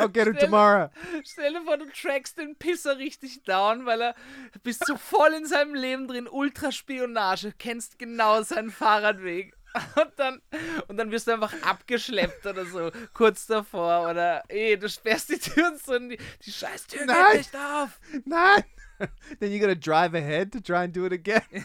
I'll 0.01 0.09
get 0.09 0.27
him 0.27 0.35
Stell- 0.35 0.47
tomorrow. 0.47 0.91
Stell 1.25 1.53
dir 1.53 1.63
vor, 1.65 1.77
du 1.79 1.87
trackst 1.87 2.39
den 2.39 2.57
Pisser 2.57 2.99
richtig 2.99 3.43
down, 3.45 3.87
weil 3.87 4.01
er 4.01 4.15
bist 4.63 4.85
so 4.87 4.97
voll 4.97 5.33
in 5.35 5.47
seinem 5.47 5.75
Leben 5.75 6.09
drin, 6.09 6.29
Ultraspionage, 6.29 7.53
kennst 7.59 7.99
genau 7.99 8.43
seinen 8.43 8.71
Fahrradweg. 8.71 9.55
Und 9.97 10.13
dann, 10.19 10.41
und 10.87 10.97
dann 10.99 11.11
wirst 11.11 11.27
du 11.27 11.33
einfach 11.33 11.53
abgeschleppt 11.63 12.47
oder 12.47 12.65
so, 12.65 12.93
kurz 13.13 13.47
davor. 13.47 14.09
Oder 14.09 14.45
ey, 14.47 14.79
du 14.79 14.89
sperrst 14.89 15.31
die 15.31 15.39
Tür 15.39 15.67
und 15.73 15.83
so 15.83 15.95
und 15.95 16.11
die, 16.11 16.19
die 16.47 16.53
scheiß 16.53 16.87
Tür 16.87 17.05
Nein. 17.07 17.17
geht 17.33 17.39
nicht 17.39 17.57
auf. 17.57 17.99
Nah. 18.25 18.59
then 19.41 19.51
you 19.51 19.59
gotta 19.59 19.75
drive 19.75 20.15
ahead 20.15 20.53
to 20.53 20.61
try 20.61 20.85
and 20.85 20.95
do 20.95 21.05
it 21.05 21.13
again. 21.13 21.43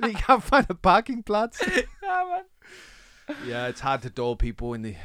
you 0.00 0.14
can't 0.14 0.42
find 0.42 0.68
a 0.68 0.74
parking 0.74 1.22
platz. 1.22 1.60
Ja, 2.02 2.24
Mann. 2.24 3.36
Yeah, 3.46 3.68
it's 3.68 3.80
hard 3.84 4.02
to 4.02 4.10
door 4.10 4.36
people 4.36 4.74
in 4.74 4.82
the 4.82 4.96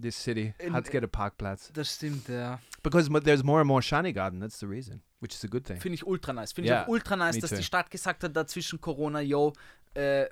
this 0.00 0.16
city. 0.16 0.54
In- 0.58 0.72
hard 0.72 0.84
to 0.86 0.90
get 0.92 1.04
a 1.04 1.06
parkplatz 1.08 1.70
Das 1.72 1.94
stimmt, 1.94 2.28
ja. 2.28 2.58
because 2.82 3.08
there's 3.24 3.42
more 3.44 3.60
and 3.60 3.68
more 3.68 3.82
shiny 3.82 4.12
garden. 4.12 4.40
That's 4.40 4.58
the 4.60 4.66
reason, 4.66 5.02
which 5.20 5.34
is 5.34 5.44
a 5.44 5.48
good 5.48 5.64
thing. 5.64 5.78
Finde 5.80 5.94
ich 5.96 6.06
ultra 6.06 6.32
nice. 6.32 6.52
Finde 6.52 6.70
Ja, 6.70 6.82
ich 6.82 6.86
auch 6.86 6.92
ultra 6.92 7.16
nice, 7.16 7.38
dass 7.38 7.50
too. 7.50 7.56
die 7.56 7.62
Stadt 7.62 7.90
gesagt 7.90 8.24
hat, 8.24 8.34
da 8.36 8.46
zwischen 8.46 8.80
Corona, 8.80 9.20
yo, 9.20 9.52
äh, 9.94 10.26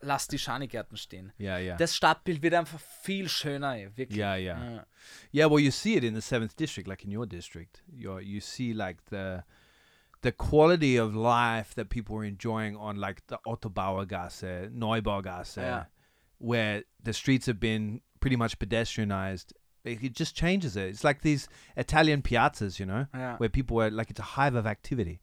lass 0.00 0.28
die 0.28 0.38
Schanigärten 0.38 0.96
stehen. 0.96 1.32
Yeah, 1.40 1.58
yeah, 1.58 1.76
Das 1.76 1.96
Stadtbild 1.96 2.42
wird 2.42 2.54
einfach 2.54 2.78
viel 2.78 3.28
schöner, 3.28 3.76
wirklich. 3.96 4.16
yeah, 4.18 4.36
yeah, 4.36 4.74
Ja. 4.74 4.86
yeah. 5.32 5.50
Well, 5.50 5.60
you 5.60 5.70
see 5.70 5.96
it 5.96 6.04
in 6.04 6.14
the 6.14 6.20
seventh 6.20 6.54
district, 6.56 6.86
like 6.88 7.04
in 7.04 7.10
your 7.16 7.26
district. 7.26 7.82
You 7.90 8.18
you 8.18 8.40
see 8.40 8.72
like 8.74 8.98
the 9.10 9.42
the 10.20 10.30
quality 10.30 11.00
of 11.00 11.14
life 11.14 11.74
that 11.74 11.88
people 11.88 12.14
are 12.16 12.24
enjoying 12.24 12.76
on 12.76 12.96
like 12.96 13.22
the 13.26 13.38
Ottobauergasse, 13.44 14.70
Neubaugasse, 14.70 15.56
Yeah. 15.62 15.84
where 16.38 16.84
the 17.02 17.12
streets 17.12 17.46
have 17.46 17.58
been 17.58 18.02
pretty 18.22 18.36
much 18.36 18.58
pedestrianized. 18.58 19.52
It, 19.84 20.02
it 20.02 20.14
just 20.14 20.34
changes 20.36 20.76
it. 20.76 20.88
It's 20.90 21.04
like 21.04 21.20
these 21.22 21.48
Italian 21.76 22.22
piazzas, 22.22 22.78
you 22.78 22.86
know, 22.86 23.06
Ja. 23.12 23.36
where 23.38 23.50
people 23.50 23.80
are 23.82 23.90
like 23.90 24.10
it's 24.10 24.20
a 24.20 24.40
hive 24.40 24.54
of 24.54 24.64
activity. 24.66 25.20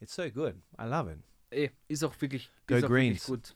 It's 0.00 0.14
so 0.14 0.30
good. 0.30 0.54
I 0.78 0.84
love 0.86 1.08
it. 1.10 1.18
Ey, 1.50 1.70
ist 1.88 2.04
auch 2.04 2.14
wirklich, 2.20 2.48
Go 2.66 2.76
ist 2.76 2.84
auch 2.84 2.90
wirklich 2.90 3.24
gut. 3.24 3.54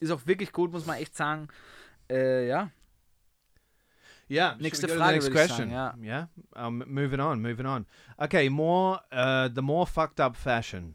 Ist 0.00 0.10
auch 0.10 0.26
wirklich 0.26 0.52
gut, 0.52 0.72
muss 0.72 0.86
man 0.86 0.98
echt 0.98 1.16
sagen. 1.16 1.48
Äh, 2.10 2.46
ja. 2.48 2.70
Yeah. 4.28 4.56
Nächste 4.58 4.84
we 4.84 4.88
go 4.88 4.94
to 4.94 4.98
Frage 5.00 5.14
next 5.18 5.30
question. 5.32 5.70
sagen, 5.70 6.04
yeah. 6.04 6.28
Um, 6.54 6.82
moving 6.86 7.20
on. 7.20 7.40
Moving 7.42 7.66
on. 7.66 7.86
Okay. 8.18 8.48
More. 8.48 9.00
Uh, 9.12 9.48
the 9.48 9.62
more 9.62 9.86
fucked 9.86 10.20
up 10.20 10.36
fashion. 10.36 10.94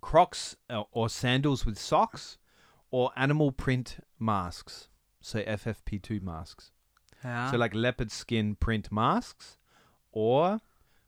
Crocs 0.00 0.56
uh, 0.70 0.84
or 0.92 1.08
sandals 1.08 1.66
with 1.66 1.78
socks, 1.78 2.38
or 2.90 3.10
animal 3.16 3.50
print 3.52 3.98
masks. 4.18 4.88
So 5.20 5.38
FFP2 5.38 6.22
masks. 6.22 6.72
Ja. 7.24 7.50
So 7.50 7.56
like 7.56 7.74
leopard 7.74 8.10
skin 8.10 8.56
print 8.56 8.92
masks, 8.92 9.58
or 10.12 10.60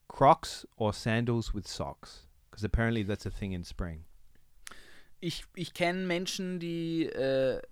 Crocs 0.09 0.67
or 0.77 0.93
sandals 0.93 1.55
with 1.55 1.67
socks. 1.69 2.27
Because 2.51 2.65
apparently 2.65 3.03
that's 3.03 3.27
a 3.27 3.31
thing 3.31 3.53
in 3.53 3.65
spring. 3.65 4.05
ich 5.21 5.45
ich 5.55 5.75
kenne 5.75 6.07
Menschen, 6.07 6.59
die 6.59 7.05
äh, 7.05 7.59
äh, 7.59 7.63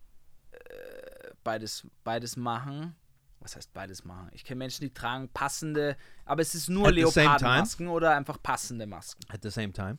beides, 1.45 1.87
beides 2.05 2.37
machen. 2.37 2.97
Was 3.41 3.55
heißt 3.55 3.73
beides 3.73 4.05
machen? 4.05 4.29
Ich 4.33 4.45
kenne 4.45 4.59
Menschen, 4.59 4.83
die 4.83 4.93
tragen 4.93 5.29
passende, 5.29 5.97
aber 6.25 6.43
es 6.43 6.55
ist 6.55 6.69
nur? 6.69 6.91
Leopardenmasken 6.91 7.89
oder 7.89 8.17
einfach 8.17 8.43
passende 8.43 8.87
Masken. 8.87 9.23
At 9.29 9.43
the 9.43 9.51
same 9.51 9.73
time, 9.73 9.99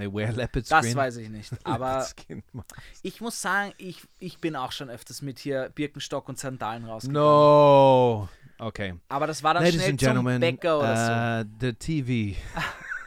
they 0.00 0.12
wear 0.12 0.32
leopard 0.32 0.70
Das 0.70 0.84
skin. 0.84 0.96
weiß 0.96 1.16
ich 1.18 1.28
nicht. 1.28 1.52
Aber 1.64 2.06
ich 3.02 3.20
muss 3.20 3.40
sagen, 3.40 3.72
ich, 3.78 4.02
ich 4.18 4.38
bin 4.38 4.56
auch 4.56 4.72
schon 4.72 4.90
öfters 4.90 5.22
mit 5.22 5.38
hier 5.38 5.70
Birkenstock 5.74 6.28
und 6.28 6.38
Sandalen 6.38 6.84
rausgegangen. 6.84 7.22
No. 7.22 8.28
Okay. 8.58 8.94
Aber 9.08 9.26
das 9.26 9.42
war 9.42 9.54
dann 9.54 9.62
Ladies 9.62 9.80
schnell 9.80 9.90
and 9.92 10.00
zum 10.00 10.06
gentlemen, 10.06 10.40
Bäcker 10.40 10.78
oder 10.78 11.40
uh, 11.40 11.48
the 11.60 11.72
TV. 11.72 12.36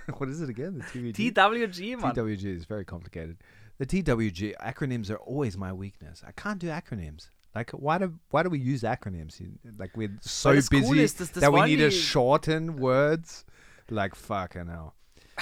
what 0.17 0.29
is 0.29 0.41
it 0.41 0.49
again? 0.49 0.81
The 0.93 0.99
so. 0.99 0.99
TVG. 0.99 1.33
TWG, 1.33 2.01
Mann. 2.01 2.15
TWG 2.15 2.45
is 2.45 2.65
very 2.65 2.85
complicated. 2.85 3.37
The 3.77 3.85
TWG 3.85 4.55
acronyms 4.57 5.09
are 5.09 5.17
always 5.19 5.57
my 5.57 5.71
weakness. 5.71 6.23
I 6.27 6.31
can't 6.31 6.59
do 6.59 6.67
acronyms. 6.69 7.29
Like 7.55 7.71
why 7.71 7.99
do 7.99 8.13
why 8.31 8.41
do 8.43 8.49
we 8.49 8.57
use 8.57 8.81
acronyms? 8.81 9.39
Like 9.77 9.95
we're 9.95 10.17
so 10.21 10.53
das 10.53 10.69
busy 10.69 10.85
cool 10.85 10.99
ist, 10.99 11.19
das- 11.19 11.31
das 11.31 11.41
that 11.41 11.53
we 11.53 11.65
need 11.65 11.79
to 11.79 11.91
shorten 11.91 12.79
words. 12.79 13.45
Like 13.89 14.15
fucking 14.15 14.67
hell. 14.67 14.95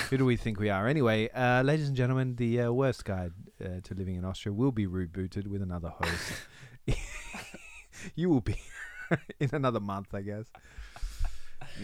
Who 0.09 0.17
do 0.17 0.25
we 0.25 0.37
think 0.37 0.59
we 0.59 0.69
are? 0.69 0.87
Anyway, 0.87 1.29
uh, 1.35 1.61
ladies 1.63 1.87
and 1.87 1.95
gentlemen, 1.97 2.35
the 2.37 2.61
uh, 2.61 2.71
worst 2.71 3.03
guide 3.03 3.33
uh, 3.59 3.81
to 3.83 3.93
living 3.93 4.15
in 4.15 4.23
Austria 4.25 4.53
will 4.53 4.71
be 4.71 4.87
rebooted 4.87 5.47
with 5.47 5.61
another 5.61 5.89
host. 5.89 6.33
you 8.15 8.29
will 8.29 8.41
be 8.41 8.55
in 9.39 9.49
another 9.53 9.79
month, 9.81 10.13
I 10.13 10.21
guess. 10.21 10.45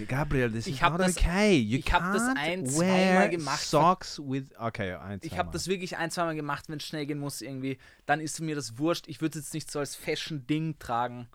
Gabriel, 0.07 0.49
this 0.49 0.67
Ich 0.67 0.75
is 0.75 0.81
not 0.81 0.99
das- 0.99 1.17
okay. 1.17 1.55
You 1.55 1.79
ich 1.79 1.91
hab 1.93 2.13
das 2.13 2.21
can't 2.23 2.37
ein, 2.37 2.65
zweimal 2.65 2.89
wear 2.89 3.29
gemacht. 3.29 3.59
socks 3.61 4.19
with. 4.19 4.49
Okay, 4.59 4.93
ein, 4.93 5.19
Ich 5.23 5.37
habe 5.37 5.49
das 5.51 5.67
wirklich 5.67 5.97
ein, 5.97 6.11
zweimal 6.11 6.35
gemacht, 6.35 6.65
wenn 6.69 6.77
es 6.77 6.85
schnell 6.85 7.05
gehen 7.05 7.19
muss 7.19 7.41
irgendwie. 7.41 7.77
Dann 8.05 8.19
ist 8.19 8.39
mir 8.41 8.55
das 8.55 8.77
wurscht. 8.77 9.07
Ich 9.07 9.21
würde 9.21 9.37
es 9.39 9.45
jetzt 9.45 9.53
nicht 9.53 9.71
so 9.71 9.79
als 9.79 9.95
Fashion-Ding 9.95 10.77
tragen. 10.79 11.27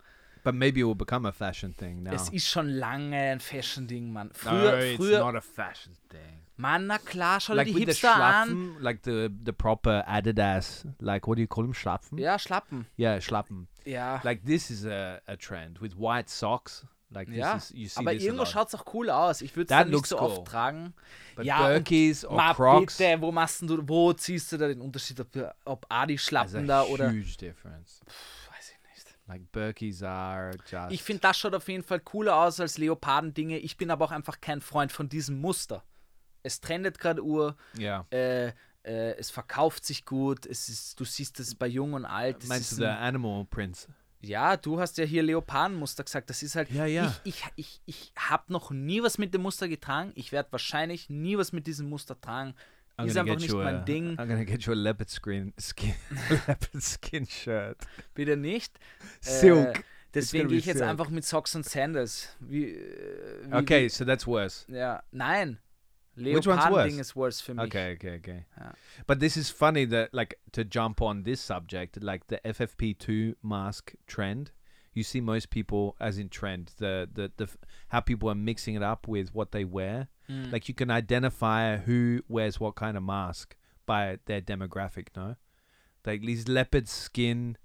But 0.43 0.55
maybe 0.55 0.81
it 0.81 0.85
will 0.85 0.95
become 0.95 1.27
a 1.27 1.31
fashion 1.31 1.75
thing 1.75 2.03
now. 2.03 2.13
Es 2.13 2.29
ist 2.29 2.47
schon 2.49 2.67
lange 2.67 3.15
ein 3.17 3.39
Fashion-Ding, 3.39 4.11
Mann. 4.11 4.27
no, 4.27 4.33
Früher, 4.33 4.79
it's 4.83 4.97
früher, 4.97 5.19
not 5.19 5.35
a 5.35 5.41
fashion 5.41 5.93
thing. 6.09 6.39
Mann, 6.55 6.87
na 6.87 6.99
klar, 6.99 7.39
schau 7.39 7.53
dir 7.53 7.57
Like 7.57 7.67
die 7.67 7.73
with 7.75 7.85
the 7.85 7.91
Hipster 7.91 8.13
an. 8.13 8.49
Schlappen, 8.49 8.79
like 8.79 9.03
the 9.03 9.29
the 9.43 9.51
proper 9.51 10.03
Adidas, 10.07 10.85
like 10.99 11.27
what 11.27 11.35
do 11.35 11.41
you 11.41 11.47
call 11.47 11.63
them, 11.63 11.73
Schlappen? 11.73 12.17
Ja, 12.17 12.37
Schlappen. 12.37 12.85
Yeah, 12.97 13.19
Schlappen. 13.21 13.67
Ja. 13.85 14.21
Like 14.23 14.45
this 14.45 14.69
is 14.69 14.85
a, 14.85 15.19
a 15.27 15.35
trend 15.35 15.79
with 15.81 15.97
white 15.97 16.29
socks. 16.29 16.85
Like 17.09 17.27
this 17.27 17.37
ja. 17.37 17.55
is 17.55 17.71
you 17.71 17.87
see 17.87 17.99
Aber 17.99 18.13
irgendwo 18.13 18.45
schaut 18.45 18.67
es 18.67 18.75
auch 18.75 18.85
cool 18.93 19.09
aus. 19.09 19.41
Ich 19.41 19.55
würde 19.55 19.73
es 19.73 19.87
nicht 19.87 20.05
so 20.07 20.17
cool. 20.17 20.23
oft 20.23 20.45
tragen. 20.45 20.93
But 21.35 21.45
ja, 21.45 21.67
und 21.67 21.73
Birkis 21.73 22.25
or 22.25 22.53
Crocs, 22.53 22.97
bitte, 22.97 23.21
wo 23.21 23.31
machst 23.31 23.61
du, 23.61 23.87
wo 23.87 24.13
ziehst 24.13 24.51
du 24.51 24.57
da 24.57 24.67
den 24.67 24.81
Unterschied, 24.81 25.19
ob, 25.19 25.27
ob 25.65 25.85
Adi-Schlappen 25.89 26.67
da 26.67 26.83
oder. 26.83 27.09
huge 27.09 27.37
difference. 27.39 28.01
Weiß 28.51 28.71
ich 28.71 28.89
nicht. 28.89 29.17
Like 29.27 29.51
Birkis 29.51 30.03
are 30.03 30.51
just. 30.69 30.91
Ich 30.91 31.03
finde, 31.03 31.21
das 31.21 31.37
schaut 31.37 31.53
auf 31.55 31.67
jeden 31.67 31.83
Fall 31.83 31.99
cooler 31.99 32.37
aus 32.37 32.59
als 32.59 32.77
Leopardendinge. 32.77 33.57
Ich 33.57 33.77
bin 33.77 33.91
aber 33.91 34.05
auch 34.05 34.11
einfach 34.11 34.39
kein 34.41 34.61
Freund 34.61 34.91
von 34.91 35.09
diesem 35.09 35.39
Muster. 35.39 35.83
Es 36.43 36.61
trendet 36.61 36.99
gerade 36.99 37.23
Uhr, 37.23 37.55
yeah. 37.77 38.05
äh, 38.11 38.47
äh, 38.83 39.15
es 39.17 39.31
verkauft 39.31 39.85
sich 39.85 40.05
gut, 40.05 40.45
es 40.45 40.69
ist, 40.69 40.99
du 40.99 41.05
siehst 41.05 41.39
es 41.39 41.55
bei 41.55 41.67
Jung 41.67 41.93
und 41.93 42.05
Alt. 42.05 42.45
Meinst 42.47 42.77
du 42.77 42.87
ein, 42.87 42.97
animal 42.97 43.45
prints? 43.45 43.87
ja, 44.23 44.55
du 44.55 44.79
hast 44.79 44.97
ja 44.97 45.05
hier 45.05 45.21
Leopardenmuster 45.21 46.03
gesagt. 46.03 46.29
Das 46.29 46.41
ist 46.43 46.55
halt. 46.55 46.71
Ja, 46.71 46.85
ja. 46.85 47.13
Ich, 47.23 47.43
ich, 47.55 47.81
ich, 47.85 48.11
ich 48.13 48.13
habe 48.17 48.51
noch 48.51 48.71
nie 48.71 49.03
was 49.03 49.17
mit 49.17 49.33
dem 49.33 49.41
Muster 49.41 49.67
getragen. 49.67 50.11
Ich 50.15 50.31
werde 50.31 50.51
wahrscheinlich 50.51 51.09
nie 51.09 51.37
was 51.37 51.51
mit 51.51 51.67
diesem 51.67 51.89
Muster 51.89 52.19
tragen. 52.19 52.55
I'm 52.97 53.05
ist 53.05 53.17
einfach 53.17 53.35
nicht 53.35 53.49
you 53.49 53.57
mein 53.57 53.85
Ding. 53.85 54.11
I'm 54.17 54.27
gonna 54.27 54.43
get 54.43 54.63
you 54.63 54.71
a 54.71 54.75
leopard 54.75 55.09
skin 55.09 55.53
skin 55.59 55.93
leopard 56.29 56.81
skin 56.81 57.25
shirt. 57.25 57.77
Bitte 58.13 58.37
nicht. 58.37 58.79
Silk. 59.19 59.79
Äh, 59.79 59.83
deswegen 60.13 60.47
gehe 60.47 60.59
ich 60.59 60.65
jetzt 60.67 60.77
silk. 60.77 60.89
einfach 60.89 61.09
mit 61.09 61.25
Socks 61.25 61.55
und 61.55 61.65
Sandals. 61.65 62.29
Wie, 62.39 62.69
äh, 62.69 63.45
wie, 63.49 63.53
Okay, 63.55 63.85
Wie, 63.85 63.89
so 63.89 64.05
that's 64.05 64.25
worse. 64.27 64.71
ja, 64.71 65.03
nein. 65.11 65.59
Which 66.15 66.47
one's 66.47 66.69
worse? 66.69 66.93
Ist 66.93 67.15
worse 67.15 67.41
für 67.41 67.55
mich. 67.55 67.65
Okay, 67.65 67.93
okay, 67.93 68.15
okay. 68.17 68.45
Yeah. 68.57 68.71
But 69.07 69.19
this 69.19 69.35
is 69.35 69.49
funny 69.49 69.85
that, 69.85 70.13
like, 70.13 70.39
to 70.51 70.63
jump 70.63 71.01
on 71.01 71.23
this 71.23 71.41
subject, 71.41 72.01
like 72.03 72.27
the 72.27 72.39
FFP2 72.45 73.35
mask 73.41 73.95
trend, 74.05 74.51
you 74.93 75.03
see 75.03 75.21
most 75.21 75.49
people, 75.49 75.95
as 75.99 76.19
in 76.19 76.29
trend, 76.29 76.71
the, 76.77 77.09
the, 77.11 77.31
the 77.37 77.49
how 77.89 77.99
people 77.99 78.29
are 78.29 78.35
mixing 78.35 78.75
it 78.75 78.83
up 78.83 79.07
with 79.07 79.33
what 79.33 79.51
they 79.51 79.65
wear. 79.65 80.09
Mm. 80.29 80.51
Like, 80.51 80.69
you 80.69 80.75
can 80.75 80.91
identify 80.91 81.77
who 81.77 82.21
wears 82.27 82.59
what 82.59 82.75
kind 82.75 82.95
of 82.95 83.03
mask 83.03 83.55
by 83.85 84.19
their 84.25 84.41
demographic, 84.41 85.07
no? 85.15 85.35
Like, 86.05 86.21
these 86.21 86.47
leopard 86.47 86.87
skin 86.87 87.57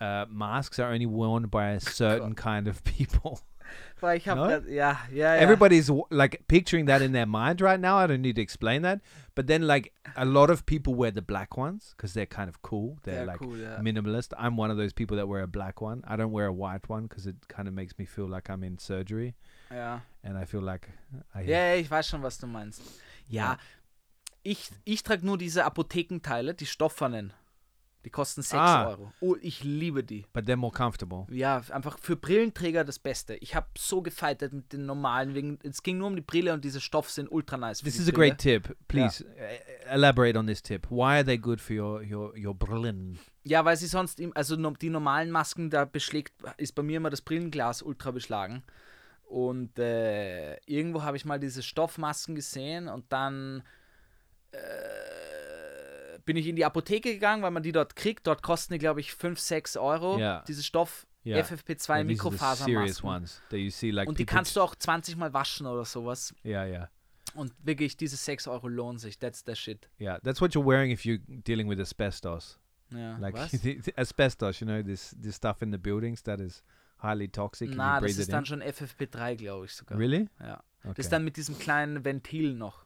uh, 0.00 0.24
masks 0.30 0.78
are 0.78 0.90
only 0.90 1.06
worn 1.06 1.46
by 1.46 1.70
a 1.70 1.80
certain 2.00 2.34
kind 2.34 2.66
of 2.66 2.82
people. 2.84 3.40
Boah, 4.00 4.14
ich 4.14 4.28
hab 4.28 4.36
No? 4.36 4.46
grad, 4.46 4.66
ja, 4.68 4.98
ja, 5.10 5.34
ja. 5.34 5.40
Everybody's 5.40 5.90
like 6.10 6.40
picturing 6.48 6.86
that 6.86 7.00
in 7.02 7.12
their 7.12 7.26
mind 7.26 7.60
right 7.60 7.80
now. 7.80 7.96
I 7.96 8.06
don't 8.06 8.20
need 8.20 8.36
to 8.36 8.42
explain 8.42 8.82
that. 8.82 9.00
But 9.34 9.46
then, 9.46 9.62
like, 9.66 9.92
a 10.16 10.24
lot 10.24 10.50
of 10.50 10.64
people 10.66 10.94
wear 10.94 11.10
the 11.10 11.22
black 11.22 11.56
ones 11.56 11.94
because 11.96 12.14
they're 12.14 12.26
kind 12.26 12.48
of 12.48 12.60
cool. 12.62 12.98
They're 13.04 13.20
Sehr 13.20 13.26
like 13.26 13.38
cool, 13.38 13.56
ja. 13.56 13.78
minimalist. 13.80 14.32
I'm 14.38 14.56
one 14.56 14.70
of 14.70 14.76
those 14.76 14.92
people 14.92 15.16
that 15.18 15.28
wear 15.28 15.42
a 15.42 15.46
black 15.48 15.80
one. 15.80 16.02
I 16.06 16.16
don't 16.16 16.32
wear 16.32 16.46
a 16.46 16.52
white 16.52 16.88
one 16.88 17.06
because 17.06 17.26
it 17.26 17.36
kind 17.48 17.68
of 17.68 17.74
makes 17.74 17.98
me 17.98 18.06
feel 18.06 18.26
like 18.28 18.48
I'm 18.50 18.62
in 18.64 18.78
surgery 18.78 19.34
Yeah. 19.70 20.00
and 20.24 20.38
I 20.38 20.44
feel 20.46 20.62
like 20.62 20.88
I. 21.34 21.42
Ja, 21.42 21.74
ich 21.74 21.90
weiß 21.90 22.08
schon, 22.08 22.22
was 22.22 22.38
du 22.38 22.46
meinst. 22.46 22.80
Ja, 23.28 23.52
Ja. 23.52 23.58
ich, 24.42 24.70
ich 24.84 25.02
trage 25.02 25.24
nur 25.26 25.36
diese 25.38 25.64
Apothekenteile, 25.64 26.54
die 26.54 26.66
stoffernen. 26.66 27.32
Die 28.06 28.10
kosten 28.10 28.40
6 28.40 28.54
Ah. 28.54 28.86
Euro. 28.90 29.12
Oh, 29.18 29.34
ich 29.40 29.64
liebe 29.64 30.04
die. 30.04 30.24
But 30.32 30.44
they're 30.44 30.54
more 30.54 30.72
comfortable. 30.72 31.26
Ja, 31.28 31.60
einfach 31.70 31.98
für 31.98 32.14
Brillenträger 32.14 32.84
das 32.84 33.00
Beste. 33.00 33.34
Ich 33.34 33.56
habe 33.56 33.66
so 33.76 34.00
gefeitet 34.00 34.52
mit 34.52 34.72
den 34.72 34.86
normalen, 34.86 35.34
wegen, 35.34 35.58
es 35.64 35.82
ging 35.82 35.98
nur 35.98 36.06
um 36.06 36.14
die 36.14 36.22
Brille 36.22 36.54
und 36.54 36.64
diese 36.64 36.80
Stoff 36.80 37.10
sind 37.10 37.28
ultra 37.32 37.56
nice. 37.56 37.80
This 37.80 37.98
is 37.98 38.08
a 38.08 38.12
Brille. 38.12 38.28
great 38.30 38.38
tip. 38.38 38.76
Please 38.86 39.24
uh, 39.24 39.92
elaborate 39.92 40.38
on 40.38 40.46
this 40.46 40.62
tip. 40.62 40.86
Why 40.88 41.16
are 41.16 41.24
they 41.24 41.36
good 41.36 41.60
for 41.60 41.74
your 41.74 42.00
your 42.00 42.36
your 42.38 42.54
Brillen? 42.54 43.18
Ja, 43.42 43.64
weil 43.64 43.76
sie 43.76 43.88
sonst, 43.88 44.20
im, 44.20 44.30
also 44.36 44.54
die 44.56 44.88
normalen 44.90 45.32
Masken, 45.32 45.68
da 45.68 45.84
beschlägt, 45.84 46.32
ist 46.58 46.76
bei 46.76 46.84
mir 46.84 46.98
immer 46.98 47.10
das 47.10 47.22
Brillenglas 47.22 47.82
ultra 47.82 48.12
beschlagen. 48.12 48.62
Und 49.24 49.80
äh, 49.80 50.54
irgendwo 50.66 51.02
habe 51.02 51.16
ich 51.16 51.24
mal 51.24 51.40
diese 51.40 51.64
Stoffmasken 51.64 52.36
gesehen 52.36 52.86
und 52.86 53.12
dann 53.12 53.64
äh, 54.52 54.56
bin 56.26 56.36
ich 56.36 56.46
in 56.46 56.56
die 56.56 56.64
Apotheke 56.66 57.14
gegangen, 57.14 57.42
weil 57.42 57.50
man 57.52 57.62
die 57.62 57.72
dort 57.72 57.96
kriegt. 57.96 58.26
Dort 58.26 58.42
kosten 58.42 58.74
die, 58.74 58.78
glaube 58.78 59.00
ich, 59.00 59.14
5, 59.14 59.38
6 59.40 59.76
Euro. 59.78 60.18
Ja. 60.18 60.44
Diese 60.46 60.62
Stoff 60.62 61.06
Yeah. 61.24 61.40
FFP2 61.40 61.88
Yeah, 61.90 62.04
these 62.06 62.22
are 62.22 62.30
the 62.30 62.36
serious 62.62 63.02
Mikrofasermasken. 63.02 63.90
like 63.94 64.08
Und 64.08 64.18
die 64.20 64.26
kannst 64.26 64.54
du 64.54 64.60
auch 64.60 64.76
20 64.76 65.16
Mal 65.16 65.32
waschen 65.32 65.66
oder 65.66 65.84
sowas. 65.84 66.32
yeah, 66.44 66.64
yeah. 66.66 66.88
Und 67.34 67.52
wirklich, 67.64 67.96
diese 67.96 68.16
6 68.16 68.46
Euro 68.46 68.68
lohnen 68.68 68.98
sich. 69.00 69.18
That's 69.18 69.42
the 69.44 69.56
shit. 69.56 69.88
Yeah, 70.00 70.20
that's 70.20 70.40
what 70.40 70.52
you're 70.52 70.64
wearing 70.64 70.92
if 70.92 71.00
you're 71.04 71.18
dealing 71.26 71.68
with 71.68 71.80
asbestos. 71.80 72.60
Ja, 72.92 73.18
Like 73.18 73.34
asbestos, 73.96 74.60
you 74.60 74.66
know, 74.68 74.80
this 74.84 75.16
this 75.20 75.34
stuff 75.34 75.62
in 75.62 75.72
the 75.72 75.78
buildings 75.78 76.22
that 76.22 76.38
is 76.38 76.62
highly 77.02 77.26
toxic. 77.28 77.70
and 77.70 77.76
Na, 77.76 77.98
das 78.00 78.18
ist 78.18 78.32
dann 78.32 78.44
in. 78.44 78.46
schon 78.46 78.62
FFP3, 78.62 79.34
glaube 79.34 79.66
ich 79.66 79.72
sogar. 79.74 79.98
Really? 79.98 80.28
Ja. 80.38 80.62
Okay. 80.84 80.94
Das 80.94 81.06
ist 81.06 81.12
dann 81.12 81.24
mit 81.24 81.36
diesem 81.36 81.58
kleinen 81.58 82.04
Ventil 82.04 82.54
noch. 82.54 82.84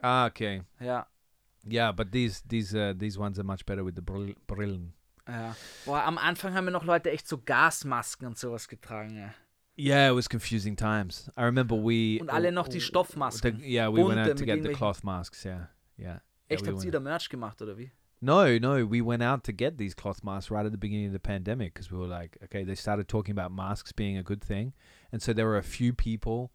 ah, 0.00 0.26
okay. 0.26 0.62
Ja. 0.78 1.08
Yeah, 1.68 1.92
but 1.92 2.12
these 2.12 2.42
these 2.48 2.74
uh, 2.74 2.92
these 2.96 3.18
ones 3.18 3.38
are 3.38 3.44
much 3.44 3.64
better 3.64 3.84
with 3.84 3.94
the 3.94 4.02
brill- 4.02 4.34
brillen. 4.46 4.92
Ja. 5.28 5.54
Boah, 5.84 6.04
am 6.04 6.18
Anfang 6.18 6.54
haben 6.54 6.64
wir 6.64 6.72
noch 6.72 6.84
Leute 6.84 7.10
echt 7.10 7.28
so 7.28 7.38
Gasmasken 7.38 8.26
und 8.26 8.36
sowas 8.36 8.68
getragen. 8.68 9.16
Ja. 9.16 9.34
Yeah, 9.76 10.10
it 10.10 10.14
was 10.14 10.28
confusing 10.28 10.76
times. 10.76 11.30
I 11.36 11.44
remember 11.44 11.76
we 11.76 12.18
Und 12.20 12.30
alle 12.30 12.52
noch 12.52 12.68
die 12.68 12.80
the, 12.80 13.54
yeah 13.62 13.88
we 13.88 14.04
went 14.04 14.18
out 14.18 14.36
to 14.36 14.44
get 14.44 14.62
the 14.62 14.72
cloth 14.72 15.02
masks. 15.02 15.44
Yeah, 15.44 15.68
yeah. 15.96 16.20
Echt, 16.48 16.62
yeah, 16.62 16.72
we 16.72 16.74
habt 16.74 16.84
ihr 16.84 16.90
da 16.90 17.00
Merch 17.00 17.30
gemacht 17.30 17.62
oder 17.62 17.78
wie? 17.78 17.90
No, 18.20 18.58
no, 18.58 18.84
we 18.84 19.00
went 19.00 19.22
out 19.22 19.42
to 19.44 19.52
get 19.52 19.78
these 19.78 19.94
cloth 19.94 20.22
masks 20.22 20.50
right 20.50 20.64
at 20.64 20.72
the 20.72 20.78
beginning 20.78 21.06
of 21.06 21.12
the 21.12 21.18
pandemic 21.18 21.74
because 21.74 21.90
we 21.90 21.98
were 21.98 22.06
like, 22.06 22.38
okay, 22.44 22.62
they 22.64 22.76
started 22.76 23.08
talking 23.08 23.32
about 23.32 23.50
masks 23.50 23.92
being 23.92 24.16
a 24.16 24.22
good 24.22 24.44
thing. 24.44 24.74
And 25.10 25.20
so 25.20 25.32
there 25.32 25.46
were 25.46 25.58
a 25.58 25.62
few 25.62 25.92
people. 25.92 26.52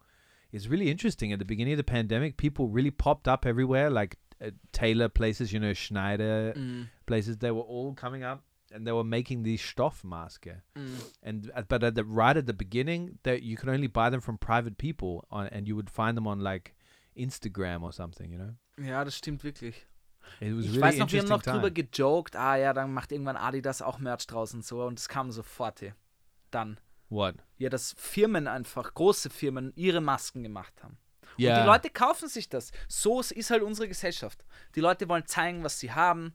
It's 0.50 0.66
really 0.68 0.90
interesting. 0.90 1.30
At 1.30 1.38
the 1.38 1.44
beginning 1.44 1.74
of 1.74 1.76
the 1.76 1.84
pandemic, 1.84 2.38
people 2.38 2.68
really 2.68 2.90
popped 2.90 3.28
up 3.28 3.44
everywhere, 3.44 3.90
like 3.90 4.16
uh, 4.40 4.50
tailor 4.72 5.08
places, 5.08 5.52
you 5.52 5.60
know, 5.60 5.72
Schneider 5.74 6.52
Mhm. 6.56 6.88
places. 7.06 7.38
They 7.38 7.50
were 7.50 7.62
all 7.66 7.94
coming 7.94 8.22
up 8.24 8.44
and 8.72 8.84
they 8.86 8.92
were 8.92 9.04
making 9.04 9.42
these 9.44 9.62
Stoff 9.62 10.02
maske. 10.04 10.62
Mm. 10.76 11.00
And 11.22 11.50
uh, 11.56 11.62
but 11.68 11.82
at 11.82 11.94
the 11.94 12.04
right 12.04 12.36
at 12.36 12.46
the 12.46 12.52
beginning, 12.52 13.18
that 13.22 13.42
you 13.42 13.56
could 13.56 13.68
only 13.68 13.88
buy 13.88 14.10
them 14.10 14.20
from 14.20 14.38
private 14.38 14.76
people, 14.76 15.26
on, 15.30 15.46
and 15.48 15.66
you 15.66 15.74
would 15.76 15.90
find 15.90 16.16
them 16.16 16.26
on 16.26 16.40
like 16.40 16.74
Instagram 17.16 17.82
or 17.82 17.92
something. 17.92 18.30
You 18.32 18.38
know, 18.38 18.54
Ja, 18.84 19.04
das 19.04 19.16
stimmt 19.16 19.42
wirklich. 19.42 19.86
it 20.40 20.54
was 20.54 20.64
Ich 20.66 20.70
really 20.72 20.80
weiß 20.82 20.98
noch, 20.98 21.10
wir 21.10 21.20
haben 21.20 21.28
noch 21.28 21.42
drüber 21.42 21.72
time. 21.74 21.88
gejoked, 21.90 22.36
ah 22.36 22.56
ja, 22.56 22.72
dann 22.72 22.92
macht 22.92 23.12
irgendwann 23.12 23.36
Adidas 23.36 23.80
auch 23.82 23.98
Merch 23.98 24.26
draußen 24.26 24.62
so 24.62 24.84
und 24.84 24.98
es 24.98 25.08
kam 25.08 25.30
sofort 25.32 25.80
hier. 25.80 25.94
Dann. 26.50 26.78
What? 27.10 27.36
Ja, 27.56 27.70
dass 27.70 27.94
Firmen 27.96 28.46
einfach, 28.46 28.92
große 28.92 29.30
Firmen, 29.30 29.72
ihre 29.76 30.02
Masken 30.02 30.42
gemacht 30.42 30.82
haben. 30.84 30.98
Und 31.38 31.44
Yeah. 31.44 31.60
die 31.62 31.66
Leute 31.66 31.90
kaufen 31.90 32.28
sich 32.28 32.48
das. 32.48 32.72
So 32.88 33.20
ist 33.20 33.50
halt 33.50 33.62
unsere 33.62 33.86
Gesellschaft. 33.88 34.44
Die 34.74 34.80
Leute 34.80 35.08
wollen 35.08 35.24
zeigen, 35.26 35.62
was 35.64 35.78
sie 35.78 35.92
haben. 35.92 36.34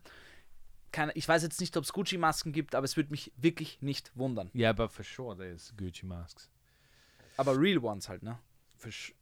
Keine, 0.91 1.11
ich 1.13 1.27
weiß 1.27 1.43
jetzt 1.43 1.59
nicht, 1.59 1.75
ob 1.75 1.83
es 1.83 1.91
Gucci-Masken 1.91 2.51
gibt, 2.53 2.73
aber 2.75 2.85
es 2.85 2.95
würde 2.95 3.09
mich 3.11 3.31
wirklich 3.35 3.81
nicht 3.81 4.11
wundern. 4.15 4.49
yeah, 4.55 4.71
but 4.73 4.91
for 4.91 5.03
sure 5.03 5.35
there's 5.35 5.73
Gucci 5.77 6.05
masks. 6.05 6.49
Aber 7.37 7.59
real 7.59 7.79
ones 7.83 8.07
halt, 8.09 8.23
ne? 8.23 8.37
For 8.77 8.91
sure. 8.91 9.15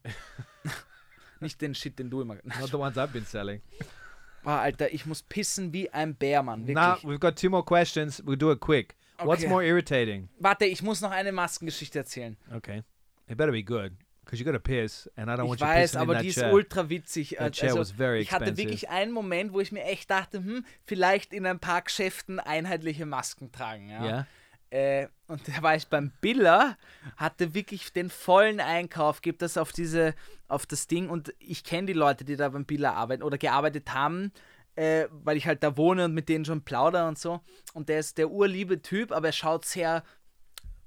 Nicht 1.40 1.62
den 1.62 1.74
Shit, 1.74 1.98
den 1.98 2.10
du 2.10 2.22
immer. 2.22 2.36
Not 2.44 2.70
the 2.70 2.78
ones 2.78 2.98
I've 2.98 3.08
been 3.14 3.26
selling. 3.26 3.62
Boah, 4.44 4.60
Alter, 4.60 4.92
ich 4.94 5.06
muss 5.06 5.24
pissen 5.24 5.72
wie 5.74 5.90
ein 5.90 6.16
Bär, 6.16 6.44
Mann. 6.44 6.68
Wirklich. 6.68 6.76
Now 6.76 6.98
we've 7.04 7.20
got 7.20 7.36
two 7.38 7.50
more 7.50 7.64
questions. 7.64 8.22
We'll 8.26 8.38
do 8.38 8.52
it 8.52 8.60
quick. 8.60 8.96
What's 9.20 9.42
Okay. 9.44 9.50
more 9.50 9.64
irritating? 9.64 10.30
Warte, 10.40 10.66
ich 10.66 10.82
muss 10.82 11.00
noch 11.02 11.12
eine 11.12 11.32
Maskengeschichte 11.32 12.00
erzählen. 12.00 12.38
Okay, 12.56 12.84
it 13.28 13.38
better 13.38 13.52
be 13.52 13.64
good 13.64 13.92
because 14.24 14.40
you 14.40 14.46
got 14.46 14.54
to 14.54 14.60
piss, 14.60 15.10
and 15.16 15.30
I 15.30 15.36
don't 15.36 15.46
Ich 15.46 15.50
want 15.50 15.62
you 15.62 15.68
weiß, 15.68 15.96
aber 15.96 16.14
in 16.14 16.18
that 16.18 16.24
die 16.24 16.30
ist 16.30 16.40
chair. 16.40 16.54
ultra 16.54 16.90
witzig. 16.90 17.36
That 17.38 17.54
chair 17.54 17.76
was 17.76 17.92
very 17.92 18.22
ich 18.22 18.32
hatte 18.32 18.46
expensive. 18.46 18.70
wirklich 18.70 18.90
einen 18.90 19.12
Moment, 19.12 19.54
wo 19.54 19.60
ich 19.60 19.72
mir 19.72 19.84
echt 19.84 20.10
dachte, 20.10 20.44
hm, 20.44 20.66
vielleicht 20.84 21.34
in 21.34 21.46
ein 21.46 21.60
paar 21.60 21.82
Geschäften 21.82 22.40
einheitliche 22.40 23.06
Masken 23.06 23.52
tragen. 23.52 23.90
Ja. 23.90 24.04
yeah. 24.04 24.28
Äh, 24.72 25.10
und 25.28 25.42
da 25.48 25.62
war 25.62 25.76
ich 25.76 25.88
beim 25.88 26.12
Biller, 26.22 26.78
hatte 27.18 27.54
wirklich 27.54 27.92
den 27.92 28.10
vollen 28.10 28.62
Einkauf, 28.62 29.22
gibt 29.22 29.42
das 29.42 29.58
auf 29.58 29.74
diese, 29.74 30.16
auf 30.48 30.66
das 30.66 30.88
Ding 30.88 31.10
und 31.10 31.34
ich 31.40 31.66
kenne 31.66 31.88
die 31.88 31.94
Leute, 31.94 32.24
die 32.24 32.38
da 32.38 32.48
beim 32.48 32.66
Biller 32.66 32.94
arbeiten 32.96 33.22
oder 33.22 33.38
gearbeitet 33.38 33.94
haben, 33.94 34.32
äh, 34.76 35.08
weil 35.12 35.36
ich 35.36 35.46
halt 35.46 35.62
da 35.62 35.76
wohne 35.76 36.06
und 36.06 36.14
mit 36.14 36.30
denen 36.30 36.46
schon 36.46 36.64
plauder 36.64 37.10
und 37.10 37.20
so. 37.20 37.42
Und 37.74 37.90
der 37.90 38.00
ist 38.00 38.18
der 38.18 38.32
urliebe 38.32 38.82
Typ, 38.82 39.12
aber 39.12 39.28
er 39.28 39.34
schaut 39.34 39.66
sehr, 39.66 40.04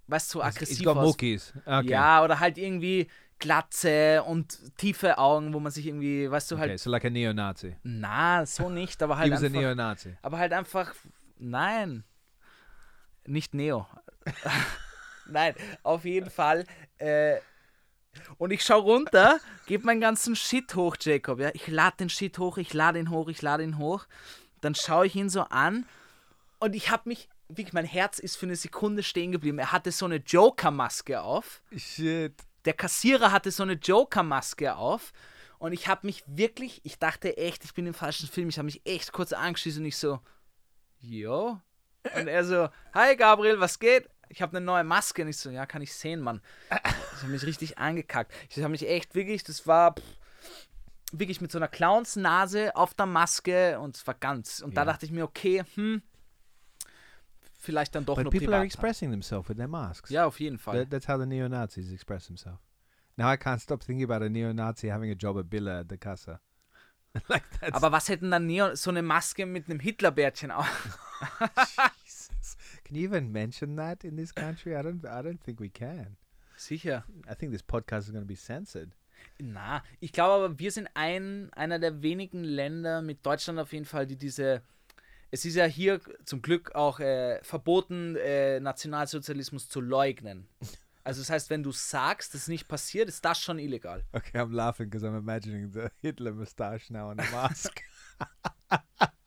weißt 0.06 0.32
du, 0.32 0.38
so 0.38 0.42
aggressiv 0.42 0.86
aus. 0.86 1.06
Muckis. 1.06 1.52
Okay. 1.66 1.90
Ja, 1.90 2.24
oder 2.24 2.40
halt 2.40 2.56
irgendwie 2.56 3.08
Glatze 3.44 4.22
und 4.22 4.58
tiefe 4.78 5.18
Augen, 5.18 5.52
wo 5.52 5.60
man 5.60 5.70
sich 5.70 5.86
irgendwie, 5.86 6.30
weißt 6.30 6.50
du, 6.50 6.58
halt, 6.58 6.70
Okay, 6.70 6.78
so 6.78 6.88
like 6.90 7.04
a 7.04 7.10
neo-Nazi. 7.10 7.76
na, 7.82 8.46
so 8.46 8.70
nicht, 8.70 9.02
aber 9.02 9.16
He 9.16 9.20
halt 9.20 9.32
was 9.32 9.42
a 9.42 9.46
einfach, 9.46 9.60
neo-Nazi. 9.60 10.16
aber 10.22 10.38
halt 10.38 10.52
einfach, 10.54 10.94
nein, 11.38 12.04
nicht 13.26 13.52
Neo. 13.52 13.86
nein, 15.26 15.54
auf 15.82 16.04
jeden 16.06 16.30
Fall. 16.30 16.64
Äh, 16.98 17.36
und 18.38 18.50
ich 18.50 18.62
schau 18.62 18.80
runter, 18.80 19.38
gebe 19.66 19.84
meinen 19.84 20.00
ganzen 20.00 20.36
Shit 20.36 20.74
hoch, 20.74 20.96
Jacob. 21.00 21.40
Ja? 21.40 21.50
Ich 21.52 21.66
lade 21.68 21.96
den 21.98 22.08
Shit 22.08 22.38
hoch, 22.38 22.56
ich 22.58 22.72
lade 22.72 22.98
ihn 22.98 23.10
hoch, 23.10 23.28
ich 23.28 23.42
lade 23.42 23.62
ihn 23.62 23.76
hoch. 23.78 24.06
Dann 24.62 24.74
schaue 24.74 25.06
ich 25.06 25.14
ihn 25.16 25.28
so 25.28 25.42
an 25.42 25.84
und 26.60 26.74
ich 26.74 26.90
habe 26.90 27.02
mich, 27.08 27.28
wirklich, 27.48 27.74
mein 27.74 27.84
Herz 27.84 28.18
ist 28.18 28.36
für 28.36 28.46
eine 28.46 28.56
Sekunde 28.56 29.02
stehen 29.02 29.32
geblieben. 29.32 29.58
Er 29.58 29.70
hatte 29.72 29.92
so 29.92 30.06
eine 30.06 30.16
Joker-Maske 30.16 31.20
auf 31.20 31.62
Shit. 31.76 32.34
Der 32.64 32.72
Kassierer 32.74 33.32
hatte 33.32 33.50
so 33.50 33.62
eine 33.62 33.74
Joker-Maske 33.74 34.76
auf 34.76 35.12
und 35.58 35.72
ich 35.72 35.88
habe 35.88 36.06
mich 36.06 36.24
wirklich, 36.26 36.80
ich 36.84 36.98
dachte 36.98 37.36
echt, 37.36 37.64
ich 37.64 37.74
bin 37.74 37.86
im 37.86 37.94
falschen 37.94 38.28
Film, 38.28 38.48
ich 38.48 38.58
habe 38.58 38.66
mich 38.66 38.84
echt 38.86 39.12
kurz 39.12 39.32
angeschlossen 39.32 39.80
und 39.80 39.86
ich 39.86 39.96
so, 39.96 40.20
jo. 41.00 41.60
Und 42.16 42.28
er 42.28 42.44
so, 42.44 42.68
hi 42.92 43.16
Gabriel, 43.16 43.60
was 43.60 43.78
geht? 43.78 44.08
Ich 44.28 44.42
habe 44.42 44.56
eine 44.56 44.64
neue 44.64 44.84
Maske 44.84 45.22
und 45.22 45.28
ich 45.28 45.36
so, 45.38 45.50
ja, 45.50 45.64
kann 45.66 45.82
ich 45.82 45.92
sehen, 45.94 46.20
Mann. 46.20 46.40
Ich 46.70 47.22
habe 47.22 47.28
mich 47.32 47.44
richtig 47.46 47.78
angekackt. 47.78 48.32
Ich 48.50 48.58
habe 48.58 48.68
mich 48.70 48.88
echt 48.88 49.14
wirklich, 49.14 49.44
das 49.44 49.66
war 49.66 49.94
pff, 49.94 50.02
wirklich 51.12 51.40
mit 51.40 51.52
so 51.52 51.58
einer 51.58 51.68
Clownsnase 51.68 52.74
auf 52.74 52.94
der 52.94 53.06
Maske 53.06 53.78
und 53.78 53.96
es 53.96 54.06
war 54.06 54.14
ganz. 54.14 54.60
Und 54.60 54.76
da 54.76 54.82
Ja. 54.82 54.86
dachte 54.86 55.06
ich 55.06 55.12
mir, 55.12 55.24
okay, 55.24 55.64
hm, 55.74 56.02
vielleicht 57.64 57.94
dann 57.94 58.04
doch 58.04 58.16
But 58.16 58.24
nur 58.24 58.30
people 58.30 58.48
are 58.48 58.62
privat. 58.62 58.66
expressing 58.66 59.10
themselves 59.10 59.48
with 59.48 59.56
their 59.56 59.68
masks. 59.68 60.10
Ja, 60.10 60.26
auf 60.26 60.38
jeden 60.38 60.58
Fall. 60.58 60.78
That, 60.78 60.90
that's 60.90 61.08
how 61.08 61.18
the 61.18 61.26
neo-Nazis 61.26 61.90
express 61.92 62.26
themselves. 62.26 62.60
Now 63.16 63.32
I 63.32 63.36
can't 63.36 63.60
stop 63.60 63.82
thinking 63.82 64.04
about 64.04 64.24
a 64.24 64.28
neo-Nazi 64.28 64.88
having 64.88 65.10
a 65.10 65.14
job 65.14 65.38
at 65.38 65.46
Billa 65.48 65.80
at 65.80 65.88
the 65.88 65.96
Casa. 65.96 66.40
like 67.28 67.44
Aber 67.72 67.92
was 67.92 68.08
hätten 68.08 68.30
dann 68.30 68.46
Neo, 68.46 68.74
so 68.74 68.90
eine 68.90 69.02
Maske 69.02 69.46
mit 69.46 69.68
einem 69.70 69.80
Hitlerbärtchen 69.80 70.50
auf? 70.50 70.66
Jesus. 72.04 72.56
Can 72.84 72.96
you 72.96 73.04
even 73.04 73.30
mention 73.32 73.76
that 73.76 74.04
in 74.04 74.16
this 74.16 74.32
country? 74.34 74.74
I 74.76 74.82
don't. 74.82 75.04
I 75.04 75.22
don't 75.22 75.40
think 75.40 75.60
we 75.60 75.68
can. 75.68 76.16
Sicher. 76.56 77.04
I 77.30 77.34
think 77.34 77.52
this 77.52 77.62
podcast 77.62 78.06
is 78.06 78.10
going 78.10 78.24
to 78.24 78.28
be 78.28 78.36
censored. 78.36 78.90
Na, 79.38 79.82
ich 80.00 80.12
glaube 80.12 80.44
aber, 80.44 80.58
wir 80.58 80.70
sind 80.70 80.88
ein, 80.94 81.50
einer 81.54 81.78
der 81.78 82.02
wenigen 82.02 82.44
Länder 82.44 83.00
mit 83.02 83.24
Deutschland 83.24 83.58
auf 83.58 83.72
jeden 83.72 83.84
Fall, 83.84 84.06
die 84.06 84.16
diese. 84.16 84.62
Es 85.34 85.44
ist 85.44 85.56
ja 85.56 85.64
hier 85.64 86.00
zum 86.24 86.42
Glück 86.42 86.76
auch 86.76 87.00
äh, 87.00 87.42
verboten, 87.42 88.14
äh, 88.14 88.60
Nationalsozialismus 88.60 89.68
zu 89.68 89.80
leugnen. 89.80 90.46
Also 91.02 91.22
das 91.22 91.28
heißt, 91.28 91.50
wenn 91.50 91.64
du 91.64 91.72
sagst, 91.72 92.34
das 92.34 92.42
ist 92.42 92.48
nicht 92.48 92.68
passiert, 92.68 93.08
ist 93.08 93.24
das 93.24 93.40
schon 93.40 93.58
illegal. 93.58 94.04
Okay, 94.12 94.38
I'm 94.38 94.52
laughing 94.52 94.88
because 94.88 95.04
I'm 95.04 95.18
imagining 95.18 95.72
the 95.72 95.88
Hitler 96.02 96.30
mustache 96.30 96.92
now 96.92 97.10
on 97.10 97.18
a 97.18 97.24
mask. 97.32 97.82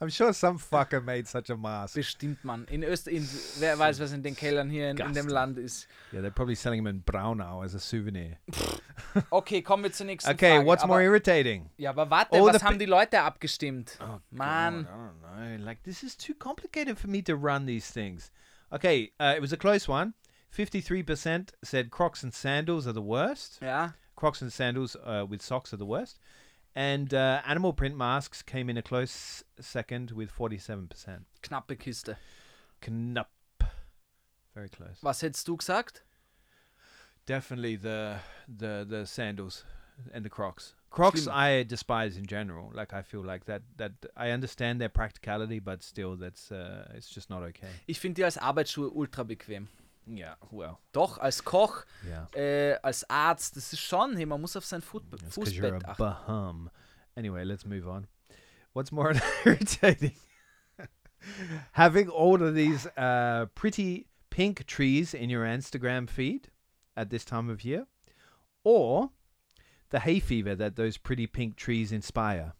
I'm 0.00 0.08
sure 0.08 0.32
some 0.32 0.58
fucker 0.58 1.02
made 1.02 1.26
such 1.28 1.50
a 1.50 1.56
mask. 1.56 1.94
Bestimmt, 1.94 2.44
man. 2.44 2.66
In 2.70 2.82
Österreich, 2.82 3.60
wer 3.60 3.78
weiß, 3.78 4.00
was 4.00 4.12
in 4.12 4.22
den 4.22 4.34
Kellern 4.34 4.68
hier 4.70 4.90
in, 4.90 4.98
in 4.98 5.12
dem 5.14 5.28
Land 5.28 5.58
ist. 5.58 5.86
Yeah, 6.12 6.20
they're 6.20 6.30
probably 6.30 6.54
selling 6.56 6.82
them 6.84 6.88
in 6.96 7.02
Braunau 7.02 7.62
as 7.64 7.74
a 7.74 7.78
souvenir. 7.80 8.38
Okay, 9.30 9.60
kommen 9.62 9.82
wir 9.82 9.92
zur 9.92 10.06
nächsten 10.06 10.30
Okay, 10.30 10.56
Frage. 10.58 10.66
what's 10.66 10.82
aber, 10.82 10.94
more 10.94 11.02
irritating? 11.02 11.68
Ja, 11.76 11.90
aber 11.90 12.08
warte, 12.10 12.30
Oh, 12.32 12.46
was 12.46 12.58
the 12.60 12.64
haben 12.64 12.78
die 12.78 12.86
Leute 12.86 13.20
abgestimmt? 13.20 13.98
Oh, 14.00 14.20
Mann. 14.30 14.84
God, 14.84 14.90
I 14.90 14.96
don't 14.96 15.58
know. 15.58 15.64
Like 15.64 15.82
this 15.84 16.02
is 16.02 16.16
too 16.16 16.34
complicated 16.34 16.98
for 16.98 17.08
me 17.08 17.22
to 17.22 17.34
run 17.36 17.66
these 17.66 17.90
things. 17.90 18.30
Okay, 18.72 19.12
uh, 19.20 19.34
it 19.36 19.40
was 19.40 19.52
a 19.52 19.56
close 19.56 19.88
one. 19.88 20.14
Fifty-three 20.50 21.02
percent 21.02 21.52
said 21.62 21.90
Crocs 21.90 22.22
and 22.22 22.32
sandals 22.32 22.86
are 22.86 22.92
the 22.92 23.02
worst. 23.02 23.58
Yeah. 23.60 23.90
Crocs 24.16 24.40
and 24.42 24.52
sandals 24.52 24.96
uh, 25.04 25.26
with 25.28 25.42
socks 25.42 25.72
are 25.72 25.76
the 25.76 25.86
worst. 25.86 26.18
And 26.74 27.14
uh, 27.14 27.40
animal 27.46 27.72
print 27.72 27.96
masks 27.96 28.42
came 28.42 28.68
in 28.68 28.76
a 28.76 28.82
close 28.82 29.44
second 29.60 30.10
with 30.10 30.30
forty-seven 30.30 30.88
percent. 30.88 31.26
knappe 31.42 31.76
Kiste. 31.76 32.16
Knapp. 32.80 33.30
Very 34.54 34.68
close. 34.68 35.02
Was 35.02 35.22
hättest 35.22 35.46
du 35.46 35.56
gesagt? 35.56 36.02
Definitely 37.26 37.76
the 37.76 38.16
the 38.48 38.84
the 38.88 39.06
sandals 39.06 39.64
and 40.12 40.24
the 40.24 40.28
Crocs. 40.28 40.74
Crocs 40.90 41.22
Schlimm. 41.22 41.32
I 41.32 41.62
despise 41.62 42.16
in 42.16 42.26
general. 42.26 42.70
Like 42.74 42.92
I 42.92 43.02
feel 43.02 43.22
like 43.22 43.46
that 43.46 43.62
that 43.76 43.92
I 44.16 44.30
understand 44.30 44.80
their 44.80 44.88
practicality, 44.90 45.60
but 45.60 45.82
still 45.82 46.16
that's 46.16 46.50
uh, 46.52 46.92
it's 46.94 47.08
just 47.08 47.30
not 47.30 47.42
okay. 47.42 47.70
Ich 47.86 48.00
finde 48.00 48.20
die 48.20 48.24
als 48.24 48.36
Arbeitsschuhe 48.36 48.90
ultra 48.94 49.22
bequem. 49.24 49.68
Yeah, 50.06 50.34
well, 50.50 50.80
Doch, 50.92 51.18
als 51.18 51.42
Koch, 51.44 51.84
yeah. 52.06 52.26
äh, 52.34 52.76
als 52.82 53.08
Arzt, 53.08 53.56
das 53.56 53.72
ist 53.72 53.80
schon, 53.80 54.16
hey, 54.16 54.26
man 54.26 54.40
muss 54.40 54.54
auf 54.56 54.64
sein 54.64 54.82
Fuß, 54.82 55.02
That's 55.10 55.34
because 55.34 55.54
you're 55.56 55.76
a 55.76 55.80
achten. 55.96 56.70
Anyway, 57.16 57.44
let's 57.44 57.64
move 57.64 57.86
on. 57.88 58.06
What's 58.74 58.92
more 58.92 59.14
irritating? 59.46 60.12
Having 61.72 62.08
all 62.10 62.42
of 62.42 62.54
these 62.54 62.86
uh, 62.98 63.46
pretty 63.54 64.06
pink 64.30 64.66
trees 64.66 65.14
in 65.14 65.30
your 65.30 65.44
Instagram 65.46 66.08
feed 66.10 66.48
at 66.96 67.08
this 67.10 67.24
time 67.24 67.48
of 67.48 67.64
year, 67.64 67.86
or 68.62 69.10
the 69.90 70.00
hay 70.00 70.18
fever 70.20 70.54
that 70.54 70.76
those 70.76 70.98
pretty 70.98 71.26
pink 71.26 71.56
trees 71.56 71.92
inspire. 71.92 72.52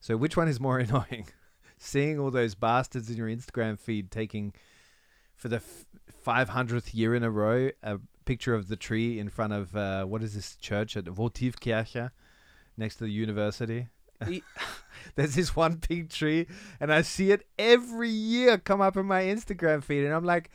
So, 0.00 0.16
which 0.16 0.36
one 0.36 0.48
is 0.48 0.60
more 0.60 0.78
annoying? 0.86 1.26
Seeing 1.78 2.18
all 2.18 2.30
those 2.30 2.54
bastards 2.54 3.10
in 3.10 3.16
your 3.16 3.28
Instagram 3.28 3.78
feed 3.78 4.10
taking, 4.10 4.52
for 5.42 5.48
the 5.48 5.56
f- 5.56 5.86
500th 6.24 6.94
year 6.94 7.16
in 7.16 7.24
a 7.24 7.30
row, 7.30 7.70
a 7.82 7.98
picture 8.24 8.54
of 8.54 8.68
the 8.68 8.76
tree 8.76 9.18
in 9.18 9.28
front 9.28 9.52
of, 9.52 9.74
uh, 9.74 10.04
what 10.04 10.22
is 10.22 10.34
this 10.34 10.54
church 10.54 10.96
at 10.96 11.06
Votivkirche 11.06 12.12
next 12.76 12.96
to 12.96 13.04
the 13.04 13.10
university? 13.10 13.88
There's 15.16 15.34
this 15.34 15.56
one 15.56 15.80
big 15.88 16.10
tree, 16.10 16.46
and 16.78 16.92
I 16.92 17.02
see 17.02 17.32
it 17.32 17.44
every 17.58 18.08
year 18.08 18.56
come 18.56 18.80
up 18.80 18.96
in 18.96 19.04
my 19.04 19.22
Instagram 19.22 19.82
feed, 19.82 20.04
and 20.04 20.14
I'm 20.14 20.24
like, 20.24 20.48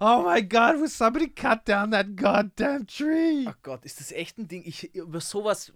oh 0.00 0.24
my 0.24 0.40
god, 0.40 0.80
will 0.80 0.88
somebody 0.88 1.28
cut 1.28 1.64
down 1.64 1.90
that 1.90 2.16
goddamn 2.16 2.86
tree? 2.86 3.46
Oh 3.46 3.54
Gott, 3.62 3.84
ist 3.84 4.00
das 4.00 4.10
echt 4.10 4.36
ein 4.36 4.48
Ding? 4.48 4.64
Ich 4.66 4.92
über 4.96 5.20
sowas, 5.20 5.70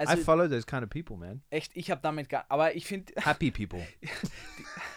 I 0.00 0.16
follow 0.16 0.48
those 0.48 0.64
kind 0.64 0.82
of 0.82 0.90
people, 0.90 1.16
man. 1.16 1.42
echt, 1.52 1.70
ich 1.76 1.88
habe 1.88 2.00
damit 2.02 2.28
gar, 2.28 2.46
aber 2.48 2.74
ich 2.74 2.84
finde, 2.84 3.12
Happy 3.16 3.52
people. 3.52 3.86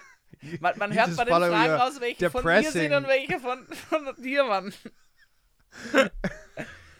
man, 0.59 0.77
man 0.77 0.93
hört 0.93 1.15
bei 1.15 1.23
den 1.25 1.33
Fragen 1.33 1.81
aus, 1.81 1.99
welche 2.01 2.29
von 2.29 2.43
mir 2.43 2.63
sind 2.63 2.91
depressing- 2.91 2.93
und 2.95 3.07
welche 3.07 3.39
von, 3.39 3.65
von 3.67 4.23
dir, 4.23 4.43
Mann. 4.43 4.73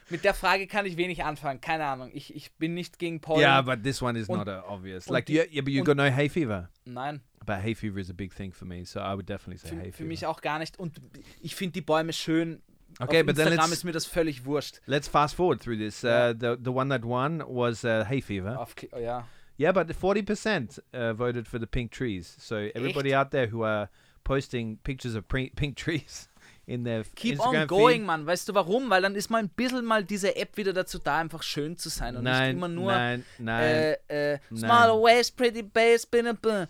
Mit 0.10 0.24
der 0.24 0.34
Frage 0.34 0.68
kann 0.68 0.86
ich 0.86 0.96
wenig 0.96 1.26
anfangen, 1.26 1.60
keine 1.60 1.86
Ahnung. 1.86 2.12
Ich, 2.14 2.34
ich 2.34 2.54
bin 2.54 2.74
nicht 2.74 2.98
gegen 2.98 3.20
Pollen. 3.20 3.42
yeah, 3.42 3.62
but 3.62 3.84
this 3.84 4.02
one 4.02 4.18
is 4.18 4.30
Und- 4.30 4.46
not 4.46 4.64
obvious. 4.68 5.10
Like, 5.10 5.26
die- 5.26 5.34
yeah, 5.36 5.46
yeah, 5.52 5.62
but 5.62 5.74
you 5.74 5.84
got 5.84 5.98
no 5.98 6.04
hay 6.04 6.30
fever. 6.30 6.70
Nein. 6.86 7.22
But 7.46 7.58
hay 7.62 7.74
fever 7.76 8.00
is 8.00 8.10
a 8.10 8.14
big 8.14 8.34
thing 8.34 8.54
for 8.54 8.66
me, 8.66 8.86
so 8.86 9.00
I 9.02 9.14
would 9.16 9.26
definitely 9.28 9.58
say 9.58 9.70
hay 9.76 9.76
Für, 9.76 9.84
fever. 9.84 9.98
für 9.98 10.04
mich 10.06 10.26
auch 10.26 10.42
gar 10.42 10.60
nicht. 10.60 10.80
Und 10.80 11.02
ich 11.42 11.56
finde 11.56 11.74
die 11.74 11.82
Bäume 11.82 12.14
schön. 12.14 12.62
Okay, 13.00 13.20
Auf 13.20 13.26
but 13.28 13.36
then 13.36 13.48
Instagram 13.48 13.70
let's 13.70 13.78
ist 13.80 13.84
mir 13.84 13.92
das 13.92 14.06
völlig 14.06 14.46
wurscht. 14.46 14.80
let's 14.86 15.08
fast 15.10 15.36
forward 15.36 15.62
through 15.62 15.78
this. 15.78 16.04
Yeah. 16.04 16.30
Uh, 16.30 16.34
the 16.34 16.56
the 16.64 16.70
one 16.72 16.90
that 16.90 17.04
won 17.04 17.44
was 17.46 17.84
uh, 17.84 18.06
hay 18.08 18.22
fever. 18.22 18.58
Auf, 18.60 18.76
oh, 18.94 18.98
ja. 18.98 19.28
Yeah, 19.58 19.72
but 19.72 19.94
forty 19.96 20.22
percent 20.22 20.80
uh, 20.94 21.14
voted 21.14 21.48
for 21.48 21.60
the 21.60 21.68
pink 21.68 21.92
trees. 21.92 22.36
So 22.40 22.70
everybody 22.76 23.14
out 23.14 23.32
there 23.32 23.48
who 23.48 23.64
are 23.64 23.90
posting 24.24 24.78
pictures 24.84 25.16
of 25.16 25.28
pink, 25.28 25.76
trees 25.76 26.28
in 26.68 26.84
their 26.84 27.04
Keep 27.16 27.38
Instagram 27.38 27.62
on 27.62 27.68
going, 27.68 28.00
feed. 28.02 28.06
Mann. 28.06 28.26
Weißt 28.26 28.50
du 28.50 28.54
warum? 28.54 28.90
Weil 28.90 29.02
dann 29.02 29.16
ist 29.16 29.30
mal 29.30 29.40
ein 29.40 29.50
bisschen 29.50 29.86
mal 29.86 30.04
diese 30.04 30.36
App 30.36 30.58
wieder 30.58 30.74
dazu 30.74 31.00
da, 31.00 31.18
einfach 31.18 31.42
schön 31.42 31.78
zu 31.78 31.90
sein 31.90 32.18
und 32.18 32.24
nicht 32.24 32.34
Nein, 32.34 32.58
immer 32.58 32.68
nur 32.68 32.92
nein, 32.92 33.24
nein, 33.40 33.64
äh, 33.64 34.34
äh, 34.34 34.40
Nein. 34.50 34.60
Small 34.60 35.02
waist, 35.02 35.38
pretty 35.38 35.64
bass, 35.64 36.06
bin 36.06 36.28
a 36.28 36.34
bin. 36.34 36.68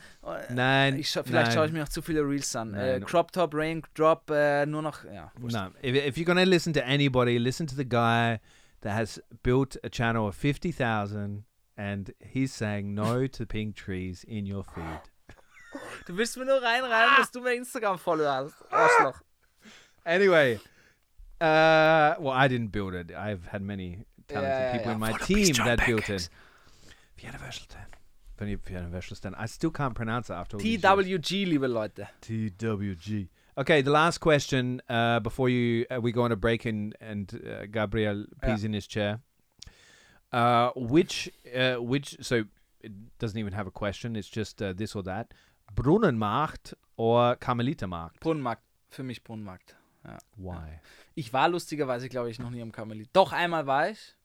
nein. 0.54 1.00
Ich 1.00 1.10
schau, 1.10 1.24
vielleicht 1.24 1.54
schaue 1.54 1.66
ich 1.66 1.72
mir 1.74 1.80
noch 1.80 1.90
zu 1.90 2.02
viele 2.02 2.22
Reels 2.22 2.56
an. 2.56 2.76
Äh. 2.76 3.02
Crop 3.04 3.32
Top, 3.32 3.56
Rain 3.56 3.82
Drop, 3.96 4.30
äh, 4.30 4.66
nur 4.68 4.84
noch, 4.84 5.04
ja. 5.06 5.32
No, 5.42 5.72
if, 5.82 5.96
if 5.96 6.16
you're 6.16 6.26
going 6.26 6.38
to 6.38 6.50
listen 6.50 6.74
to 6.74 6.86
anybody, 6.86 7.40
listen 7.40 7.66
to 7.66 7.76
the 7.76 7.86
guy 7.88 8.40
that 8.82 8.94
has 8.94 9.20
built 9.42 9.78
a 9.84 9.90
channel 9.90 10.28
of 10.28 10.36
50,000 10.36 11.44
and 11.78 12.12
he's 12.20 12.52
saying 12.54 12.94
no 12.96 13.28
to 13.38 13.46
pink 13.46 13.76
trees 13.76 14.24
in 14.28 14.46
your 14.46 14.64
feed. 14.64 15.02
Du 16.08 16.16
willst 16.18 16.38
mir 16.38 16.46
nur 16.46 16.62
reinreihen, 16.62 17.18
dass 17.18 17.32
du 17.32 17.42
mir 17.42 17.54
Instagram-Follower 17.54 18.32
hast. 18.32 18.56
Arschloch. 18.72 19.22
Anyway, 20.06 20.60
uh, 21.42 22.16
well, 22.20 22.32
I 22.34 22.48
didn't 22.48 22.72
build 22.72 22.94
it. 22.94 23.12
I've 23.12 23.46
had 23.48 23.62
many 23.62 24.06
talented 24.28 24.50
Yeah, 24.52 24.60
yeah, 24.60 24.72
people 24.72 24.88
yeah. 24.88 24.94
in 24.94 25.00
my 25.00 25.12
Follow 25.12 25.26
team 25.26 25.46
that 25.54 25.56
John 25.56 25.66
built 25.86 26.02
Pancakes. 26.04 26.26
it. 26.26 26.30
Vienna 27.18 27.38
Wäschelstein. 27.38 27.86
Vienna 28.40 28.90
Wäschelstein. 28.90 29.34
I 29.38 29.46
still 29.48 29.72
can't 29.72 29.94
pronounce 29.96 30.30
it 30.30 30.34
after 30.34 30.58
all. 30.58 30.62
TWG, 30.64 31.46
liebe 31.48 31.68
Leute. 31.68 32.08
TWG. 32.22 33.28
Okay, 33.58 33.82
the 33.82 33.90
last 33.92 34.20
question 34.20 34.82
uh, 34.88 35.20
before 35.20 35.50
you 35.50 35.86
uh, 35.90 36.00
we 36.00 36.12
go 36.12 36.22
on 36.22 36.32
a 36.32 36.36
break 36.36 36.66
and 36.66 36.96
and 37.02 37.42
uh, 37.44 37.66
Gabriel 37.66 38.26
pees 38.42 38.64
in 38.64 38.72
his 38.74 38.86
chair. 38.88 39.20
Uh, 40.32 40.72
which 40.76 41.32
uh, 41.56 41.78
which 41.82 42.18
so 42.22 42.44
it 42.82 42.92
doesn't 43.20 43.38
even 43.40 43.54
have 43.54 43.68
a 43.68 43.72
question. 43.72 44.16
It's 44.16 44.30
just 44.30 44.62
uh, 44.62 44.74
this 44.74 44.96
or 44.96 45.04
that. 45.04 45.34
Brunnenmarkt 45.76 46.76
or 46.98 47.36
Karmelitermarkt? 47.38 48.20
Brunnenmarkt. 48.20 48.62
Für 48.90 49.04
mich 49.04 49.24
Brunnenmarkt. 49.24 49.76
Why? 50.38 50.80
Ich 51.16 51.34
war 51.34 51.50
lustigerweise, 51.50 52.08
glaube 52.08 52.30
ich, 52.30 52.40
noch 52.40 52.50
nie 52.50 52.62
am 52.62 52.72
Karmelit. 52.72 53.10
Doch, 53.14 53.34
einmal 53.34 53.68
war 53.68 53.90
ich. 53.90 54.16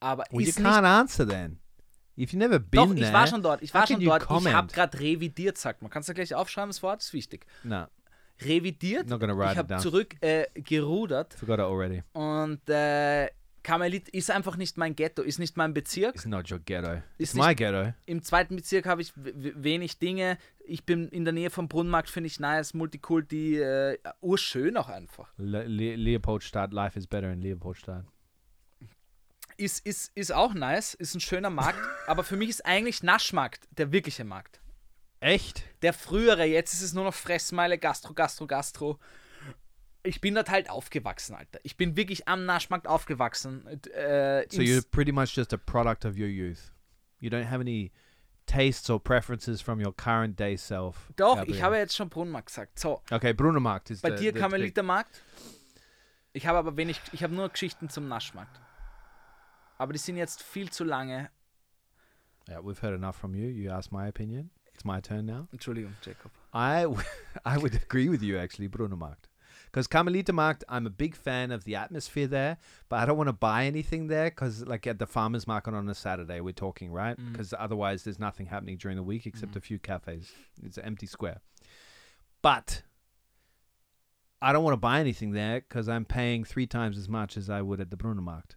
Aber 0.00 0.24
Well, 0.30 0.42
you 0.46 0.52
can't 0.52 0.84
answer 0.86 1.26
then. 1.26 1.58
If 2.16 2.32
you've 2.32 2.36
never 2.38 2.60
been 2.60 2.80
Doch, 2.90 2.94
there, 2.94 3.06
ich 3.08 3.12
war 3.12 3.26
schon 3.26 3.42
dort. 3.42 3.62
Ich 3.62 3.74
war 3.74 3.86
schon 3.86 4.00
you 4.00 4.08
dort. 4.08 4.22
Ich 4.22 4.28
habe 4.30 4.44
comment? 4.44 4.72
gerade 4.72 5.00
revidiert, 5.00 5.58
sagt 5.58 5.82
man. 5.82 5.90
Kannst 5.90 6.08
du 6.08 6.14
gleich 6.14 6.32
aufschreiben, 6.34 6.70
das 6.70 6.82
Wort 6.82 7.02
ist 7.02 7.12
wichtig. 7.12 7.46
no, 7.64 7.86
Revidiert. 8.40 9.08
not 9.08 9.18
gonna 9.20 9.32
write 9.36 9.52
Ich 9.52 9.58
habe 9.58 9.68
down. 9.68 9.80
zurück 9.80 10.14
äh, 10.20 10.46
gerudert 10.54 11.34
Forgot 11.34 11.58
it 11.58 11.64
already. 11.64 12.02
und 12.12 12.68
äh, 12.68 13.28
Karmelit 13.64 14.08
ist 14.10 14.30
einfach 14.30 14.56
nicht 14.56 14.76
mein 14.76 14.94
Ghetto, 14.94 15.22
ist 15.22 15.40
nicht 15.40 15.56
mein 15.56 15.74
Bezirk. 15.74 16.14
It's 16.14 16.26
not 16.26 16.48
your 16.52 16.60
ghetto. 16.60 17.02
It's 17.18 17.30
Ist 17.30 17.34
my 17.34 17.54
ghetto. 17.56 17.92
Im 18.06 18.22
zweiten 18.22 18.54
Bezirk 18.54 18.86
habe 18.86 19.02
ich 19.02 19.12
wenig 19.16 19.98
Dinge. 19.98 20.38
Ich 20.64 20.84
bin 20.84 21.08
in 21.08 21.24
der 21.24 21.32
Nähe 21.32 21.50
vom 21.50 21.66
Brunnenmarkt, 21.68 22.08
finde 22.08 22.28
ich 22.28 22.38
nice, 22.38 22.74
Multikulti, 22.74 23.58
äh, 23.58 23.98
urschön 24.20 24.76
auch 24.76 24.88
einfach. 24.88 25.32
Le- 25.38 25.64
Le- 25.66 25.96
Leopoldstadt. 25.96 26.72
Life 26.72 26.96
is 26.98 27.06
better 27.08 27.32
in 27.32 27.40
Leopoldstadt. 27.40 28.04
Ist, 29.56 29.86
ist, 29.86 30.10
ist 30.16 30.32
auch 30.32 30.52
nice, 30.52 30.94
ist 30.94 31.14
ein 31.14 31.20
schöner 31.20 31.50
Markt, 31.50 31.78
aber 32.06 32.24
für 32.24 32.36
mich 32.36 32.48
ist 32.48 32.66
eigentlich 32.66 33.02
Naschmarkt 33.02 33.68
der 33.70 33.92
wirkliche 33.92 34.24
Markt. 34.24 34.60
Echt? 35.20 35.64
Der 35.82 35.92
frühere, 35.92 36.44
jetzt 36.44 36.72
ist 36.74 36.82
es 36.82 36.92
nur 36.92 37.04
noch 37.04 37.14
Fressmeile, 37.14 37.78
Gastro, 37.78 38.12
Gastro, 38.14 38.46
Gastro. 38.46 38.98
Ich 40.06 40.20
bin 40.20 40.34
dort 40.34 40.50
halt 40.50 40.68
aufgewachsen, 40.70 41.34
Alter. 41.34 41.58
Ich 41.62 41.76
bin 41.76 41.96
wirklich 41.96 42.28
am 42.28 42.44
Naschmarkt 42.44 42.86
aufgewachsen. 42.86 43.66
Äh, 43.66 44.44
So 44.50 44.60
you're 44.60 44.86
pretty 44.90 45.12
much 45.12 45.34
just 45.36 45.52
a 45.52 45.56
product 45.56 46.04
of 46.04 46.14
your 46.16 46.28
youth. 46.28 46.72
You 47.20 47.30
don't 47.30 47.48
have 47.50 47.60
any 47.60 47.90
tastes 48.46 48.90
or 48.90 49.02
preferences 49.02 49.62
from 49.62 49.80
your 49.82 49.94
current 49.96 50.38
day 50.38 50.56
self. 50.58 51.10
Doch, 51.16 51.36
Gabriel. 51.36 51.56
ich 51.56 51.62
habe 51.62 51.78
jetzt 51.78 51.96
schon 51.96 52.10
Brunnenmarkt 52.10 52.48
gesagt. 52.48 52.78
So, 52.78 53.00
Okay, 53.10 53.32
Brunnenmarkt 53.32 53.90
is 53.90 54.02
bei 54.02 54.10
the, 54.10 54.16
dir 54.24 54.32
the 54.34 54.38
Karmelitermarkt. 54.40 55.22
Ich 56.34 56.46
habe 56.46 56.58
aber 56.58 56.76
wenig, 56.76 57.00
ich 57.12 57.22
habe 57.22 57.34
nur 57.34 57.48
Geschichten 57.48 57.88
zum 57.88 58.06
Naschmarkt. 58.06 58.60
Aber 59.78 59.92
die 59.94 59.98
sind 59.98 60.16
jetzt 60.18 60.42
viel 60.42 60.70
zu 60.70 60.84
lange. 60.84 61.30
Yeah, 62.48 62.60
we've 62.62 62.82
heard 62.82 62.94
enough 62.94 63.16
from 63.16 63.34
you. 63.34 63.48
You 63.48 63.70
asked 63.70 63.90
my 63.90 64.06
opinion. 64.08 64.50
It's 64.74 64.84
my 64.84 65.00
turn 65.00 65.24
now. 65.24 65.48
Entschuldigung, 65.52 65.94
Jacob. 66.02 66.30
I, 66.52 66.82
w- 66.82 67.02
I 67.46 67.56
would 67.56 67.74
agree 67.74 68.10
with 68.10 68.20
you 68.22 68.36
actually, 68.36 68.68
Brunnenmarkt. 68.68 69.30
Because 69.74 69.88
Karmelitermarkt, 69.88 70.62
I'm 70.68 70.86
a 70.86 70.90
big 70.90 71.16
fan 71.16 71.50
of 71.50 71.64
the 71.64 71.74
atmosphere 71.74 72.28
there, 72.28 72.58
but 72.88 73.00
I 73.00 73.06
don't 73.06 73.16
want 73.16 73.26
to 73.26 73.32
buy 73.32 73.64
anything 73.64 74.06
there 74.06 74.30
because, 74.30 74.64
like, 74.64 74.86
at 74.86 75.00
the 75.00 75.06
farmers 75.08 75.48
market 75.48 75.74
on 75.74 75.88
a 75.88 75.96
Saturday, 75.96 76.40
we're 76.40 76.52
talking, 76.52 76.92
right? 76.92 77.18
Mm. 77.18 77.32
Because 77.32 77.52
otherwise, 77.58 78.04
there's 78.04 78.20
nothing 78.20 78.46
happening 78.46 78.76
during 78.76 78.96
the 78.96 79.02
week 79.02 79.26
except 79.26 79.56
a 79.56 79.60
few 79.60 79.80
cafes. 79.80 80.30
It's 80.62 80.78
an 80.78 80.84
empty 80.84 81.06
square. 81.08 81.40
But 82.40 82.82
I 84.40 84.52
don't 84.52 84.62
want 84.62 84.74
to 84.74 84.80
buy 84.80 85.00
anything 85.00 85.32
there 85.32 85.62
because 85.62 85.88
I'm 85.88 86.04
paying 86.04 86.44
three 86.44 86.68
times 86.68 86.96
as 86.96 87.08
much 87.08 87.36
as 87.36 87.50
I 87.50 87.60
would 87.60 87.80
at 87.80 87.90
the 87.90 87.96
Brunnenmarkt. 87.96 88.54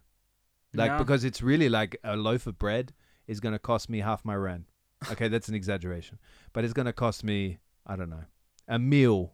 Like, 0.72 0.92
Yeah. 0.92 0.98
because 0.98 1.24
it's 1.24 1.42
really 1.42 1.68
like 1.68 1.98
a 2.04 2.16
loaf 2.16 2.46
of 2.46 2.60
bread 2.60 2.92
is 3.26 3.40
going 3.40 3.54
to 3.54 3.58
cost 3.58 3.90
me 3.90 3.98
half 3.98 4.24
my 4.24 4.36
rent. 4.36 4.66
Okay, 5.10 5.26
that's 5.26 5.48
an 5.48 5.56
exaggeration, 5.56 6.20
but 6.52 6.62
it's 6.62 6.74
going 6.74 6.86
to 6.86 6.92
cost 6.92 7.24
me, 7.24 7.58
I 7.84 7.96
don't 7.96 8.10
know, 8.10 8.24
a 8.68 8.78
meal, 8.78 9.32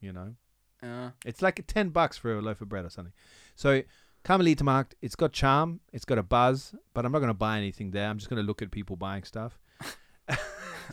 you 0.00 0.12
know? 0.12 0.36
Ja. 0.82 1.10
It's 1.24 1.42
like 1.42 1.62
10 1.66 1.90
bucks 1.90 2.16
for 2.16 2.38
a 2.38 2.40
loaf 2.40 2.60
of 2.60 2.68
bread 2.68 2.84
or 2.84 2.90
something. 2.90 3.12
So, 3.54 3.82
Karmelitermarkt, 4.24 4.92
it's 5.00 5.16
got 5.16 5.32
charm, 5.32 5.80
it's 5.92 6.04
got 6.04 6.18
a 6.18 6.22
buzz, 6.22 6.74
but 6.94 7.04
I'm 7.04 7.12
not 7.12 7.18
going 7.18 7.28
to 7.28 7.34
buy 7.34 7.56
anything 7.58 7.90
there. 7.90 8.08
I'm 8.08 8.18
just 8.18 8.28
going 8.28 8.40
to 8.40 8.46
look 8.46 8.62
at 8.62 8.70
people 8.70 8.96
buying 8.96 9.24
stuff. 9.24 9.58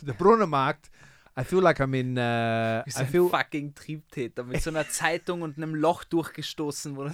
the 0.02 0.12
Brunnenmarkt, 0.12 0.90
I 1.38 1.44
feel 1.44 1.60
like 1.60 1.80
I'm 1.80 1.92
in, 1.94 2.16
uh, 2.16 2.82
Wie 2.86 2.90
so 2.90 3.00
I 3.00 3.02
ein 3.02 3.08
feel, 3.08 3.28
fucking 3.28 3.74
Triebtäter 3.74 4.42
mit 4.44 4.62
so 4.62 4.70
einer 4.70 4.88
Zeitung 4.88 5.42
und 5.42 5.58
einem 5.58 5.74
Loch 5.74 6.02
durchgestoßen, 6.04 6.96
wo, 6.96 7.10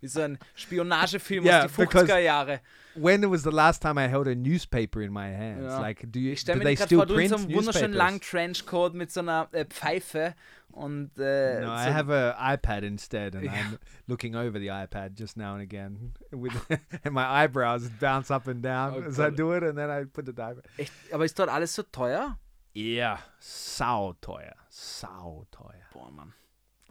wie 0.00 0.06
so 0.06 0.20
ein 0.20 0.38
Spionagefilm 0.54 1.44
Yeah, 1.44 1.64
aus 1.64 1.72
because- 1.72 2.06
50er 2.06 2.18
Jahre. 2.18 2.60
when 2.94 3.28
was 3.28 3.42
the 3.42 3.50
last 3.50 3.82
time 3.82 3.98
I 3.98 4.06
held 4.08 4.28
a 4.28 4.34
newspaper 4.36 5.00
in 5.02 5.12
my 5.12 5.26
hands? 5.34 5.64
Ja. 5.64 5.80
Like, 5.80 6.04
do 6.12 6.20
you, 6.20 6.32
Ich 6.32 6.40
stelle 6.40 6.62
mir 6.62 6.74
gerade 6.76 6.94
vor, 6.94 7.06
du 7.06 7.16
in 7.16 7.28
so 7.28 7.34
einem 7.36 7.52
wunderschönen 7.52 7.94
langen 7.94 8.20
Trenchcoat 8.20 8.94
mit 8.94 9.10
so 9.10 9.20
einer 9.20 9.48
äh, 9.50 9.64
Pfeife 9.64 10.34
und 10.70 11.10
äh, 11.18 11.60
No, 11.60 11.66
so, 11.66 11.72
I 11.88 11.92
have 11.92 12.12
a 12.12 12.54
iPad 12.54 12.84
instead, 12.84 13.34
and 13.34 13.44
Yeah. 13.44 13.52
I'm 13.54 13.78
looking 14.06 14.36
over 14.36 14.58
the 14.60 14.68
iPad 14.70 15.18
just 15.18 15.36
now 15.36 15.54
and 15.54 15.62
again, 15.62 16.12
with 16.30 16.52
and 17.04 17.12
my 17.12 17.24
eyebrows 17.26 17.90
bounce 18.00 18.30
up 18.32 18.46
and 18.46 18.62
down 18.62 18.94
Oh 18.94 19.02
as 19.08 19.18
I 19.18 19.30
do 19.30 19.52
it, 19.52 19.64
and 19.64 19.76
then 19.76 19.90
I 19.90 20.04
put 20.04 20.26
the 20.26 20.32
iPad. 20.32 20.62
echt, 20.78 20.92
aber 21.12 21.24
ist 21.24 21.36
dort 21.36 21.48
alles 21.48 21.74
so 21.74 21.82
teuer? 21.82 22.38
Yeah, 22.74 23.18
sauteuer, 23.40 24.54
sauteuer. 24.68 25.86
Boah, 25.92 26.10
Mann. 26.10 26.32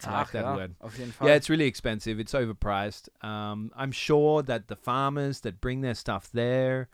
I 0.05 0.11
like 0.11 0.27
Ach, 0.27 0.31
that 0.31 0.43
ja, 0.43 0.55
word. 0.55 0.76
Auf 0.81 0.97
jeden 0.97 1.11
Fall. 1.11 1.27
Yeah, 1.27 1.35
it's 1.35 1.49
really 1.49 1.65
expensive. 1.65 2.19
It's 2.19 2.34
overpriced. 2.34 3.10
Um, 3.22 3.72
I'm 3.76 3.91
sure 3.91 4.41
that 4.43 4.68
the 4.68 4.76
farmers 4.76 5.41
that 5.41 5.61
bring 5.61 5.81
their 5.81 5.93
stuff 5.93 6.30
there, 6.34 6.89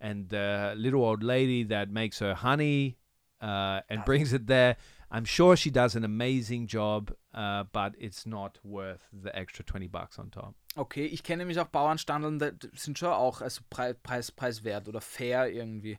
and 0.00 0.28
the 0.28 0.74
little 0.76 1.04
old 1.04 1.22
lady 1.22 1.64
that 1.64 1.88
makes 1.88 2.18
her 2.18 2.34
honey 2.34 2.98
uh, 3.40 3.80
and 3.88 4.04
brings 4.04 4.32
it 4.32 4.46
there, 4.46 4.76
I'm 5.10 5.24
sure 5.24 5.56
she 5.56 5.70
does 5.70 5.96
an 5.96 6.04
amazing 6.04 6.66
job. 6.66 7.12
Uh, 7.32 7.64
but 7.72 7.94
it's 7.98 8.26
not 8.26 8.58
worth 8.64 9.08
the 9.12 9.34
extra 9.36 9.64
twenty 9.64 9.88
bucks 9.88 10.18
on 10.18 10.30
top. 10.30 10.54
Okay, 10.76 11.06
ich 11.06 11.22
kenne 11.22 11.38
nämlich 11.38 11.58
auch 11.58 11.68
Bauernstandeln, 11.68 12.38
die 12.38 12.68
sind 12.74 12.98
schon 12.98 13.08
auch 13.08 13.40
also 13.40 13.62
Preis, 13.70 13.94
Preis, 14.02 14.30
preiswert 14.30 14.88
oder 14.88 15.00
fair 15.00 15.48
irgendwie. 15.48 15.98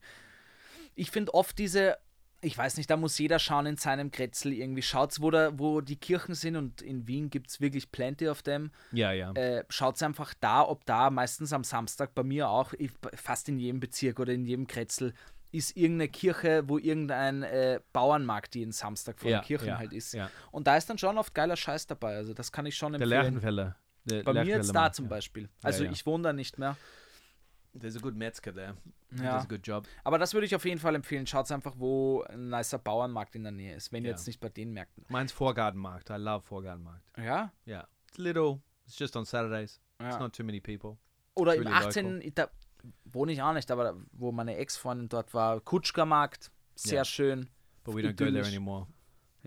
Ich 0.95 1.11
finde 1.11 1.33
oft 1.33 1.57
diese, 1.57 1.97
ich 2.41 2.57
weiß 2.57 2.77
nicht, 2.77 2.89
da 2.89 2.97
muss 2.97 3.17
jeder 3.17 3.39
schauen 3.39 3.65
in 3.65 3.77
seinem 3.77 4.11
Kretzel 4.11 4.53
irgendwie. 4.53 4.81
Schaut's, 4.81 5.21
wo, 5.21 5.31
da, 5.31 5.57
wo 5.57 5.81
die 5.81 5.95
Kirchen 5.95 6.35
sind 6.35 6.55
und 6.55 6.81
in 6.81 7.07
Wien 7.07 7.29
gibt 7.29 7.49
es 7.49 7.59
wirklich 7.61 7.91
plenty 7.91 8.27
of 8.29 8.43
them. 8.43 8.71
Yeah, 8.93 9.13
yeah. 9.13 9.31
Äh, 9.33 9.63
schaut 9.69 10.01
einfach 10.03 10.33
da, 10.39 10.61
ob 10.61 10.85
da, 10.85 11.09
meistens 11.09 11.51
am 11.51 11.63
Samstag, 11.63 12.13
bei 12.13 12.23
mir 12.23 12.49
auch, 12.49 12.73
fast 13.15 13.49
in 13.49 13.57
jedem 13.57 13.79
Bezirk 13.79 14.19
oder 14.19 14.33
in 14.33 14.45
jedem 14.45 14.67
Kretzel, 14.67 15.13
ist 15.51 15.75
irgendeine 15.75 16.09
Kirche, 16.09 16.63
wo 16.67 16.77
irgendein 16.77 17.41
äh, 17.43 17.79
Bauernmarkt 17.93 18.55
jeden 18.55 18.71
Samstag 18.71 19.19
vor 19.19 19.31
Ja, 19.31 19.39
den 19.39 19.45
Kirchen 19.45 19.67
ja, 19.69 19.77
halt 19.77 19.93
ist. 19.93 20.13
ja. 20.13 20.29
Und 20.51 20.67
da 20.67 20.77
ist 20.77 20.89
dann 20.89 20.97
schon 20.97 21.17
oft 21.17 21.33
geiler 21.33 21.55
Scheiß 21.55 21.87
dabei. 21.87 22.15
Also 22.15 22.33
das 22.33 22.51
kann 22.51 22.65
ich 22.65 22.75
schon 22.75 22.93
Der 22.93 23.01
empfehlen. 23.01 23.21
Lerchenfeller. 23.21 23.75
Der 24.05 24.23
Bei 24.23 24.33
mir 24.33 24.39
jetzt 24.39 24.47
Lerchenfeller 24.47 24.73
da 24.73 24.91
zum 24.91 25.05
ja. 25.05 25.09
Beispiel. 25.09 25.49
Also 25.63 25.85
ja. 25.85 25.91
ich 25.91 26.05
wohne 26.05 26.23
da 26.23 26.33
nicht 26.33 26.59
mehr. 26.59 26.77
There's 27.79 27.95
a 27.95 27.99
good 27.99 28.15
Metzger 28.15 28.53
there. 28.53 28.75
He 29.15 29.23
Ja. 29.23 29.35
does 29.35 29.45
a 29.45 29.47
good 29.47 29.65
job. 29.65 29.87
Aber 30.03 30.17
das 30.17 30.33
würde 30.33 30.45
ich 30.45 30.55
auf 30.55 30.65
jeden 30.65 30.79
Fall 30.79 30.95
empfehlen. 30.95 31.25
Schaut 31.27 31.51
einfach, 31.51 31.73
wo 31.77 32.23
ein 32.23 32.49
nicer 32.49 32.77
Bauernmarkt 32.77 33.35
in 33.35 33.43
der 33.43 33.51
Nähe 33.51 33.75
ist, 33.75 33.91
wenn 33.91 34.03
ihr 34.03 34.09
Ja. 34.11 34.15
jetzt 34.15 34.27
nicht 34.27 34.39
bei 34.39 34.49
den 34.49 34.73
Märkten. 34.73 35.05
Mine's 35.09 35.31
Vorgartenmarkt. 35.31 36.09
I 36.09 36.13
love 36.13 36.41
Vorgartenmarkt. 36.45 37.03
Ja? 37.17 37.51
Yeah. 37.65 37.87
It's 38.09 38.17
little. 38.17 38.59
It's 38.85 38.97
just 38.99 39.15
on 39.15 39.25
Saturdays. 39.25 39.79
It's 39.99 40.15
ja. 40.15 40.19
not 40.19 40.33
too 40.35 40.43
many 40.43 40.59
people. 40.59 40.97
Oder 41.35 41.53
it's 41.55 41.61
im 41.65 41.67
really 41.67 41.85
18. 41.87 42.31
Da 42.35 42.49
wohne 43.05 43.31
ich 43.31 43.41
auch 43.41 43.53
nicht, 43.53 43.69
aber 43.71 43.97
wo 44.11 44.31
meine 44.31 44.55
Ex-Freundin 44.57 45.09
dort 45.09 45.33
war, 45.33 45.59
Kutschkermarkt, 45.61 46.51
sehr 46.75 46.97
Ja. 46.97 47.05
schön. 47.05 47.49
But 47.83 47.95
we 47.95 48.01
don't 48.01 48.15
go 48.17 48.29
there 48.31 48.45
anymore. 48.45 48.87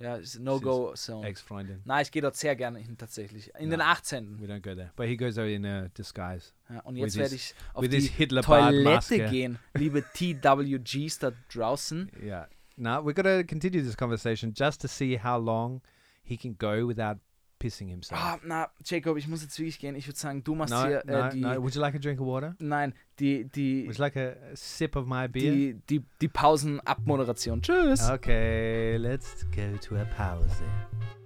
Ja, 0.00 0.16
ist 0.16 0.38
No-Go-Zone. 0.38 1.26
Ex-Freundin. 1.26 1.82
Nein, 1.84 2.02
ich 2.02 2.10
gehe 2.10 2.22
dort 2.22 2.34
sehr 2.34 2.56
gerne 2.56 2.78
hin 2.78 2.96
tatsächlich. 2.96 3.54
In 3.58 3.68
den 3.68 3.80
Nein. 3.80 3.88
18. 3.88 4.40
We 4.40 4.46
don't 4.46 4.60
go 4.60 4.74
there. 4.74 4.92
But 4.96 5.06
he 5.06 5.16
goes 5.16 5.34
there 5.34 5.52
in 5.52 5.66
a 5.66 5.88
disguise. 5.88 6.52
Ja, 6.70 6.80
und 6.80 6.96
jetzt 6.96 7.16
werde 7.16 7.34
ich 7.34 7.54
auf 7.74 7.86
die 7.86 8.08
Toilette 8.40 9.28
gehen, 9.28 9.58
liebe 9.74 10.02
TWGs 10.14 11.18
da 11.18 11.32
draußen. 11.52 12.10
Yeah. 12.22 12.48
Now 12.76 13.04
we're 13.04 13.12
gonna 13.12 13.42
continue 13.44 13.82
this 13.82 13.96
conversation 13.96 14.54
just 14.56 14.80
to 14.80 14.88
see 14.88 15.18
how 15.22 15.38
long 15.38 15.82
he 16.22 16.38
can 16.38 16.56
go 16.56 16.86
without 16.86 17.18
pissing 17.60 17.88
himself. 17.88 18.20
Ah, 18.20 18.38
na, 18.42 18.68
Jacob, 18.84 19.16
ich 19.16 19.28
muss 19.28 19.42
jetzt 19.42 19.56
wirklich 19.58 19.78
gehen. 19.78 19.94
Ich 19.94 20.08
würde 20.08 20.18
sagen, 20.18 20.42
du 20.42 20.56
machst 20.56 20.74
no, 20.74 20.84
hier 20.84 21.02
no, 21.06 21.12
äh, 21.12 21.30
die. 21.30 21.40
no. 21.40 21.62
Would 21.62 21.74
you 21.74 21.80
like 21.80 21.94
a 21.94 21.98
drink 21.98 22.20
of 22.20 22.26
water? 22.26 22.56
Nein, 22.58 22.92
die, 23.20 23.44
die, 23.44 23.84
Would 23.86 23.96
you 23.96 24.02
like 24.02 24.16
a 24.16 24.34
sip 24.54 24.96
of 24.96 25.06
my 25.06 25.28
beer? 25.28 25.52
die, 25.52 25.80
die, 25.88 26.04
die 26.20 26.28
Pausenabmoderation. 26.28 27.62
Tschüss. 27.62 28.10
Okay, 28.10 28.96
let's 28.96 29.46
go 29.54 29.76
to 29.80 29.96
a 29.96 30.04
pause. 30.16 30.64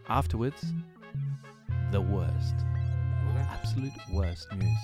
Afterwards, 0.09 0.75
the 1.91 2.01
worst, 2.01 2.55
absolute 3.51 3.95
worst 4.13 4.53
news. 4.53 4.79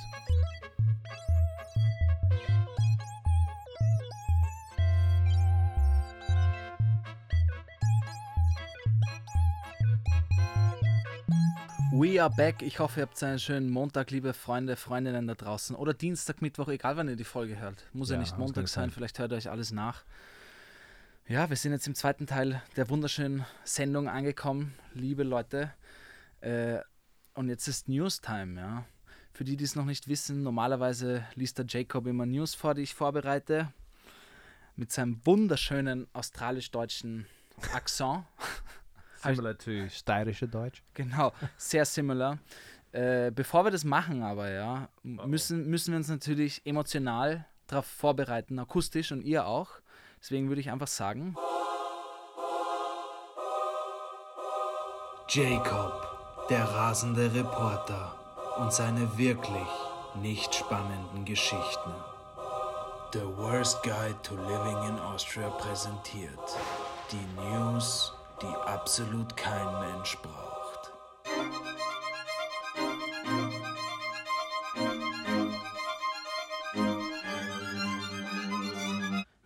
We 11.92 12.20
are 12.22 12.30
back. 12.30 12.62
Ich 12.62 12.78
hoffe, 12.78 13.00
ihr 13.00 13.02
habt 13.06 13.20
einen 13.22 13.38
schönen 13.38 13.68
Montag, 13.70 14.10
liebe 14.10 14.32
Freunde, 14.32 14.76
Freundinnen 14.76 15.26
da 15.26 15.34
draußen. 15.34 15.74
Oder 15.74 15.92
Dienstag, 15.92 16.40
Mittwoch, 16.40 16.68
egal 16.68 16.96
wann 16.96 17.08
ihr 17.08 17.16
die 17.16 17.24
Folge 17.24 17.58
hört. 17.58 17.84
Muss 17.92 18.10
ja, 18.10 18.14
Ja, 18.14 18.20
nicht 18.20 18.38
Montag 18.38 18.68
sein, 18.68 18.90
say. 18.90 18.94
vielleicht 18.94 19.18
hört 19.18 19.32
ihr 19.32 19.36
euch 19.36 19.50
alles 19.50 19.72
nach. 19.72 20.04
Ja, 21.26 21.48
wir 21.50 21.56
sind 21.56 21.72
jetzt 21.72 21.86
im 21.86 21.94
zweiten 21.94 22.26
Teil 22.26 22.62
der 22.76 22.88
wunderschönen 22.90 23.44
Sendung 23.64 24.08
angekommen, 24.08 24.74
liebe 24.94 25.22
Leute. 25.22 25.72
Äh, 26.40 26.78
und 27.34 27.48
jetzt 27.48 27.66
ist 27.68 27.88
News-Time, 27.88 28.60
ja. 28.60 28.84
Für 29.32 29.44
die, 29.44 29.56
die 29.56 29.64
es 29.64 29.74
noch 29.76 29.84
nicht 29.84 30.08
wissen, 30.08 30.42
normalerweise 30.42 31.24
liest 31.34 31.58
der 31.58 31.66
Jacob 31.68 32.06
immer 32.06 32.26
News 32.26 32.54
vor, 32.54 32.74
die 32.74 32.82
ich 32.82 32.94
vorbereite. 32.94 33.72
Mit 34.76 34.92
seinem 34.92 35.20
wunderschönen 35.24 36.06
australisch-deutschen 36.12 37.26
Akzent. 37.72 38.24
Similar 39.22 39.58
to 39.58 39.88
steirische 39.90 40.48
Deutsch. 40.48 40.82
Genau, 40.94 41.32
sehr 41.56 41.84
similar. 41.84 42.38
Äh, 42.92 43.30
bevor 43.30 43.64
wir 43.64 43.70
das 43.70 43.84
machen, 43.84 44.22
aber 44.22 44.50
ja, 44.50 44.88
m- 45.04 45.20
müssen, 45.26 45.68
müssen 45.70 45.92
wir 45.92 45.98
uns 45.98 46.08
natürlich 46.08 46.60
emotional 46.66 47.44
darauf 47.68 47.86
vorbereiten, 47.86 48.58
akustisch 48.58 49.12
und 49.12 49.22
ihr 49.22 49.46
auch. 49.46 49.70
Deswegen 50.20 50.48
würde 50.48 50.60
ich 50.60 50.70
einfach 50.70 50.88
sagen: 50.88 51.36
Jacob, 55.28 56.46
der 56.50 56.64
rasende 56.64 57.32
Reporter 57.32 58.14
und 58.58 58.72
seine 58.72 59.16
wirklich 59.16 59.68
nicht 60.16 60.54
spannenden 60.54 61.24
Geschichten. 61.24 61.92
The 63.12 63.22
Worst 63.36 63.82
Guide 63.82 64.16
to 64.22 64.34
Living 64.36 64.88
in 64.88 64.98
Austria 64.98 65.48
präsentiert 65.50 66.38
die 67.12 67.40
News, 67.40 68.12
die 68.42 68.56
absolut 68.66 69.36
kein 69.36 69.80
Mensch 69.80 70.16
braucht. 70.18 70.92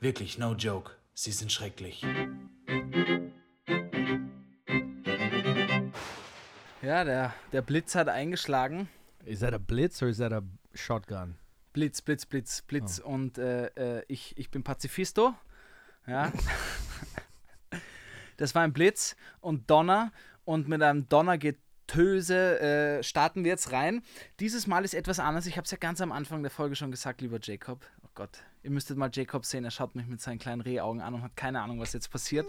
Wirklich, 0.00 0.38
no 0.38 0.54
joke. 0.54 0.92
Sie 1.14 1.32
sind 1.32 1.50
schrecklich. 1.50 2.04
Ja, 6.82 7.04
der, 7.04 7.34
der 7.52 7.62
Blitz 7.62 7.94
hat 7.94 8.08
eingeschlagen. 8.08 8.88
Is 9.24 9.40
that 9.40 9.54
a 9.54 9.58
blitz 9.58 10.02
or 10.02 10.08
is 10.08 10.18
that 10.18 10.32
a 10.32 10.42
shotgun? 10.74 11.36
Blitz, 11.72 12.02
Blitz, 12.02 12.26
Blitz, 12.26 12.62
Blitz. 12.62 12.98
Und 12.98 13.38
äh, 13.38 13.66
äh, 13.98 14.04
ich, 14.06 14.36
ich 14.36 14.50
bin 14.50 14.62
Pazifisto. 14.62 15.34
Ja. 16.06 16.30
das 18.36 18.54
war 18.54 18.62
ein 18.62 18.72
Blitz 18.72 19.16
und 19.40 19.70
Donner. 19.70 20.12
Und 20.44 20.68
mit 20.68 20.82
einem 20.82 21.08
Donnergetöse 21.08 22.60
äh, 22.60 23.02
starten 23.02 23.44
wir 23.44 23.50
jetzt 23.50 23.72
rein. 23.72 24.02
Dieses 24.40 24.66
Mal 24.66 24.84
ist 24.84 24.94
etwas 24.94 25.18
anders. 25.18 25.46
Ich 25.46 25.56
habe 25.56 25.64
es 25.64 25.70
ja 25.70 25.78
ganz 25.78 26.00
am 26.00 26.12
Anfang 26.12 26.42
der 26.42 26.50
Folge 26.50 26.76
schon 26.76 26.90
gesagt, 26.90 27.20
lieber 27.20 27.38
Jacob. 27.40 27.84
Oh 28.02 28.10
Gott, 28.14 28.38
ihr 28.62 28.70
müsstet 28.70 28.98
mal 28.98 29.10
Jacob 29.12 29.44
sehen. 29.44 29.64
Er 29.64 29.70
schaut 29.70 29.94
mich 29.94 30.06
mit 30.06 30.20
seinen 30.20 30.38
kleinen 30.38 30.60
Rehaugen 30.60 31.00
an 31.00 31.14
und 31.14 31.22
hat 31.22 31.36
keine 31.36 31.62
Ahnung, 31.62 31.80
was 31.80 31.92
jetzt 31.92 32.10
passiert. 32.10 32.46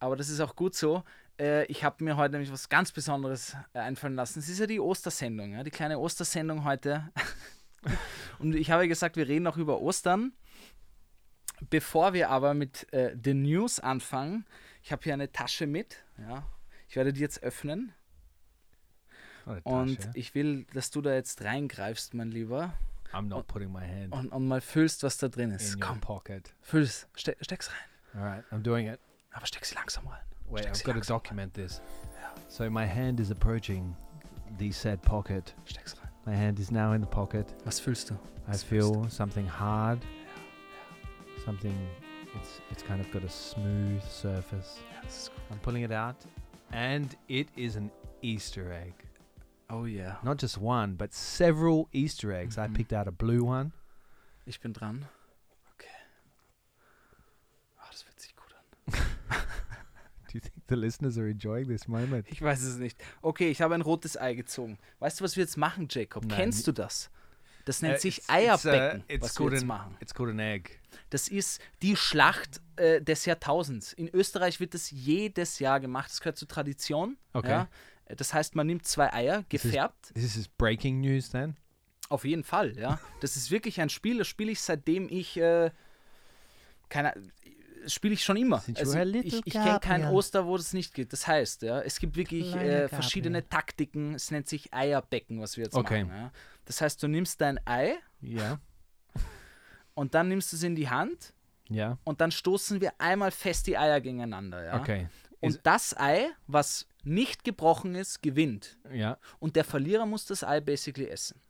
Aber 0.00 0.16
das 0.16 0.28
ist 0.28 0.40
auch 0.40 0.56
gut 0.56 0.74
so. 0.74 1.02
Äh, 1.38 1.64
ich 1.66 1.84
habe 1.84 2.02
mir 2.04 2.16
heute 2.16 2.32
nämlich 2.32 2.52
was 2.52 2.68
ganz 2.68 2.92
Besonderes 2.92 3.56
äh, 3.72 3.78
einfallen 3.78 4.14
lassen. 4.14 4.38
Es 4.38 4.48
ist 4.48 4.58
ja 4.58 4.66
die 4.66 4.80
Ostersendung, 4.80 5.52
ja? 5.52 5.62
die 5.62 5.70
kleine 5.70 5.98
Ostersendung 5.98 6.64
heute. 6.64 7.10
Und 8.38 8.54
ich 8.54 8.70
habe 8.70 8.88
gesagt, 8.88 9.16
wir 9.16 9.28
reden 9.28 9.46
auch 9.46 9.56
über 9.56 9.80
Ostern. 9.80 10.32
Bevor 11.70 12.12
wir 12.12 12.30
aber 12.30 12.54
mit 12.54 12.92
äh, 12.92 13.16
den 13.16 13.42
News 13.42 13.80
anfangen, 13.80 14.44
ich 14.82 14.92
habe 14.92 15.02
hier 15.04 15.14
eine 15.14 15.30
Tasche 15.32 15.66
mit. 15.66 15.96
Ja. 16.18 16.44
Ich 16.88 16.96
werde 16.96 17.12
die 17.12 17.20
jetzt 17.20 17.42
öffnen. 17.42 17.92
Und 19.64 20.10
ich 20.14 20.34
will, 20.34 20.66
dass 20.74 20.90
du 20.90 21.00
da 21.00 21.14
jetzt 21.14 21.42
reingreifst, 21.42 22.12
mein 22.14 22.30
Lieber. 22.30 22.74
I'm 23.12 23.22
not 23.28 23.46
putting 23.46 23.72
my 23.72 23.80
hand 23.80 24.12
Und, 24.12 24.28
und 24.28 24.46
mal 24.46 24.60
fühlst, 24.60 25.02
was 25.02 25.16
da 25.16 25.28
drin 25.28 25.50
ist. 25.50 25.74
in 25.74 25.80
Komm, 25.80 26.00
pocket. 26.00 26.54
füll's. 26.60 27.08
Ste 27.16 27.34
steck's 27.40 27.70
rein. 27.70 28.20
All 28.22 28.28
right, 28.28 28.44
I'm 28.52 28.62
doing 28.62 28.86
it. 28.86 29.00
Aber 29.32 29.46
steck 29.46 29.64
sie 29.64 29.74
langsam 29.74 30.06
rein. 30.06 30.20
Wait, 30.50 30.64
Steck 30.76 30.88
I've 30.88 30.94
got 30.94 31.02
to 31.02 31.08
document 31.08 31.54
this. 31.54 31.80
So 32.48 32.68
my 32.70 32.86
hand 32.86 33.20
is 33.20 33.30
approaching 33.30 33.96
the 34.58 34.70
said 34.70 35.00
pocket. 35.02 35.54
Rein. 35.56 35.66
Steck's 35.66 35.96
rein. 35.98 36.08
My 36.26 36.34
hand 36.36 36.58
is 36.58 36.70
now 36.70 36.92
in 36.92 37.00
the 37.00 37.06
pocket. 37.08 37.46
Was 37.64 37.80
fühlst 37.80 38.10
du? 38.10 38.14
I 38.46 38.50
Was 38.52 38.60
du? 38.62 38.66
feel 38.68 39.08
something 39.10 39.46
hard. 39.48 40.00
Something. 41.44 41.74
It's 42.34 42.60
it's 42.70 42.82
kind 42.82 43.00
of 43.00 43.10
got 43.10 43.24
a 43.24 43.28
smooth 43.28 44.02
surface. 44.02 44.80
Gut. 45.02 45.30
I'm 45.50 45.58
pulling 45.60 45.82
it 45.82 45.92
out, 45.92 46.16
and 46.72 47.14
it 47.28 47.48
is 47.56 47.76
an 47.76 47.90
Easter 48.22 48.72
egg. 48.72 48.92
Oh 49.70 49.84
yeah. 49.86 50.16
Not 50.22 50.36
just 50.38 50.58
one, 50.58 50.94
but 50.94 51.12
several 51.14 51.88
Easter 51.92 52.32
eggs. 52.32 52.58
I 52.58 52.66
Mhm. 52.68 52.74
picked 52.74 52.92
out 52.92 53.06
a 53.08 53.12
blue 53.12 53.44
one. 53.44 53.72
Ich 54.46 54.60
bin 54.60 54.72
dran. 54.72 55.04
Okay. 55.74 55.88
Ah, 57.78 57.86
das 57.90 58.02
fühlt 58.02 58.20
sich 58.20 58.34
gut 58.36 58.52
an. 58.54 58.92
Do 60.28 60.34
you 60.34 60.40
think 60.40 60.66
the 60.68 60.76
listeners 60.76 61.16
are 61.18 61.28
enjoying 61.28 61.68
this 61.68 61.88
moment? 61.88 62.26
Ich 62.30 62.42
weiß 62.42 62.62
es 62.62 62.76
nicht. 62.78 63.02
Okay, 63.22 63.50
ich 63.50 63.62
habe 63.62 63.74
ein 63.74 63.80
rotes 63.82 64.16
Ei 64.18 64.34
gezogen. 64.34 64.78
Weißt 65.00 65.20
du, 65.20 65.24
was 65.24 65.36
wir 65.36 65.44
jetzt 65.44 65.56
machen, 65.56 65.86
Jacob? 65.90 66.24
Nein, 66.26 66.36
Kennst 66.36 66.66
du 66.66 66.72
das? 66.72 67.10
Das 67.68 67.82
nennt 67.82 67.96
Äh, 67.96 67.98
sich 67.98 68.20
it's- 68.20 68.54
it's, 68.54 68.64
uh, 68.64 68.68
Eierbecken, 68.70 69.04
it's 69.08 69.22
was 69.24 69.38
wir 69.40 69.52
jetzt 69.52 69.66
machen. 69.66 69.96
It's 70.00 70.14
called 70.14 70.30
an 70.30 70.38
egg. 70.38 70.70
Das 71.10 71.28
ist 71.28 71.60
die 71.82 71.96
Schlacht 71.96 72.60
äh, 72.76 73.02
des 73.02 73.26
Jahrtausends. 73.26 73.92
In 73.92 74.08
Österreich 74.08 74.58
wird 74.60 74.72
das 74.72 74.90
jedes 74.90 75.58
Jahr 75.58 75.78
gemacht. 75.80 76.10
Das 76.10 76.20
gehört 76.20 76.38
zur 76.38 76.48
Tradition. 76.48 77.18
Okay. 77.34 77.50
Ja? 77.50 77.68
Das 78.16 78.32
heißt, 78.32 78.54
man 78.56 78.66
nimmt 78.66 78.86
zwei 78.86 79.12
Eier, 79.12 79.44
This 79.50 79.64
is- 79.64 79.70
gefärbt. 79.70 80.14
This 80.14 80.36
is 80.36 80.48
breaking 80.48 81.00
news 81.00 81.28
then. 81.30 81.56
Auf 82.08 82.24
jeden 82.24 82.42
Fall, 82.44 82.74
ja. 82.78 82.98
Das 83.20 83.36
ist 83.36 83.50
wirklich 83.50 83.82
ein 83.82 83.90
Spiel, 83.90 84.16
das 84.18 84.28
spiele 84.28 84.50
ich 84.50 84.60
seitdem 84.62 85.08
ich 85.10 85.36
äh, 85.36 85.70
keine 86.88 87.12
das 87.84 87.92
spiele 87.94 88.14
ich 88.14 88.24
schon 88.24 88.36
immer. 88.36 88.62
Also 88.76 88.98
ich 88.98 89.40
ich 89.46 89.52
kenne 89.52 89.78
kein? 89.80 90.04
Oster, 90.06 90.46
wo 90.46 90.56
das 90.56 90.72
nicht 90.72 90.94
geht. 90.94 91.12
Das 91.12 91.26
heißt, 91.26 91.62
ja, 91.62 91.80
es 91.80 92.00
gibt 92.00 92.16
wirklich 92.16 92.54
äh, 92.54 92.88
verschiedene 92.88 93.48
Taktiken. 93.48 94.14
Es 94.14 94.30
nennt 94.30 94.48
sich 94.48 94.74
Eierbecken, 94.74 95.40
was 95.40 95.56
wir 95.56 95.64
jetzt 95.64 95.74
Okay. 95.74 96.04
machen. 96.04 96.16
Ja. 96.16 96.32
Das 96.68 96.80
heißt, 96.82 97.02
du 97.02 97.08
nimmst 97.08 97.40
dein 97.40 97.58
Ei 97.66 97.94
Yeah. 98.22 98.60
und 99.94 100.14
dann 100.14 100.28
nimmst 100.28 100.52
du 100.52 100.56
es 100.56 100.62
in 100.62 100.74
die 100.76 100.88
Hand 100.88 101.32
Yeah. 101.70 101.98
und 102.04 102.20
dann 102.20 102.30
stoßen 102.30 102.80
wir 102.80 102.92
einmal 102.98 103.30
fest 103.30 103.66
die 103.66 103.76
Eier 103.76 104.00
gegeneinander. 104.00 104.64
Ja. 104.64 104.80
Okay. 104.80 105.08
Und 105.40 105.50
Is- 105.56 105.60
das 105.62 105.96
Ei, 105.96 106.28
was 106.46 106.86
nicht 107.04 107.44
gebrochen 107.44 107.94
ist, 107.94 108.22
gewinnt. 108.22 108.78
Yeah. 108.90 109.18
Und 109.38 109.56
der 109.56 109.64
Verlierer 109.64 110.04
muss 110.06 110.26
das 110.26 110.44
Ei 110.44 110.60
basically 110.60 111.06
essen. 111.08 111.40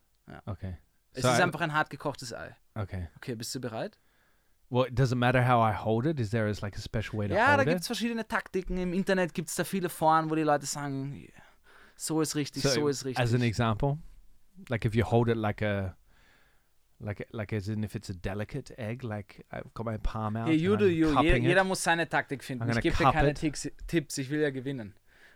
Okay. 0.45 0.77
Es 1.13 1.23
So 1.23 1.29
ist 1.29 1.39
I- 1.39 1.43
einfach 1.43 1.61
ein 1.61 1.73
hart 1.73 1.89
gekochtes 1.89 2.33
Ei. 2.33 2.55
Okay. 2.75 3.07
Okay, 3.17 3.35
bist 3.35 3.53
du 3.55 3.59
bereit? 3.61 3.99
Well, 4.69 4.87
it 4.87 4.99
doesn't 4.99 5.15
matter 5.15 5.41
how 5.47 5.67
I 5.67 5.75
hold 5.75 6.05
it. 6.05 6.19
Is 6.19 6.29
there 6.29 6.47
is 6.49 6.61
like 6.61 6.77
a 6.77 6.81
special 6.81 7.17
way 7.19 7.27
to 7.27 7.33
Ja, 7.33 7.47
da 7.47 7.53
hold 7.57 7.65
gibt 7.65 7.75
it? 7.77 7.81
es 7.81 7.87
verschiedene 7.87 8.27
Taktiken. 8.27 8.77
Im 8.77 8.93
Internet 8.93 9.33
gibt 9.33 9.49
es 9.49 9.55
da 9.55 9.63
viele 9.63 9.89
Foren, 9.89 10.29
wo 10.29 10.35
die 10.35 10.43
Leute 10.43 10.65
sagen, 10.67 11.27
so 11.95 12.21
ist 12.21 12.35
richtig, 12.35 12.61
so, 12.63 12.87
ist 12.87 13.03
richtig. 13.05 13.23
As 13.23 13.33
an 13.33 13.41
example, 13.41 13.97
like 14.69 14.85
if 14.85 14.95
you 14.95 15.03
hold 15.03 15.29
it 15.29 15.37
like 15.37 15.61
a, 15.61 15.95
like 16.99 17.27
like 17.31 17.53
as 17.53 17.69
in 17.69 17.83
if 17.83 17.95
it's 17.95 18.09
a 18.09 18.13
delicate 18.13 18.71
egg, 18.77 19.03
like 19.03 19.45
I've 19.51 19.73
got 19.73 19.85
my 19.85 19.97
palm 19.97 20.35
out. 20.35 20.47
Here, 20.47 20.55
you 20.57 20.75
do 20.77 20.87
you. 20.87 21.15
Jeder, 21.21 21.37
jeder 21.37 21.63
muss 21.63 21.81
seine 21.83 22.07
Taktik 22.09 22.43
finden. 22.43 22.69
I'm 22.69 22.77
Ich 22.77 22.81
gebe 22.81 22.95
dir 22.97 23.11
keine 23.11 23.29
it. 23.29 23.73
Tipps, 23.87 24.17
ich 24.17 24.29
will 24.29 24.41
ja 24.41 24.49
gewinnen. 24.49 24.93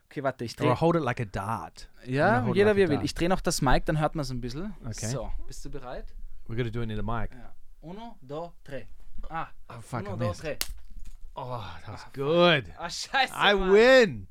Okay, 0.10 0.22
warte, 0.24 0.44
ich 0.46 0.60
or 0.60 0.66
drehe. 0.68 0.80
hold 0.82 0.96
it 0.98 1.02
like 1.04 1.20
a 1.20 1.26
dart. 1.26 1.90
Ja, 2.06 2.46
jeder 2.54 2.68
like 2.74 2.76
wie 2.76 2.82
er 2.82 2.90
will. 2.90 3.04
Ich 3.04 3.16
drehe 3.16 3.30
noch 3.30 3.42
das 3.42 3.62
Mic, 3.62 3.86
dann 3.86 4.00
hört 4.00 4.16
man 4.16 4.22
es 4.24 4.30
ein 4.32 4.42
bisschen. 4.42 4.74
Okay. 4.86 5.08
So, 5.08 5.32
bist 5.48 5.64
du 5.66 5.70
bereit? 5.72 6.14
We're 6.48 6.56
gonna 6.58 6.70
do 6.70 6.82
it 6.82 6.90
in 6.92 6.96
the 6.98 7.02
mic. 7.04 7.32
Ja. 7.34 7.54
Uno, 7.82 8.18
dos, 8.22 8.52
tres. 8.64 8.86
Ah, 9.30 9.48
Oh 9.70 9.80
fuck! 9.82 10.02
Uno, 10.02 10.18
dos, 10.18 10.38
tres. 10.40 10.58
Oh, 11.36 11.64
that 11.86 11.92
was 11.94 12.06
good. 12.14 12.72
Ah, 12.78 12.90
scheiße. 12.90 13.34
I 13.34 13.54
Mann. 13.56 13.72
win. 13.72 14.28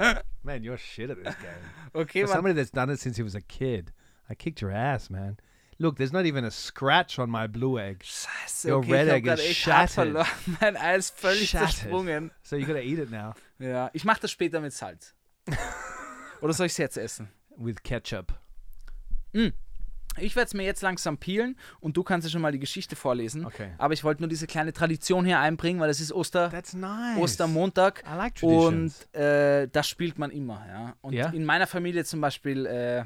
man, 0.42 0.64
you're 0.64 0.78
shit 0.78 1.10
at 1.10 1.22
this 1.22 1.36
game. 1.36 1.62
Okay, 1.94 2.22
For 2.22 2.28
somebody 2.32 2.54
that's 2.54 2.70
done 2.72 2.90
it 2.90 2.98
since 2.98 3.16
he 3.16 3.22
was 3.22 3.34
a 3.36 3.40
kid, 3.40 3.92
I 4.30 4.34
kicked 4.34 4.60
your 4.62 4.72
ass, 4.72 5.10
man. 5.10 5.36
Look, 5.78 5.96
there's 5.96 6.12
not 6.12 6.24
even 6.24 6.44
a 6.44 6.50
scratch 6.50 7.18
on 7.18 7.28
my 7.30 7.46
blue 7.48 7.78
egg. 7.80 8.02
Scheiße, 8.04 8.68
Your 8.68 8.78
okay, 8.78 8.92
red 8.92 9.08
egg 9.08 9.26
is 9.26 9.40
shattered. 9.56 10.14
Mein 10.60 10.76
Ei 10.76 10.96
ist 10.96 11.18
völlig 11.18 11.50
Shattered. 11.50 11.70
zersprungen. 11.74 12.30
So 12.42 12.56
you 12.56 12.64
gotta 12.66 12.80
eat 12.80 12.98
it 13.00 13.10
now 13.10 13.34
Ja, 13.58 13.90
ich 13.92 14.04
mache 14.04 14.20
das 14.20 14.30
später 14.30 14.60
mit 14.60 14.72
Salz. 14.72 15.14
Oder 16.40 16.52
soll 16.52 16.66
ich 16.66 16.72
es 16.72 16.78
jetzt 16.78 16.96
essen? 16.96 17.28
with 17.56 17.82
ketchup. 17.82 18.32
Ich 20.18 20.36
werde 20.36 20.46
es 20.46 20.54
mir 20.54 20.62
jetzt 20.62 20.82
langsam 20.82 21.18
peelen 21.18 21.56
und 21.80 21.96
du 21.96 22.04
kannst 22.04 22.26
ja 22.26 22.30
schon 22.30 22.40
mal 22.40 22.52
die 22.52 22.58
Geschichte 22.60 22.94
vorlesen. 22.94 23.44
Okay. 23.46 23.72
Aber 23.78 23.94
ich 23.94 24.04
wollte 24.04 24.22
nur 24.22 24.28
diese 24.28 24.46
kleine 24.46 24.72
Tradition 24.72 25.24
hier 25.24 25.40
einbringen, 25.40 25.80
weil 25.80 25.90
es 25.90 26.00
ist 26.00 26.12
Oster, 26.12 26.50
That's 26.50 26.72
nice. 26.74 27.18
Ostermontag 27.18 28.04
I 28.06 28.14
like 28.16 28.42
und 28.42 28.92
äh, 29.14 29.66
das 29.68 29.88
spielt 29.88 30.18
man 30.18 30.30
immer. 30.30 30.64
Ja? 30.68 30.94
Und 31.00 31.14
Ja? 31.14 31.30
in 31.30 31.44
meiner 31.44 31.66
Familie 31.66 32.04
zum 32.04 32.20
Beispiel, 32.20 32.64
äh, 32.66 33.04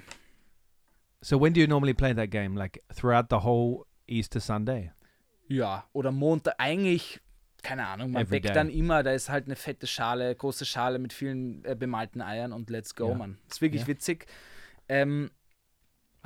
so 1.20 1.40
when 1.40 1.52
do 1.52 1.60
you 1.60 1.66
normally 1.66 1.94
play 1.94 2.14
that 2.14 2.30
game? 2.30 2.56
Like 2.56 2.82
throughout 2.94 3.26
the 3.30 3.36
whole 3.44 3.84
Easter 4.06 4.40
Sunday? 4.40 4.92
ja, 5.48 5.84
oder 5.94 6.12
Montag, 6.12 6.54
eigentlich, 6.58 7.20
keine 7.62 7.86
Ahnung, 7.86 8.10
man 8.12 8.22
Every 8.22 8.32
weckt 8.36 8.46
day. 8.48 8.52
dann 8.52 8.68
immer, 8.68 9.02
da 9.02 9.12
ist 9.12 9.30
halt 9.30 9.46
eine 9.46 9.56
fette 9.56 9.86
Schale, 9.86 10.34
große 10.34 10.66
Schale 10.66 10.98
mit 10.98 11.12
vielen 11.14 11.64
äh, 11.64 11.74
bemalten 11.74 12.20
Eiern 12.20 12.52
und 12.52 12.68
let's 12.68 12.94
go, 12.94 13.08
Ja. 13.08 13.14
man. 13.14 13.38
Ist 13.50 13.62
wirklich 13.62 13.82
Ja. 13.82 13.88
witzig. 13.88 14.26
Ähm, 14.90 15.30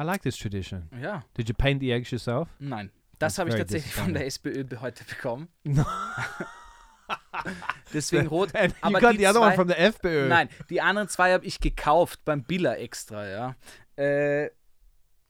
I 0.00 0.02
like 0.02 0.22
this 0.22 0.36
tradition. 0.36 0.88
ja, 1.00 1.22
Did 1.36 1.48
you 1.48 1.54
paint 1.54 1.80
the 1.80 1.92
eggs 1.92 2.10
yourself? 2.10 2.48
nein. 2.58 2.90
Das 3.20 3.38
habe 3.38 3.50
ich 3.50 3.54
tatsächlich 3.56 3.94
von 3.94 4.12
der 4.14 4.26
SPÖ 4.26 4.64
heute 4.80 5.04
bekommen. 5.04 5.46
Deswegen 7.92 8.26
rot. 8.26 8.54
And 8.56 8.72
you 8.72 8.78
Aber 8.80 9.00
got 9.00 9.16
the 9.18 9.26
other 9.28 9.40
one 9.40 9.54
from 9.54 9.68
the 9.68 9.74
FPÖ. 9.74 10.28
Nein, 10.28 10.48
die 10.70 10.80
anderen 10.80 11.08
zwei 11.08 11.32
habe 11.32 11.44
ich 11.44 11.60
gekauft 11.60 12.24
beim 12.24 12.42
Billa 12.42 12.74
extra, 12.74 13.28
ja. 13.28 13.56
Äh, 13.96 14.50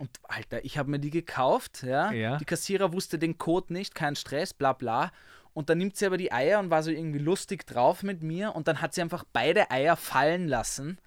und 0.03 0.19
Alter, 0.25 0.65
ich 0.65 0.79
habe 0.79 0.91
mir 0.91 0.99
die 0.99 1.11
gekauft, 1.11 1.85
ja? 1.85 2.11
Ja. 2.11 2.37
Die 2.37 2.45
Kassierer 2.45 2.93
wusste 2.93 3.21
den 3.21 3.39
Code 3.39 3.73
nicht, 3.73 3.95
kein 3.95 4.17
Stress, 4.17 4.53
bla 4.53 4.73
bla. 4.73 5.13
Und 5.55 5.71
dann 5.71 5.79
nimmt 5.79 5.97
sie 5.97 6.07
aber 6.07 6.17
die 6.17 6.33
Eier 6.33 6.59
und 6.59 6.71
war 6.71 6.83
so 6.83 6.91
irgendwie 6.91 7.21
lustig 7.21 7.65
drauf 7.67 8.03
mit 8.03 8.21
mir 8.21 8.57
und 8.57 8.67
dann 8.67 8.81
hat 8.81 8.95
sie 8.95 9.01
einfach 9.01 9.23
beide 9.33 9.71
Eier 9.71 9.95
fallen 9.95 10.49
lassen. 10.49 10.99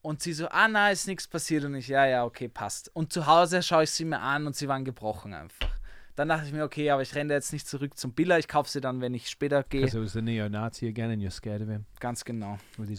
Und 0.00 0.22
sie 0.22 0.32
so, 0.32 0.48
ah, 0.48 0.68
na, 0.68 0.90
ist 0.90 1.06
nichts 1.06 1.28
passiert 1.28 1.64
und 1.64 1.74
ich, 1.74 1.88
ja, 1.88 2.06
ja, 2.06 2.24
okay, 2.24 2.48
passt. 2.48 2.90
Und 2.94 3.12
zu 3.12 3.26
Hause 3.26 3.62
schaue 3.62 3.84
ich 3.84 3.90
sie 3.90 4.06
mir 4.06 4.20
an 4.20 4.46
und 4.46 4.56
sie 4.56 4.68
waren 4.68 4.86
gebrochen 4.86 5.34
einfach. 5.34 5.68
Dann 6.16 6.28
dachte 6.28 6.46
ich 6.46 6.52
mir, 6.54 6.64
okay, 6.64 6.90
aber 6.90 7.02
ich 7.02 7.14
renne 7.14 7.34
jetzt 7.34 7.52
nicht 7.52 7.68
zurück 7.68 7.98
zum 7.98 8.14
Billa, 8.14 8.38
ich 8.38 8.48
kaufe 8.48 8.70
sie 8.70 8.80
dann, 8.80 9.02
wenn 9.02 9.12
ich 9.12 9.28
später 9.28 9.64
gehe. 9.64 9.82
Because 9.82 9.98
it 9.98 10.02
was 10.02 10.12
the 10.14 10.22
neo-Nazi 10.22 10.88
again 10.88 11.10
and 11.10 11.22
you're 11.22 11.30
scared 11.30 11.60
of 11.60 11.68
him 11.68 11.84
Ganz 12.00 12.24
genau. 12.24 12.56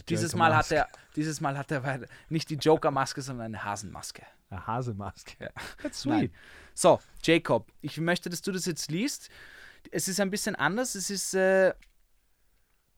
Dieses 0.08 0.36
Mal, 0.36 0.54
hat 0.54 0.70
er, 0.70 0.86
dieses 1.16 1.40
Mal 1.40 1.58
hat 1.58 1.72
er 1.72 2.06
nicht 2.28 2.48
die 2.48 2.56
Joker-Maske, 2.56 3.22
sondern 3.22 3.46
eine 3.46 3.64
Hasenmaske. 3.64 4.22
Hasenmask. 4.50 5.36
Ja. 5.40 5.50
That's 5.82 6.04
Nein. 6.04 6.18
sweet. 6.20 6.32
So, 6.74 7.00
Jacob, 7.22 7.70
ich 7.80 7.98
möchte, 7.98 8.28
dass 8.30 8.42
du 8.42 8.52
das 8.52 8.66
jetzt 8.66 8.90
liest. 8.90 9.28
Es 9.90 10.08
ist 10.08 10.20
ein 10.20 10.30
bisschen 10.30 10.54
anders. 10.56 10.94
Es, 10.94 11.10
ist, 11.10 11.34
äh, 11.34 11.72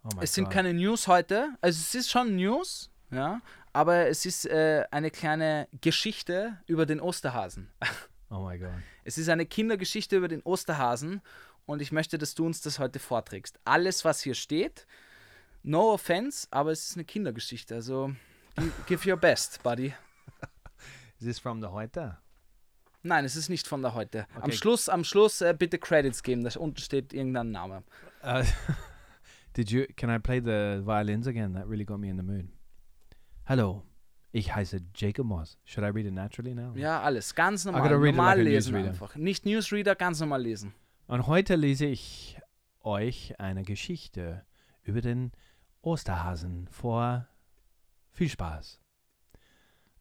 Oh 0.05 0.09
es 0.21 0.35
sind 0.35 0.45
God. 0.45 0.53
keine 0.55 0.75
News 0.75 1.07
heute. 1.09 1.51
Also 1.61 1.81
es 1.81 1.95
ist 1.95 2.11
schon 2.11 2.37
News, 2.37 2.91
ja, 3.11 3.41
aber 3.73 4.07
es 4.09 4.25
ist 4.27 4.47
äh, 4.47 4.85
eine 4.91 5.11
kleine 5.11 5.69
Geschichte 5.81 6.59
über 6.67 6.87
den 6.87 7.01
Osterhasen. 7.01 7.71
Oh 8.31 8.47
my 8.47 8.59
God. 8.59 8.69
Es 9.05 9.17
ist 9.17 9.31
eine 9.31 9.47
Kindergeschichte 9.47 10.15
über 10.15 10.29
den 10.29 10.43
Osterhasen 10.43 11.23
und 11.65 11.81
ich 11.81 11.93
möchte, 11.93 12.19
dass 12.19 12.35
du 12.35 12.45
uns 12.45 12.61
das 12.61 12.79
heute 12.79 12.99
vorträgst. 12.99 13.59
Alles, 13.65 14.05
was 14.05 14.21
hier 14.21 14.35
steht, 14.35 14.87
no 15.63 15.95
offense, 15.95 16.47
aber 16.51 16.71
es 16.73 16.91
ist 16.91 16.97
eine 16.97 17.07
Kindergeschichte. 17.07 17.75
Also 17.75 18.13
gi- 18.59 18.71
give 18.87 19.11
your 19.11 19.17
best, 19.17 19.63
buddy. 19.63 19.95
Is 21.19 21.27
this 21.27 21.39
from 21.39 21.61
the 21.61 21.69
heute? 21.69 22.17
Nein, 23.03 23.25
es 23.25 23.37
ist 23.37 23.49
nicht 23.49 23.67
von 23.67 23.83
der 23.83 23.95
heute. 23.95 24.27
Am 24.35 24.45
Okay. 24.45 24.53
Schluss, 24.53 24.89
am 24.89 25.05
Schluss 25.05 25.41
äh, 25.41 25.55
bitte 25.57 25.79
Credits 25.79 26.23
geben. 26.23 26.45
Da 26.45 26.51
unten 26.59 26.79
steht 26.81 27.13
irgendein 27.13 27.51
Name. 27.51 27.83
Uh, 28.23 28.43
did 29.57 29.71
you? 29.71 29.85
Can 29.97 30.11
I 30.11 30.19
play 30.19 30.41
the 30.41 30.85
violins 30.85 31.27
again? 31.27 31.55
That 31.55 31.67
really 31.69 31.85
got 31.85 31.99
me 31.99 32.09
in 32.09 32.17
the 32.17 32.23
mood. 32.23 32.49
Hello, 33.45 33.85
ich 34.33 34.55
heiße 34.55 34.81
Jacob 34.95 35.27
Moss. 35.27 35.59
Should 35.65 35.85
I 35.85 35.91
read 35.91 36.07
it 36.07 36.13
naturally 36.13 36.55
now? 36.55 36.75
Ja, 36.77 37.01
alles. 37.03 37.35
Ganz 37.35 37.65
normal. 37.65 37.89
Normal 37.89 38.37
like 38.39 38.45
lesen 38.45 38.73
newsreader. 38.75 38.91
einfach. 38.91 39.17
Nicht 39.17 39.47
Newsreader, 39.47 39.95
ganz 39.97 40.21
normal 40.21 40.43
lesen. 40.43 40.75
Und 41.07 41.27
heute 41.27 41.55
lese 41.57 41.87
ich 41.87 42.39
euch 42.81 43.39
eine 43.41 43.63
Geschichte 43.63 44.45
über 44.83 45.01
den 45.01 45.33
Osterhasen 45.81 46.69
vor 46.69 47.27
viel 48.11 48.29
Spaß. 48.29 48.81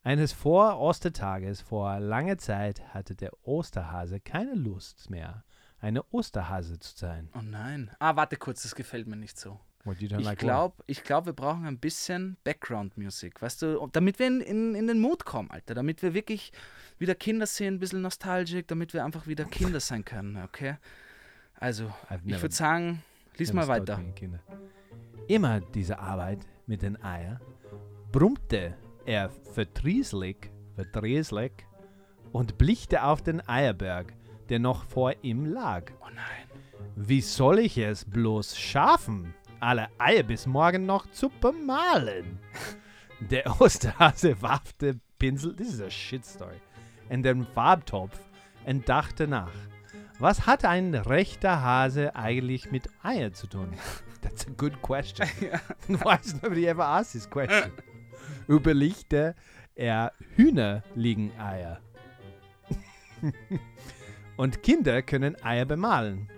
Eines 0.08 0.32
Vor-Ostertages 0.32 1.60
vor 1.60 2.00
langer 2.00 2.38
Zeit 2.38 2.94
hatte 2.94 3.14
der 3.14 3.30
Osterhase 3.46 4.20
keine 4.20 4.54
Lust 4.54 5.10
mehr, 5.10 5.44
eine 5.80 6.02
Osterhase 6.04 6.78
zu 6.78 6.96
sein. 6.96 7.28
Oh 7.34 7.42
nein. 7.42 7.90
Ah, 7.98 8.16
warte 8.16 8.38
kurz, 8.38 8.62
das 8.62 8.74
gefällt 8.74 9.06
mir 9.06 9.16
nicht 9.16 9.38
so. 9.38 9.60
Ich 9.84 10.38
glaube, 10.38 10.82
ich 10.86 11.04
glaub, 11.04 11.26
wir 11.26 11.34
brauchen 11.34 11.66
ein 11.66 11.78
bisschen 11.78 12.38
Background-Music, 12.42 13.42
weißt 13.42 13.60
du, 13.60 13.86
damit 13.92 14.18
wir 14.18 14.28
in, 14.28 14.40
in, 14.40 14.74
in 14.74 14.86
den 14.86 14.98
Mood 14.98 15.26
kommen, 15.26 15.50
Alter, 15.50 15.74
damit 15.74 16.00
wir 16.02 16.14
wirklich 16.14 16.52
wieder 16.96 17.14
Kinder 17.14 17.44
sehen, 17.44 17.74
ein 17.74 17.78
bisschen 17.78 18.00
nostalgisch, 18.00 18.64
damit 18.66 18.94
wir 18.94 19.04
einfach 19.04 19.26
wieder 19.26 19.44
Kinder 19.44 19.78
sein 19.78 20.06
können, 20.06 20.42
okay? 20.42 20.78
Also, 21.56 21.92
ich 22.24 22.40
würde 22.40 22.54
sagen, 22.54 23.04
lies 23.36 23.52
mal 23.52 23.68
weiter. 23.68 24.00
Immer 25.26 25.60
diese 25.60 25.98
Arbeit 25.98 26.46
mit 26.66 26.80
den 26.80 26.96
Eiern 27.02 27.42
brummte 28.10 28.74
er 29.08 29.30
verdrießlich, 29.30 30.36
verdrießlich 30.74 31.52
und 32.30 32.58
blickte 32.58 33.02
auf 33.02 33.22
den 33.22 33.46
Eierberg, 33.48 34.12
der 34.50 34.58
noch 34.58 34.84
vor 34.84 35.14
ihm 35.22 35.46
lag. 35.46 35.90
Oh 36.02 36.10
nein. 36.14 36.46
Wie 36.94 37.22
soll 37.22 37.60
ich 37.60 37.78
es 37.78 38.04
bloß 38.04 38.58
schaffen, 38.58 39.34
alle 39.60 39.88
Eier 39.98 40.22
bis 40.22 40.46
morgen 40.46 40.84
noch 40.84 41.10
zu 41.10 41.30
bemalen? 41.40 42.38
Der 43.20 43.60
Osterhase 43.60 44.40
warf 44.42 44.74
den 44.74 45.00
Pinsel, 45.18 45.56
this 45.56 45.74
is 45.74 45.80
a 45.80 45.90
shit 45.90 46.24
story, 46.24 46.60
in 47.08 47.24
den 47.24 47.44
Farbtopf 47.46 48.20
und 48.64 48.88
dachte 48.88 49.26
nach. 49.26 49.50
Was 50.20 50.46
hat 50.46 50.64
ein 50.64 50.94
rechter 50.94 51.60
Hase 51.60 52.14
eigentlich 52.14 52.70
mit 52.70 52.88
Eier 53.02 53.32
zu 53.32 53.48
tun? 53.48 53.72
That's 54.22 54.46
a 54.46 54.50
good 54.56 54.80
question. 54.82 55.26
Why 55.88 56.16
has 56.16 56.40
nobody 56.42 56.66
ever 56.66 56.84
asked 56.84 57.14
this 57.14 57.28
question? 57.28 57.72
Überlegte 58.48 59.34
er 59.74 60.12
Hühner 60.34 60.82
liegen 60.94 61.32
Eier. 61.38 61.80
Und 64.36 64.62
Kinder 64.62 65.02
können 65.02 65.40
Eier 65.42 65.64
bemalen. 65.64 66.28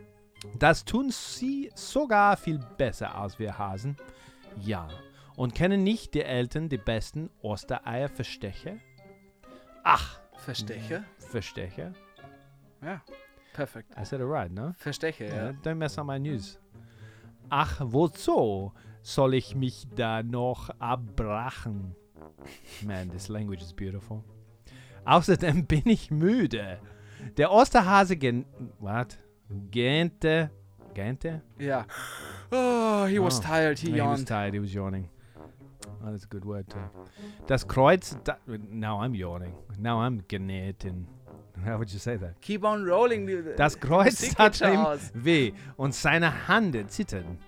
Das 0.58 0.84
tun 0.84 1.10
sie 1.10 1.70
sogar 1.74 2.36
viel 2.36 2.58
besser 2.78 3.14
als 3.14 3.38
wir 3.38 3.58
Hasen. 3.58 3.96
Ja. 4.58 4.88
Und 5.36 5.54
kennen 5.54 5.82
nicht 5.82 6.14
die 6.14 6.22
Eltern 6.22 6.68
die 6.68 6.78
besten 6.78 7.30
Ostereier-Verstecher? 7.42 8.76
Ach, 9.84 10.20
Versteche? 10.36 11.04
Verstecher? 11.18 11.92
Ja, 12.82 13.02
perfekt. 13.52 13.94
I 13.98 14.04
said 14.04 14.20
it 14.20 14.26
right, 14.26 14.50
no? 14.50 14.72
Versteche, 14.76 15.26
ja. 15.26 15.34
Yeah, 15.34 15.50
don't 15.62 15.76
mess 15.76 15.98
up 15.98 16.06
my 16.06 16.18
news. 16.18 16.58
Ach, 17.48 17.80
wozu 17.80 18.72
soll 19.02 19.34
ich 19.34 19.54
mich 19.54 19.86
da 19.94 20.22
noch 20.22 20.70
abbrachen? 20.78 21.94
Man, 22.86 23.10
this 23.10 23.28
language 23.28 23.60
is 23.62 23.72
beautiful. 23.72 24.22
Außerdem 25.04 25.66
bin 25.66 25.82
ich 25.86 26.10
müde. 26.10 26.78
Der 27.36 27.50
Osterhase 27.52 28.16
gen... 28.16 28.44
What? 28.78 29.18
Gähnte... 29.70 30.50
Gähnte? 30.94 31.42
Ja. 31.58 31.86
Oh, 32.50 33.06
he 33.06 33.20
was 33.20 33.38
Oh. 33.38 33.42
tired, 33.42 33.78
he 33.78 33.86
he 33.88 33.92
was 33.92 33.98
yawned. 33.98 34.28
tired, 34.28 34.54
he 34.54 34.60
was 34.60 34.72
yawning. 34.74 35.08
Oh, 36.02 36.10
that's 36.10 36.24
a 36.24 36.28
good 36.28 36.44
word 36.44 36.68
too. 36.68 36.78
Das 37.46 37.66
Kreuz... 37.66 38.16
Da, 38.24 38.36
now 38.70 39.00
I'm 39.00 39.14
yawning. 39.14 39.52
Now 39.78 40.00
I'm 40.00 40.22
genäht 40.28 40.84
in... 40.84 41.06
How 41.64 41.78
would 41.78 41.90
you 41.92 41.98
say 41.98 42.16
that? 42.16 42.40
Keep 42.40 42.64
on 42.64 42.84
rolling. 42.84 43.28
Das 43.56 43.78
Kreuz 43.78 44.34
tat 44.34 44.60
ihm 44.62 44.84
weh 45.14 45.52
und 45.76 45.94
seine 45.94 46.48
Hand 46.48 46.74
zittern, 46.90 47.38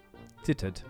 zittert. 0.42 0.84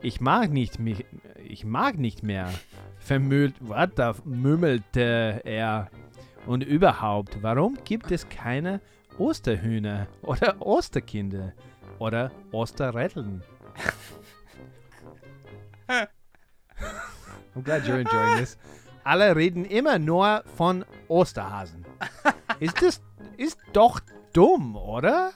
Ich 0.00 0.20
mag 0.20 0.50
nicht 0.50 0.78
mich, 0.78 1.04
ich 1.44 1.64
mag 1.64 1.98
nicht 1.98 2.22
mehr. 2.22 2.52
Vermüllt, 2.98 3.54
da 3.94 4.14
mümmelte 4.24 5.40
er. 5.44 5.90
Und 6.46 6.62
überhaupt, 6.62 7.42
warum 7.42 7.78
gibt 7.84 8.10
es 8.12 8.28
keine 8.28 8.80
Osterhühner 9.18 10.06
oder 10.22 10.56
Osterkinder 10.60 11.52
oder 11.98 12.30
Osterretteln? 12.52 13.42
I'm 17.54 17.62
glad 17.62 17.84
you're 17.84 17.98
enjoying 17.98 18.38
this. 18.38 18.58
Alle 19.02 19.34
reden 19.34 19.64
immer 19.64 19.98
nur 19.98 20.44
von 20.56 20.84
Osterhasen. 21.08 21.86
Ist 22.60 22.82
das 22.82 23.00
ist 23.36 23.58
doch 23.72 24.00
dumm, 24.32 24.76
oder? 24.76 25.32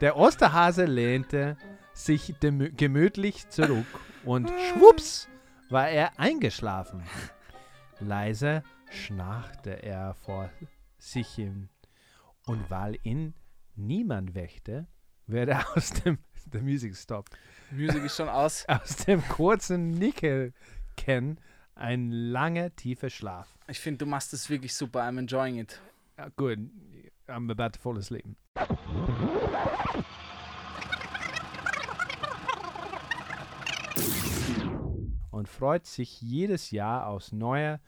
Der 0.00 0.16
Osterhase 0.16 0.84
lehnte 0.84 1.56
sich 1.94 2.34
dem- 2.42 2.76
gemütlich 2.76 3.48
zurück 3.48 3.86
und 4.24 4.50
schwupps 4.50 5.28
war 5.70 5.88
er 5.88 6.18
eingeschlafen. 6.18 7.02
Leise 8.00 8.62
schnarchte 8.90 9.82
er 9.82 10.14
vor 10.14 10.50
sich 10.98 11.28
hin 11.28 11.68
und 12.46 12.70
weil 12.70 12.98
ihn 13.02 13.34
niemand 13.76 14.34
weckte, 14.34 14.86
wurde 15.26 15.58
aus 15.74 15.90
dem 15.90 16.18
the 16.52 16.58
music 16.60 16.94
stopped. 16.94 17.36
Musik 17.70 18.04
ist 18.04 18.16
schon 18.16 18.28
aus. 18.28 18.64
Aus 18.68 18.96
dem 18.96 19.26
kurzen 19.28 19.90
Nickelken 19.92 21.40
ein 21.74 22.10
langer 22.12 22.74
tiefer 22.76 23.08
Schlaf. 23.10 23.48
Ich 23.66 23.80
finde, 23.80 24.04
du 24.04 24.06
machst 24.06 24.32
das 24.32 24.48
wirklich 24.50 24.74
super. 24.74 25.00
I'm 25.00 25.18
enjoying 25.18 25.58
it. 25.58 25.80
Uh, 26.20 26.28
good. 26.36 26.58
I'm 27.26 27.50
about 27.50 27.70
to 27.70 27.80
fall 27.80 27.96
asleep. 27.98 28.24
Und 35.34 35.48
freut 35.48 35.84
sich 35.84 36.22
jedes 36.22 36.70
Jahr 36.70 37.08
aufs 37.08 37.32
Neue, 37.32 37.80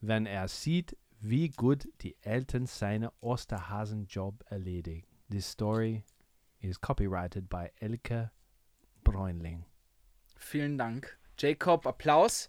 wenn 0.00 0.24
er 0.24 0.48
sieht, 0.48 0.96
wie 1.20 1.50
gut 1.50 1.86
die 2.00 2.16
Eltern 2.22 2.64
seinen 2.64 3.10
Osterhasenjob 3.20 4.42
erledigen. 4.48 5.06
This 5.28 5.46
story 5.46 6.04
is 6.60 6.80
copyrighted 6.80 7.50
by 7.50 7.70
Elke 7.80 8.30
Bräunling. 9.02 9.66
Vielen 10.38 10.78
Dank. 10.78 11.18
Jacob, 11.36 11.86
Applaus. 11.86 12.48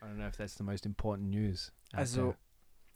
I 0.00 0.06
don't 0.06 0.18
know 0.18 0.28
if 0.28 0.36
that's 0.36 0.54
the 0.54 0.62
most 0.62 0.86
important 0.86 1.28
news. 1.28 1.72
Also. 1.92 2.36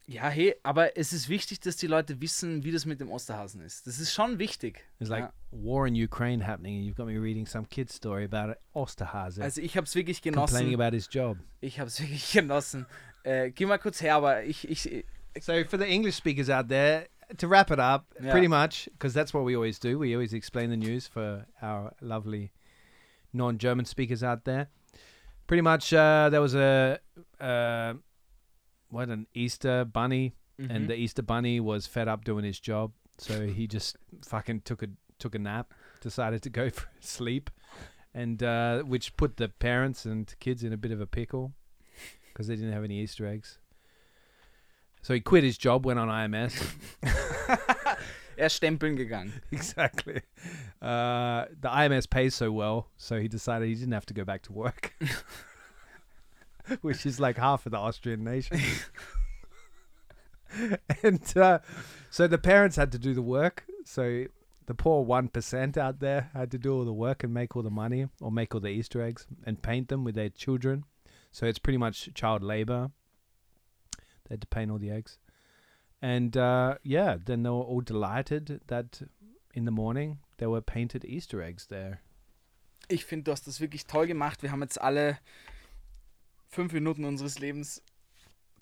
Ja, 0.09 0.28
hey, 0.28 0.55
aber 0.62 0.97
es 0.97 1.12
ist 1.12 1.28
wichtig, 1.28 1.59
dass 1.61 1.77
die 1.77 1.87
Leute 1.89 2.20
wissen, 2.20 2.62
wie 2.65 2.70
das 2.70 2.85
mit 2.87 3.01
dem 3.01 3.11
Osterhasen 3.11 3.61
ist. 3.61 3.87
Das 3.87 3.99
ist 3.99 4.12
schon 4.12 4.39
wichtig. 4.39 4.85
There's 4.99 5.09
like 5.11 5.24
Ja. 5.24 5.33
war 5.51 5.87
in 5.87 5.95
Ukraine 6.01 6.47
happening, 6.47 6.77
and 6.78 6.85
you've 6.87 6.97
got 6.97 7.07
me 7.07 7.19
reading 7.20 7.47
some 7.47 7.66
kid's 7.66 7.95
story 7.95 8.24
about 8.24 8.55
Osterhase 8.73 9.43
Also, 9.43 9.61
ich 9.61 9.77
habe 9.77 9.85
es 9.87 9.95
wirklich 9.95 10.23
complaining 10.23 10.70
genossen. 10.73 10.74
about 10.81 10.95
his 10.95 11.09
job. 11.11 11.39
Ich 11.61 11.78
habe 11.81 11.89
es 11.89 11.99
wirklich 12.01 12.33
genossen. 12.33 12.87
Äh, 13.24 13.51
geh 13.51 13.66
mal 13.66 13.78
kurz 13.78 14.01
her, 14.01 14.15
aber 14.16 14.45
ich, 14.45 14.69
ich, 14.69 15.05
So 15.41 15.53
for 15.69 15.78
the 15.78 15.85
English 15.87 16.15
speakers 16.16 16.49
out 16.49 16.69
there, 16.69 17.09
to 17.39 17.49
wrap 17.49 17.70
it 17.73 17.81
up, 17.81 18.07
Yeah. 18.23 18.31
pretty 18.31 18.47
much 18.49 18.89
because 18.93 19.12
that's 19.12 19.35
what 19.35 19.45
we 19.45 19.57
always 19.57 19.78
do. 19.81 19.99
We 19.99 20.15
always 20.15 20.33
explain 20.33 20.70
the 20.70 20.77
news 20.77 21.09
for 21.09 21.47
our 21.61 21.93
lovely 22.01 22.53
non-German 23.33 23.85
speakers 23.87 24.23
out 24.23 24.45
there. 24.45 24.69
Pretty 25.49 25.62
much, 25.62 25.93
uh, 25.93 26.28
there 26.31 26.41
was 26.41 26.55
a 26.55 26.99
uh, 27.41 27.95
what 28.91 29.09
an 29.09 29.27
Easter 29.35 29.85
bunny, 29.85 30.35
Mhm. 30.59 30.71
and 30.71 30.89
the 30.89 30.95
Easter 30.95 31.23
bunny 31.23 31.61
was 31.61 31.87
fed 31.87 32.09
up 32.09 32.25
doing 32.25 32.45
his 32.45 32.59
job, 32.61 32.93
so 33.19 33.47
he 33.47 33.67
just 33.77 33.97
fucking 34.25 34.61
took 34.63 34.83
a 34.83 34.89
took 35.19 35.35
a 35.35 35.39
nap, 35.39 35.73
decided 36.01 36.43
to 36.43 36.51
go 36.51 36.71
for 36.77 36.89
sleep, 37.01 37.51
and 38.15 38.43
uh, 38.43 38.83
which 38.83 39.17
put 39.17 39.37
the 39.37 39.49
parents 39.49 40.05
and 40.07 40.35
kids 40.41 40.63
in 40.63 40.73
a 40.73 40.77
bit 40.77 40.93
of 40.93 41.01
a 41.01 41.07
pickle 41.07 41.53
because 42.33 42.47
they 42.49 42.57
didn't 42.57 42.73
have 42.73 42.85
any 42.85 43.01
Easter 43.01 43.27
eggs. 43.27 43.59
So 45.03 45.15
he 45.15 45.21
quit 45.21 45.45
his 45.45 45.57
job, 45.57 45.87
went 45.87 45.99
on 45.99 46.09
IMS. 46.09 46.55
er 48.39 48.47
ist 48.47 48.57
stempeln 48.57 48.97
gegangen. 48.97 49.33
exactly. 49.53 50.21
Uh, 50.83 51.47
the 51.61 51.69
IMS 51.69 52.07
pays 52.11 52.35
so 52.35 52.51
well, 52.53 52.89
so 52.97 53.19
he 53.21 53.29
decided 53.29 53.69
he 53.69 53.75
didn't 53.75 53.93
have 53.95 54.07
to 54.07 54.15
go 54.15 54.25
back 54.25 54.43
to 54.43 54.53
work, 54.53 54.95
which 56.81 57.07
is 57.07 57.21
like 57.21 57.37
half 57.37 57.67
of 57.67 57.73
the 57.73 57.79
Austrian 57.79 58.25
nation. 58.25 58.61
and 61.03 61.37
uh, 61.37 61.59
so 62.11 62.27
the 62.27 62.39
parents 62.39 62.77
had 62.77 62.93
to 62.93 62.99
do 62.99 63.15
the 63.15 63.23
work. 63.23 63.65
So 63.85 64.27
the 64.67 64.75
poor 64.75 65.05
one 65.05 65.29
percent 65.29 65.77
out 65.77 66.01
there 66.01 66.31
had 66.35 66.51
to 66.53 66.59
do 66.59 66.75
all 66.75 66.85
the 66.85 66.93
work 66.93 67.23
and 67.23 67.33
make 67.33 67.57
all 67.57 67.63
the 67.63 67.71
money, 67.71 68.07
or 68.21 68.33
make 68.33 68.55
all 68.55 68.61
the 68.61 68.69
Easter 68.69 69.03
eggs 69.03 69.27
and 69.45 69.63
paint 69.63 69.89
them 69.89 70.05
with 70.05 70.15
their 70.15 70.31
children. 70.31 70.85
So 71.31 71.47
it's 71.47 71.59
pretty 71.59 71.79
much 71.79 72.11
child 72.15 72.43
labor. 72.43 72.91
They 73.97 74.35
had 74.35 74.41
to 74.41 74.47
paint 74.47 74.71
all 74.71 74.79
the 74.79 74.91
eggs. 74.91 75.19
And 76.03 76.37
uh, 76.37 76.77
yeah, 76.83 77.17
then 77.23 77.43
they 77.43 77.51
were 77.51 77.57
all 77.57 77.81
delighted 77.81 78.61
that 78.67 79.03
in 79.55 79.65
the 79.65 79.71
morning 79.71 80.19
there 80.39 80.51
were 80.51 80.61
painted 80.61 81.05
Easter 81.05 81.43
eggs 81.43 81.67
there. 81.67 82.01
Ich 82.89 83.05
finde, 83.05 83.25
du 83.25 83.33
hast 83.33 83.47
das 83.47 83.61
wirklich 83.61 83.87
toll 83.87 84.07
gemacht. 84.07 84.43
Wir 84.43 84.53
haben 84.53 84.63
jetzt 84.63 84.81
alle 84.81 85.19
fünf 86.48 86.73
Minuten 86.73 87.05
unseres 87.05 87.39
Lebens 87.39 87.82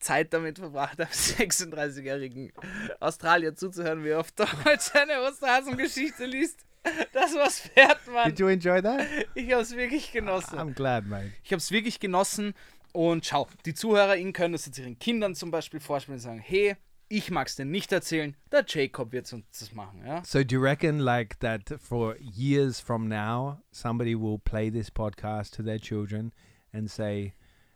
Zeit 0.00 0.32
damit 0.34 0.58
verbracht, 0.58 1.00
einem 1.00 1.10
36-jährigen 1.12 2.52
Australier 3.00 3.54
zuzuhören, 3.54 4.04
wie 4.04 4.10
er 4.10 4.20
auf 4.20 4.32
Deutsch 4.32 4.94
eine 4.94 5.22
Osterhasengeschichte 5.22 6.26
liest. 6.26 6.64
Das 7.12 7.34
war's 7.34 7.70
wert, 7.74 8.00
Mann. 8.12 8.28
Did 8.28 8.38
you 8.38 8.48
enjoy 8.48 8.82
that? 8.82 9.06
Ich 9.34 9.50
habe 9.52 9.62
es 9.62 9.74
wirklich 9.74 10.12
genossen. 10.12 10.58
I'm 10.58 10.74
glad, 10.74 11.06
mate. 11.06 11.32
Ich 11.42 11.50
habe 11.52 11.58
es 11.58 11.70
wirklich 11.70 11.98
genossen. 11.98 12.54
Und 12.92 13.26
schau, 13.26 13.48
die 13.64 13.74
ZuhörerInnen 13.74 14.32
können 14.32 14.52
das 14.52 14.66
jetzt 14.66 14.78
ihren 14.78 14.98
Kindern 14.98 15.34
zum 15.34 15.50
Beispiel 15.50 15.80
vorspielen 15.80 16.18
und 16.18 16.22
sagen, 16.22 16.38
hey, 16.38 16.76
ich 17.08 17.30
mag 17.30 17.48
es 17.48 17.56
dir 17.56 17.64
nicht 17.64 17.90
erzählen, 17.90 18.36
der 18.52 18.64
Jacob 18.66 19.12
wird 19.12 19.32
uns 19.32 19.44
das 19.58 19.72
machen. 19.72 20.02
Ja? 20.06 20.22
So 20.24 20.44
do 20.44 20.56
you 20.56 20.62
reckon 20.62 20.98
like 20.98 21.38
that 21.40 21.62
for 21.80 22.16
years 22.20 22.80
from 22.80 23.08
now 23.08 23.58
somebody 23.72 24.14
will 24.14 24.38
play 24.38 24.70
this 24.70 24.90
podcast 24.90 25.54
to 25.54 25.62
their 25.62 25.78
children 25.78 26.32
and 26.72 26.90
say 26.90 27.34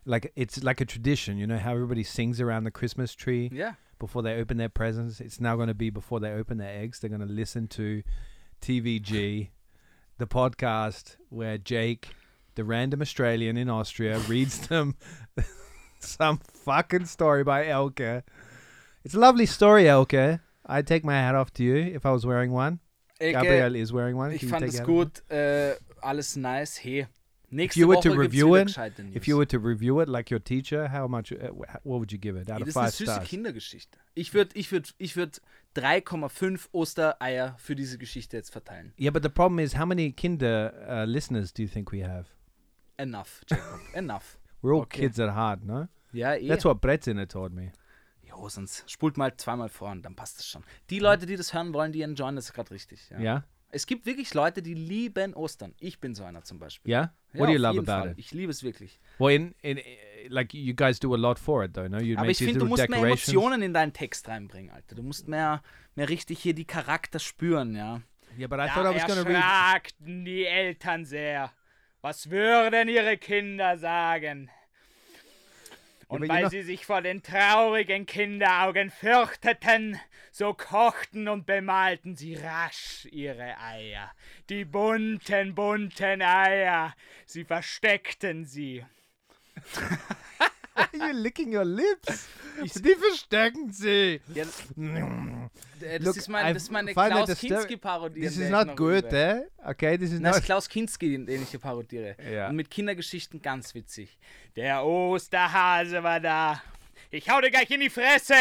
like 0.09 0.31
it's 0.35 0.63
like 0.63 0.81
a 0.81 0.85
tradition, 0.85 1.37
you 1.37 1.45
know 1.45 1.57
how 1.59 1.71
everybody 1.73 2.03
sings 2.03 2.41
around 2.41 2.63
the 2.63 2.71
Christmas 2.71 3.13
tree 3.13 3.49
Ja. 3.53 3.73
before 3.99 4.23
they 4.23 4.33
open 4.41 4.57
their 4.57 4.69
presents. 4.69 5.21
It's 5.21 5.39
now 5.39 5.55
going 5.55 5.67
to 5.67 5.73
be 5.75 5.89
before 5.91 6.19
they 6.19 6.31
open 6.31 6.57
their 6.57 6.75
eggs. 6.81 6.99
They're 6.99 7.09
going 7.15 7.27
to 7.27 7.33
listen 7.41 7.67
to 7.69 8.01
TVG, 8.61 9.49
the 10.17 10.27
podcast 10.27 11.15
where 11.29 11.57
Jake, 11.59 12.09
the 12.55 12.63
random 12.63 13.01
Australian 13.01 13.55
in 13.55 13.69
Austria, 13.69 14.17
reads 14.27 14.67
them 14.67 14.95
some 15.99 16.39
fucking 16.39 17.05
story 17.05 17.43
by 17.43 17.67
Elke. 17.67 18.23
It's 19.03 19.13
a 19.13 19.19
lovely 19.19 19.45
story, 19.45 19.87
Elke. 19.87 20.39
I'd 20.65 20.87
take 20.87 21.03
my 21.05 21.13
hat 21.13 21.35
off 21.35 21.53
to 21.53 21.63
you 21.63 21.75
if 21.75 22.05
I 22.05 22.11
was 22.11 22.25
wearing 22.25 22.51
one. 22.51 22.79
Elke, 23.21 23.33
Gabriel 23.43 23.75
is 23.75 23.93
wearing 23.93 24.15
one. 24.17 24.31
ich 24.31 24.39
Can 24.41 24.49
fand 24.49 24.63
es 24.63 24.79
gut, 24.79 25.21
äh, 25.29 25.75
alles 26.01 26.35
nice. 26.35 26.77
Hey, 26.77 27.05
nächste 27.51 27.79
you 27.79 27.87
were 27.87 27.99
to 28.01 28.11
review 28.11 28.55
it. 28.55 28.77
If 29.15 29.27
you 29.27 29.37
were 29.37 29.47
to 29.47 29.57
review 29.57 30.01
it 30.01 30.07
like 30.09 30.31
your 30.31 30.43
teacher, 30.43 30.91
how 30.91 31.07
much? 31.09 31.31
Uh, 31.31 31.49
wh- 31.53 31.85
what 31.85 31.99
would 31.99 32.11
you 32.11 32.17
give 32.19 32.39
it 32.39 32.49
out 32.51 32.61
of 32.61 32.67
das 32.67 32.69
ist 32.69 32.77
eine 32.77 32.85
five 32.87 32.95
süße 32.95 33.11
stars? 33.13 33.27
Kindergeschichte. 33.27 33.97
Ich 34.15 34.33
würde 34.33 34.51
ich 34.55 34.71
würd, 34.71 34.93
ich 34.97 35.15
würd 35.15 35.41
3,5 35.75 36.69
Ostereier 36.71 37.55
für 37.57 37.75
diese 37.75 37.97
Geschichte 37.97 38.37
jetzt 38.37 38.51
verteilen. 38.51 38.93
Yeah, 38.99 39.11
but 39.11 39.23
the 39.23 39.29
problem 39.29 39.59
is, 39.59 39.77
how 39.77 39.85
many 39.85 40.11
Kinder 40.11 40.73
uh, 40.87 41.05
listeners 41.05 41.53
do 41.53 41.61
you 41.63 41.67
think 41.69 41.91
we 41.91 42.03
have? 42.05 42.25
Enough, 42.97 43.43
Jacob. 43.47 43.79
Enough. 43.93 44.37
We're 44.61 44.73
all 44.75 44.81
Okay. 44.81 45.01
kids 45.01 45.19
at 45.19 45.33
heart, 45.35 45.63
no? 45.63 45.87
Ja, 46.11 46.33
eh. 46.35 46.47
That's 46.47 46.65
what 46.65 46.81
Brezina 46.81 47.25
told 47.27 47.53
me. 47.53 47.71
Jo, 48.23 48.47
sonst 48.49 48.89
spult 48.89 49.17
mal 49.17 49.35
zweimal 49.37 49.69
vor 49.69 49.89
und 49.91 50.03
dann 50.03 50.15
passt 50.15 50.39
es 50.39 50.47
schon. 50.47 50.63
Die 50.89 50.99
Leute, 50.99 51.25
die 51.25 51.35
das 51.35 51.53
hören 51.53 51.73
wollen, 51.73 51.91
die 51.91 52.01
enjoyen 52.01 52.35
das 52.35 52.51
gerade 52.53 52.71
richtig. 52.71 53.09
Ja. 53.09 53.19
Yeah? 53.19 53.43
Es 53.71 53.85
gibt 53.85 54.05
wirklich 54.05 54.33
Leute, 54.33 54.61
die 54.61 54.73
lieben 54.73 55.33
Ostern. 55.33 55.75
Ich 55.79 55.99
bin 55.99 56.15
so 56.15 56.23
einer 56.23 56.43
zum 56.43 56.59
Beispiel. 56.59 56.91
Yeah? 56.91 57.13
Ja, 57.33 57.39
what 57.39 57.47
do 57.49 57.53
you 57.53 57.59
love 57.59 57.79
about 57.79 57.85
Fall. 57.85 58.11
it? 58.11 58.19
Ich 58.19 58.31
liebe 58.31 58.51
es 58.51 58.63
wirklich. 58.63 58.99
Well, 59.19 59.35
in, 59.35 59.55
in 59.61 59.77
uh, 59.77 59.81
like 60.29 60.53
you 60.53 60.73
guys 60.73 60.99
do 60.99 61.13
a 61.13 61.17
lot 61.17 61.37
for 61.37 61.63
it, 61.63 61.73
though, 61.73 61.87
no? 61.87 61.99
You 61.99 62.17
Aber 62.17 62.29
ich 62.29 62.39
finde, 62.39 62.59
du 62.59 62.65
musst 62.65 62.89
mehr. 62.89 62.99
Emotionen 62.99 63.61
in 63.61 63.73
deinen 63.73 63.93
Text 63.93 64.27
reinbringen, 64.27 64.71
Alter. 64.71 64.95
Du 64.95 65.03
musst 65.03 65.27
mehr, 65.27 65.61
mehr 65.95 66.09
richtig 66.09 66.39
hier 66.39 66.53
die 66.53 66.65
Charakter 66.65 67.19
spüren, 67.19 67.75
ja. 67.75 68.01
Yeah, 68.37 68.47
but 68.47 68.59
I 68.59 68.67
thought 68.67 68.85
I 68.85 68.95
was 68.95 69.05
to 69.05 69.23
read. 69.23 69.93
die 69.99 70.45
Eltern 70.45 71.05
sehr. 71.05 71.51
Was 72.01 72.29
würden 72.29 72.87
ihre 72.87 73.17
Kinder 73.17 73.77
sagen? 73.77 74.49
Und 76.09 76.27
weil 76.27 76.49
sie 76.49 76.63
sich 76.63 76.87
vor 76.87 77.03
den 77.03 77.21
traurigen 77.21 78.07
Kinderaugen 78.07 78.89
fürchteten, 78.89 79.99
so 80.31 80.55
kochten 80.55 81.27
und 81.27 81.45
bemalten 81.45 82.15
sie 82.15 82.33
rasch 82.33 83.07
ihre 83.11 83.59
Eier. 83.59 84.11
Die 84.49 84.65
bunten, 84.65 85.53
bunten 85.53 86.23
Eier. 86.23 86.95
Sie 87.27 87.45
versteckten 87.45 88.45
sie. 88.45 88.83
You're 90.93 91.13
licking 91.13 91.55
your 91.55 91.65
lips. 91.65 92.27
Die 92.61 92.95
verstecken 92.95 93.71
sie. 93.71 94.21
Ja, 94.33 94.45
das, 94.45 94.63
äh, 95.81 95.99
das, 95.99 96.05
Look, 96.05 96.17
ist, 96.17 96.27
mein, 96.27 96.53
das 96.53 96.63
ist 96.63 96.71
meine 96.71 96.93
Klaus 96.93 97.37
Kinski-Parodie. 97.37 98.21
This 98.21 98.37
is 98.37 98.45
ich 98.45 98.49
not 98.49 98.75
good, 98.75 99.11
eh? 99.13 99.43
Okay, 99.63 99.97
this 99.97 100.11
is 100.11 100.21
Das 100.21 100.35
ist 100.35 100.41
not. 100.41 100.45
Klaus 100.45 100.69
Kinski, 100.69 101.25
den 101.25 101.43
ich 101.43 101.49
hier 101.49 101.59
parodiere. 101.59 102.15
Ja. 102.31 102.49
Und 102.49 102.55
mit 102.55 102.69
Kindergeschichten 102.69 103.41
ganz 103.41 103.73
witzig. 103.73 104.17
Der 104.55 104.83
Osterhase 104.85 106.03
war 106.03 106.19
da. 106.19 106.61
Ich 107.11 107.29
hau 107.29 107.39
dir 107.41 107.49
gleich 107.49 107.69
in 107.71 107.79
die 107.79 107.89
Fresse. 107.89 108.35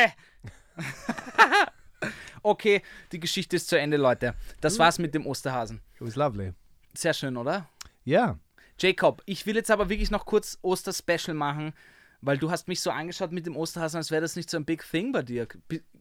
okay, 2.43 2.82
die 3.12 3.20
Geschichte 3.20 3.56
ist 3.56 3.69
zu 3.69 3.78
Ende, 3.78 3.97
Leute. 3.97 4.35
Das 4.60 4.78
war's 4.78 4.98
mit 4.98 5.15
dem 5.15 5.27
Osterhasen. 5.27 5.81
It 5.97 6.06
was 6.06 6.16
lovely. 6.16 6.52
Sehr 6.94 7.15
schön, 7.15 7.36
oder? 7.36 7.69
Yeah. 8.06 8.39
Jacob, 8.78 9.23
ich 9.27 9.44
will 9.47 9.56
jetzt 9.56 9.70
aber 9.70 9.89
wirklich 9.89 10.10
noch 10.10 10.24
kurz 10.24 10.59
Oster-Special 10.62 11.35
machen, 11.35 11.73
weil 12.20 12.38
du 12.38 12.50
hast 12.50 12.68
mich 12.68 12.80
so 12.80 12.90
angeschaut 12.90 13.32
mit 13.32 13.46
dem 13.46 13.56
Osterhasen, 13.56 13.98
als 13.98 14.10
wäre 14.10 14.22
das 14.22 14.36
nicht 14.36 14.50
so 14.50 14.56
ein 14.56 14.64
Big 14.64 14.84
Thing 14.90 15.12
bei 15.12 15.22
dir. 15.22 15.46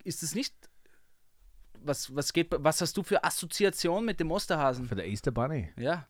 Ist 0.03 0.23
es 0.23 0.35
nicht... 0.35 0.53
was, 1.83 2.15
was 2.15 2.33
geht, 2.33 2.47
was 2.51 2.81
hast 2.81 2.97
du 2.97 3.03
für 3.03 3.23
Assoziation 3.23 4.05
mit 4.05 4.19
dem 4.19 4.31
Osterhasen? 4.31 4.85
For 4.85 4.97
the 4.97 5.03
Easter 5.03 5.31
Bunny. 5.31 5.69
Ja. 5.77 6.07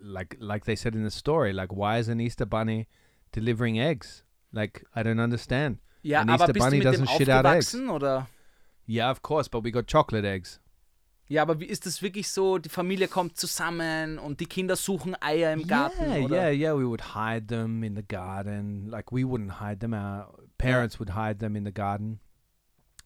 Like 0.00 0.36
like 0.40 0.64
they 0.66 0.76
said 0.76 0.94
in 0.94 1.08
the 1.08 1.10
story, 1.10 1.52
like 1.52 1.72
why 1.72 1.98
is 1.98 2.08
an 2.08 2.20
Easter 2.20 2.44
bunny 2.44 2.86
delivering 3.32 3.78
eggs? 3.78 4.22
Like 4.52 4.84
I 4.94 5.00
don't 5.00 5.22
understand. 5.22 5.78
Ja, 6.02 6.20
An 6.20 6.28
aber 6.28 6.44
Easter 6.44 6.52
bist 6.52 6.66
du 6.66 6.70
bunny 6.70 6.84
mit 6.84 6.94
dem 6.94 7.04
doesn't 7.04 7.16
shit 7.16 7.30
out 7.30 7.46
eggs. 7.46 7.74
oder? 7.74 8.28
Yeah, 8.86 9.10
of 9.10 9.22
course, 9.22 9.48
but 9.48 9.64
we 9.64 9.70
got 9.70 9.86
chocolate 9.86 10.26
eggs. 10.26 10.60
Ja, 11.26 11.42
aber 11.42 11.58
wie 11.58 11.64
ist 11.64 11.86
das 11.86 12.02
wirklich 12.02 12.28
so? 12.28 12.58
Die 12.58 12.68
Familie 12.68 13.08
kommt 13.08 13.36
zusammen 13.36 14.18
und 14.18 14.40
die 14.40 14.46
Kinder 14.46 14.76
suchen 14.76 15.16
Eier 15.20 15.52
im 15.52 15.66
Garten, 15.66 16.04
yeah, 16.04 16.24
oder? 16.24 16.36
yeah, 16.36 16.50
yeah. 16.50 16.78
We 16.78 16.86
would 16.86 17.14
hide 17.14 17.46
them 17.46 17.82
in 17.82 17.96
the 17.96 18.02
garden. 18.06 18.88
Like 18.88 19.10
we 19.10 19.22
wouldn't 19.22 19.60
hide 19.60 19.78
them. 19.78 19.94
Our 19.94 20.32
parents 20.58 21.00
would 21.00 21.14
hide 21.14 21.38
them 21.38 21.56
in 21.56 21.64
the 21.64 21.72
garden, 21.72 22.20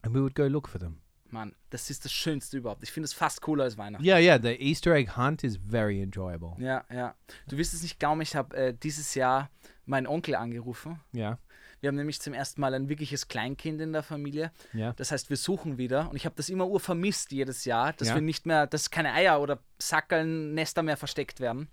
and 0.01 0.13
we 0.13 0.21
would 0.21 0.35
go 0.35 0.47
look 0.47 0.67
for 0.67 0.79
them. 0.79 1.01
Mann, 1.31 1.55
das 1.69 1.89
ist 1.89 2.05
das 2.05 2.11
Schönste 2.11 2.57
überhaupt. 2.57 2.83
Ich 2.83 2.91
finde 2.91 3.05
es 3.05 3.13
fast 3.13 3.41
cooler 3.41 3.63
als 3.63 3.77
Weihnachten. 3.77 4.03
Yeah, 4.03 4.17
yeah. 4.17 4.39
The 4.41 4.59
Easter 4.59 4.93
egg 4.93 5.15
hunt 5.15 5.43
is 5.43 5.57
very 5.57 6.01
enjoyable. 6.01 6.55
Ja, 6.57 6.83
ja. 6.91 7.15
Du 7.47 7.57
wirst 7.57 7.73
es 7.73 7.83
nicht 7.83 7.99
glauben, 7.99 8.21
ich 8.21 8.35
habe 8.35 8.55
äh, 8.57 8.73
dieses 8.73 9.15
Jahr 9.15 9.49
meinen 9.85 10.07
Onkel 10.07 10.35
angerufen. 10.35 10.99
Yeah, 11.13 11.39
Wir 11.81 11.87
haben 11.87 11.95
nämlich 11.95 12.19
zum 12.21 12.33
ersten 12.33 12.59
Mal 12.61 12.73
ein 12.73 12.89
wirkliches 12.89 13.27
Kleinkind 13.27 13.79
in 13.81 13.93
der 13.93 14.03
Familie. 14.03 14.51
yeah. 14.73 14.93
Das 14.97 15.11
heißt, 15.11 15.29
wir 15.29 15.37
suchen 15.37 15.77
wieder. 15.77 16.09
Und 16.09 16.15
ich 16.17 16.25
habe 16.25 16.35
das 16.35 16.49
immer 16.49 16.67
ur 16.67 16.79
vermisst 16.79 17.31
jedes 17.31 17.63
Jahr, 17.65 17.93
dass 17.93 18.09
Ja. 18.09 18.15
wir 18.15 18.21
nicht 18.21 18.45
mehr, 18.45 18.67
dass 18.67 18.89
keine 18.91 19.13
Eier 19.13 19.39
oder 19.41 19.59
Sackeln, 19.81 20.53
Nester 20.53 20.83
mehr 20.83 20.97
versteckt 20.97 21.39
werden. 21.39 21.69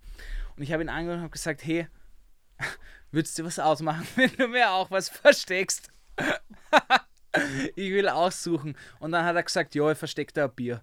Und 0.56 0.62
ich 0.62 0.72
habe 0.72 0.82
ihn 0.82 0.88
angerufen 0.88 1.18
und 1.18 1.22
habe 1.24 1.32
gesagt, 1.32 1.64
hey, 1.64 1.88
würdest 3.10 3.38
du 3.38 3.44
was 3.44 3.58
ausmachen, 3.58 4.06
wenn 4.16 4.30
du 4.36 4.48
mir 4.48 4.70
auch 4.70 4.90
was 4.90 5.08
versteckst? 5.08 5.90
ich 7.76 7.90
will 7.92 8.08
aussuchen. 8.08 8.76
Und 9.00 9.12
dann 9.12 9.24
hat 9.24 9.36
er 9.36 9.42
gesagt, 9.42 9.74
ja, 9.74 9.90
ich 9.90 9.98
verstecke 9.98 10.32
da 10.32 10.44
ein 10.44 10.54
Bier. 10.54 10.82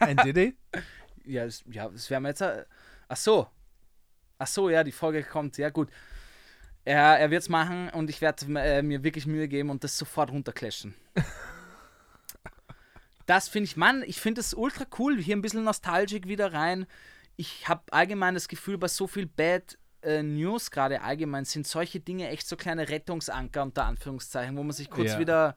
and 0.00 0.22
did 0.24 0.36
he? 0.36 0.54
Ja, 1.24 1.44
das, 1.44 1.64
ja, 1.70 1.88
das 1.88 2.10
wäre 2.10 2.20
mir 2.20 2.28
jetzt. 2.28 2.40
äh, 2.42 2.64
Ach 3.08 3.16
so. 3.16 3.46
Ach 4.38 4.46
so, 4.46 4.68
ja, 4.68 4.84
die 4.84 4.92
Folge 4.92 5.22
kommt. 5.22 5.56
Ja, 5.58 5.70
gut. 5.70 5.88
Er, 6.86 7.18
er 7.18 7.30
wird 7.30 7.42
es 7.42 7.48
machen 7.48 7.88
und 7.90 8.08
ich 8.08 8.20
werde 8.20 8.46
äh, 8.60 8.80
mir 8.80 9.02
wirklich 9.02 9.26
Mühe 9.26 9.48
geben 9.48 9.70
und 9.70 9.82
das 9.84 9.98
sofort 9.98 10.30
runterclashen. 10.30 10.94
das 13.26 13.48
finde 13.48 13.64
ich, 13.64 13.76
Mann, 13.76 14.02
ich 14.06 14.20
finde 14.20 14.40
es 14.40 14.54
ultra 14.54 14.86
cool. 14.98 15.18
Hier 15.20 15.36
ein 15.36 15.42
bisschen 15.42 15.64
Nostalgic 15.64 16.28
wieder 16.28 16.52
rein. 16.52 16.86
Ich 17.36 17.68
habe 17.68 17.82
allgemein 17.92 18.34
das 18.34 18.48
Gefühl, 18.48 18.78
bei 18.78 18.88
so 18.88 19.06
viel 19.08 19.26
Bad 19.26 19.76
äh, 20.02 20.22
News 20.22 20.70
gerade 20.70 21.02
allgemein 21.02 21.44
sind 21.44 21.66
solche 21.66 21.98
Dinge 22.00 22.28
echt 22.28 22.46
so 22.46 22.56
kleine 22.56 22.88
Rettungsanker 22.88 23.62
unter 23.62 23.84
Anführungszeichen, 23.84 24.56
wo 24.56 24.62
man 24.62 24.72
sich 24.72 24.88
kurz 24.90 25.12
Ja. 25.12 25.18
wieder 25.18 25.56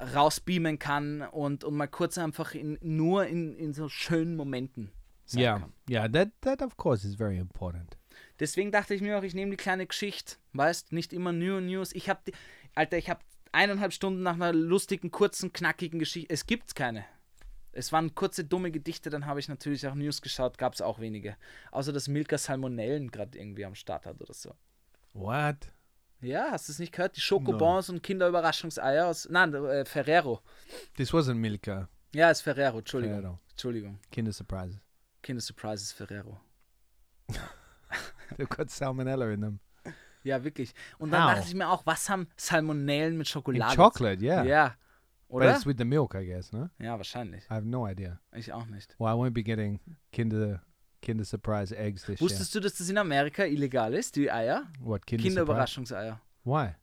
rausbeamen 0.00 0.78
kann 0.78 1.22
und, 1.22 1.64
und 1.64 1.74
mal 1.76 1.88
kurz 1.88 2.18
einfach 2.18 2.54
in, 2.54 2.78
nur 2.82 3.26
in, 3.26 3.56
in 3.56 3.72
so 3.74 3.88
schönen 3.88 4.36
Momenten 4.36 4.90
sein 5.24 5.40
Yeah, 5.42 5.58
kann. 5.58 5.72
yeah. 5.90 6.08
That 6.08 6.28
that 6.42 6.62
of 6.62 6.76
course 6.76 7.06
is 7.06 7.14
very 7.16 7.36
important. 7.38 7.97
Deswegen 8.40 8.70
dachte 8.70 8.94
ich 8.94 9.00
mir 9.00 9.18
auch, 9.18 9.22
ich 9.22 9.34
nehme 9.34 9.50
die 9.50 9.56
kleine 9.56 9.86
Geschichte, 9.86 10.36
weißt, 10.52 10.92
nicht 10.92 11.12
immer 11.12 11.32
New 11.32 11.60
News. 11.60 11.92
Ich 11.92 12.08
habe 12.08 12.20
Alter, 12.74 12.96
ich 12.96 13.10
habe 13.10 13.20
eineinhalb 13.52 13.92
Stunden 13.92 14.22
nach 14.22 14.34
einer 14.34 14.52
lustigen, 14.52 15.10
kurzen, 15.10 15.52
knackigen 15.52 15.98
Geschichte. 15.98 16.32
Es 16.32 16.46
gibt 16.46 16.74
keine. 16.74 17.04
Es 17.72 17.92
waren 17.92 18.14
kurze, 18.14 18.44
dumme 18.44 18.70
Gedichte, 18.70 19.10
dann 19.10 19.26
habe 19.26 19.40
ich 19.40 19.48
natürlich 19.48 19.86
auch 19.86 19.94
News 19.94 20.22
geschaut, 20.22 20.58
gab 20.58 20.74
es 20.74 20.80
auch 20.80 20.98
wenige. 21.00 21.36
Außer 21.70 21.92
dass 21.92 22.08
Milka 22.08 22.38
Salmonellen 22.38 23.10
gerade 23.10 23.38
irgendwie 23.38 23.64
am 23.64 23.74
Start 23.74 24.06
hat 24.06 24.20
oder 24.20 24.34
so. 24.34 24.54
What? 25.12 25.72
Ja, 26.20 26.48
hast 26.50 26.68
du 26.68 26.72
es 26.72 26.78
nicht 26.78 26.92
gehört? 26.92 27.16
Die 27.16 27.20
Schokobons 27.20 27.90
und 27.90 28.02
Kinderüberraschungseier 28.02 29.06
aus. 29.06 29.28
Nein, 29.30 29.54
äh, 29.54 29.84
Ferrero. 29.84 30.40
This 30.96 31.12
wasn't 31.12 31.34
Milka. 31.34 31.88
Ja, 32.14 32.30
ist 32.30 32.40
Ferrero, 32.40 32.78
Entschuldigung. 32.78 33.20
Ferrero. 33.20 33.40
Entschuldigung. 33.50 33.98
Kinder 34.10 34.32
surprises. 34.32 34.80
Kinder 35.22 35.42
Surprises 35.42 35.92
Ferrero. 35.92 36.40
They've 38.36 38.48
got 38.48 38.70
salmonella 38.70 39.30
in 39.32 39.40
them. 39.40 39.60
Ja, 40.24 40.42
wirklich. 40.44 40.74
Und 40.98 41.10
dann 41.12 41.24
How? 41.24 41.34
dachte 41.34 41.48
ich 41.48 41.54
mir 41.54 41.68
auch, 41.68 41.86
was 41.86 42.10
haben 42.10 42.28
Salmonellen 42.36 43.16
mit 43.16 43.26
In 43.28 43.30
Schokolade? 43.30 43.76
chocolate, 43.76 44.22
yeah. 44.22 44.44
Ja. 44.44 44.74
But 45.28 45.36
Oder? 45.36 45.54
it's 45.56 45.66
with 45.66 45.76
the 45.78 45.84
milk, 45.84 46.14
I 46.14 46.24
guess, 46.24 46.52
no? 46.52 46.68
Ja, 46.78 46.96
wahrscheinlich. 46.96 47.44
I 47.50 47.54
have 47.54 47.66
no 47.66 47.86
idea. 47.86 48.18
Ich 48.34 48.52
auch 48.52 48.66
nicht. 48.66 48.94
Well, 48.98 49.08
I 49.08 49.16
won't 49.16 49.32
be 49.34 49.42
getting 49.42 49.78
Kinder 50.12 50.62
Kinder 51.02 51.24
surprise 51.24 51.74
eggs 51.76 52.02
this 52.04 52.20
Wusstest 52.20 52.54
du, 52.54 52.60
dass 52.60 52.74
das 52.76 52.88
in 52.88 52.98
Amerika 52.98 53.44
illegal 53.44 53.94
ist, 53.94 54.16
die 54.16 54.30
Eier? 54.30 54.62
year. 54.62 54.68
What 54.80 55.06
Kinder? 55.06 55.22
Kinderüberraschungseier. 55.24 56.20
Why? 56.44 56.74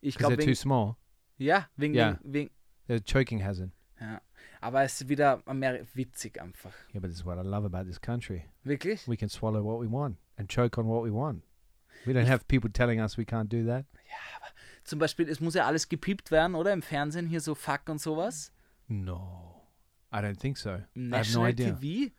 Ich 0.00 0.16
glaube, 0.16 0.34
they're 0.34 0.44
too 0.46 0.54
small. 0.54 0.96
ja, 1.38 1.68
wegen, 1.76 1.94
Ja. 1.94 2.18
wegen, 2.24 2.32
wegen, 2.32 2.50
They're 2.88 3.04
choking 3.12 3.44
hazard. 3.44 3.70
ja. 4.00 4.20
Aber 4.60 4.82
es 4.82 5.00
ist 5.00 5.08
wieder 5.08 5.42
Ameri 5.46 5.84
witzig 5.94 6.40
einfach. 6.40 6.72
Yeah, 6.92 7.00
but 7.00 7.10
this 7.10 7.20
is 7.20 7.24
what 7.26 7.36
I 7.38 7.46
love 7.46 7.64
about 7.66 7.84
this 7.88 8.00
country. 8.00 8.44
Wirklich? 8.64 9.06
We 9.06 9.16
can 9.16 9.28
swallow 9.28 9.62
what 9.62 9.80
we 9.80 9.90
want 9.90 10.16
and 10.36 10.48
choke 10.48 10.78
on 10.78 10.86
what 10.86 11.02
we 11.02 11.10
want. 11.10 11.42
We 12.06 12.12
don't 12.12 12.26
have 12.26 12.46
people 12.46 12.70
telling 12.70 13.00
us 13.00 13.16
we 13.16 13.24
can't 13.24 13.48
do 13.48 13.64
that. 13.66 13.84
Zum 14.84 15.00
Beispiel, 15.00 15.28
es 15.28 15.40
muss 15.40 15.54
ja 15.54 15.66
alles 15.66 15.88
gepiept 15.88 16.30
werden, 16.30 16.54
oder? 16.54 16.72
Im 16.72 16.82
Fernsehen 16.82 17.26
hier 17.26 17.40
so 17.40 17.54
Fuck 17.56 17.88
und 17.88 18.00
sowas. 18.00 18.52
No, 18.86 19.62
I 20.12 20.18
don't 20.18 20.38
think 20.38 20.56
so. 20.56 20.78
Im 20.94 21.12
I 21.12 21.16
have 21.16 21.32
no 21.34 21.42
National 21.42 21.50
idea. 21.50 21.72
TV. 21.72 22.12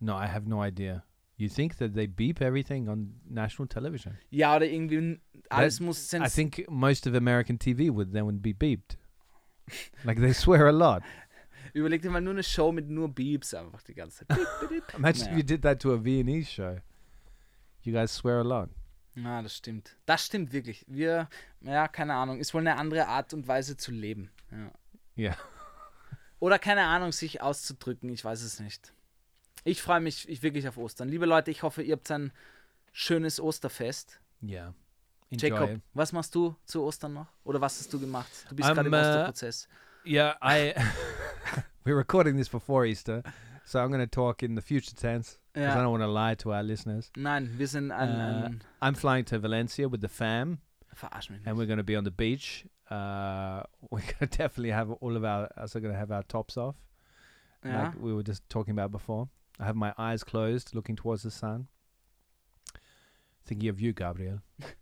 No, 0.00 0.14
I 0.16 0.26
have 0.26 0.46
no 0.46 0.62
idea. 0.62 1.04
You 1.36 1.48
think 1.48 1.78
that 1.78 1.94
they 1.94 2.06
beep 2.06 2.42
everything 2.42 2.88
on 2.88 3.14
national 3.24 3.66
television? 3.66 4.18
Ja, 4.30 4.54
oder 4.56 4.66
irgendwie 4.66 5.20
alles 5.48 5.80
muss 5.80 5.98
I 6.12 6.18
sens 6.18 6.34
think 6.34 6.68
most 6.68 7.06
of 7.06 7.14
American 7.14 7.58
TV 7.58 7.90
would 7.92 8.12
then 8.12 8.26
would 8.26 8.42
be 8.42 8.52
beeped. 8.52 8.98
like 10.04 10.20
they 10.20 10.32
swear 10.34 10.66
a 10.66 10.72
lot. 10.72 11.02
Überleg 11.74 12.02
dir 12.02 12.10
mal 12.10 12.20
nur 12.20 12.34
eine 12.34 12.42
Show 12.42 12.72
mit 12.72 12.90
nur 12.90 13.08
Beeps 13.08 13.54
einfach 13.54 13.82
die 13.82 13.94
ganze 13.94 14.26
Zeit. 14.26 14.36
Beep, 14.36 14.46
beep, 14.60 14.68
beep. 14.68 14.94
Imagine 14.98 15.30
if 15.30 15.36
you 15.38 15.42
did 15.42 15.62
that 15.62 15.80
to 15.80 15.92
a 15.94 15.96
Viennese 15.96 16.50
show. 16.50 16.76
You 17.82 17.92
guys 17.92 18.14
swear 18.14 18.40
a 18.40 18.42
lot. 18.42 18.70
Ja, 19.14 19.42
das 19.42 19.56
stimmt. 19.56 19.96
Das 20.06 20.24
stimmt 20.24 20.52
wirklich. 20.52 20.84
Wir, 20.88 21.28
ja, 21.60 21.88
keine 21.88 22.14
Ahnung, 22.14 22.38
ist 22.38 22.54
wohl 22.54 22.60
eine 22.60 22.76
andere 22.76 23.08
Art 23.08 23.34
und 23.34 23.46
Weise 23.46 23.76
zu 23.76 23.90
leben. 23.90 24.30
Ja. 24.50 24.72
Yeah. 25.16 25.36
Oder 26.38 26.58
keine 26.58 26.84
Ahnung, 26.84 27.12
sich 27.12 27.42
auszudrücken, 27.42 28.08
ich 28.10 28.24
weiß 28.24 28.42
es 28.42 28.58
nicht. 28.58 28.92
Ich 29.64 29.82
freue 29.82 30.00
mich 30.00 30.28
ich 30.28 30.42
wirklich 30.42 30.66
auf 30.66 30.76
Ostern. 30.76 31.08
Liebe 31.08 31.26
Leute, 31.26 31.50
ich 31.50 31.62
hoffe, 31.62 31.82
ihr 31.82 31.94
habt 31.94 32.10
ein 32.10 32.32
schönes 32.92 33.38
Osterfest. 33.38 34.20
Yeah. 34.42 34.74
Enjoy 35.30 35.50
Jacob, 35.50 35.80
was 35.94 36.12
machst 36.12 36.34
du 36.34 36.56
zu 36.64 36.82
Ostern 36.82 37.14
noch? 37.14 37.28
Oder 37.44 37.60
was 37.60 37.78
hast 37.78 37.92
du 37.92 38.00
gemacht? 38.00 38.30
Du 38.48 38.56
bist 38.56 38.68
Ähm, 38.68 38.74
gerade 38.74 38.88
im 38.88 38.94
äh, 38.94 38.98
Osterprozess. 38.98 39.68
Yeah, 40.04 40.36
I. 40.42 40.74
we're 41.84 41.96
recording 41.96 42.36
this 42.36 42.48
before 42.48 42.86
Easter, 42.86 43.22
so 43.64 43.80
I'm 43.80 43.88
going 43.90 44.00
to 44.00 44.06
talk 44.06 44.42
in 44.42 44.54
the 44.54 44.62
future 44.62 44.94
tense 44.94 45.38
because 45.54 45.76
I 45.76 45.80
don't 45.82 45.90
want 45.90 46.02
to 46.02 46.08
lie 46.08 46.34
to 46.36 46.52
our 46.52 46.62
listeners. 46.62 47.10
Nein, 47.16 47.50
wir 47.58 47.66
sind 47.66 47.90
ein, 47.92 48.08
Äh, 48.08 48.44
ein 48.46 48.62
I'm 48.80 48.94
flying 48.94 49.24
to 49.26 49.38
Valencia 49.38 49.88
with 49.88 50.00
the 50.00 50.08
fam, 50.08 50.58
verarsch 50.94 51.30
mich 51.30 51.40
and 51.46 51.56
we're 51.56 51.66
going 51.66 51.78
to 51.78 51.84
be 51.84 51.96
on 51.96 52.04
the 52.04 52.10
beach. 52.10 52.64
Uh, 52.90 53.62
we're 53.90 54.00
going 54.00 54.18
to 54.20 54.26
definitely 54.26 54.70
have 54.70 54.90
all 55.00 55.16
of 55.16 55.24
our 55.24 55.48
are 55.56 55.80
going 55.80 55.92
to 55.92 55.98
have 55.98 56.10
our 56.10 56.22
tops 56.24 56.56
off, 56.56 56.76
Ja. 57.64 57.84
like 57.84 57.94
we 58.00 58.12
were 58.12 58.22
just 58.22 58.42
talking 58.48 58.72
about 58.72 58.90
before. 58.90 59.28
I 59.60 59.64
have 59.64 59.76
my 59.76 59.92
eyes 59.98 60.24
closed, 60.24 60.74
looking 60.74 60.96
towards 60.96 61.22
the 61.22 61.30
sun, 61.30 61.68
thinking 63.46 63.68
of 63.68 63.80
you, 63.80 63.92
Gabriel. 63.92 64.40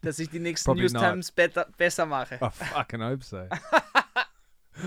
Dass 0.00 0.20
ich 0.20 0.30
die 0.30 0.38
nächsten 0.38 0.64
Probably 0.64 0.82
News 0.84 0.92
not. 0.92 1.00
Times 1.02 1.30
better, 1.32 1.66
besser 1.76 2.06
mache. 2.06 2.38
I 2.40 2.48
fucking 2.50 3.00
hope 3.00 3.24
so. 3.24 3.48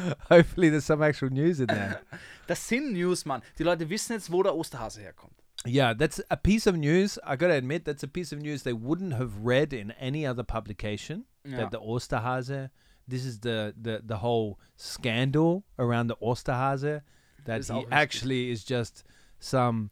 Hopefully, 0.29 0.69
there's 0.69 0.85
some 0.85 1.01
actual 1.01 1.29
news 1.29 1.59
in 1.59 1.67
there. 1.67 2.01
Das 2.47 2.67
sind 2.67 2.91
News, 2.91 3.25
Mann. 3.25 3.41
Die 3.57 3.63
Leute 3.63 3.89
wissen 3.89 4.11
jetzt, 4.13 4.29
wo 4.29 4.43
der 4.43 4.53
Osterhase 4.53 4.99
herkommt. 5.01 5.33
Yeah, 5.65 5.93
that's 5.93 6.21
a 6.29 6.35
piece 6.35 6.67
of 6.67 6.75
news. 6.75 7.17
I 7.25 7.37
got 7.37 7.47
to 7.47 7.53
admit, 7.53 7.85
that's 7.85 8.03
a 8.03 8.07
piece 8.07 8.33
of 8.33 8.41
news 8.41 8.63
they 8.63 8.73
wouldn't 8.73 9.13
have 9.13 9.45
read 9.45 9.71
in 9.71 9.91
any 9.91 10.27
other 10.27 10.43
publication. 10.43 11.23
Ja. 11.45 11.57
That 11.57 11.71
the 11.71 11.79
Osterhase, 11.79 12.69
this 13.07 13.23
is 13.23 13.39
the, 13.39 13.73
the, 13.81 14.01
the 14.05 14.17
whole 14.17 14.59
scandal 14.75 15.63
around 15.79 16.07
the 16.07 16.17
Osterhase, 16.17 17.01
that 17.45 17.61
Ist 17.61 17.71
he 17.71 17.77
auch 17.77 17.87
actually 17.91 18.51
is 18.51 18.65
just 18.65 19.05
some 19.39 19.89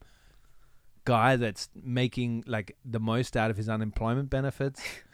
guy 1.06 1.36
that's 1.36 1.70
making 1.74 2.44
like 2.48 2.76
the 2.86 3.00
most 3.00 3.36
out 3.36 3.50
of 3.50 3.58
his 3.58 3.70
unemployment 3.70 4.30
benefits. 4.30 4.82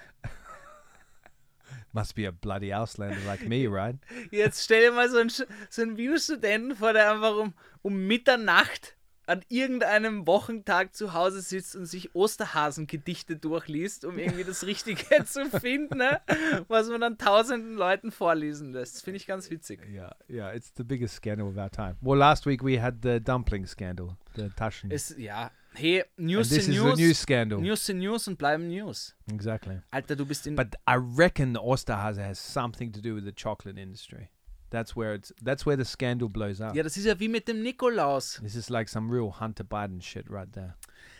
Must 1.94 2.16
be 2.16 2.28
a 2.28 2.32
bloody 2.32 2.74
Auslander 2.74 3.24
like 3.26 3.48
me, 3.48 3.68
right? 3.70 3.96
Jetzt 4.32 4.64
stell 4.64 4.82
dir 4.82 4.92
mal 4.92 5.10
so 5.10 5.18
einen, 5.18 5.30
so 5.30 5.82
einen 5.82 5.96
Bibelstudenten 5.96 6.76
vor, 6.76 6.94
der 6.94 7.12
einfach 7.12 7.36
um, 7.38 7.54
um 7.82 8.08
Mitternacht 8.08 8.98
an 9.28 9.42
irgendeinem 9.50 10.26
Wochentag 10.26 10.96
zu 10.96 11.14
Hause 11.14 11.42
sitzt 11.42 11.76
und 11.76 11.86
sich 11.86 12.16
Osterhasengedichte 12.16 13.36
durchliest, 13.36 14.06
um 14.06 14.18
irgendwie 14.18 14.46
das 14.46 14.66
Richtige 14.66 15.04
zu 15.26 15.50
finden, 15.50 15.98
ne? 15.98 16.22
was 16.70 16.88
man 16.88 17.02
dann 17.02 17.18
tausenden 17.18 17.76
Leuten 17.76 18.12
vorlesen 18.12 18.72
lässt. 18.72 18.96
Das 18.96 19.02
finde 19.02 19.18
ich 19.18 19.28
ganz 19.28 19.52
witzig. 19.52 19.82
Yeah, 19.92 20.16
yeah, 20.30 20.54
it's 20.54 20.72
the 20.78 20.84
biggest 20.84 21.16
scandal 21.16 21.48
of 21.48 21.58
our 21.58 21.70
time. 21.70 21.98
Well, 22.02 22.18
last 22.18 22.46
week 22.46 22.64
we 22.64 22.82
had 22.82 23.00
the 23.04 23.20
dumpling 23.20 23.68
scandal, 23.68 24.16
the 24.36 24.50
Taschen. 24.56 24.92
Es, 24.92 25.14
ja, 25.18 25.52
hey, 25.78 26.00
and 26.18 26.28
News 26.28 26.50
this 26.50 26.66
sind 26.66 26.76
is 26.76 26.82
News. 26.84 27.00
news 27.00 27.18
scandal. 27.20 27.60
News 27.62 27.86
sind 27.86 28.00
News 28.00 28.28
und 28.28 28.38
bleiben 28.38 28.68
News. 28.68 29.16
Exactly. 29.32 29.80
Alter, 29.92 30.16
du 30.16 30.26
bist 30.26 30.48
in. 30.48 30.56
But 30.56 30.76
I 30.88 30.96
reckon 30.96 31.54
the 31.54 31.62
Osterhase 31.62 32.18
has 32.22 32.40
something 32.40 32.92
to 32.92 33.02
do 33.02 33.14
with 33.16 33.24
the 33.26 33.32
chocolate 33.32 33.78
industry. 33.78 34.30
That's 34.70 34.96
where 34.96 35.14
it's. 35.14 35.32
That's 35.42 35.66
where 35.66 35.78
the 35.78 35.86
scandal 35.86 36.28
blows 36.30 36.60
up. 36.60 36.76
Ja, 36.76 36.84
das 36.84 36.98
ist 36.98 37.06
ja 37.06 37.18
wie 37.20 37.30
mit 37.30 37.48
dem 37.48 37.62
Nikolaus. 37.64 38.40
This 38.42 38.56
is 38.56 38.70
like 38.70 38.90
some 38.90 39.10
real 39.10 39.32
Hunter 39.40 39.64
Biden 39.64 40.02
shit 40.02 40.26
right 40.30 40.52
there. 40.52 40.76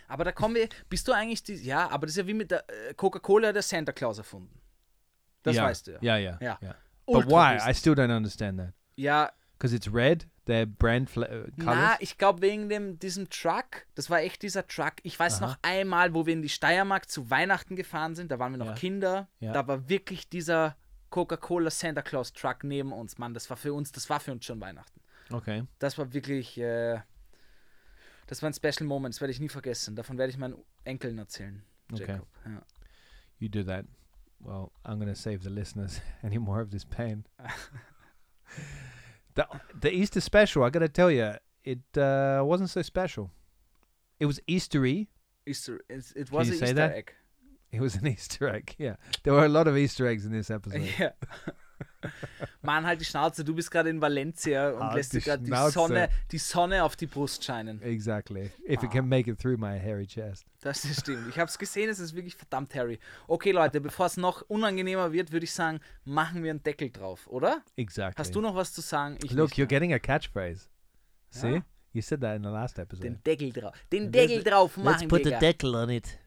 Aber 0.08 0.24
da 0.24 0.32
kommen 0.32 0.54
wir, 0.54 0.68
bist 0.88 1.06
du 1.06 1.12
eigentlich, 1.12 1.42
die, 1.42 1.54
ja, 1.54 1.88
aber 1.90 2.06
das 2.06 2.12
ist 2.12 2.18
ja 2.18 2.26
wie 2.26 2.34
mit 2.34 2.50
der 2.50 2.64
äh, 2.68 2.94
Coca-Cola 2.94 3.52
der 3.52 3.62
Santa 3.62 3.92
Claus 3.92 4.18
erfunden. 4.18 4.58
Das 5.42 5.54
yeah. 5.56 5.66
weißt 5.66 5.86
du 5.86 5.90
ja. 5.92 6.02
Yeah, 6.02 6.18
yeah, 6.18 6.38
Ja. 6.40 6.58
yeah. 6.62 6.74
But 7.06 7.24
Ultra 7.26 7.30
why? 7.30 7.54
I 7.54 7.56
business. 7.56 7.78
still 7.78 7.94
don't 7.94 8.14
understand 8.16 8.58
that. 8.58 8.72
Ja, 8.96 9.30
Because 9.58 9.74
it's 9.74 9.92
red. 9.92 10.26
Their 10.48 10.64
brand 10.64 11.10
uh, 11.10 11.20
colors. 11.20 11.50
na, 11.58 11.96
ich 12.00 12.16
glaube 12.16 12.40
wegen 12.40 12.70
dem, 12.70 12.98
diesem 12.98 13.28
Truck, 13.28 13.86
das 13.94 14.08
war 14.08 14.20
echt 14.20 14.42
dieser 14.42 14.66
Truck. 14.66 14.94
Ich 15.02 15.18
weiß 15.18 15.42
Aha. 15.42 15.46
noch 15.46 15.58
einmal, 15.60 16.14
wo 16.14 16.24
wir 16.24 16.32
in 16.32 16.40
die 16.40 16.48
Steiermark 16.48 17.08
zu 17.10 17.28
Weihnachten 17.30 17.76
gefahren 17.76 18.14
sind, 18.14 18.30
da 18.30 18.38
waren 18.38 18.52
wir 18.52 18.56
noch 18.56 18.66
Ja. 18.68 18.74
Kinder, 18.74 19.28
Ja. 19.40 19.52
da 19.52 19.68
war 19.68 19.90
wirklich 19.90 20.28
dieser 20.30 20.74
Coca-Cola 21.10 21.70
Santa 21.70 22.00
Claus 22.00 22.32
Truck 22.32 22.64
neben 22.64 22.92
uns, 22.94 23.18
Mann, 23.18 23.34
das 23.34 23.50
war 23.50 23.58
für 23.58 23.74
uns, 23.74 23.92
das 23.92 24.08
war 24.08 24.20
für 24.20 24.32
uns 24.32 24.46
schon 24.46 24.58
Weihnachten. 24.60 24.98
Okay. 25.30 25.64
Das 25.78 25.98
war 25.98 26.14
wirklich, 26.14 26.56
äh, 26.58 26.98
das 28.26 28.40
war 28.42 28.48
ein 28.48 28.54
Special 28.54 28.86
Moment, 28.86 29.14
das 29.14 29.20
werde 29.20 29.32
ich 29.32 29.40
nie 29.40 29.50
vergessen. 29.50 29.96
Davon 29.96 30.16
werde 30.16 30.30
ich 30.30 30.38
meinen 30.38 30.56
Enkeln 30.84 31.18
erzählen. 31.18 31.62
Okay. 31.92 32.06
Jacob. 32.12 32.26
Ja. 32.46 32.62
You 33.38 33.50
do 33.50 33.62
that. 33.64 33.84
Well, 34.40 34.70
I'm 34.84 34.96
going 34.98 35.08
to 35.08 35.14
save 35.14 35.40
the 35.42 35.50
listeners 35.50 36.00
any 36.22 36.38
more 36.38 36.62
of 36.62 36.70
this 36.70 36.86
pain. 36.86 37.24
the 39.38 39.46
the 39.80 39.92
Easter 39.92 40.20
special, 40.20 40.64
I 40.64 40.70
got 40.70 40.80
to 40.80 40.88
tell 40.88 41.10
you, 41.10 41.34
it 41.64 41.78
uh, 41.96 42.42
wasn't 42.44 42.70
so 42.70 42.82
special. 42.82 43.30
It 44.18 44.26
was 44.26 44.40
Eastery. 44.48 45.06
Easter, 45.46 45.80
it, 45.88 46.04
it 46.16 46.32
was 46.32 46.48
an 46.48 46.54
Easter 46.54 46.72
that? 46.72 46.92
egg. 46.92 47.12
It 47.70 47.80
was 47.80 47.94
an 47.94 48.06
Easter 48.14 48.48
egg. 48.48 48.74
Yeah, 48.78 48.96
there 49.22 49.32
were 49.32 49.44
a 49.44 49.48
lot 49.48 49.68
of 49.68 49.76
Easter 49.76 50.06
eggs 50.06 50.26
in 50.26 50.32
this 50.32 50.50
episode. 50.50 50.82
Ja. 50.98 51.10
Mann, 52.62 52.86
halt 52.86 53.00
die 53.00 53.04
Schnauze, 53.04 53.44
du 53.44 53.54
bist 53.54 53.70
gerade 53.70 53.90
in 53.90 54.00
Valencia 54.00 54.70
und 54.70 54.82
Halt 54.82 54.96
lässt 54.96 55.12
dir 55.12 55.20
gerade 55.20 55.42
die. 55.42 55.50
Sonne, 55.70 56.08
die 56.30 56.38
Sonne 56.38 56.84
auf 56.84 56.96
die 56.96 57.06
Brust 57.06 57.42
scheinen. 57.44 57.80
Exactly. 57.82 58.50
If 58.68 58.82
it 58.82 58.84
Ah. 58.84 58.86
can 58.88 59.08
make 59.08 59.30
it 59.30 59.38
through 59.38 59.58
my 59.58 59.78
hairy 59.78 60.06
chest. 60.06 60.44
Das 60.60 60.84
ist 60.84 61.00
stimmt. 61.00 61.28
Ich 61.28 61.38
habe 61.38 61.48
es 61.48 61.58
gesehen, 61.58 61.88
es 61.90 61.98
ist 61.98 62.14
wirklich 62.14 62.36
verdammt 62.36 62.74
Harry. 62.74 62.98
Okay, 63.26 63.50
Leute, 63.52 63.80
bevor 63.80 64.06
es 64.06 64.16
noch 64.16 64.42
unangenehmer 64.42 65.12
wird, 65.12 65.32
würde 65.32 65.44
ich 65.44 65.52
sagen, 65.52 65.80
machen 66.04 66.42
wir 66.42 66.50
einen 66.50 66.62
Deckel 66.62 66.90
drauf, 66.90 67.26
oder? 67.28 67.62
Exactly. 67.76 68.20
Hast 68.22 68.34
du 68.34 68.40
noch 68.40 68.54
was 68.54 68.72
zu 68.72 68.80
sagen? 68.80 69.18
Ich 69.24 69.30
Look, 69.32 69.52
you're 69.52 69.58
mehr. 69.58 69.66
getting 69.66 69.92
a 69.92 69.98
catchphrase. 69.98 70.68
See, 71.30 71.54
Ja. 71.56 71.62
you 71.92 72.00
said 72.02 72.20
that 72.22 72.36
in 72.36 72.42
the 72.42 72.48
last 72.48 72.78
episode. 72.78 73.08
den 73.10 73.22
Deckel 73.22 73.52
drauf. 73.52 73.74
Den 73.92 74.04
Let's- 74.08 74.12
Deckel 74.12 74.42
drauf 74.44 74.76
machen, 74.76 75.08
Digga. 75.08 75.38
deckle 75.38 75.76
on 75.76 75.90
it. 75.90 76.18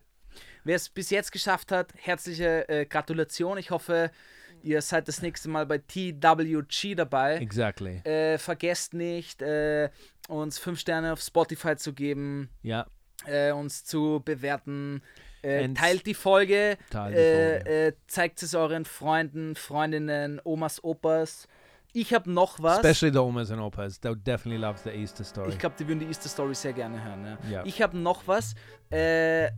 Wer 0.64 0.76
es 0.76 0.90
bis 0.90 1.10
jetzt 1.10 1.32
geschafft 1.32 1.72
hat, 1.72 1.92
herzliche 1.98 2.70
äh, 2.70 2.86
Gratulation. 2.86 3.58
Ich 3.58 3.72
hoffe, 3.72 4.12
ihr 4.64 4.82
seid 4.82 5.08
das 5.08 5.22
nächste 5.22 5.50
Mal 5.50 5.66
bei 5.66 5.78
TWG 5.80 6.96
dabei. 6.96 7.38
Exactly. 7.38 7.98
Äh, 8.04 8.38
vergesst 8.38 8.94
nicht, 8.94 9.42
äh, 9.42 9.90
uns 10.28 10.58
fünf 10.60 10.80
Sterne 10.80 11.14
auf 11.14 11.22
Spotify 11.22 11.76
zu 11.76 11.94
geben, 11.94 12.50
Yeah. 12.64 12.88
äh, 13.26 13.52
uns 13.52 13.84
zu 13.86 14.22
bewerten. 14.24 15.02
Äh, 15.44 15.70
teilt 15.74 16.06
die 16.06 16.14
Folge, 16.14 16.78
teilt 16.92 17.16
die 17.16 17.20
äh, 17.20 17.52
Folge. 17.56 17.70
äh, 17.88 17.94
zeigt 18.08 18.44
es 18.44 18.54
euren 18.54 18.86
Freunden, 18.86 19.56
Freundinnen, 19.56 20.40
Omas, 20.44 20.84
Opas. 20.84 21.48
Ich 21.94 22.14
habe 22.14 22.32
noch 22.32 22.60
was. 22.62 22.78
Especially 22.78 23.12
the 23.12 23.20
Omas 23.20 23.50
and 23.52 23.60
Opas. 23.60 24.00
They'll 24.02 24.16
definitely 24.16 24.62
love 24.62 24.80
the 24.84 24.92
Easter 24.92 25.24
story. 25.24 25.50
Ich 25.50 25.58
glaube, 25.60 25.76
die 25.80 25.88
würden 25.88 26.00
die 26.00 26.06
Easter 26.06 26.30
Story 26.30 26.54
sehr 26.56 26.74
gerne 26.74 27.04
hören. 27.04 27.26
Ja. 27.26 27.50
Ja. 27.50 27.66
Ich 27.66 27.82
habe 27.82 27.98
noch 27.98 28.28
was 28.28 28.54
äh, 28.92 29.50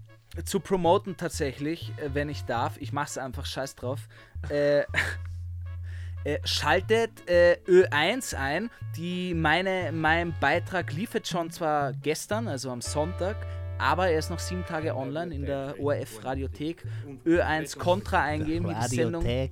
zu 0.46 0.60
promoten 0.60 1.16
tatsächlich, 1.16 1.92
wenn 2.14 2.30
ich 2.30 2.44
darf. 2.46 2.78
Ich 2.80 2.92
mache 2.92 3.08
es 3.10 3.18
einfach, 3.20 3.46
scheiß 3.46 3.76
drauf. 3.76 4.08
Äh, 4.49 4.82
äh, 6.24 6.40
schaltet 6.44 7.30
äh, 7.30 7.57
Ö1 7.68 8.36
ein. 8.36 8.70
Die 8.95 9.34
meine, 9.34 9.91
mein 9.91 10.34
Beitrag 10.40 10.94
lief 10.94 11.14
jetzt 11.14 11.30
schon 11.30 11.49
zwar 11.52 11.94
gestern, 11.94 12.48
also 12.48 12.70
am 12.72 12.82
Sonntag, 12.82 13.36
aber 13.84 14.07
er 14.07 14.19
ist 14.19 14.30
noch 14.30 14.39
sieben 14.39 14.65
Tage 14.65 14.95
online 14.95 15.35
in 15.35 15.45
der 15.45 15.76
ORF 15.80 16.23
Radiothek. 16.23 16.85
Ö1 17.26 17.77
Contra 17.77 18.22
eingeben, 18.22 18.69
wie 18.69 18.73
die 18.73 18.95
Sendung 18.95 19.26
äh, 19.26 19.49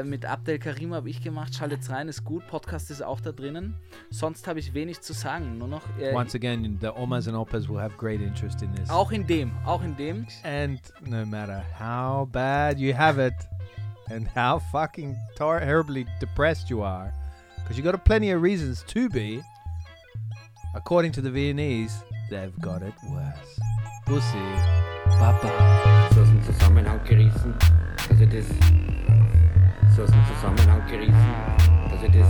äh, 0.00 0.04
mit 0.04 0.24
Abdel 0.24 0.58
Karim 0.58 0.94
habe 0.94 1.10
ich 1.10 1.20
gemacht. 1.20 1.54
Schaltet 1.54 1.88
rein, 1.90 2.08
ist 2.08 2.24
gut. 2.24 2.46
Podcast 2.46 2.90
ist 2.90 3.02
auch 3.02 3.20
da 3.20 3.32
drinnen. 3.32 3.74
Sonst 4.10 4.46
habe 4.46 4.60
ich 4.60 4.72
wenig 4.72 5.00
zu 5.00 5.12
sagen. 5.12 5.58
Nur 5.58 5.68
noch 5.68 5.82
äh, 6.00 6.14
Once 6.14 6.34
again, 6.34 6.78
the 6.80 6.88
Omas 6.88 7.26
and 7.26 7.36
Opas 7.36 7.68
will 7.68 7.80
have 7.80 7.96
great 7.96 8.20
interest 8.20 8.62
in 8.62 8.72
this. 8.74 8.88
auch 8.88 9.10
in 9.10 9.26
dem, 9.26 9.50
auch 9.66 9.82
in 9.82 9.96
dem. 9.96 10.26
And 10.44 10.80
no 11.04 11.26
matter 11.26 11.64
how 11.78 12.26
bad 12.26 12.78
you 12.78 12.96
have 12.96 13.20
it, 13.20 13.34
and 14.10 14.28
how 14.34 14.60
fucking 14.70 15.16
terribly 15.36 16.06
depressed 16.20 16.70
you 16.70 16.82
are, 16.82 17.12
because 17.56 17.76
you 17.76 17.82
got 17.82 18.02
plenty 18.04 18.32
of 18.32 18.40
reasons 18.40 18.84
to 18.84 19.08
be, 19.08 19.42
according 20.74 21.12
to 21.12 21.20
the 21.20 21.30
Viennese, 21.30 22.04
they've 22.32 22.60
got 22.62 22.80
it 22.80 22.94
worse. 23.10 23.60
Pussy. 24.06 24.38
Papa. 25.18 26.08
so 26.14 26.22
aus 26.22 26.28
dem 26.28 26.42
Zusammenhang 26.42 26.98
gerissen, 27.04 27.54
so 29.94 30.02
aus 30.02 30.10
dem 30.10 30.24
Zusammenhang 30.34 30.80
gerissen, 30.88 31.34
ich 31.92 32.10
das 32.10 32.28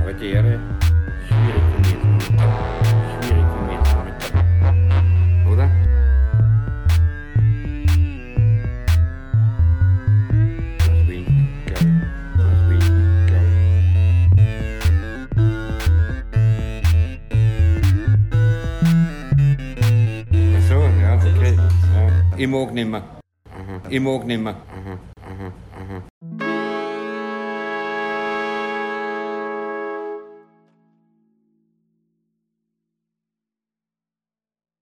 aber 0.00 0.12
die 0.12 0.30
Ehre 0.30 0.60
schwierig 1.26 1.62
von 1.72 2.83
Ich 22.36 22.48
mag 22.48 22.72
nicht 22.72 22.88
mehr. 22.88 23.02
Ich 23.88 24.00
mag 24.00 24.26
nicht 24.26 24.40
mehr. 24.40 24.56